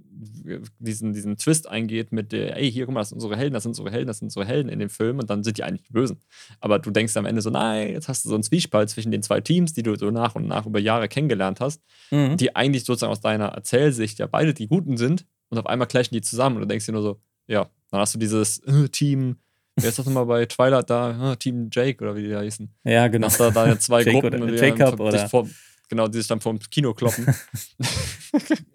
diesen, 0.80 1.14
diesen 1.14 1.38
Twist 1.38 1.68
eingeht 1.68 2.12
mit 2.12 2.32
der, 2.32 2.56
ey, 2.58 2.72
hier, 2.72 2.86
guck 2.86 2.94
mal, 2.94 3.02
das 3.02 3.10
sind 3.10 3.18
unsere 3.18 3.36
Helden, 3.36 3.54
das 3.54 3.64
sind 3.64 3.72
unsere 3.72 3.92
Helden, 3.92 4.08
das 4.08 4.20
sind 4.20 4.28
unsere 4.28 4.46
Helden 4.46 4.70
in 4.70 4.80
dem 4.80 4.90
Film 4.90 5.20
und 5.20 5.30
dann 5.30 5.44
sind 5.44 5.58
die 5.58 5.64
eigentlich 5.64 5.84
die 5.88 5.94
Bösen. 5.94 6.20
Aber 6.60 6.80
du 6.80 6.92
denkst 6.92 7.16
am 7.18 7.26
Ende 7.26 7.42
so, 7.42 7.50
nein, 7.50 7.90
jetzt 7.90 8.08
hast 8.08 8.24
du 8.24 8.30
so 8.30 8.36
einen 8.36 8.44
Zwiespalt 8.44 8.90
zwischen 8.90 9.12
den 9.12 9.24
zwei 9.24 9.42
Teams, 9.42 9.74
die 9.74 9.84
du 9.84 9.96
so 9.96 10.10
nach 10.12 10.36
und 10.36 10.48
nach 10.48 10.66
über 10.66 10.80
Jahre 10.80 11.08
kennengelernt 11.10 11.60
hast, 11.60 11.82
Mhm. 12.12 12.38
die 12.38 12.56
eigentlich 12.56 12.86
sozusagen 12.86 13.12
aus 13.12 13.20
deiner 13.22 13.48
Erzählsicht 13.48 14.20
ja 14.20 14.28
beide 14.28 14.54
die 14.54 14.68
Guten 14.68 14.96
sind 14.98 15.26
und 15.50 15.58
auf 15.58 15.66
einmal 15.66 15.88
gleichen 15.88 16.14
die 16.14 16.22
zusammen 16.22 16.56
und 16.58 16.62
du 16.62 16.68
denkst 16.68 16.86
dir 16.86 16.92
nur 16.94 17.02
so, 17.02 17.20
ja, 17.48 17.70
dann 17.92 18.00
hast 18.02 18.14
du 18.14 18.20
dieses 18.20 18.60
äh, 18.60 18.90
Team, 18.90 19.38
wer 19.78 19.90
ist 19.90 19.98
das 20.00 20.06
nochmal 20.06 20.26
bei 20.26 20.46
Twilight 20.46 20.90
da, 20.90 21.34
äh, 21.34 21.38
Team 21.38 21.70
Jake 21.72 22.04
oder 22.04 22.16
wie 22.16 22.24
die 22.24 22.30
da 22.30 22.42
hießen. 22.42 22.70
Ja, 22.84 23.08
genau. 23.08 23.28
Dass 23.28 23.38
da, 23.38 23.50
da 23.52 23.80
zwei 23.80 24.02
Jake 24.04 24.20
Gruppen 24.20 24.44
oder- 24.44 24.56
Jacob 24.56 25.00
oder- 25.00 25.30
Vor, 25.30 25.48
genau, 25.90 26.08
die 26.08 26.18
sich 26.18 26.28
dann 26.28 26.42
vorm 26.42 26.60
Kino 26.60 26.94
kloppen. 26.94 27.26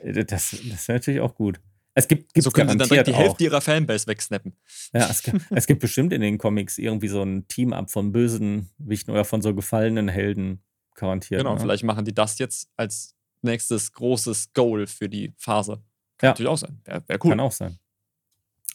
Das, 0.05 0.27
das 0.27 0.89
wäre 0.89 0.99
natürlich 0.99 1.20
auch 1.20 1.35
gut. 1.35 1.61
Es 1.95 2.09
gibt 2.09 2.33
gibt's 2.33 2.45
so 2.45 2.51
können 2.51 2.70
sie 2.70 2.77
dann 2.79 2.89
direkt 2.89 3.07
garantiert 3.07 3.09
die 3.09 3.15
Hälfte 3.15 3.37
auch. 3.37 3.41
ihrer 3.41 3.61
Fanbase 3.61 4.07
wegsnappen. 4.07 4.57
Ja, 4.95 5.09
es, 5.11 5.23
gibt, 5.23 5.41
es 5.51 5.66
gibt 5.66 5.81
bestimmt 5.81 6.12
in 6.12 6.23
den 6.23 6.39
Comics 6.39 6.79
irgendwie 6.79 7.09
so 7.09 7.23
ein 7.23 7.47
Team-Up 7.49 7.91
von 7.91 8.12
bösen 8.12 8.70
Wichten 8.79 9.11
oder 9.11 9.24
von 9.24 9.43
so 9.43 9.55
gefallenen 9.55 10.09
Helden 10.09 10.62
garantiert. 10.95 11.41
Genau, 11.43 11.55
ne? 11.55 11.61
vielleicht 11.61 11.85
machen 11.85 12.05
die 12.05 12.15
das 12.15 12.39
jetzt 12.39 12.69
als 12.77 13.15
nächstes 13.43 13.93
großes 13.93 14.53
Goal 14.55 14.87
für 14.87 15.09
die 15.09 15.33
Phase. 15.37 15.74
Kann 16.16 16.29
Ja. 16.29 16.31
natürlich 16.31 16.49
auch 16.51 16.57
sein. 16.59 16.81
Wäre 16.85 17.03
wär 17.07 17.19
cool. 17.24 17.31
Kann 17.31 17.41
auch 17.41 17.53
sein. 17.53 17.79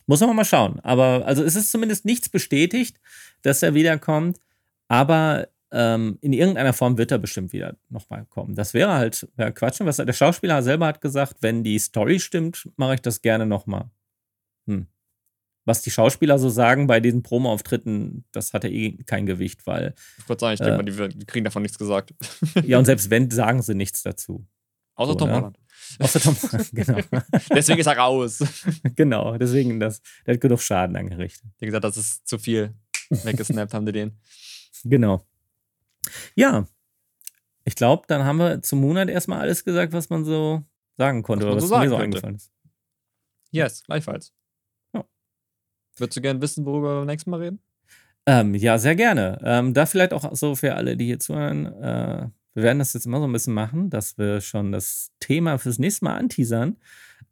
Muss 0.07 0.21
man 0.21 0.35
mal 0.35 0.45
schauen. 0.45 0.79
Aber 0.81 1.25
also 1.25 1.43
es 1.43 1.55
ist 1.55 1.71
zumindest 1.71 2.05
nichts 2.05 2.29
bestätigt, 2.29 2.99
dass 3.43 3.61
er 3.61 3.73
wiederkommt. 3.73 4.39
Aber 4.87 5.49
ähm, 5.71 6.17
in 6.21 6.31
irgendeiner 6.31 6.71
Form 6.73 6.97
wird 6.97 7.11
er 7.11 7.17
bestimmt 7.17 7.51
wieder 7.51 7.75
nochmal 7.89 8.25
kommen. 8.25 8.55
Das 8.55 8.73
wäre 8.73 8.93
halt 8.93 9.27
wär 9.35 9.51
Quatsch. 9.51 9.81
Was 9.81 9.97
der 9.97 10.13
Schauspieler 10.13 10.63
selber 10.63 10.87
hat 10.87 11.01
gesagt, 11.01 11.35
wenn 11.41 11.63
die 11.63 11.77
Story 11.77 12.19
stimmt, 12.21 12.69
mache 12.77 12.95
ich 12.95 13.01
das 13.01 13.21
gerne 13.21 13.45
nochmal. 13.45 13.89
Hm. 14.67 14.87
Was 15.65 15.81
die 15.81 15.91
Schauspieler 15.91 16.39
so 16.39 16.47
sagen 16.47 16.87
bei 16.87 17.01
diesen 17.01 17.23
Promo-Auftritten, 17.23 18.23
das 18.31 18.53
hatte 18.53 18.69
eh 18.69 18.95
kein 19.03 19.25
Gewicht, 19.25 19.67
weil, 19.67 19.93
Ich 20.17 20.29
wollte 20.29 20.39
sagen, 20.39 20.53
ich 20.53 20.61
Äh. 20.61 20.63
denke 20.77 20.77
mal, 21.01 21.09
die, 21.09 21.19
die 21.19 21.25
kriegen 21.25 21.43
davon 21.43 21.61
nichts 21.63 21.77
gesagt. 21.77 22.13
ja, 22.63 22.79
und 22.79 22.85
selbst 22.85 23.09
wenn, 23.09 23.29
sagen 23.29 23.61
sie 23.61 23.75
nichts 23.75 24.01
dazu. 24.03 24.47
Außer 24.95 25.11
So, 25.11 25.17
Tom 25.17 25.29
ne? 25.29 25.35
Holland. 25.35 25.59
Außer 25.99 26.19
Tom, 26.19 26.35
genau. 26.73 26.99
Deswegen 27.49 27.79
ist 27.79 27.87
er 27.87 27.97
raus. 27.97 28.43
genau, 28.95 29.37
deswegen, 29.37 29.79
das, 29.79 30.01
der 30.25 30.35
hat 30.35 30.41
genug 30.41 30.61
Schaden 30.61 30.95
angerichtet. 30.95 31.43
Haben 31.43 31.65
gesagt, 31.65 31.83
das 31.83 31.97
ist 31.97 32.27
zu 32.27 32.37
viel. 32.37 32.73
Weggesnappt 33.09 33.73
haben 33.73 33.85
die 33.85 33.91
den. 33.91 34.19
Genau. 34.83 35.25
Ja, 36.35 36.67
ich 37.63 37.75
glaube, 37.75 38.03
dann 38.07 38.23
haben 38.23 38.37
wir 38.37 38.61
zum 38.61 38.79
Monat 38.79 39.09
erstmal 39.09 39.41
alles 39.41 39.63
gesagt, 39.63 39.91
was 39.93 40.09
man 40.09 40.23
so 40.23 40.63
sagen 40.95 41.23
konnte, 41.23 41.45
Was 41.45 41.51
oder 41.51 41.61
so 41.61 41.69
was 41.69 41.83
mir 41.83 41.89
so 41.89 41.95
eingefallen 41.97 42.35
ist. 42.35 42.51
Yes, 43.51 43.83
gleichfalls. 43.83 44.33
Ja. 44.93 45.05
Würdest 45.97 46.17
du 46.17 46.21
gerne 46.21 46.41
wissen, 46.41 46.65
worüber 46.65 46.93
wir 46.93 46.99
beim 46.99 47.07
nächsten 47.07 47.29
Mal 47.29 47.41
reden? 47.41 47.59
Ähm, 48.25 48.55
ja, 48.55 48.77
sehr 48.77 48.95
gerne. 48.95 49.39
Ähm, 49.43 49.73
da 49.73 49.85
vielleicht 49.85 50.13
auch 50.13 50.35
so 50.35 50.55
für 50.55 50.75
alle, 50.75 50.97
die 50.97 51.05
hier 51.05 51.19
zuhören, 51.19 51.65
äh, 51.81 52.27
wir 52.57 52.63
werden 52.63 52.79
das 52.79 52.93
jetzt 52.93 53.05
immer 53.05 53.19
so 53.19 53.27
ein 53.27 53.31
bisschen 53.31 53.53
machen, 53.53 53.91
dass 53.91 54.17
wir 54.17 54.41
schon 54.41 54.71
das 54.71 55.11
Thema 55.19 55.59
fürs 55.59 55.77
nächste 55.77 56.05
Mal 56.05 56.17
anteasern. 56.17 56.77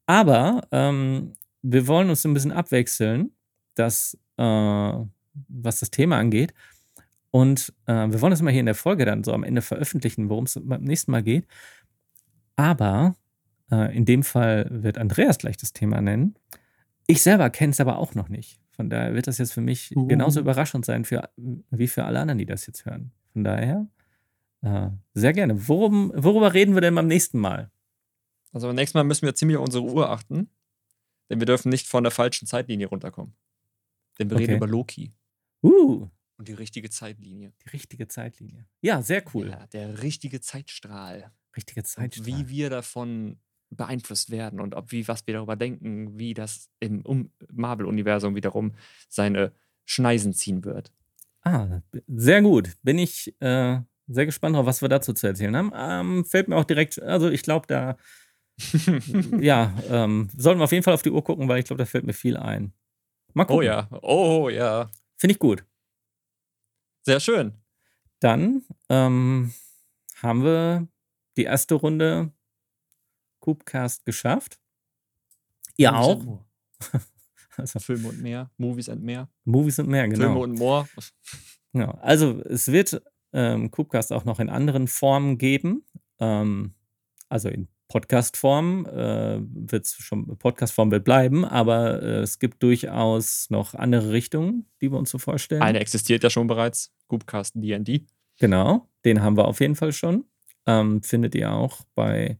Aber 0.06 0.68
ähm, 0.72 1.34
wir 1.64 1.88
wollen 1.88 2.12
uns 2.12 2.22
so 2.22 2.30
ein 2.30 2.36
bisschen 2.36 2.52
abwechseln, 2.52 3.32
das, 3.74 4.20
äh, 4.38 4.44
was 4.44 5.80
das 5.80 5.90
Thema 5.90 6.20
angeht. 6.20 6.54
Und 7.32 7.74
äh, 7.88 8.08
wir 8.08 8.22
wollen 8.22 8.30
das 8.30 8.44
mal 8.44 8.52
hier 8.52 8.60
in 8.60 8.68
der 8.68 8.76
Folge 8.76 9.04
dann 9.04 9.24
so 9.24 9.34
am 9.34 9.44
Ende 9.44 9.64
veröffentlichen, 9.64 10.30
worum 10.30 10.44
es 10.44 10.62
beim 10.64 10.84
nächsten 10.84 11.10
Mal 11.10 11.24
geht. 11.24 11.48
Aber 12.56 13.16
äh, 13.72 13.98
in 13.98 14.06
dem 14.06 14.22
Fall 14.22 14.68
wird 14.70 15.00
Andreas 15.00 15.40
gleich 15.40 15.58
das 15.58 15.74
Thema 15.74 16.02
nennen. 16.02 16.36
Ich 17.08 17.24
selber 17.24 17.50
kenne 17.50 17.72
es 17.72 17.80
aber 17.80 17.98
auch 17.98 18.14
noch 18.14 18.30
nicht. 18.30 18.60
Von 18.70 18.92
daher 18.92 19.16
wird 19.16 19.26
das 19.26 19.40
jetzt 19.40 19.54
für 19.54 19.62
mich 19.62 19.92
Uh. 19.96 20.06
genauso 20.06 20.40
überraschend 20.40 20.86
sein 20.86 21.04
für, 21.04 21.28
wie 21.72 21.88
für 21.88 22.04
alle 22.06 22.20
anderen, 22.20 22.38
die 22.38 22.46
das 22.46 22.68
jetzt 22.68 22.86
hören. 22.86 23.12
Von 23.34 23.44
daher 23.44 23.88
sehr 25.14 25.34
gerne. 25.34 25.68
Worum, 25.68 26.12
worüber 26.16 26.54
reden 26.54 26.74
wir 26.76 26.82
denn 26.82 26.96
beim 26.96 27.08
nächsten 27.08 27.40
Mal? 27.40 27.72
Also 28.52 28.68
beim 28.68 28.76
nächsten 28.76 28.98
Mal 28.98 29.04
müssen 29.04 29.26
wir 29.26 29.36
ziemlich 29.36 29.58
auf 29.58 29.66
unsere 29.66 29.84
Uhr 29.84 30.10
achten, 30.10 30.50
denn 31.30 31.40
wir 31.40 31.46
dürfen 31.46 31.70
nicht 31.70 31.88
von 31.88 32.04
der 32.04 32.12
falschen 32.12 32.48
Zeitlinie 32.48 32.88
runterkommen. 32.88 33.36
Denn 34.18 34.30
wir 34.30 34.38
reden 34.38 34.52
Okay. 34.54 34.58
über 34.58 34.68
Loki 34.68 35.12
Uh, 35.64 36.08
und 36.38 36.48
die 36.48 36.54
richtige 36.54 36.90
Zeitlinie. 36.90 37.52
die 37.66 37.70
richtige 37.70 38.08
Zeitlinie. 38.08 38.66
Ja, 38.82 39.02
sehr 39.02 39.24
cool. 39.34 39.50
Ja, 39.50 39.66
der 39.68 40.02
richtige 40.04 40.40
Zeitstrahl. 40.42 41.32
Richtige 41.58 41.82
Und 41.82 41.88
Zeitstrahl. 41.88 42.26
wie 42.28 42.48
wir 42.50 42.70
davon 42.70 43.40
beeinflusst 43.72 44.30
werden 44.30 44.60
und 44.60 44.76
ob 44.76 44.92
wie 44.92 45.08
was 45.08 45.26
wir 45.28 45.34
darüber 45.34 45.56
denken, 45.56 46.18
wie 46.20 46.34
das 46.34 46.70
im 46.80 47.02
um 47.02 47.32
Marvel-Universum 47.52 48.36
wiederum 48.36 48.74
seine 49.10 49.54
Schneisen 49.86 50.34
ziehen 50.34 50.64
wird. 50.64 50.92
Ah, 51.42 51.82
sehr 52.08 52.42
gut. 52.42 52.74
Bin 52.84 53.00
ich 53.00 53.36
äh, 53.42 53.80
sehr 54.07 54.26
gespannt 54.26 54.56
drauf, 54.56 54.65
was 54.65 54.82
wir 54.82 54.90
dazu 54.90 55.14
zu 55.14 55.27
erzählen 55.27 55.56
haben. 55.56 55.72
Ähm, 55.76 56.26
fällt 56.26 56.48
mir 56.48 56.57
auch 56.57 56.65
direkt, 56.65 57.02
also 57.02 57.30
ich 57.30 57.44
glaube, 57.44 57.68
da 57.68 57.98
ja, 59.40 59.73
ähm, 59.90 60.30
sollten 60.36 60.60
wir 60.60 60.64
auf 60.64 60.72
jeden 60.72 60.84
Fall 60.84 60.94
auf 60.94 61.02
die 61.02 61.11
Uhr 61.11 61.23
gucken, 61.23 61.48
weil 61.48 61.60
ich 61.60 61.65
glaube, 61.65 61.80
da 61.80 61.86
fällt 61.86 62.06
mir 62.06 62.14
viel 62.14 62.38
ein. 62.38 62.73
Mal 63.34 63.45
gucken. 63.45 63.60
oh 63.60 63.61
ja, 63.61 63.90
oh 64.02 64.49
ja. 64.49 64.90
Finde 65.18 65.34
ich 65.34 65.40
gut. 65.40 65.65
Sehr 67.02 67.19
schön. 67.19 67.53
Dann 68.19 68.64
ähm, 68.90 69.53
haben 70.22 70.44
wir 70.44 70.88
die 71.38 71.44
erste 71.44 71.76
Runde 71.76 72.32
Coopcast 73.40 74.06
geschafft. 74.06 74.57
Ihr 75.77 75.91
Movies 75.91 76.07
and 76.07 76.22
auch. 76.22 76.23
More. 76.23 76.45
Also, 77.57 77.80
Filme 77.80 78.10
und 78.10 78.22
mehr, 78.22 78.52
Movies 78.57 78.90
and 78.90 79.02
mehr, 79.02 79.30
Movies 79.45 79.80
und 79.80 79.88
mehr, 79.88 80.03
Filme 80.03 80.18
genau. 80.18 80.44
und 80.44 80.60
more. 80.60 80.90
genau. 81.72 81.98
Also 82.02 82.41
es 82.41 82.69
wird 82.69 83.02
ähm, 83.36 83.70
Coopcast 83.70 84.14
auch 84.14 84.26
noch 84.26 84.40
in 84.40 84.49
anderen 84.49 84.88
Formen 84.88 85.38
geben. 85.38 85.86
Ähm, 86.20 86.74
also 87.30 87.49
in 87.49 87.68
Podcast-Form 87.90 88.86
äh, 88.88 89.40
wird 89.41 89.86
es 89.86 89.94
schon, 89.94 90.26
Podcast-Form 90.38 90.90
wird 90.90 91.03
bleiben, 91.03 91.45
aber 91.45 92.02
äh, 92.02 92.20
es 92.22 92.40
gibt 92.40 92.64
durchaus 92.64 93.49
noch 93.49 93.76
andere 93.76 94.12
Richtungen, 94.12 94.66
die 94.82 94.91
wir 94.91 94.98
uns 94.98 95.12
so 95.12 95.20
vorstellen. 95.20 95.62
Eine 95.62 95.80
existiert 95.80 96.24
ja 96.24 96.30
schon 96.30 96.48
bereits, 96.48 96.94
Goopcast 97.10 97.53
D&D. 97.56 98.06
Genau, 98.40 98.90
den 99.03 99.22
haben 99.22 99.38
wir 99.38 99.45
auf 99.45 99.60
jeden 99.60 99.76
Fall 99.76 99.91
schon. 99.91 100.26
Ähm, 100.66 101.03
findet 101.03 101.36
ihr 101.36 101.52
auch 101.52 101.82
bei 101.94 102.40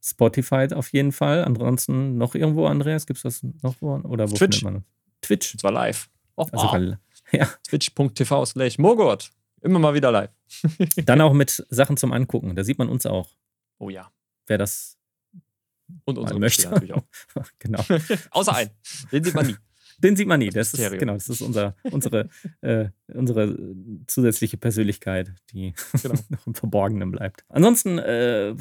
Spotify 0.00 0.68
auf 0.72 0.92
jeden 0.92 1.12
Fall. 1.12 1.44
Ansonsten 1.44 2.16
noch 2.16 2.34
irgendwo, 2.34 2.66
Andreas, 2.66 3.06
gibt 3.06 3.18
es 3.18 3.22
das 3.22 3.46
noch 3.62 3.74
wo? 3.80 3.96
Oder 3.96 4.30
wo 4.30 4.34
Twitch. 4.34 4.64
Twitch. 5.20 5.54
Und 5.54 5.60
zwar 5.60 5.72
live. 5.72 6.08
Oh, 6.36 6.46
Also, 6.52 6.68
oh. 6.72 7.36
ja, 7.36 7.48
Twitch.tv 7.68 8.44
slash 8.46 8.78
Mogurt. 8.78 9.32
Immer 9.66 9.80
mal 9.80 9.94
wieder 9.94 10.12
live. 10.12 10.30
dann 11.06 11.20
auch 11.20 11.32
mit 11.32 11.66
Sachen 11.70 11.96
zum 11.96 12.12
Angucken. 12.12 12.54
Da 12.54 12.62
sieht 12.62 12.78
man 12.78 12.88
uns 12.88 13.04
auch, 13.04 13.36
Oh 13.78 13.90
ja. 13.90 14.12
wer 14.46 14.58
das 14.58 14.96
Und 16.04 16.18
unsere 16.18 16.38
möchte. 16.38 16.70
Natürlich 16.70 16.94
auch. 16.94 17.02
genau. 17.58 17.84
Außer 18.30 18.54
einen. 18.54 18.70
Den 19.10 19.24
sieht 19.24 19.34
man 19.34 19.46
nie. 19.48 19.56
Den 19.98 20.16
sieht 20.16 20.28
man 20.28 20.40
nie. 20.40 20.50
Das 20.50 20.74
ist, 20.74 20.98
genau, 20.98 21.14
das 21.14 21.28
ist 21.28 21.40
unser, 21.40 21.74
unsere, 21.90 22.28
äh, 22.60 22.86
unsere 23.08 23.56
zusätzliche 24.06 24.56
Persönlichkeit, 24.56 25.32
die 25.52 25.74
genau. 26.02 26.14
noch 26.28 26.46
im 26.46 26.54
Verborgenen 26.54 27.10
bleibt. 27.10 27.44
Ansonsten 27.48 27.98
äh, 27.98 28.54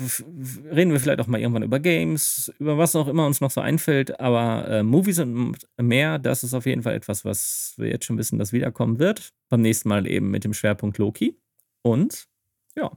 reden 0.72 0.92
wir 0.92 1.00
vielleicht 1.00 1.20
auch 1.20 1.28
mal 1.28 1.40
irgendwann 1.40 1.64
über 1.64 1.80
Games, 1.80 2.54
über 2.60 2.78
was 2.78 2.96
auch 2.96 3.08
immer 3.08 3.26
uns 3.26 3.42
noch 3.42 3.52
so 3.52 3.62
einfällt. 3.62 4.20
Aber 4.20 4.68
äh, 4.68 4.84
Movies 4.84 5.20
und 5.20 5.58
mehr, 5.78 6.20
das 6.20 6.44
ist 6.44 6.54
auf 6.54 6.66
jeden 6.66 6.84
Fall 6.84 6.94
etwas, 6.94 7.26
was 7.26 7.74
wir 7.78 7.90
jetzt 7.90 8.06
schon 8.06 8.18
wissen, 8.18 8.40
das 8.40 8.54
wiederkommen 8.54 9.00
wird. 9.00 9.34
Beim 9.50 9.62
nächsten 9.62 9.90
Mal 9.90 10.08
eben 10.08 10.32
mit 10.32 10.44
dem 10.44 10.54
Schwerpunkt 10.54 10.98
Loki. 10.98 11.38
Und 11.82 12.28
ja, 12.76 12.92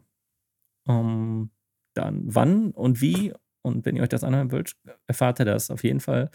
um, 0.86 0.96
ähm, 0.96 1.50
dann 1.94 2.22
wann 2.26 2.70
und 2.70 3.00
wie 3.00 3.32
und 3.62 3.84
wenn 3.84 3.96
ihr 3.96 4.02
euch 4.02 4.08
das 4.08 4.24
anhören 4.24 4.50
wollt, 4.52 4.72
erfahrt 5.06 5.40
ihr 5.40 5.44
das 5.44 5.70
auf 5.70 5.84
jeden 5.84 6.00
Fall 6.00 6.30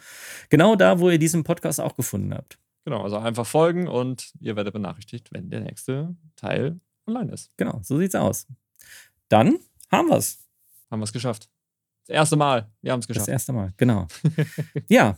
genau 0.49 0.75
da, 0.75 0.99
wo 0.99 1.09
ihr 1.09 1.19
diesen 1.19 1.43
Podcast 1.43 1.79
auch 1.79 1.95
gefunden 1.95 2.33
habt. 2.33 2.57
Genau, 2.85 3.03
also 3.03 3.17
einfach 3.17 3.45
folgen 3.45 3.87
und 3.87 4.33
ihr 4.39 4.55
werdet 4.55 4.73
benachrichtigt, 4.73 5.31
wenn 5.31 5.49
der 5.49 5.61
nächste 5.61 6.15
Teil 6.35 6.79
online 7.07 7.31
ist. 7.31 7.51
Genau, 7.57 7.79
so 7.81 7.97
sieht's 7.97 8.15
aus. 8.15 8.47
Dann 9.29 9.59
haben 9.91 10.09
wir 10.09 10.17
es. 10.17 10.45
Haben 10.91 10.99
wir 10.99 11.05
es 11.05 11.13
geschafft. 11.13 11.49
Das 12.05 12.15
erste 12.15 12.35
Mal. 12.35 12.69
Wir 12.81 12.91
haben 12.91 12.99
es 12.99 13.07
geschafft. 13.07 13.27
Das 13.27 13.31
erste 13.31 13.53
Mal, 13.53 13.73
genau. 13.77 14.07
ja, 14.89 15.17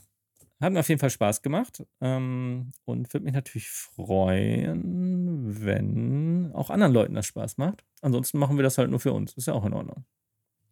hat 0.62 0.74
mir 0.74 0.80
auf 0.80 0.90
jeden 0.90 1.00
Fall 1.00 1.10
Spaß 1.10 1.42
gemacht 1.42 1.84
ähm, 2.02 2.72
und 2.86 3.12
würde 3.14 3.26
mich 3.26 3.34
natürlich 3.34 3.70
freuen, 3.70 5.66
wenn 5.66 6.52
auch 6.54 6.70
anderen 6.70 6.94
Leuten 6.94 7.16
das 7.16 7.26
Spaß 7.26 7.58
macht. 7.58 7.84
Ansonsten 8.02 8.38
machen 8.38 8.58
wir 8.58 8.64
das 8.64 8.78
halt 8.78 8.90
nur 8.90 9.00
für 9.00 9.12
uns. 9.12 9.34
Ist 9.34 9.48
ja 9.48 9.54
auch 9.54 9.66
in 9.66 9.74
Ordnung. 9.74 10.06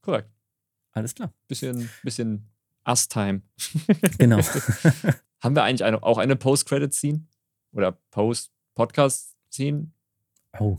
Korrekt. 0.01 0.30
Alles 0.94 1.15
klar. 1.15 1.34
Bisschen, 1.48 1.90
bisschen 2.03 2.49
Us-Time. 2.88 3.41
Genau. 4.18 4.40
Haben 5.41 5.56
wir 5.56 5.64
eigentlich 5.64 5.84
eine, 5.84 6.02
auch 6.02 6.18
eine 6.18 6.36
Post-Credit-Scene? 6.36 7.26
Oder 7.74 7.98
Post-Podcast-Scene? 8.11 9.91
Oh. 10.60 10.78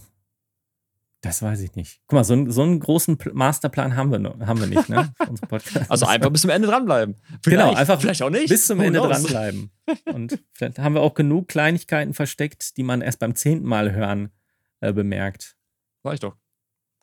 Das 1.20 1.40
weiß 1.40 1.60
ich 1.60 1.74
nicht. 1.74 2.02
Guck 2.06 2.18
mal, 2.18 2.24
so, 2.24 2.50
so 2.50 2.62
einen 2.62 2.80
großen 2.80 3.16
Masterplan 3.32 3.96
haben 3.96 4.12
wir, 4.12 4.18
noch, 4.18 4.38
haben 4.40 4.60
wir 4.60 4.66
nicht, 4.66 4.90
ne? 4.90 5.14
Also 5.88 6.04
einfach 6.04 6.28
bis 6.30 6.42
zum 6.42 6.50
Ende 6.50 6.68
dranbleiben. 6.68 7.14
Genau, 7.14 7.38
vielleicht, 7.40 7.68
genau, 7.68 7.72
einfach 7.72 8.00
vielleicht 8.00 8.22
auch 8.22 8.30
nicht. 8.30 8.48
Bis 8.48 8.66
zum 8.66 8.78
Ende 8.80 8.98
dranbleiben. 8.98 9.70
Und 10.04 10.38
vielleicht 10.52 10.78
haben 10.78 10.94
wir 10.94 11.00
auch 11.00 11.14
genug 11.14 11.48
Kleinigkeiten 11.48 12.12
versteckt, 12.12 12.76
die 12.76 12.82
man 12.82 13.00
erst 13.00 13.20
beim 13.20 13.34
zehnten 13.34 13.66
Mal 13.66 13.92
hören 13.92 14.32
äh, 14.80 14.92
bemerkt. 14.92 15.56
War 16.02 16.12
ich 16.12 16.20
doch. 16.20 16.36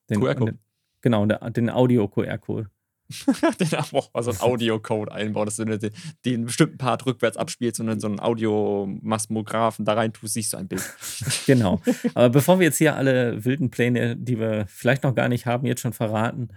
Den, 0.09 0.19
QR-Code. 0.19 0.59
Genau, 1.01 1.25
den 1.25 1.69
Audio-QR-Code. 1.71 2.69
Den, 3.59 3.69
oh, 3.91 4.03
also 4.13 4.31
ein 4.31 4.41
Audio-Code 4.41 5.11
einbauen, 5.11 5.45
dass 5.45 5.57
du 5.57 5.65
den, 5.65 5.91
den 6.25 6.45
bestimmten 6.45 6.77
Part 6.77 7.05
rückwärts 7.05 7.37
abspielst 7.37 7.79
und 7.79 7.87
dann 7.87 7.99
so 7.99 8.07
einen 8.07 8.19
Audiomasmographen 8.19 9.85
da 9.85 9.93
rein 9.93 10.13
tust, 10.13 10.33
siehst 10.33 10.53
du 10.53 10.57
ein 10.57 10.67
Bild. 10.67 10.83
genau. 11.45 11.81
Aber 12.13 12.29
bevor 12.29 12.59
wir 12.59 12.65
jetzt 12.65 12.77
hier 12.77 12.95
alle 12.95 13.43
wilden 13.45 13.69
Pläne, 13.69 14.15
die 14.17 14.39
wir 14.39 14.65
vielleicht 14.67 15.03
noch 15.03 15.15
gar 15.15 15.29
nicht 15.29 15.45
haben, 15.45 15.65
jetzt 15.65 15.81
schon 15.81 15.93
verraten, 15.93 16.49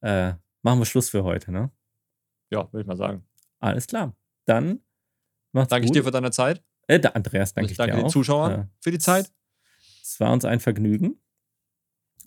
äh, 0.00 0.32
machen 0.62 0.78
wir 0.78 0.86
Schluss 0.86 1.10
für 1.10 1.24
heute, 1.24 1.52
ne? 1.52 1.70
Ja, 2.50 2.70
würde 2.72 2.82
ich 2.82 2.86
mal 2.86 2.96
sagen. 2.96 3.24
Alles 3.60 3.86
klar. 3.86 4.14
Dann 4.44 4.80
macht's 5.52 5.70
Danke 5.70 5.86
gut. 5.86 5.96
ich 5.96 6.00
dir 6.00 6.04
für 6.04 6.10
deine 6.10 6.30
Zeit. 6.30 6.62
Äh, 6.86 7.00
der 7.00 7.16
Andreas, 7.16 7.54
danke 7.54 7.66
ich, 7.66 7.72
ich 7.72 7.78
danke 7.78 7.94
dir 7.94 8.02
den 8.02 8.06
auch. 8.06 8.12
Zuschauern 8.12 8.52
äh, 8.52 8.64
für 8.80 8.90
die 8.90 8.98
Zeit. 8.98 9.32
Es 10.02 10.20
war 10.20 10.32
uns 10.32 10.44
ein 10.44 10.60
Vergnügen. 10.60 11.20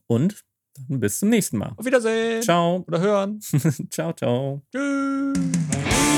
Und 0.08 0.46
dann 0.88 1.00
bis 1.00 1.20
zum 1.20 1.30
nächsten 1.30 1.58
Mal. 1.58 1.74
Auf 1.76 1.86
Wiedersehen. 1.86 2.42
Ciao. 2.42 2.84
Oder 2.88 3.00
hören. 3.00 3.40
ciao, 3.90 4.14
ciao. 4.14 4.62
Tschüss. 4.72 6.15